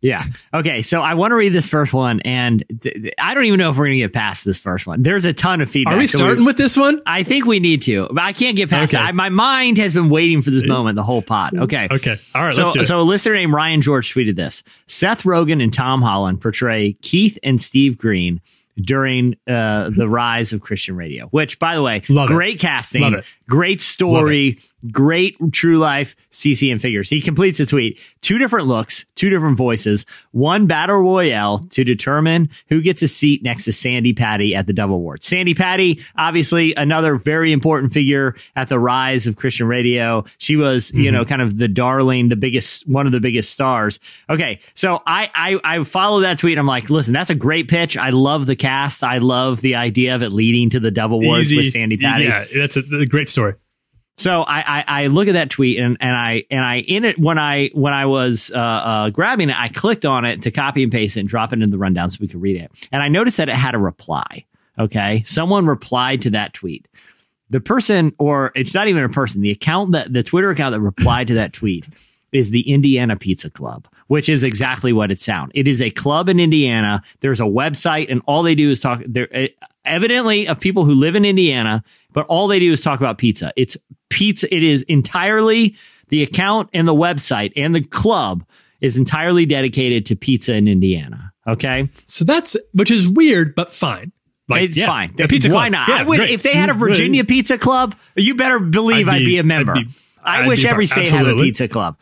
Yeah. 0.00 0.22
Okay. 0.54 0.82
So 0.82 1.00
I 1.00 1.14
want 1.14 1.32
to 1.32 1.34
read 1.34 1.52
this 1.52 1.68
first 1.68 1.92
one, 1.92 2.20
and 2.20 2.64
th- 2.80 2.94
th- 2.94 3.14
I 3.20 3.34
don't 3.34 3.44
even 3.46 3.58
know 3.58 3.70
if 3.70 3.76
we're 3.76 3.86
going 3.86 3.98
to 3.98 4.04
get 4.04 4.12
past 4.12 4.44
this 4.44 4.58
first 4.58 4.86
one. 4.86 5.02
There's 5.02 5.24
a 5.24 5.32
ton 5.32 5.60
of 5.60 5.68
feedback. 5.70 5.94
Are 5.94 5.98
we 5.98 6.06
starting 6.06 6.44
with 6.44 6.56
this 6.56 6.76
one? 6.76 7.02
I 7.04 7.24
think 7.24 7.46
we 7.46 7.58
need 7.58 7.82
to, 7.82 8.06
but 8.12 8.22
I 8.22 8.32
can't 8.32 8.56
get 8.56 8.70
past 8.70 8.94
Okay. 8.94 9.02
it. 9.02 9.06
I, 9.08 9.12
my 9.12 9.28
mind 9.28 9.76
has 9.78 9.94
been 9.94 10.08
waiting 10.08 10.40
for 10.42 10.50
this 10.50 10.64
moment 10.66 10.94
the 10.96 11.02
whole 11.02 11.22
pod. 11.22 11.56
Okay. 11.58 11.88
Okay. 11.90 12.16
All 12.34 12.44
right. 12.44 12.54
So, 12.54 12.62
let's 12.62 12.74
do 12.74 12.80
it. 12.82 12.84
so 12.86 13.00
a 13.00 13.02
listener 13.02 13.34
named 13.34 13.52
Ryan 13.52 13.80
George 13.80 14.14
tweeted 14.14 14.36
this: 14.36 14.62
Seth 14.86 15.24
Rogen 15.24 15.60
and 15.62 15.72
Tom 15.74 16.00
Holland 16.00 16.40
portray 16.40 16.92
Keith 17.02 17.38
and 17.42 17.60
Steve 17.60 17.98
Green 17.98 18.40
during 18.80 19.34
uh, 19.48 19.90
the 19.90 20.08
rise 20.08 20.52
of 20.52 20.60
Christian 20.60 20.94
radio. 20.94 21.26
Which, 21.26 21.58
by 21.58 21.74
the 21.74 21.82
way, 21.82 22.02
Love 22.08 22.30
it. 22.30 22.34
great 22.34 22.60
casting, 22.60 23.14
it. 23.14 23.24
great 23.48 23.80
story, 23.80 24.60
great 24.90 25.36
true 25.52 25.78
life 25.78 26.14
CCM 26.30 26.78
figures. 26.78 27.08
He 27.08 27.20
completes 27.20 27.60
a 27.60 27.66
tweet: 27.66 28.00
two 28.20 28.38
different 28.38 28.66
looks, 28.66 29.04
two 29.14 29.30
different 29.30 29.56
voices, 29.56 30.06
one 30.32 30.66
battle 30.66 30.98
royale 30.98 31.58
to 31.70 31.84
determine 31.84 32.48
who 32.68 32.80
gets 32.80 33.02
a 33.02 33.08
seat 33.08 33.42
next 33.42 33.64
to 33.64 33.72
Sandi 33.72 34.12
Patty 34.12 34.54
at 34.54 34.66
the 34.66 34.72
Dove 34.72 34.90
Awards. 34.90 35.26
Sandi 35.26 35.54
Patty, 35.54 36.02
obviously, 36.16 36.74
another 36.74 37.16
very 37.16 37.52
important 37.52 37.92
figure 37.92 38.34
at 38.56 38.68
the 38.68 38.78
rise 38.78 39.26
of 39.26 39.36
Christian 39.36 39.66
radio. 39.66 40.24
She 40.38 40.56
was, 40.56 40.92
you 40.92 41.04
mm-hmm. 41.04 41.14
know, 41.14 41.24
kind 41.24 41.42
of 41.42 41.58
the 41.58 41.68
darling, 41.68 42.28
the 42.28 42.36
biggest, 42.36 42.86
one 42.88 43.06
of 43.06 43.12
the 43.12 43.20
biggest 43.20 43.50
stars. 43.50 44.00
Okay, 44.30 44.60
so 44.74 45.02
I 45.06 45.30
I, 45.34 45.78
I 45.78 45.84
follow 45.84 46.20
that 46.20 46.38
tweet. 46.38 46.58
I'm 46.58 46.66
like, 46.66 46.90
listen, 46.90 47.12
that's 47.12 47.30
a 47.30 47.34
great 47.34 47.68
pitch. 47.68 47.96
I 47.96 48.10
love 48.10 48.46
the 48.46 48.56
cast. 48.56 49.02
I 49.02 49.18
love 49.18 49.60
the 49.60 49.74
idea 49.74 50.14
of 50.14 50.22
it 50.22 50.30
leading 50.30 50.70
to 50.70 50.80
the 50.80 50.90
Dove 50.90 51.12
Awards 51.12 51.52
with 51.54 51.70
Sandi 51.70 51.96
Patty. 51.96 52.24
Yeah, 52.24 52.44
that's 52.54 52.76
a, 52.76 52.80
a 52.80 53.06
great 53.06 53.28
story. 53.28 53.54
So 54.18 54.42
I, 54.42 54.80
I, 54.80 54.84
I 54.86 55.06
look 55.06 55.28
at 55.28 55.34
that 55.34 55.48
tweet 55.48 55.78
and, 55.78 55.96
and 56.00 56.14
I 56.14 56.44
and 56.50 56.60
I 56.60 56.80
in 56.80 57.04
it 57.04 57.18
when 57.20 57.38
I 57.38 57.70
when 57.72 57.92
I 57.92 58.06
was 58.06 58.50
uh, 58.52 58.58
uh, 58.58 59.10
grabbing 59.10 59.48
it, 59.48 59.58
I 59.58 59.68
clicked 59.68 60.04
on 60.04 60.24
it 60.24 60.42
to 60.42 60.50
copy 60.50 60.82
and 60.82 60.90
paste 60.90 61.16
it 61.16 61.20
and 61.20 61.28
drop 61.28 61.52
it 61.52 61.62
in 61.62 61.70
the 61.70 61.78
rundown 61.78 62.10
so 62.10 62.18
we 62.20 62.26
could 62.26 62.42
read 62.42 62.56
it. 62.56 62.88
And 62.90 63.00
I 63.00 63.06
noticed 63.08 63.36
that 63.36 63.48
it 63.48 63.54
had 63.54 63.76
a 63.76 63.78
reply. 63.78 64.44
Okay, 64.76 65.22
someone 65.24 65.66
replied 65.66 66.22
to 66.22 66.30
that 66.30 66.52
tweet. 66.52 66.88
The 67.50 67.60
person, 67.60 68.12
or 68.18 68.52
it's 68.54 68.74
not 68.74 68.88
even 68.88 69.04
a 69.04 69.08
person, 69.08 69.40
the 69.40 69.50
account 69.50 69.92
that 69.92 70.12
the 70.12 70.22
Twitter 70.22 70.50
account 70.50 70.72
that 70.72 70.80
replied 70.80 71.28
to 71.28 71.34
that 71.34 71.52
tweet 71.52 71.86
is 72.32 72.50
the 72.50 72.68
Indiana 72.70 73.16
Pizza 73.16 73.50
Club, 73.50 73.88
which 74.08 74.28
is 74.28 74.42
exactly 74.42 74.92
what 74.92 75.10
it 75.10 75.20
sounds. 75.20 75.52
It 75.54 75.66
is 75.66 75.80
a 75.80 75.90
club 75.90 76.28
in 76.28 76.40
Indiana. 76.40 77.02
There's 77.20 77.40
a 77.40 77.44
website, 77.44 78.10
and 78.10 78.20
all 78.26 78.42
they 78.42 78.54
do 78.54 78.70
is 78.70 78.80
talk. 78.80 79.00
They're 79.06 79.28
uh, 79.34 79.46
evidently 79.84 80.46
of 80.46 80.60
people 80.60 80.84
who 80.84 80.94
live 80.94 81.16
in 81.16 81.24
Indiana, 81.24 81.82
but 82.12 82.26
all 82.26 82.46
they 82.46 82.58
do 82.58 82.72
is 82.72 82.82
talk 82.82 83.00
about 83.00 83.18
pizza. 83.18 83.52
It's 83.56 83.76
pizza. 84.10 84.52
It 84.54 84.62
is 84.62 84.82
entirely 84.82 85.76
the 86.08 86.22
account 86.22 86.70
and 86.72 86.86
the 86.88 86.94
website 86.94 87.52
and 87.56 87.74
the 87.74 87.82
club 87.82 88.44
is 88.80 88.96
entirely 88.96 89.44
dedicated 89.46 90.06
to 90.06 90.16
pizza 90.16 90.54
in 90.54 90.68
Indiana. 90.68 91.32
Okay, 91.46 91.88
So 92.04 92.24
that's 92.24 92.56
which 92.72 92.90
is 92.90 93.08
weird, 93.08 93.54
but 93.54 93.74
fine. 93.74 94.12
Like, 94.50 94.62
it's 94.62 94.76
yeah, 94.78 94.86
fine. 94.86 95.14
A 95.20 95.28
pizza 95.28 95.48
Why 95.48 95.68
club. 95.68 95.72
not? 95.72 95.88
Yeah, 95.88 95.96
I 95.96 96.02
would 96.04 96.20
if 96.20 96.42
they 96.42 96.52
had 96.54 96.70
a 96.70 96.74
Virginia 96.74 97.24
Pizza 97.24 97.58
Club. 97.58 97.94
You 98.16 98.34
better 98.34 98.58
believe 98.58 99.08
I'd 99.08 99.16
I'd 99.16 99.18
be, 99.20 99.24
be- 99.26 99.38
a 99.38 99.42
member. 99.42 99.74
I'd 99.76 99.86
be- 99.88 99.94
I 100.22 100.40
I'd 100.42 100.48
wish 100.48 100.64
every 100.64 100.86
part- 100.86 101.06
state 101.06 101.10
had 101.10 101.26
a 101.26 101.30
absolutely. 101.30 101.32
Uh-huh. 101.34 101.44
pizza 101.44 101.68
club. 101.68 101.96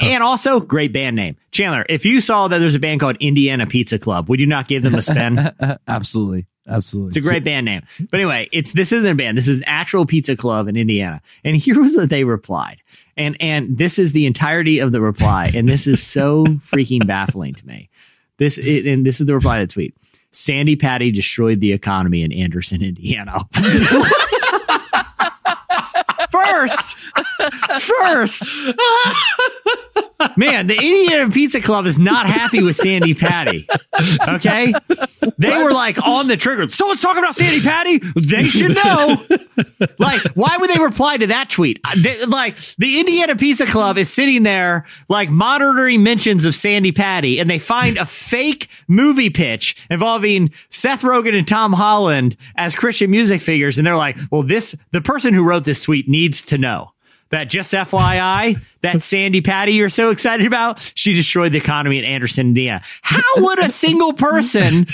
And 0.00 0.22
also, 0.22 0.60
great 0.60 0.92
band 0.92 1.16
name. 1.16 1.36
Chandler, 1.50 1.84
if 1.88 2.04
you 2.04 2.20
saw 2.20 2.46
that 2.48 2.58
there's 2.58 2.74
a 2.74 2.78
band 2.78 3.00
called 3.00 3.16
Indiana 3.18 3.66
Pizza 3.66 3.98
Club, 3.98 4.28
would 4.28 4.38
you 4.40 4.46
not 4.46 4.68
give 4.68 4.82
them 4.82 4.94
a 4.94 5.02
spin? 5.02 5.38
Absolutely. 5.88 6.46
Absolutely. 6.66 7.08
It's 7.08 7.26
a 7.26 7.28
great 7.28 7.44
band 7.44 7.66
name. 7.66 7.82
But 8.10 8.20
anyway, 8.20 8.48
it's 8.52 8.72
this 8.72 8.92
isn't 8.92 9.10
a 9.10 9.14
band. 9.14 9.36
This 9.36 9.48
is 9.48 9.58
an 9.58 9.64
actual 9.66 10.06
pizza 10.06 10.36
club 10.36 10.68
in 10.68 10.76
Indiana. 10.76 11.20
And 11.44 11.56
here 11.64 11.80
was 11.80 11.96
what 11.96 12.10
they 12.10 12.24
replied. 12.24 12.82
And 13.16 13.36
and 13.40 13.76
this 13.76 13.98
is 13.98 14.12
the 14.12 14.26
entirety 14.26 14.78
of 14.78 14.92
the 14.92 15.00
reply. 15.00 15.50
And 15.54 15.68
this 15.68 15.86
is 15.86 16.02
so 16.02 16.44
freaking 16.46 17.06
baffling 17.06 17.54
to 17.54 17.66
me. 17.66 17.90
This 18.38 18.58
is, 18.58 18.86
and 18.86 19.06
this 19.06 19.20
is 19.20 19.26
the 19.26 19.34
reply 19.34 19.60
to 19.60 19.66
the 19.66 19.72
tweet. 19.72 19.94
Sandi 20.32 20.74
Patty 20.74 21.12
destroyed 21.12 21.60
the 21.60 21.72
economy 21.72 22.24
in 22.24 22.32
Anderson, 22.32 22.82
Indiana. 22.82 23.44
first, 26.34 27.12
first, 27.80 28.44
man, 30.36 30.66
the 30.66 30.74
Indiana 30.76 31.30
Pizza 31.30 31.60
Club 31.60 31.86
is 31.86 31.98
not 31.98 32.26
happy 32.26 32.62
with 32.62 32.76
Sandi 32.76 33.14
Patty. 33.14 33.66
Okay, 34.28 34.72
they 35.38 35.56
were 35.62 35.72
like 35.72 36.00
on 36.06 36.26
the 36.28 36.36
trigger. 36.36 36.68
Someone's 36.68 37.00
talking 37.00 37.22
about 37.22 37.34
Sandi 37.34 37.60
Patty. 37.60 37.98
They 38.16 38.44
should 38.44 38.74
know. 38.74 39.16
like, 39.98 40.20
why 40.34 40.56
would 40.58 40.70
they 40.70 40.80
reply 40.82 41.16
to 41.16 41.26
that 41.28 41.50
tweet? 41.50 41.80
Uh, 41.84 41.90
they- 42.02 42.24
like, 42.26 42.56
the 42.78 42.98
Indiana 43.00 43.36
Pizza 43.36 43.66
Club 43.66 43.98
is 43.98 44.12
sitting 44.12 44.42
there, 44.42 44.86
like 45.08 45.30
monitoring 45.30 46.02
mentions 46.02 46.44
of 46.44 46.54
Sandi 46.54 46.92
Patty, 46.92 47.38
and 47.38 47.48
they 47.50 47.58
find 47.58 47.96
a 47.98 48.06
fake 48.06 48.68
movie 48.88 49.30
pitch 49.30 49.76
involving 49.90 50.50
Seth 50.70 51.02
Rogen 51.02 51.36
and 51.36 51.46
Tom 51.46 51.72
Holland 51.72 52.36
as 52.56 52.74
Christian 52.74 53.10
music 53.10 53.40
figures, 53.40 53.78
and 53.78 53.86
they're 53.86 53.96
like, 53.96 54.16
"Well, 54.30 54.42
this 54.42 54.74
the 54.90 55.00
person 55.00 55.34
who 55.34 55.44
wrote 55.44 55.64
this 55.64 55.82
tweet 55.84 56.08
needs 56.08 56.42
to 56.42 56.58
know." 56.58 56.92
That 57.34 57.50
just 57.50 57.74
FYI, 57.74 58.60
that 58.82 59.02
Sandi 59.02 59.40
Patty 59.40 59.72
you're 59.72 59.88
so 59.88 60.10
excited 60.10 60.46
about, 60.46 60.78
she 60.94 61.14
destroyed 61.14 61.50
the 61.50 61.58
economy 61.58 61.98
in 61.98 62.04
Anderson, 62.04 62.46
Indiana. 62.46 62.80
How 63.02 63.20
would 63.38 63.58
a 63.58 63.68
single 63.70 64.12
person 64.12 64.86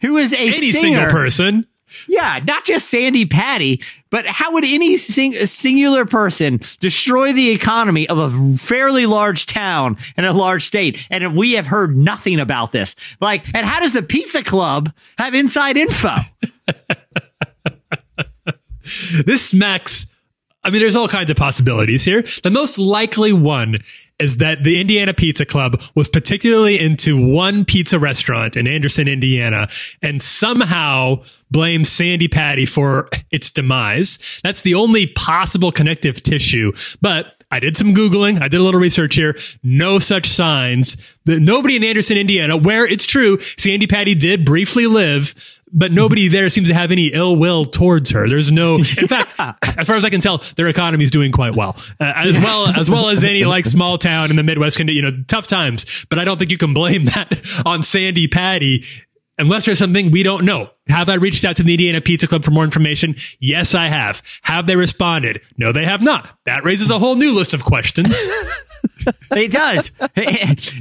who 0.00 0.16
is 0.16 0.32
a 0.32 0.38
Any 0.40 0.50
singer, 0.50 0.72
single 0.80 1.06
person. 1.06 1.66
yeah, 2.08 2.40
not 2.44 2.64
just 2.64 2.90
Sandi 2.90 3.26
Patty, 3.26 3.80
but 4.10 4.26
how 4.26 4.54
would 4.54 4.64
any 4.64 4.96
sing- 4.96 5.46
singular 5.46 6.04
person 6.04 6.58
destroy 6.80 7.32
the 7.32 7.50
economy 7.50 8.08
of 8.08 8.18
a 8.18 8.28
fairly 8.56 9.06
large 9.06 9.46
town 9.46 9.98
and 10.16 10.26
a 10.26 10.32
large 10.32 10.64
state? 10.66 11.06
And 11.12 11.36
we 11.36 11.52
have 11.52 11.68
heard 11.68 11.96
nothing 11.96 12.40
about 12.40 12.72
this. 12.72 12.96
Like, 13.20 13.46
and 13.54 13.64
how 13.64 13.78
does 13.78 13.94
a 13.94 14.02
pizza 14.02 14.42
club 14.42 14.92
have 15.16 15.32
inside 15.32 15.76
info? 15.76 16.16
This 19.26 19.46
smacks. 19.46 20.14
I 20.68 20.70
mean, 20.70 20.82
there's 20.82 20.96
all 20.96 21.08
kinds 21.08 21.30
of 21.30 21.36
possibilities 21.38 22.04
here. 22.04 22.22
The 22.42 22.50
most 22.50 22.78
likely 22.78 23.32
one 23.32 23.76
is 24.18 24.36
that 24.36 24.64
the 24.64 24.78
Indiana 24.78 25.14
Pizza 25.14 25.46
Club 25.46 25.80
was 25.94 26.10
particularly 26.10 26.78
into 26.78 27.16
one 27.16 27.64
pizza 27.64 27.98
restaurant 27.98 28.54
in 28.54 28.66
Anderson, 28.66 29.08
Indiana, 29.08 29.70
and 30.02 30.20
somehow 30.20 31.22
blamed 31.50 31.86
Sandi 31.86 32.28
Patty 32.28 32.66
for 32.66 33.08
its 33.30 33.50
demise. 33.50 34.18
That's 34.44 34.60
the 34.60 34.74
only 34.74 35.06
possible 35.06 35.72
connective 35.72 36.22
tissue. 36.22 36.72
But 37.00 37.38
I 37.50 37.60
did 37.60 37.78
some 37.78 37.94
Googling. 37.94 38.42
I 38.42 38.48
did 38.48 38.60
a 38.60 38.62
little 38.62 38.80
research 38.80 39.14
here. 39.14 39.34
No 39.62 39.98
such 39.98 40.26
signs. 40.26 40.98
Nobody 41.26 41.76
in 41.76 41.84
Anderson, 41.84 42.18
Indiana, 42.18 42.58
where 42.58 42.86
it's 42.86 43.06
true, 43.06 43.38
Sandi 43.40 43.86
Patty 43.86 44.14
did 44.14 44.44
briefly 44.44 44.86
live, 44.86 45.57
but 45.72 45.92
nobody 45.92 46.28
there 46.28 46.48
seems 46.48 46.68
to 46.68 46.74
have 46.74 46.90
any 46.90 47.06
ill 47.06 47.36
will 47.36 47.64
towards 47.64 48.10
her. 48.10 48.28
There's 48.28 48.52
no, 48.52 48.76
in 48.76 48.84
fact, 49.08 49.34
as 49.78 49.86
far 49.86 49.96
as 49.96 50.04
I 50.04 50.10
can 50.10 50.20
tell, 50.20 50.38
their 50.56 50.68
economy 50.68 51.04
is 51.04 51.10
doing 51.10 51.32
quite 51.32 51.54
well, 51.54 51.76
uh, 52.00 52.12
as 52.16 52.38
well 52.38 52.68
as 52.68 52.90
well 52.90 53.08
as 53.08 53.24
any 53.24 53.44
like 53.44 53.66
small 53.66 53.98
town 53.98 54.30
in 54.30 54.36
the 54.36 54.42
Midwest 54.42 54.76
can. 54.76 54.88
You 54.88 55.02
know, 55.02 55.10
tough 55.28 55.46
times, 55.46 56.06
but 56.08 56.18
I 56.18 56.24
don't 56.24 56.38
think 56.38 56.50
you 56.50 56.58
can 56.58 56.74
blame 56.74 57.06
that 57.06 57.62
on 57.64 57.82
Sandi 57.82 58.28
Patty. 58.28 58.84
Unless 59.40 59.66
there's 59.66 59.78
something 59.78 60.10
we 60.10 60.22
don't 60.24 60.44
know. 60.44 60.70
Have 60.88 61.08
I 61.08 61.14
reached 61.14 61.44
out 61.44 61.56
to 61.56 61.62
the 61.62 61.74
Indiana 61.74 62.00
Pizza 62.00 62.26
Club 62.26 62.44
for 62.44 62.50
more 62.50 62.64
information? 62.64 63.14
Yes, 63.38 63.74
I 63.74 63.86
have. 63.88 64.22
Have 64.42 64.66
they 64.66 64.74
responded? 64.74 65.40
No, 65.56 65.70
they 65.70 65.84
have 65.84 66.02
not. 66.02 66.28
That 66.44 66.64
raises 66.64 66.90
a 66.90 66.98
whole 66.98 67.14
new 67.14 67.32
list 67.34 67.54
of 67.54 67.62
questions. 67.64 68.08
it 69.32 69.52
does. 69.52 69.92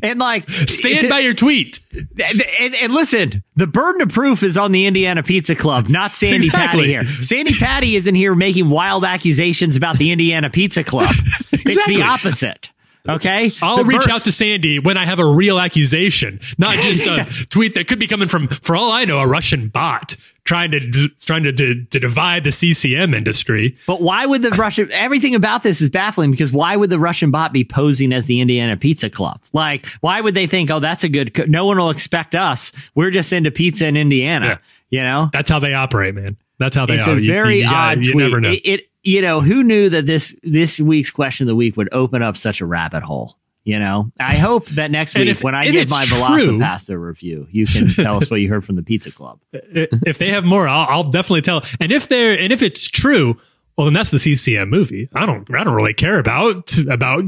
and 0.02 0.18
like 0.20 0.50
Stand 0.50 1.06
it- 1.06 1.10
by 1.10 1.20
your 1.20 1.34
tweet. 1.34 1.80
and, 1.94 2.42
and, 2.60 2.76
and 2.76 2.94
listen, 2.94 3.44
the 3.56 3.68
burden 3.68 4.02
of 4.02 4.10
proof 4.10 4.42
is 4.44 4.58
on 4.58 4.72
the 4.72 4.86
Indiana 4.88 5.22
Pizza 5.24 5.56
Club, 5.56 5.88
not 5.90 6.14
Sandi 6.16 6.48
Exactly. 6.48 6.94
Patty 6.94 7.06
here. 7.06 7.06
Sandi 7.22 7.54
Patty 7.54 7.96
isn't 7.96 8.16
here 8.16 8.34
making 8.34 8.70
wild 8.70 9.04
accusations 9.06 9.76
about 9.76 9.98
the 9.98 10.12
Indiana 10.12 10.50
Pizza 10.50 10.84
Club. 10.84 11.10
exactly. 11.52 11.60
It's 11.72 11.86
the 11.86 12.02
opposite. 12.02 12.72
Okay, 13.10 13.52
I'll 13.62 13.78
The 13.78 13.86
reach 13.86 14.06
bur- 14.06 14.12
out 14.12 14.24
to 14.26 14.32
Sandi 14.32 14.80
when 14.80 14.98
I 14.98 15.06
have 15.06 15.20
a 15.20 15.26
real 15.26 15.60
accusation, 15.60 16.40
not 16.58 16.76
just 16.82 17.08
a 17.08 17.48
tweet 17.48 17.76
that 17.76 17.88
could 17.88 18.00
be 18.00 18.08
coming 18.08 18.28
from, 18.28 18.48
for 18.48 18.76
all 18.76 18.92
I 18.92 19.06
know, 19.06 19.20
a 19.20 19.28
Russian 19.28 19.70
bot 19.70 20.16
trying 20.44 20.72
to 20.72 20.80
trying 21.20 21.44
to, 21.44 21.52
to 21.52 21.84
to 21.86 22.00
divide 22.00 22.44
the 22.46 22.52
CCM 22.52 23.14
industry. 23.14 23.76
But 23.86 24.02
why 24.02 24.26
would 24.26 24.42
the 24.42 24.50
Russian? 24.52 24.90
Everything 24.92 25.36
about 25.36 25.64
this 25.64 25.82
is 25.82 25.90
baffling 25.90 26.32
because 26.32 26.52
why 26.52 26.76
would 26.76 26.90
the 26.90 27.00
Russian 27.00 27.32
bot 27.32 27.52
be 27.54 27.64
posing 27.64 28.14
as 28.14 28.26
the 28.28 28.40
Indiana 28.42 28.78
Pizza 28.78 29.10
Club? 29.10 29.42
Like, 29.54 29.86
why 30.02 30.22
would 30.22 30.36
they 30.36 30.48
think, 30.48 30.70
oh, 30.72 30.80
that's 30.80 31.04
a 31.04 31.10
good? 31.10 31.34
Co- 31.34 31.46
no 31.46 31.66
one 31.66 31.78
will 31.78 31.90
expect 31.90 32.36
us. 32.36 32.72
We're 32.96 33.12
just 33.12 33.32
into 33.34 33.52
pizza 33.52 33.88
in 33.88 33.98
Indiana. 33.98 34.60
You 34.90 35.04
know, 35.04 35.30
That's 35.34 35.50
how 35.50 35.60
they 35.60 35.74
operate, 35.74 36.16
man. 36.16 36.38
That's 36.60 36.76
how 36.78 36.86
they 36.86 36.98
operate. 36.98 37.00
it's 37.00 37.08
a 37.08 37.12
operate. 37.12 37.24
You- 37.26 37.32
very 37.32 37.58
you 37.60 37.64
gotta- 37.66 37.76
odd 38.00 38.06
You 38.06 38.12
tweet. 38.14 38.24
never 38.24 38.40
know. 38.42 38.52
It, 38.52 38.62
it, 38.66 38.90
you 39.08 39.22
know, 39.22 39.40
who 39.40 39.64
knew 39.64 39.90
that 39.90 40.06
this 40.06 40.36
this 40.44 40.80
week's 40.80 41.10
question 41.12 41.46
of 41.46 41.48
the 41.48 41.56
week 41.56 41.78
would 41.78 41.90
open 41.94 42.22
up 42.22 42.36
such 42.38 42.60
a 42.62 42.66
rabbit 42.66 43.04
hole? 43.04 43.38
You 43.64 43.80
know, 43.80 44.12
I 44.20 44.36
hope 44.48 44.66
that 44.68 44.92
next 44.92 45.16
week 45.18 45.28
if- 45.28 45.44
when 45.44 45.56
I 45.56 45.70
give 45.70 45.90
my 45.90 46.04
true- 46.06 46.18
Velocipastor 46.18 47.02
review, 47.02 47.48
you 47.52 47.66
can 47.66 47.88
tell 47.96 48.18
us 48.18 48.30
what 48.30 48.42
you 48.42 48.50
heard 48.50 48.66
from 48.66 48.76
the 48.76 48.84
Pizza 48.84 49.12
Club. 49.12 49.40
if 49.54 50.18
they 50.18 50.30
have 50.32 50.46
more, 50.46 50.68
I'll, 50.68 50.88
I'll 50.90 51.04
definitely 51.04 51.42
tell. 51.42 51.64
And 51.80 51.92
if 51.92 52.08
they're 52.08 52.38
and 52.38 52.52
if 52.54 52.62
it's 52.62 52.88
true, 52.90 53.38
well, 53.78 53.86
then 53.86 53.94
that's 53.94 54.12
the 54.12 54.20
CCM 54.20 54.70
movie. 54.70 55.10
I 55.14 55.26
don't 55.26 55.50
I 55.56 55.64
don't 55.64 55.74
really 55.76 55.94
care 55.94 56.20
about 56.20 56.78
about 56.90 57.24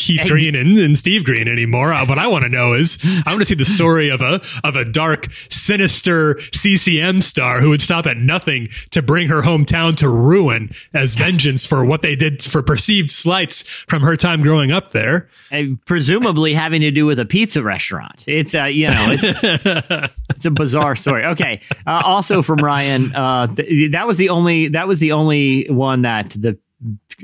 Keith 0.00 0.20
Ex- 0.22 0.30
Green 0.30 0.54
and, 0.54 0.76
and 0.78 0.98
Steve 0.98 1.24
Green 1.24 1.46
anymore. 1.46 1.92
Uh, 1.92 2.06
What 2.06 2.18
I 2.18 2.26
want 2.26 2.44
to 2.44 2.48
know 2.48 2.72
is 2.74 2.98
I 3.26 3.30
want 3.30 3.40
to 3.40 3.46
see 3.46 3.54
the 3.54 3.64
story 3.64 4.08
of 4.08 4.20
a 4.22 4.40
of 4.64 4.76
a 4.76 4.84
dark, 4.84 5.26
sinister 5.48 6.38
CCM 6.52 7.20
star 7.20 7.60
who 7.60 7.68
would 7.70 7.82
stop 7.82 8.06
at 8.06 8.16
nothing 8.16 8.68
to 8.90 9.02
bring 9.02 9.28
her 9.28 9.42
hometown 9.42 9.94
to 9.98 10.08
ruin 10.08 10.70
as 10.94 11.16
vengeance 11.16 11.66
for 11.66 11.84
what 11.84 12.02
they 12.02 12.16
did 12.16 12.42
for 12.42 12.62
perceived 12.62 13.10
slights 13.10 13.62
from 13.62 14.02
her 14.02 14.16
time 14.16 14.42
growing 14.42 14.72
up 14.72 14.90
there. 14.92 15.28
And 15.50 15.84
presumably 15.84 16.54
having 16.54 16.80
to 16.80 16.90
do 16.90 17.06
with 17.06 17.18
a 17.18 17.24
pizza 17.26 17.62
restaurant. 17.62 18.24
It's 18.26 18.54
uh, 18.54 18.64
you 18.64 18.88
know, 18.88 19.06
it's 19.10 20.10
it's 20.30 20.44
a 20.44 20.50
bizarre 20.50 20.96
story. 20.96 21.24
Okay. 21.26 21.60
Uh, 21.86 22.02
also 22.04 22.42
from 22.42 22.58
Ryan, 22.60 23.14
uh, 23.14 23.46
th- 23.54 23.92
that 23.92 24.06
was 24.06 24.16
the 24.18 24.30
only 24.30 24.68
that 24.68 24.88
was 24.88 24.98
the 25.00 25.12
only 25.12 25.66
one 25.68 26.02
that 26.02 26.30
the 26.30 26.58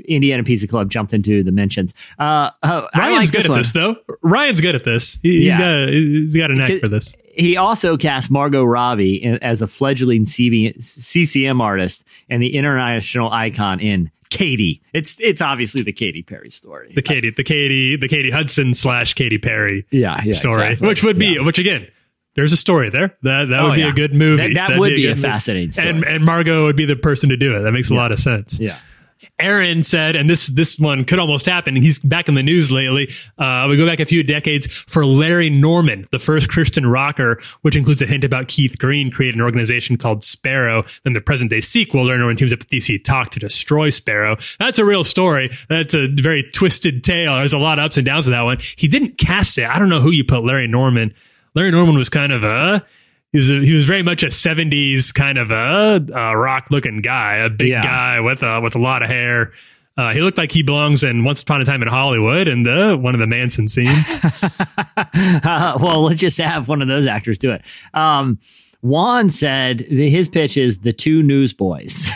Indiana 0.05 0.43
Pizza 0.43 0.67
Club 0.67 0.89
jumped 0.89 1.13
into 1.13 1.43
the 1.43 1.51
mentions. 1.51 1.93
Uh, 2.19 2.51
uh, 2.61 2.87
Ryan's 2.95 3.29
like 3.29 3.31
good 3.31 3.45
at 3.45 3.49
one. 3.49 3.59
this 3.59 3.71
though. 3.71 3.95
Ryan's 4.21 4.61
good 4.61 4.75
at 4.75 4.83
this. 4.83 5.17
He, 5.23 5.43
he's 5.43 5.53
Yeah. 5.53 5.57
got 5.59 5.89
a, 5.89 5.91
he's 5.91 6.35
got 6.35 6.51
a 6.51 6.55
knack 6.55 6.79
for 6.79 6.87
this. 6.87 7.15
He 7.35 7.55
also 7.57 7.97
cast 7.97 8.31
Margot 8.31 8.63
Robbie 8.63 9.23
as 9.41 9.61
a 9.61 9.67
fledgling 9.67 10.25
CB, 10.25 10.81
CCM 10.83 11.61
artist 11.61 12.03
and 12.29 12.41
the 12.41 12.55
international 12.55 13.31
icon 13.31 13.79
in 13.79 14.09
Katie. 14.29 14.81
It's 14.93 15.19
it's 15.21 15.41
obviously 15.41 15.83
the 15.83 15.93
Katy 15.93 16.23
Perry 16.23 16.49
story. 16.49 16.91
The 16.93 17.01
Katie, 17.01 17.29
the 17.29 17.43
Katie, 17.43 17.95
the 17.95 18.07
Katy 18.07 18.29
Hudson 18.31 18.73
slash 18.73 19.13
Katy 19.13 19.37
Perry 19.37 19.85
Yeah, 19.91 20.21
yeah, 20.25 20.33
story, 20.33 20.63
exactly. 20.63 20.87
which 20.87 21.03
would 21.03 21.17
be, 21.19 21.35
Yeah. 21.35 21.41
which 21.41 21.59
again, 21.59 21.87
there's 22.35 22.51
a 22.53 22.57
story 22.57 22.89
there. 22.89 23.15
That 23.23 23.45
that 23.49 23.59
Oh, 23.61 23.69
would 23.69 23.75
be 23.75 23.81
yeah. 23.81 23.89
a 23.89 23.93
good 23.93 24.13
movie. 24.13 24.53
That- 24.53 24.69
that 24.71 24.79
would 24.79 24.95
be 24.95 25.05
a 25.05 25.09
good 25.09 25.17
movie. 25.17 25.21
fascinating 25.27 25.71
story. 25.71 25.89
And 25.89 26.03
and 26.03 26.25
Margot 26.25 26.65
would 26.65 26.75
be 26.75 26.85
the 26.85 26.95
person 26.95 27.29
to 27.29 27.37
do 27.37 27.55
it. 27.55 27.61
That 27.63 27.71
makes 27.71 27.89
a 27.89 27.95
lot 27.95 28.11
of 28.11 28.19
sense. 28.19 28.59
yeah. 28.59 28.75
Aaron 29.39 29.83
said, 29.83 30.15
and 30.15 30.27
this 30.29 30.47
this 30.47 30.79
one 30.79 31.05
could 31.05 31.19
almost 31.19 31.45
happen. 31.45 31.75
He's 31.75 31.99
back 31.99 32.27
in 32.27 32.33
the 32.33 32.41
news 32.41 32.71
lately. 32.71 33.11
Uh, 33.37 33.67
we 33.69 33.77
go 33.77 33.85
back 33.85 33.99
a 33.99 34.05
few 34.05 34.23
decades 34.23 34.65
for 34.65 35.05
Larry 35.05 35.49
Norman, 35.49 36.07
the 36.11 36.17
first 36.17 36.49
Christian 36.49 36.87
rocker, 36.87 37.39
which 37.61 37.75
includes 37.75 38.01
a 38.01 38.07
hint 38.07 38.23
about 38.23 38.47
Keith 38.47 38.79
Green 38.79 39.11
created 39.11 39.35
an 39.35 39.41
organization 39.41 39.95
called 39.95 40.23
Sparrow. 40.23 40.85
Then 41.03 41.13
the 41.13 41.21
present 41.21 41.51
day 41.51 41.61
sequel, 41.61 42.05
Larry 42.05 42.17
Norman 42.17 42.35
teams 42.35 42.51
up 42.51 42.59
with 42.59 42.69
DC 42.69 43.03
Talk 43.03 43.29
to 43.31 43.39
destroy 43.39 43.91
Sparrow. 43.91 44.37
That's 44.57 44.79
a 44.79 44.85
real 44.85 45.03
story. 45.03 45.51
That's 45.69 45.93
a 45.93 46.07
very 46.07 46.43
twisted 46.51 47.03
tale. 47.03 47.35
There's 47.35 47.53
a 47.53 47.59
lot 47.59 47.77
of 47.77 47.85
ups 47.85 47.97
and 47.97 48.05
downs 48.05 48.25
with 48.25 48.33
that 48.33 48.41
one. 48.41 48.57
He 48.75 48.87
didn't 48.87 49.19
cast 49.19 49.59
it. 49.59 49.69
I 49.69 49.77
don't 49.77 49.89
know 49.89 49.99
who 49.99 50.11
you 50.11 50.23
put 50.23 50.43
Larry 50.43 50.67
Norman. 50.67 51.13
Larry 51.53 51.71
Norman 51.71 51.95
was 51.95 52.09
kind 52.09 52.31
of 52.31 52.43
a 52.43 52.85
he 53.31 53.37
was, 53.39 53.49
a, 53.51 53.59
he 53.59 53.73
was 53.73 53.85
very 53.85 54.03
much 54.03 54.23
a 54.23 54.27
70s 54.27 55.13
kind 55.13 55.37
of 55.37 55.51
a, 55.51 56.05
uh 56.13 56.33
rock 56.35 56.67
looking 56.71 57.01
guy, 57.01 57.35
a 57.37 57.49
big 57.49 57.69
Yeah. 57.69 57.81
guy 57.81 58.19
with 58.19 58.41
a, 58.43 58.61
with 58.61 58.75
a 58.75 58.79
lot 58.79 59.03
of 59.03 59.09
hair. 59.09 59.51
Uh, 59.97 60.13
he 60.13 60.21
looked 60.21 60.37
like 60.37 60.51
he 60.51 60.61
belongs 60.61 61.03
in 61.03 61.23
Once 61.23 61.41
Upon 61.41 61.59
a 61.59 61.65
Time 61.65 61.81
in 61.81 61.87
Hollywood 61.87 62.47
and 62.47 62.63
the 62.65 62.95
one 62.95 63.15
of 63.15 63.19
the 63.19 63.25
Manson 63.27 63.67
scenes. 63.67 64.19
Uh, 65.43 65.77
well, 65.81 66.03
let's 66.03 66.19
just 66.21 66.37
have 66.37 66.69
one 66.69 66.81
of 66.81 66.87
those 66.87 67.07
actors 67.07 67.37
do 67.39 67.49
it. 67.51 67.63
Um, 67.93 68.39
Juan 68.81 69.29
said 69.29 69.79
his 69.81 70.29
pitch 70.29 70.55
is 70.57 70.79
the 70.79 70.93
two 70.93 71.23
newsboys. 71.23 72.09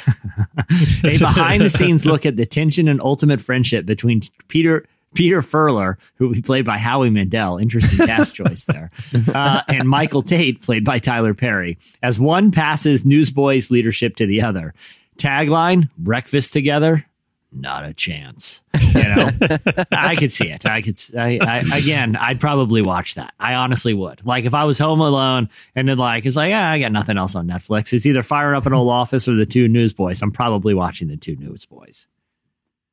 a 1.04 1.18
behind 1.18 1.62
the 1.64 1.70
scenes 1.70 2.06
look 2.06 2.26
at 2.26 2.36
the 2.36 2.46
tension 2.46 2.88
and 2.88 3.02
ultimate 3.02 3.42
friendship 3.42 3.86
between 3.86 4.22
Peter 4.48 4.86
Peter 5.14 5.42
Furler, 5.42 5.98
who 6.16 6.28
will 6.28 6.34
be 6.36 6.42
played 6.42 6.66
by 6.66 6.78
Howie 6.78 7.10
Mandel, 7.10 7.58
interesting 7.58 8.06
cast 8.08 8.36
choice 8.36 8.66
there, 8.66 8.90
uh, 9.34 9.62
and 9.68 9.88
Michael 9.90 10.24
Tait, 10.24 10.62
played 10.62 10.86
by 10.86 11.00
Tyler 11.00 11.34
Perry, 11.34 11.78
as 12.02 12.20
one 12.20 12.52
passes 12.52 13.06
newsboys 13.06 13.70
leadership 13.72 14.16
to 14.18 14.26
the 14.26 14.42
other. 14.42 14.74
Tagline: 15.18 15.90
Breakfast 15.98 16.54
together, 16.54 17.06
not 17.52 17.84
a 17.86 17.94
chance. 17.94 18.62
You 18.94 19.04
know, 19.04 19.30
I 19.92 20.16
could 20.16 20.32
see 20.32 20.50
it. 20.50 20.66
I 20.66 20.82
could. 20.82 20.96
s- 20.96 21.14
I, 21.16 21.40
I- 21.42 21.78
again, 21.78 22.16
I'd 22.16 22.40
probably 22.40 22.82
watch 22.82 23.16
that. 23.16 23.34
I 23.40 23.54
honestly 23.56 23.94
would. 23.94 24.26
Like 24.26 24.46
if 24.46 24.54
I 24.54 24.64
was 24.64 24.80
home 24.80 25.00
alone 25.02 25.50
and 25.76 25.88
then 25.88 25.98
like 25.98 26.26
it's 26.26 26.36
like, 26.38 26.54
ah, 26.54 26.72
I 26.72 26.80
got 26.80 26.92
nothing 26.92 27.18
else 27.18 27.36
on 27.36 27.48
Netflix. 27.48 27.94
It's 27.94 28.06
either 28.06 28.24
Fire 28.24 28.56
Up 28.56 28.66
an 28.66 28.74
Old 28.74 28.90
Office 28.90 29.28
or 29.28 29.36
the 29.36 29.46
Two 29.46 29.68
Newsboys. 29.68 30.22
I'm 30.22 30.32
probably 30.32 30.74
watching 30.74 31.08
the 31.10 31.18
Two 31.18 31.36
Newsboys. 31.36 32.08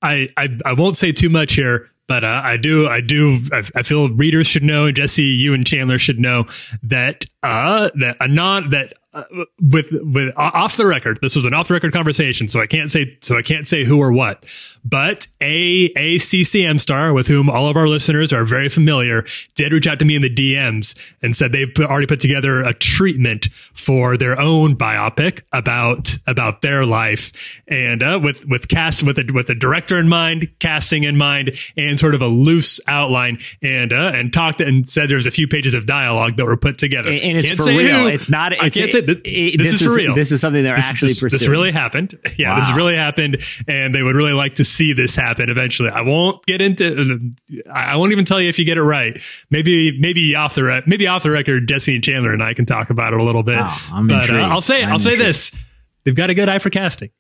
I, 0.03 0.29
I 0.37 0.57
I 0.65 0.73
won't 0.75 0.97
say 0.97 1.11
too 1.13 1.29
much 1.31 1.55
here, 1.55 1.91
but 2.09 2.25
uh, 2.25 2.41
I 2.43 2.57
do 2.57 2.89
I 2.89 3.01
do 3.01 3.39
I, 3.53 3.63
I 3.77 3.83
feel 3.83 4.09
readers 4.11 4.47
should 4.47 4.65
know, 4.65 4.91
Jesse, 4.91 5.23
you 5.23 5.55
and 5.55 5.67
Chandler 5.67 5.99
should 5.99 6.19
know 6.19 6.47
that 6.83 7.27
uh 7.43 7.91
that 8.01 8.17
a 8.21 8.27
non 8.27 8.71
that 8.71 8.95
uh, 9.19 9.45
with 9.61 9.87
with 9.91 10.33
off 10.37 10.77
the 10.77 10.87
record. 10.87 11.19
This 11.21 11.35
was 11.35 11.45
an 11.45 11.53
off 11.53 11.69
the 11.69 11.75
record 11.75 11.93
conversation, 11.93 12.47
so 12.47 12.61
I 12.61 12.67
can't 12.67 12.91
say 12.91 13.17
so 13.21 13.37
I 13.37 13.43
can't 13.43 13.67
say 13.67 13.85
who 13.85 14.01
or 14.01 14.13
what. 14.13 14.47
But 14.85 15.27
a 15.41 15.93
a 15.97 16.19
CCM 16.19 16.79
star 16.79 17.13
with 17.13 17.27
whom 17.27 17.51
all 17.51 17.67
of 17.67 17.77
our 17.77 17.89
listeners 17.89 18.33
are 18.33 18.45
very 18.45 18.69
familiar 18.69 19.25
did 19.57 19.73
reach 19.73 19.87
out 19.87 19.99
to 19.99 20.05
me 20.05 20.15
in 20.15 20.23
the 20.23 20.33
DMs 20.33 20.97
and 21.21 21.35
said 21.35 21.51
they've 21.51 21.73
put, 21.75 21.87
already 21.87 22.07
put 22.07 22.21
together 22.21 22.61
a 22.61 22.73
treatment 22.73 23.47
for 23.75 24.17
their 24.17 24.41
own 24.41 24.77
biopic 24.77 25.43
about 25.53 26.17
about 26.27 26.63
their 26.63 26.85
life 26.85 27.61
and 27.67 28.03
uh, 28.03 28.21
with 28.23 28.47
with 28.47 28.69
cast 28.69 29.03
with 29.03 29.19
a 29.19 29.31
with 29.33 29.49
the 29.49 29.55
director 29.55 29.99
in 29.99 30.09
mind, 30.09 30.49
casting 30.61 31.03
in 31.03 31.17
mind, 31.17 31.59
and 31.77 31.99
sort 31.99 32.15
of 32.15 32.23
a 32.23 32.29
loose 32.29 32.81
outline 32.87 33.39
and 33.63 33.93
uh, 33.93 34.13
and 34.15 34.33
talked 34.33 34.61
and 34.61 34.89
said 34.89 35.11
there's 35.11 35.27
a 35.27 35.31
few 35.33 35.49
pages 35.49 35.75
of 35.75 35.87
dialogue 35.87 36.37
that 36.37 36.47
were 36.47 36.57
put 36.57 36.79
together. 36.79 37.11
And, 37.11 37.21
and 37.21 37.39
it's 37.39 37.49
Can't 37.49 37.59
for 37.59 37.67
real. 37.67 38.03
who. 38.03 38.07
It's 38.07 38.31
not. 38.31 38.53
It's, 38.53 38.63
I 38.63 38.71
can't 38.71 38.93
say 38.93 39.08
this, 39.09 39.19
it- 39.25 39.59
this, 39.59 39.73
is 39.81 39.83
for 39.83 39.95
real. 39.97 40.15
This 40.15 40.31
is 40.33 40.41
something 40.41 40.63
they're 40.63 40.77
This- 40.77 40.89
actually 40.91 41.09
this, 41.09 41.21
pursuing. 41.21 41.39
This 41.41 41.49
really 41.49 41.73
happened. 41.73 42.19
Yeah, 42.37 42.55
this 42.61 42.73
really 42.73 42.95
happened, 42.95 43.39
and 43.67 43.95
they 43.95 44.03
would 44.03 44.15
really 44.15 44.33
like 44.33 44.57
to 44.57 44.65
see 44.65 44.93
this 44.93 45.17
happen 45.17 45.49
eventually. 45.51 45.91
I 45.91 46.03
won't 46.03 46.45
get 46.47 46.61
into. 46.61 47.35
I 47.73 47.97
won't 47.97 48.13
even 48.13 48.25
tell 48.25 48.41
you 48.41 48.49
if 48.49 48.59
you 48.59 48.65
get 48.65 48.79
it 48.79 48.83
right. 48.83 49.19
Maybe, 49.51 49.99
maybe 49.99 50.35
off 50.37 50.55
the 50.55 50.63
re- 50.65 50.83
maybe 50.87 51.07
off 51.09 51.23
the 51.25 51.31
record, 51.31 51.67
Jesse 51.69 51.95
and 51.97 52.05
Chandler 52.05 52.33
and 52.33 52.43
I 52.43 52.55
can 52.55 52.65
talk 52.67 52.91
about 52.91 53.13
it 53.13 53.21
a 53.21 53.25
little 53.25 53.43
bit. 53.43 53.59
Oh, 53.61 53.91
I'm 53.95 54.07
but 54.07 54.31
uh. 54.31 54.37
I'll 54.37 54.61
say, 54.61 54.83
I'm 54.85 54.93
I'll 54.93 54.99
say 54.99 55.13
intrigued. 55.15 55.29
this: 55.31 55.65
they've 56.05 56.15
got 56.15 56.31
a 56.31 56.35
good 56.35 56.49
eye 56.49 56.59
for 56.59 56.71
casting. 56.71 57.11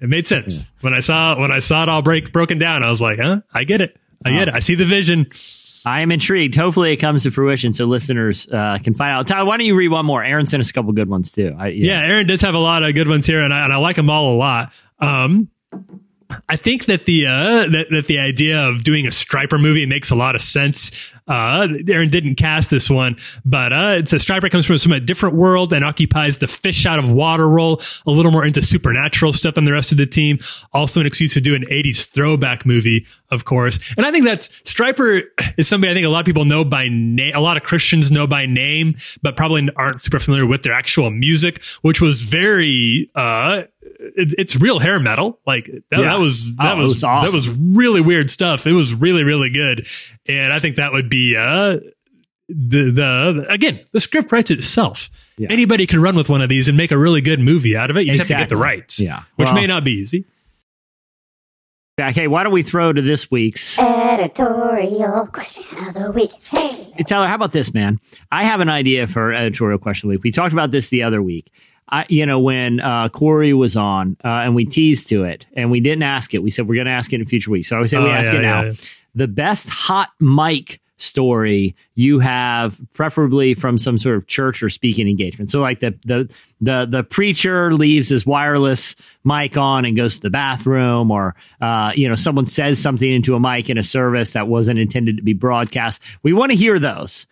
It 0.00 0.08
made 0.10 0.26
sense 0.26 0.72
when 0.82 0.92
I 0.92 1.00
saw 1.00 1.38
when 1.40 1.50
I 1.50 1.60
saw 1.60 1.82
it 1.84 1.88
all 1.88 2.02
break 2.02 2.32
broken 2.32 2.58
down. 2.58 2.82
I 2.82 2.90
was 2.90 3.00
like, 3.00 3.18
huh, 3.18 3.40
I 3.54 3.64
get 3.64 3.80
it. 3.80 3.96
I 4.24 4.30
get 4.30 4.48
it. 4.48 4.54
I 4.54 4.58
see 4.60 4.74
the 4.74 4.84
vision. 4.84 5.26
I 5.86 6.02
am 6.02 6.10
intrigued. 6.10 6.56
Hopefully, 6.56 6.92
it 6.92 6.96
comes 6.96 7.22
to 7.22 7.30
fruition 7.30 7.72
so 7.72 7.84
listeners 7.84 8.48
uh, 8.48 8.78
can 8.82 8.92
find 8.92 9.12
out. 9.12 9.26
Tyler, 9.28 9.46
why 9.46 9.56
don't 9.56 9.66
you 9.66 9.76
read 9.76 9.88
one 9.88 10.04
more? 10.04 10.22
Aaron 10.22 10.44
sent 10.44 10.60
us 10.60 10.68
a 10.68 10.72
couple 10.72 10.92
good 10.92 11.08
ones 11.08 11.30
too. 11.30 11.54
I, 11.56 11.68
Yeah, 11.68 12.00
Aaron 12.00 12.26
does 12.26 12.40
have 12.40 12.54
a 12.54 12.58
lot 12.58 12.82
of 12.82 12.92
good 12.94 13.06
ones 13.06 13.24
here, 13.26 13.42
and 13.42 13.54
I, 13.54 13.64
and 13.64 13.72
I 13.72 13.76
like 13.76 13.94
them 13.94 14.10
all 14.10 14.34
a 14.34 14.36
lot. 14.36 14.72
Um, 14.98 15.48
I 16.48 16.56
think 16.56 16.86
that 16.86 17.04
the 17.06 17.26
uh, 17.26 17.68
that, 17.68 17.86
that 17.90 18.06
the 18.08 18.18
idea 18.18 18.68
of 18.68 18.82
doing 18.82 19.06
a 19.06 19.10
Stryper 19.10 19.60
movie 19.60 19.86
makes 19.86 20.10
a 20.10 20.16
lot 20.16 20.34
of 20.34 20.42
sense. 20.42 21.12
Uh, 21.28 21.68
Aaron 21.88 22.08
didn't 22.08 22.36
cast 22.36 22.70
this 22.70 22.88
one, 22.88 23.16
but 23.44 23.72
uh, 23.72 23.96
it's 23.98 24.12
a 24.12 24.16
Stryper 24.16 24.50
comes 24.50 24.66
from, 24.66 24.78
from 24.78 24.92
a 24.92 25.00
different 25.00 25.34
world 25.34 25.72
and 25.72 25.84
occupies 25.84 26.38
the 26.38 26.48
fish 26.48 26.86
out 26.86 26.98
of 26.98 27.10
water 27.10 27.48
role, 27.48 27.80
a 28.06 28.10
little 28.10 28.30
more 28.30 28.44
into 28.44 28.62
supernatural 28.62 29.32
stuff 29.32 29.54
than 29.54 29.64
the 29.64 29.72
rest 29.72 29.92
of 29.92 29.98
the 29.98 30.06
team. 30.06 30.38
Also, 30.72 31.00
an 31.00 31.06
excuse 31.06 31.34
to 31.34 31.40
do 31.40 31.54
an 31.54 31.64
'80s 31.70 32.08
throwback 32.08 32.64
movie, 32.64 33.06
of 33.30 33.44
course. 33.44 33.80
And 33.96 34.06
I 34.06 34.10
think 34.10 34.24
that 34.26 34.42
Stryper 34.64 35.22
is 35.56 35.66
somebody 35.66 35.90
I 35.90 35.94
think 35.94 36.06
a 36.06 36.10
lot 36.10 36.20
of 36.20 36.26
people 36.26 36.44
know 36.44 36.64
by 36.64 36.88
name. 36.88 37.34
A 37.34 37.40
lot 37.40 37.56
of 37.56 37.62
Christians 37.62 38.10
know 38.10 38.26
by 38.26 38.46
name, 38.46 38.96
but 39.22 39.36
probably 39.36 39.68
aren't 39.76 40.00
super 40.00 40.18
familiar 40.18 40.46
with 40.46 40.62
their 40.62 40.72
actual 40.72 41.10
music, 41.10 41.62
which 41.82 42.00
was 42.00 42.22
very 42.22 43.10
uh, 43.14 43.62
it, 44.16 44.34
it's 44.38 44.56
real 44.56 44.78
hair 44.78 45.00
metal. 45.00 45.40
Like 45.46 45.66
that, 45.90 46.00
Yeah. 46.00 46.02
that 46.04 46.20
was 46.20 46.56
that 46.58 46.74
Oh, 46.74 46.78
was, 46.78 46.88
was 46.90 47.04
awesome. 47.04 47.26
that 47.26 47.34
was 47.34 47.48
really 47.48 48.00
weird 48.00 48.30
stuff. 48.30 48.66
It 48.66 48.72
was 48.72 48.94
really 48.94 49.24
really 49.24 49.50
good, 49.50 49.86
and 50.26 50.52
I 50.52 50.58
think 50.58 50.76
that 50.76 50.92
would 50.92 51.08
be 51.08 51.36
uh 51.36 51.78
the 52.48 52.90
the 52.92 53.46
again 53.48 53.80
the 53.92 54.00
script 54.00 54.30
writes 54.32 54.50
itself. 54.50 55.10
Yeah. 55.38 55.48
Anybody 55.50 55.86
can 55.86 56.00
run 56.00 56.16
with 56.16 56.28
one 56.30 56.40
of 56.40 56.48
these 56.48 56.68
and 56.68 56.76
make 56.76 56.92
a 56.92 56.96
really 56.98 57.20
good 57.20 57.40
movie 57.40 57.76
out 57.76 57.90
of 57.90 57.96
it. 57.96 58.06
You 58.06 58.14
just 58.14 58.30
have 58.30 58.38
to 58.38 58.42
get 58.42 58.48
the 58.48 58.56
rights, 58.56 58.98
Yeah. 59.00 59.22
which 59.36 59.46
Well- 59.46 59.54
may 59.54 59.66
not 59.66 59.84
be 59.84 59.92
easy. 59.92 60.24
Okay, 61.98 62.26
why 62.26 62.42
don't 62.42 62.52
we 62.52 62.62
throw 62.62 62.92
to 62.92 63.00
this 63.00 63.30
week's? 63.30 63.78
Editorial 63.78 65.26
question 65.32 65.64
of 65.86 65.94
the 65.94 66.10
week. 66.10 66.30
Hey. 66.42 66.68
Hey, 66.94 67.02
Tyler, 67.04 67.26
how 67.26 67.34
about 67.36 67.52
this, 67.52 67.72
man? 67.72 68.00
I 68.30 68.44
have 68.44 68.60
an 68.60 68.68
idea 68.68 69.06
for 69.06 69.32
editorial 69.32 69.78
question 69.78 70.08
of 70.08 70.10
the 70.12 70.16
week. 70.18 70.24
We 70.24 70.30
talked 70.30 70.52
about 70.52 70.72
this 70.72 70.90
the 70.90 71.02
other 71.02 71.22
week. 71.22 71.50
I, 71.88 72.04
you 72.08 72.26
know, 72.26 72.40
when 72.40 72.80
uh, 72.80 73.08
Cory 73.10 73.52
was 73.52 73.76
on 73.76 74.16
uh, 74.24 74.28
and 74.28 74.54
we 74.54 74.64
teased 74.64 75.08
to 75.08 75.24
it 75.24 75.46
and 75.54 75.70
we 75.70 75.80
didn't 75.80 76.02
ask 76.02 76.34
it, 76.34 76.42
we 76.42 76.50
said 76.50 76.68
we're 76.68 76.74
going 76.74 76.86
to 76.86 76.90
ask 76.92 77.12
it 77.12 77.20
in 77.20 77.26
future 77.26 77.50
weeks. 77.50 77.68
So 77.68 77.76
I 77.76 77.80
would 77.80 77.90
say 77.90 77.98
we 77.98 78.04
Oh, 78.06 78.10
ask 78.10 78.32
yeah, 78.32 78.38
it 78.38 78.42
now. 78.42 78.60
yeah, 78.62 78.66
yeah. 78.70 78.76
The 79.14 79.28
best 79.28 79.68
hot 79.68 80.10
mic 80.20 80.80
story 80.98 81.76
you 81.94 82.18
have, 82.20 82.80
preferably 82.94 83.52
from 83.54 83.76
some 83.78 83.98
sort 83.98 84.16
of 84.16 84.26
church 84.26 84.62
or 84.62 84.70
speaking 84.70 85.08
engagement. 85.08 85.50
So, 85.50 85.60
like 85.60 85.80
the 85.80 85.94
the 86.04 86.34
the 86.60 86.86
the 86.90 87.02
preacher 87.04 87.72
leaves 87.74 88.08
his 88.08 88.24
wireless 88.26 88.96
mic 89.22 89.56
on 89.58 89.84
and 89.84 89.94
goes 89.96 90.16
to 90.16 90.20
the 90.22 90.30
bathroom, 90.30 91.10
or 91.10 91.34
uh, 91.60 91.92
you 91.94 92.08
know, 92.08 92.14
someone 92.14 92.46
says 92.46 92.78
something 92.78 93.10
into 93.10 93.34
a 93.34 93.40
mic 93.40 93.68
in 93.70 93.76
a 93.78 93.82
service 93.82 94.32
that 94.32 94.48
wasn't 94.48 94.78
intended 94.78 95.18
to 95.18 95.22
be 95.22 95.34
broadcast. 95.34 96.00
We 96.22 96.32
want 96.32 96.52
to 96.52 96.56
hear 96.58 96.78
those 96.78 97.26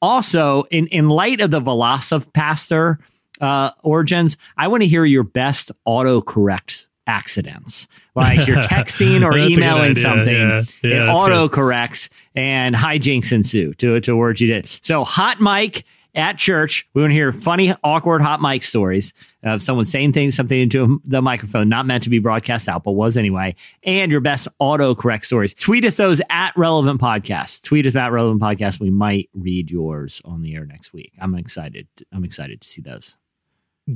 also 0.00 0.62
in 0.70 0.86
in 0.88 1.08
light 1.08 1.40
of 1.40 1.50
the 1.50 1.60
Velocipastor 1.60 2.98
uh 3.40 3.70
origins 3.82 4.36
i 4.56 4.68
want 4.68 4.82
to 4.82 4.88
hear 4.88 5.04
your 5.04 5.22
best 5.24 5.72
autocorrect 5.86 6.86
accidents. 7.06 7.88
Like 8.14 8.46
you're 8.46 8.56
texting 8.60 9.24
or 9.24 9.32
That's 9.36 9.44
a 9.44 9.48
good 9.54 9.58
emailing 9.58 9.94
something 9.96 10.32
Yeah. 10.32 10.48
Yeah, 10.48 10.56
it 10.58 10.62
that's 10.62 10.82
good. 10.82 11.08
autocorrects 11.08 12.08
and 12.36 12.74
hijinks 12.74 13.32
ensue 13.32 13.74
to 13.74 14.00
to 14.00 14.16
words 14.16 14.40
you 14.40 14.46
did. 14.46 14.68
So 14.82 15.02
hot 15.04 15.40
mic 15.40 15.84
at 16.14 16.38
church 16.38 16.88
we 16.92 17.02
want 17.02 17.10
to 17.10 17.14
hear 17.14 17.32
funny 17.32 17.72
awkward 17.84 18.20
hot 18.20 18.40
mic 18.40 18.62
stories 18.64 19.12
of 19.44 19.62
someone 19.62 19.84
saying 19.84 20.12
things 20.12 20.34
something 20.34 20.60
into 20.60 21.00
the 21.04 21.22
microphone 21.22 21.68
not 21.68 21.86
meant 21.86 22.02
to 22.02 22.10
be 22.10 22.18
broadcast 22.18 22.68
out 22.68 22.82
but 22.82 22.92
was 22.92 23.16
anyway 23.16 23.54
and 23.84 24.10
your 24.10 24.20
best 24.20 24.48
autocorrect 24.60 25.24
stories. 25.24 25.54
Tweet 25.54 25.84
us 25.84 25.94
those 25.94 26.20
at 26.28 26.52
relevant 26.56 27.00
podcast. 27.00 27.62
Tweet 27.62 27.86
us 27.86 27.94
at 27.94 28.10
relevant 28.12 28.40
podcast. 28.40 28.80
We 28.80 28.90
might 28.90 29.30
read 29.34 29.70
yours 29.70 30.20
on 30.24 30.42
the 30.42 30.54
air 30.56 30.66
next 30.66 30.92
week. 30.92 31.12
I'm 31.20 31.34
excited 31.34 31.86
i'm 32.12 32.24
excited 32.24 32.60
to 32.60 32.68
see 32.68 32.82
those 32.82 33.16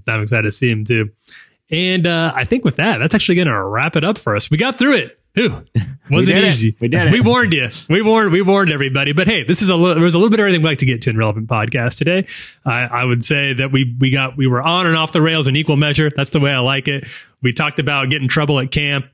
I'm 0.07 0.23
excited 0.23 0.45
to 0.45 0.53
see 0.53 0.71
him 0.71 0.85
too. 0.85 1.11
And 1.71 2.07
uh, 2.07 2.33
I 2.35 2.45
think 2.45 2.65
with 2.65 2.77
that, 2.77 2.99
that's 2.99 3.15
actually 3.15 3.37
going 3.37 3.49
to 3.49 3.63
wrap 3.65 3.97
it 3.97 4.05
up 4.05 4.19
for 4.19 4.37
us. 4.37 4.51
We 4.51 4.57
got 4.57 4.79
through 4.79 4.97
it. 4.97 5.19
Who 5.35 5.49
Wasn't 6.11 6.37
did 6.37 6.45
it. 6.45 6.49
easy. 6.49 6.77
We 6.79 6.87
did 6.87 7.09
it. 7.09 7.13
We 7.13 7.21
warned 7.21 7.53
you. 7.55 7.69
We 7.89 8.03
warned. 8.03 8.31
We 8.31 8.41
warned 8.41 8.71
everybody. 8.71 9.13
But 9.13 9.27
hey, 9.27 9.43
this 9.43 9.63
is 9.63 9.69
a 9.69 9.75
little. 9.75 9.95
There 9.97 10.05
was 10.05 10.15
a 10.15 10.19
little 10.19 10.31
bit 10.31 10.39
of 10.39 10.45
everything 10.45 10.63
we 10.63 10.69
like 10.69 10.79
to 10.79 10.87
get 10.87 11.03
to 11.03 11.11
in 11.11 11.17
relevant 11.19 11.49
podcast 11.49 11.99
today. 11.99 12.27
I, 12.65 12.83
I 12.83 13.05
would 13.05 13.25
say 13.25 13.53
that 13.55 13.73
we 13.73 13.97
we 13.99 14.11
got 14.11 14.37
we 14.37 14.47
were 14.47 14.65
on 14.65 14.87
and 14.87 14.97
off 14.97 15.11
the 15.11 15.21
rails 15.21 15.49
in 15.49 15.57
equal 15.57 15.77
measure. 15.77 16.09
That's 16.15 16.31
the 16.31 16.39
way 16.39 16.53
I 16.53 16.61
like 16.61 16.87
it. 16.87 17.09
We 17.43 17.53
talked 17.53 17.81
about 17.81 18.11
getting 18.11 18.29
trouble 18.29 18.61
at 18.61 18.71
camp. 18.71 19.07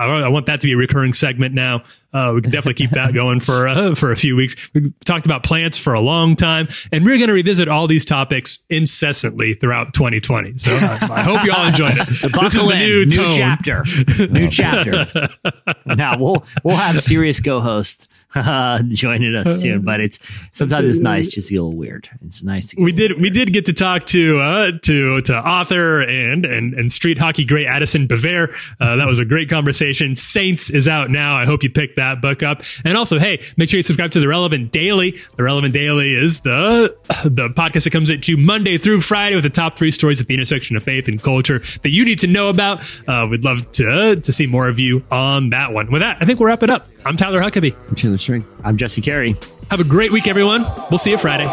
I, 0.00 0.06
I 0.06 0.28
want 0.28 0.46
that 0.46 0.60
to 0.60 0.66
be 0.66 0.72
a 0.72 0.76
recurring 0.76 1.12
segment 1.12 1.54
now. 1.54 1.84
Uh, 2.12 2.32
we 2.34 2.40
can 2.42 2.50
definitely 2.50 2.74
keep 2.74 2.90
that 2.90 3.14
going 3.14 3.38
for 3.38 3.68
uh, 3.68 3.94
for 4.00 4.10
a 4.10 4.16
few 4.16 4.34
weeks. 4.34 4.70
We 4.74 4.92
talked 5.04 5.26
about 5.26 5.44
plants 5.44 5.78
for 5.78 5.94
a 5.94 6.00
long 6.00 6.34
time, 6.34 6.68
and 6.90 7.04
we're 7.04 7.18
going 7.18 7.28
to 7.28 7.34
revisit 7.34 7.68
all 7.68 7.86
these 7.86 8.04
topics 8.04 8.64
incessantly 8.68 9.54
throughout 9.54 9.94
2020. 9.94 10.58
So 10.58 10.74
uh, 10.74 10.98
I 11.10 11.22
hope 11.22 11.44
you 11.44 11.52
all 11.52 11.66
enjoyed 11.66 11.94
it. 11.96 12.06
this 12.40 12.54
is 12.54 12.66
the 12.66 12.72
in. 12.72 12.78
new, 12.78 13.06
new 13.06 13.36
chapter 13.36 13.84
new 14.30 14.48
chapter 14.50 15.28
now 15.86 16.18
we'll 16.18 16.44
we'll 16.64 16.76
have 16.76 17.02
serious 17.02 17.40
co-host 17.40 18.09
joining 18.88 19.34
us 19.34 19.60
soon 19.60 19.82
but 19.82 20.00
it's 20.00 20.18
sometimes 20.52 20.88
it's 20.88 21.00
nice 21.00 21.32
to 21.32 21.42
see 21.42 21.56
a 21.56 21.62
little 21.62 21.76
weird 21.76 22.08
it's 22.24 22.42
nice 22.42 22.68
to 22.68 22.76
get 22.76 22.84
We 22.84 22.92
did. 22.92 23.12
We 23.12 23.22
weird. 23.22 23.34
did 23.34 23.52
get 23.52 23.66
to 23.66 23.72
talk 23.72 24.06
to 24.06 24.40
uh, 24.40 24.70
to 24.82 25.20
to 25.22 25.36
author 25.36 26.00
and 26.00 26.44
and 26.44 26.74
and 26.74 26.92
street 26.92 27.18
hockey 27.18 27.44
great 27.44 27.66
Addison 27.66 28.06
Bevere. 28.06 28.54
Uh, 28.80 28.96
that 28.96 29.06
was 29.06 29.18
a 29.18 29.24
great 29.24 29.48
conversation. 29.48 30.14
Saints 30.16 30.70
is 30.70 30.86
out 30.86 31.10
now. 31.10 31.36
I 31.36 31.44
hope 31.44 31.62
you 31.62 31.70
picked 31.70 31.96
that 31.96 32.20
book 32.20 32.42
up. 32.42 32.62
And 32.84 32.96
also, 32.96 33.18
hey, 33.18 33.42
make 33.56 33.68
sure 33.68 33.78
you 33.78 33.82
subscribe 33.82 34.10
to 34.12 34.20
the 34.20 34.28
Relevant 34.28 34.70
Daily. 34.70 35.18
The 35.36 35.42
Relevant 35.42 35.74
Daily 35.74 36.14
is 36.14 36.40
the 36.40 36.96
the 37.24 37.48
podcast 37.48 37.84
that 37.84 37.90
comes 37.90 38.10
at 38.10 38.28
you 38.28 38.36
Monday 38.36 38.78
through 38.78 39.00
Friday 39.00 39.34
with 39.34 39.44
the 39.44 39.50
top 39.50 39.76
three 39.76 39.90
stories 39.90 40.20
at 40.20 40.26
the 40.26 40.34
intersection 40.34 40.76
of 40.76 40.84
faith 40.84 41.08
and 41.08 41.22
culture 41.22 41.60
that 41.82 41.90
you 41.90 42.04
need 42.04 42.20
to 42.20 42.26
know 42.26 42.48
about. 42.48 42.82
Uh, 43.08 43.26
we'd 43.30 43.44
love 43.44 43.70
to 43.72 44.16
to 44.16 44.32
see 44.32 44.46
more 44.46 44.68
of 44.68 44.78
you 44.78 45.04
on 45.10 45.50
that 45.50 45.72
one. 45.72 45.90
With 45.90 46.00
that, 46.02 46.18
I 46.20 46.26
think 46.26 46.38
we'll 46.38 46.46
wrap 46.46 46.62
it 46.62 46.70
up. 46.70 46.86
I'm 47.04 47.16
Tyler 47.16 47.40
Huckabee. 47.40 47.74
I'm 47.88 47.94
Chandler 47.94 48.18
Strang. 48.18 48.44
i'm 48.64 48.76
jesse 48.76 49.00
carey 49.00 49.36
Have 49.70 49.80
a 49.80 49.84
great 49.84 50.12
week, 50.12 50.26
everyone. 50.26 50.64
We'll 50.90 50.98
see 50.98 51.10
you 51.12 51.18
Friday. 51.18 51.46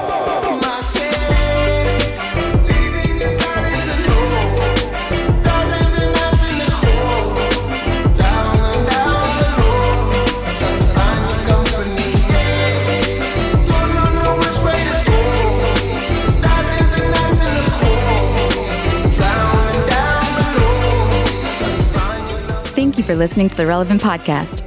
Thank 22.75 22.97
you 22.99 23.03
for 23.03 23.15
listening 23.15 23.49
to 23.49 23.57
the 23.57 23.65
Relevant 23.65 24.01
Podcast. 24.01 24.66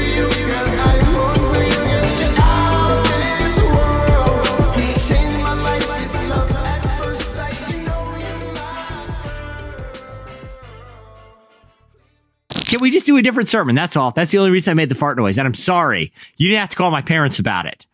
Can 12.71 12.79
we 12.79 12.89
just 12.89 13.05
do 13.05 13.17
a 13.17 13.21
different 13.21 13.49
sermon? 13.49 13.75
That's 13.75 13.97
all. 13.97 14.11
That's 14.11 14.31
the 14.31 14.37
only 14.37 14.49
reason 14.49 14.71
i 14.71 14.75
made 14.75 14.87
the 14.87 14.95
fart 14.95 15.17
noise 15.17 15.37
and 15.37 15.45
i'm 15.45 15.53
sorry. 15.53 16.13
You 16.37 16.47
didn't 16.47 16.61
have 16.61 16.69
to 16.69 16.77
call 16.77 16.89
my 16.89 17.01
parents 17.01 17.37
about 17.37 17.65
it. 17.65 17.85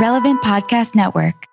Relevant 0.00 0.42
Podcast 0.42 0.96
Network. 0.96 1.46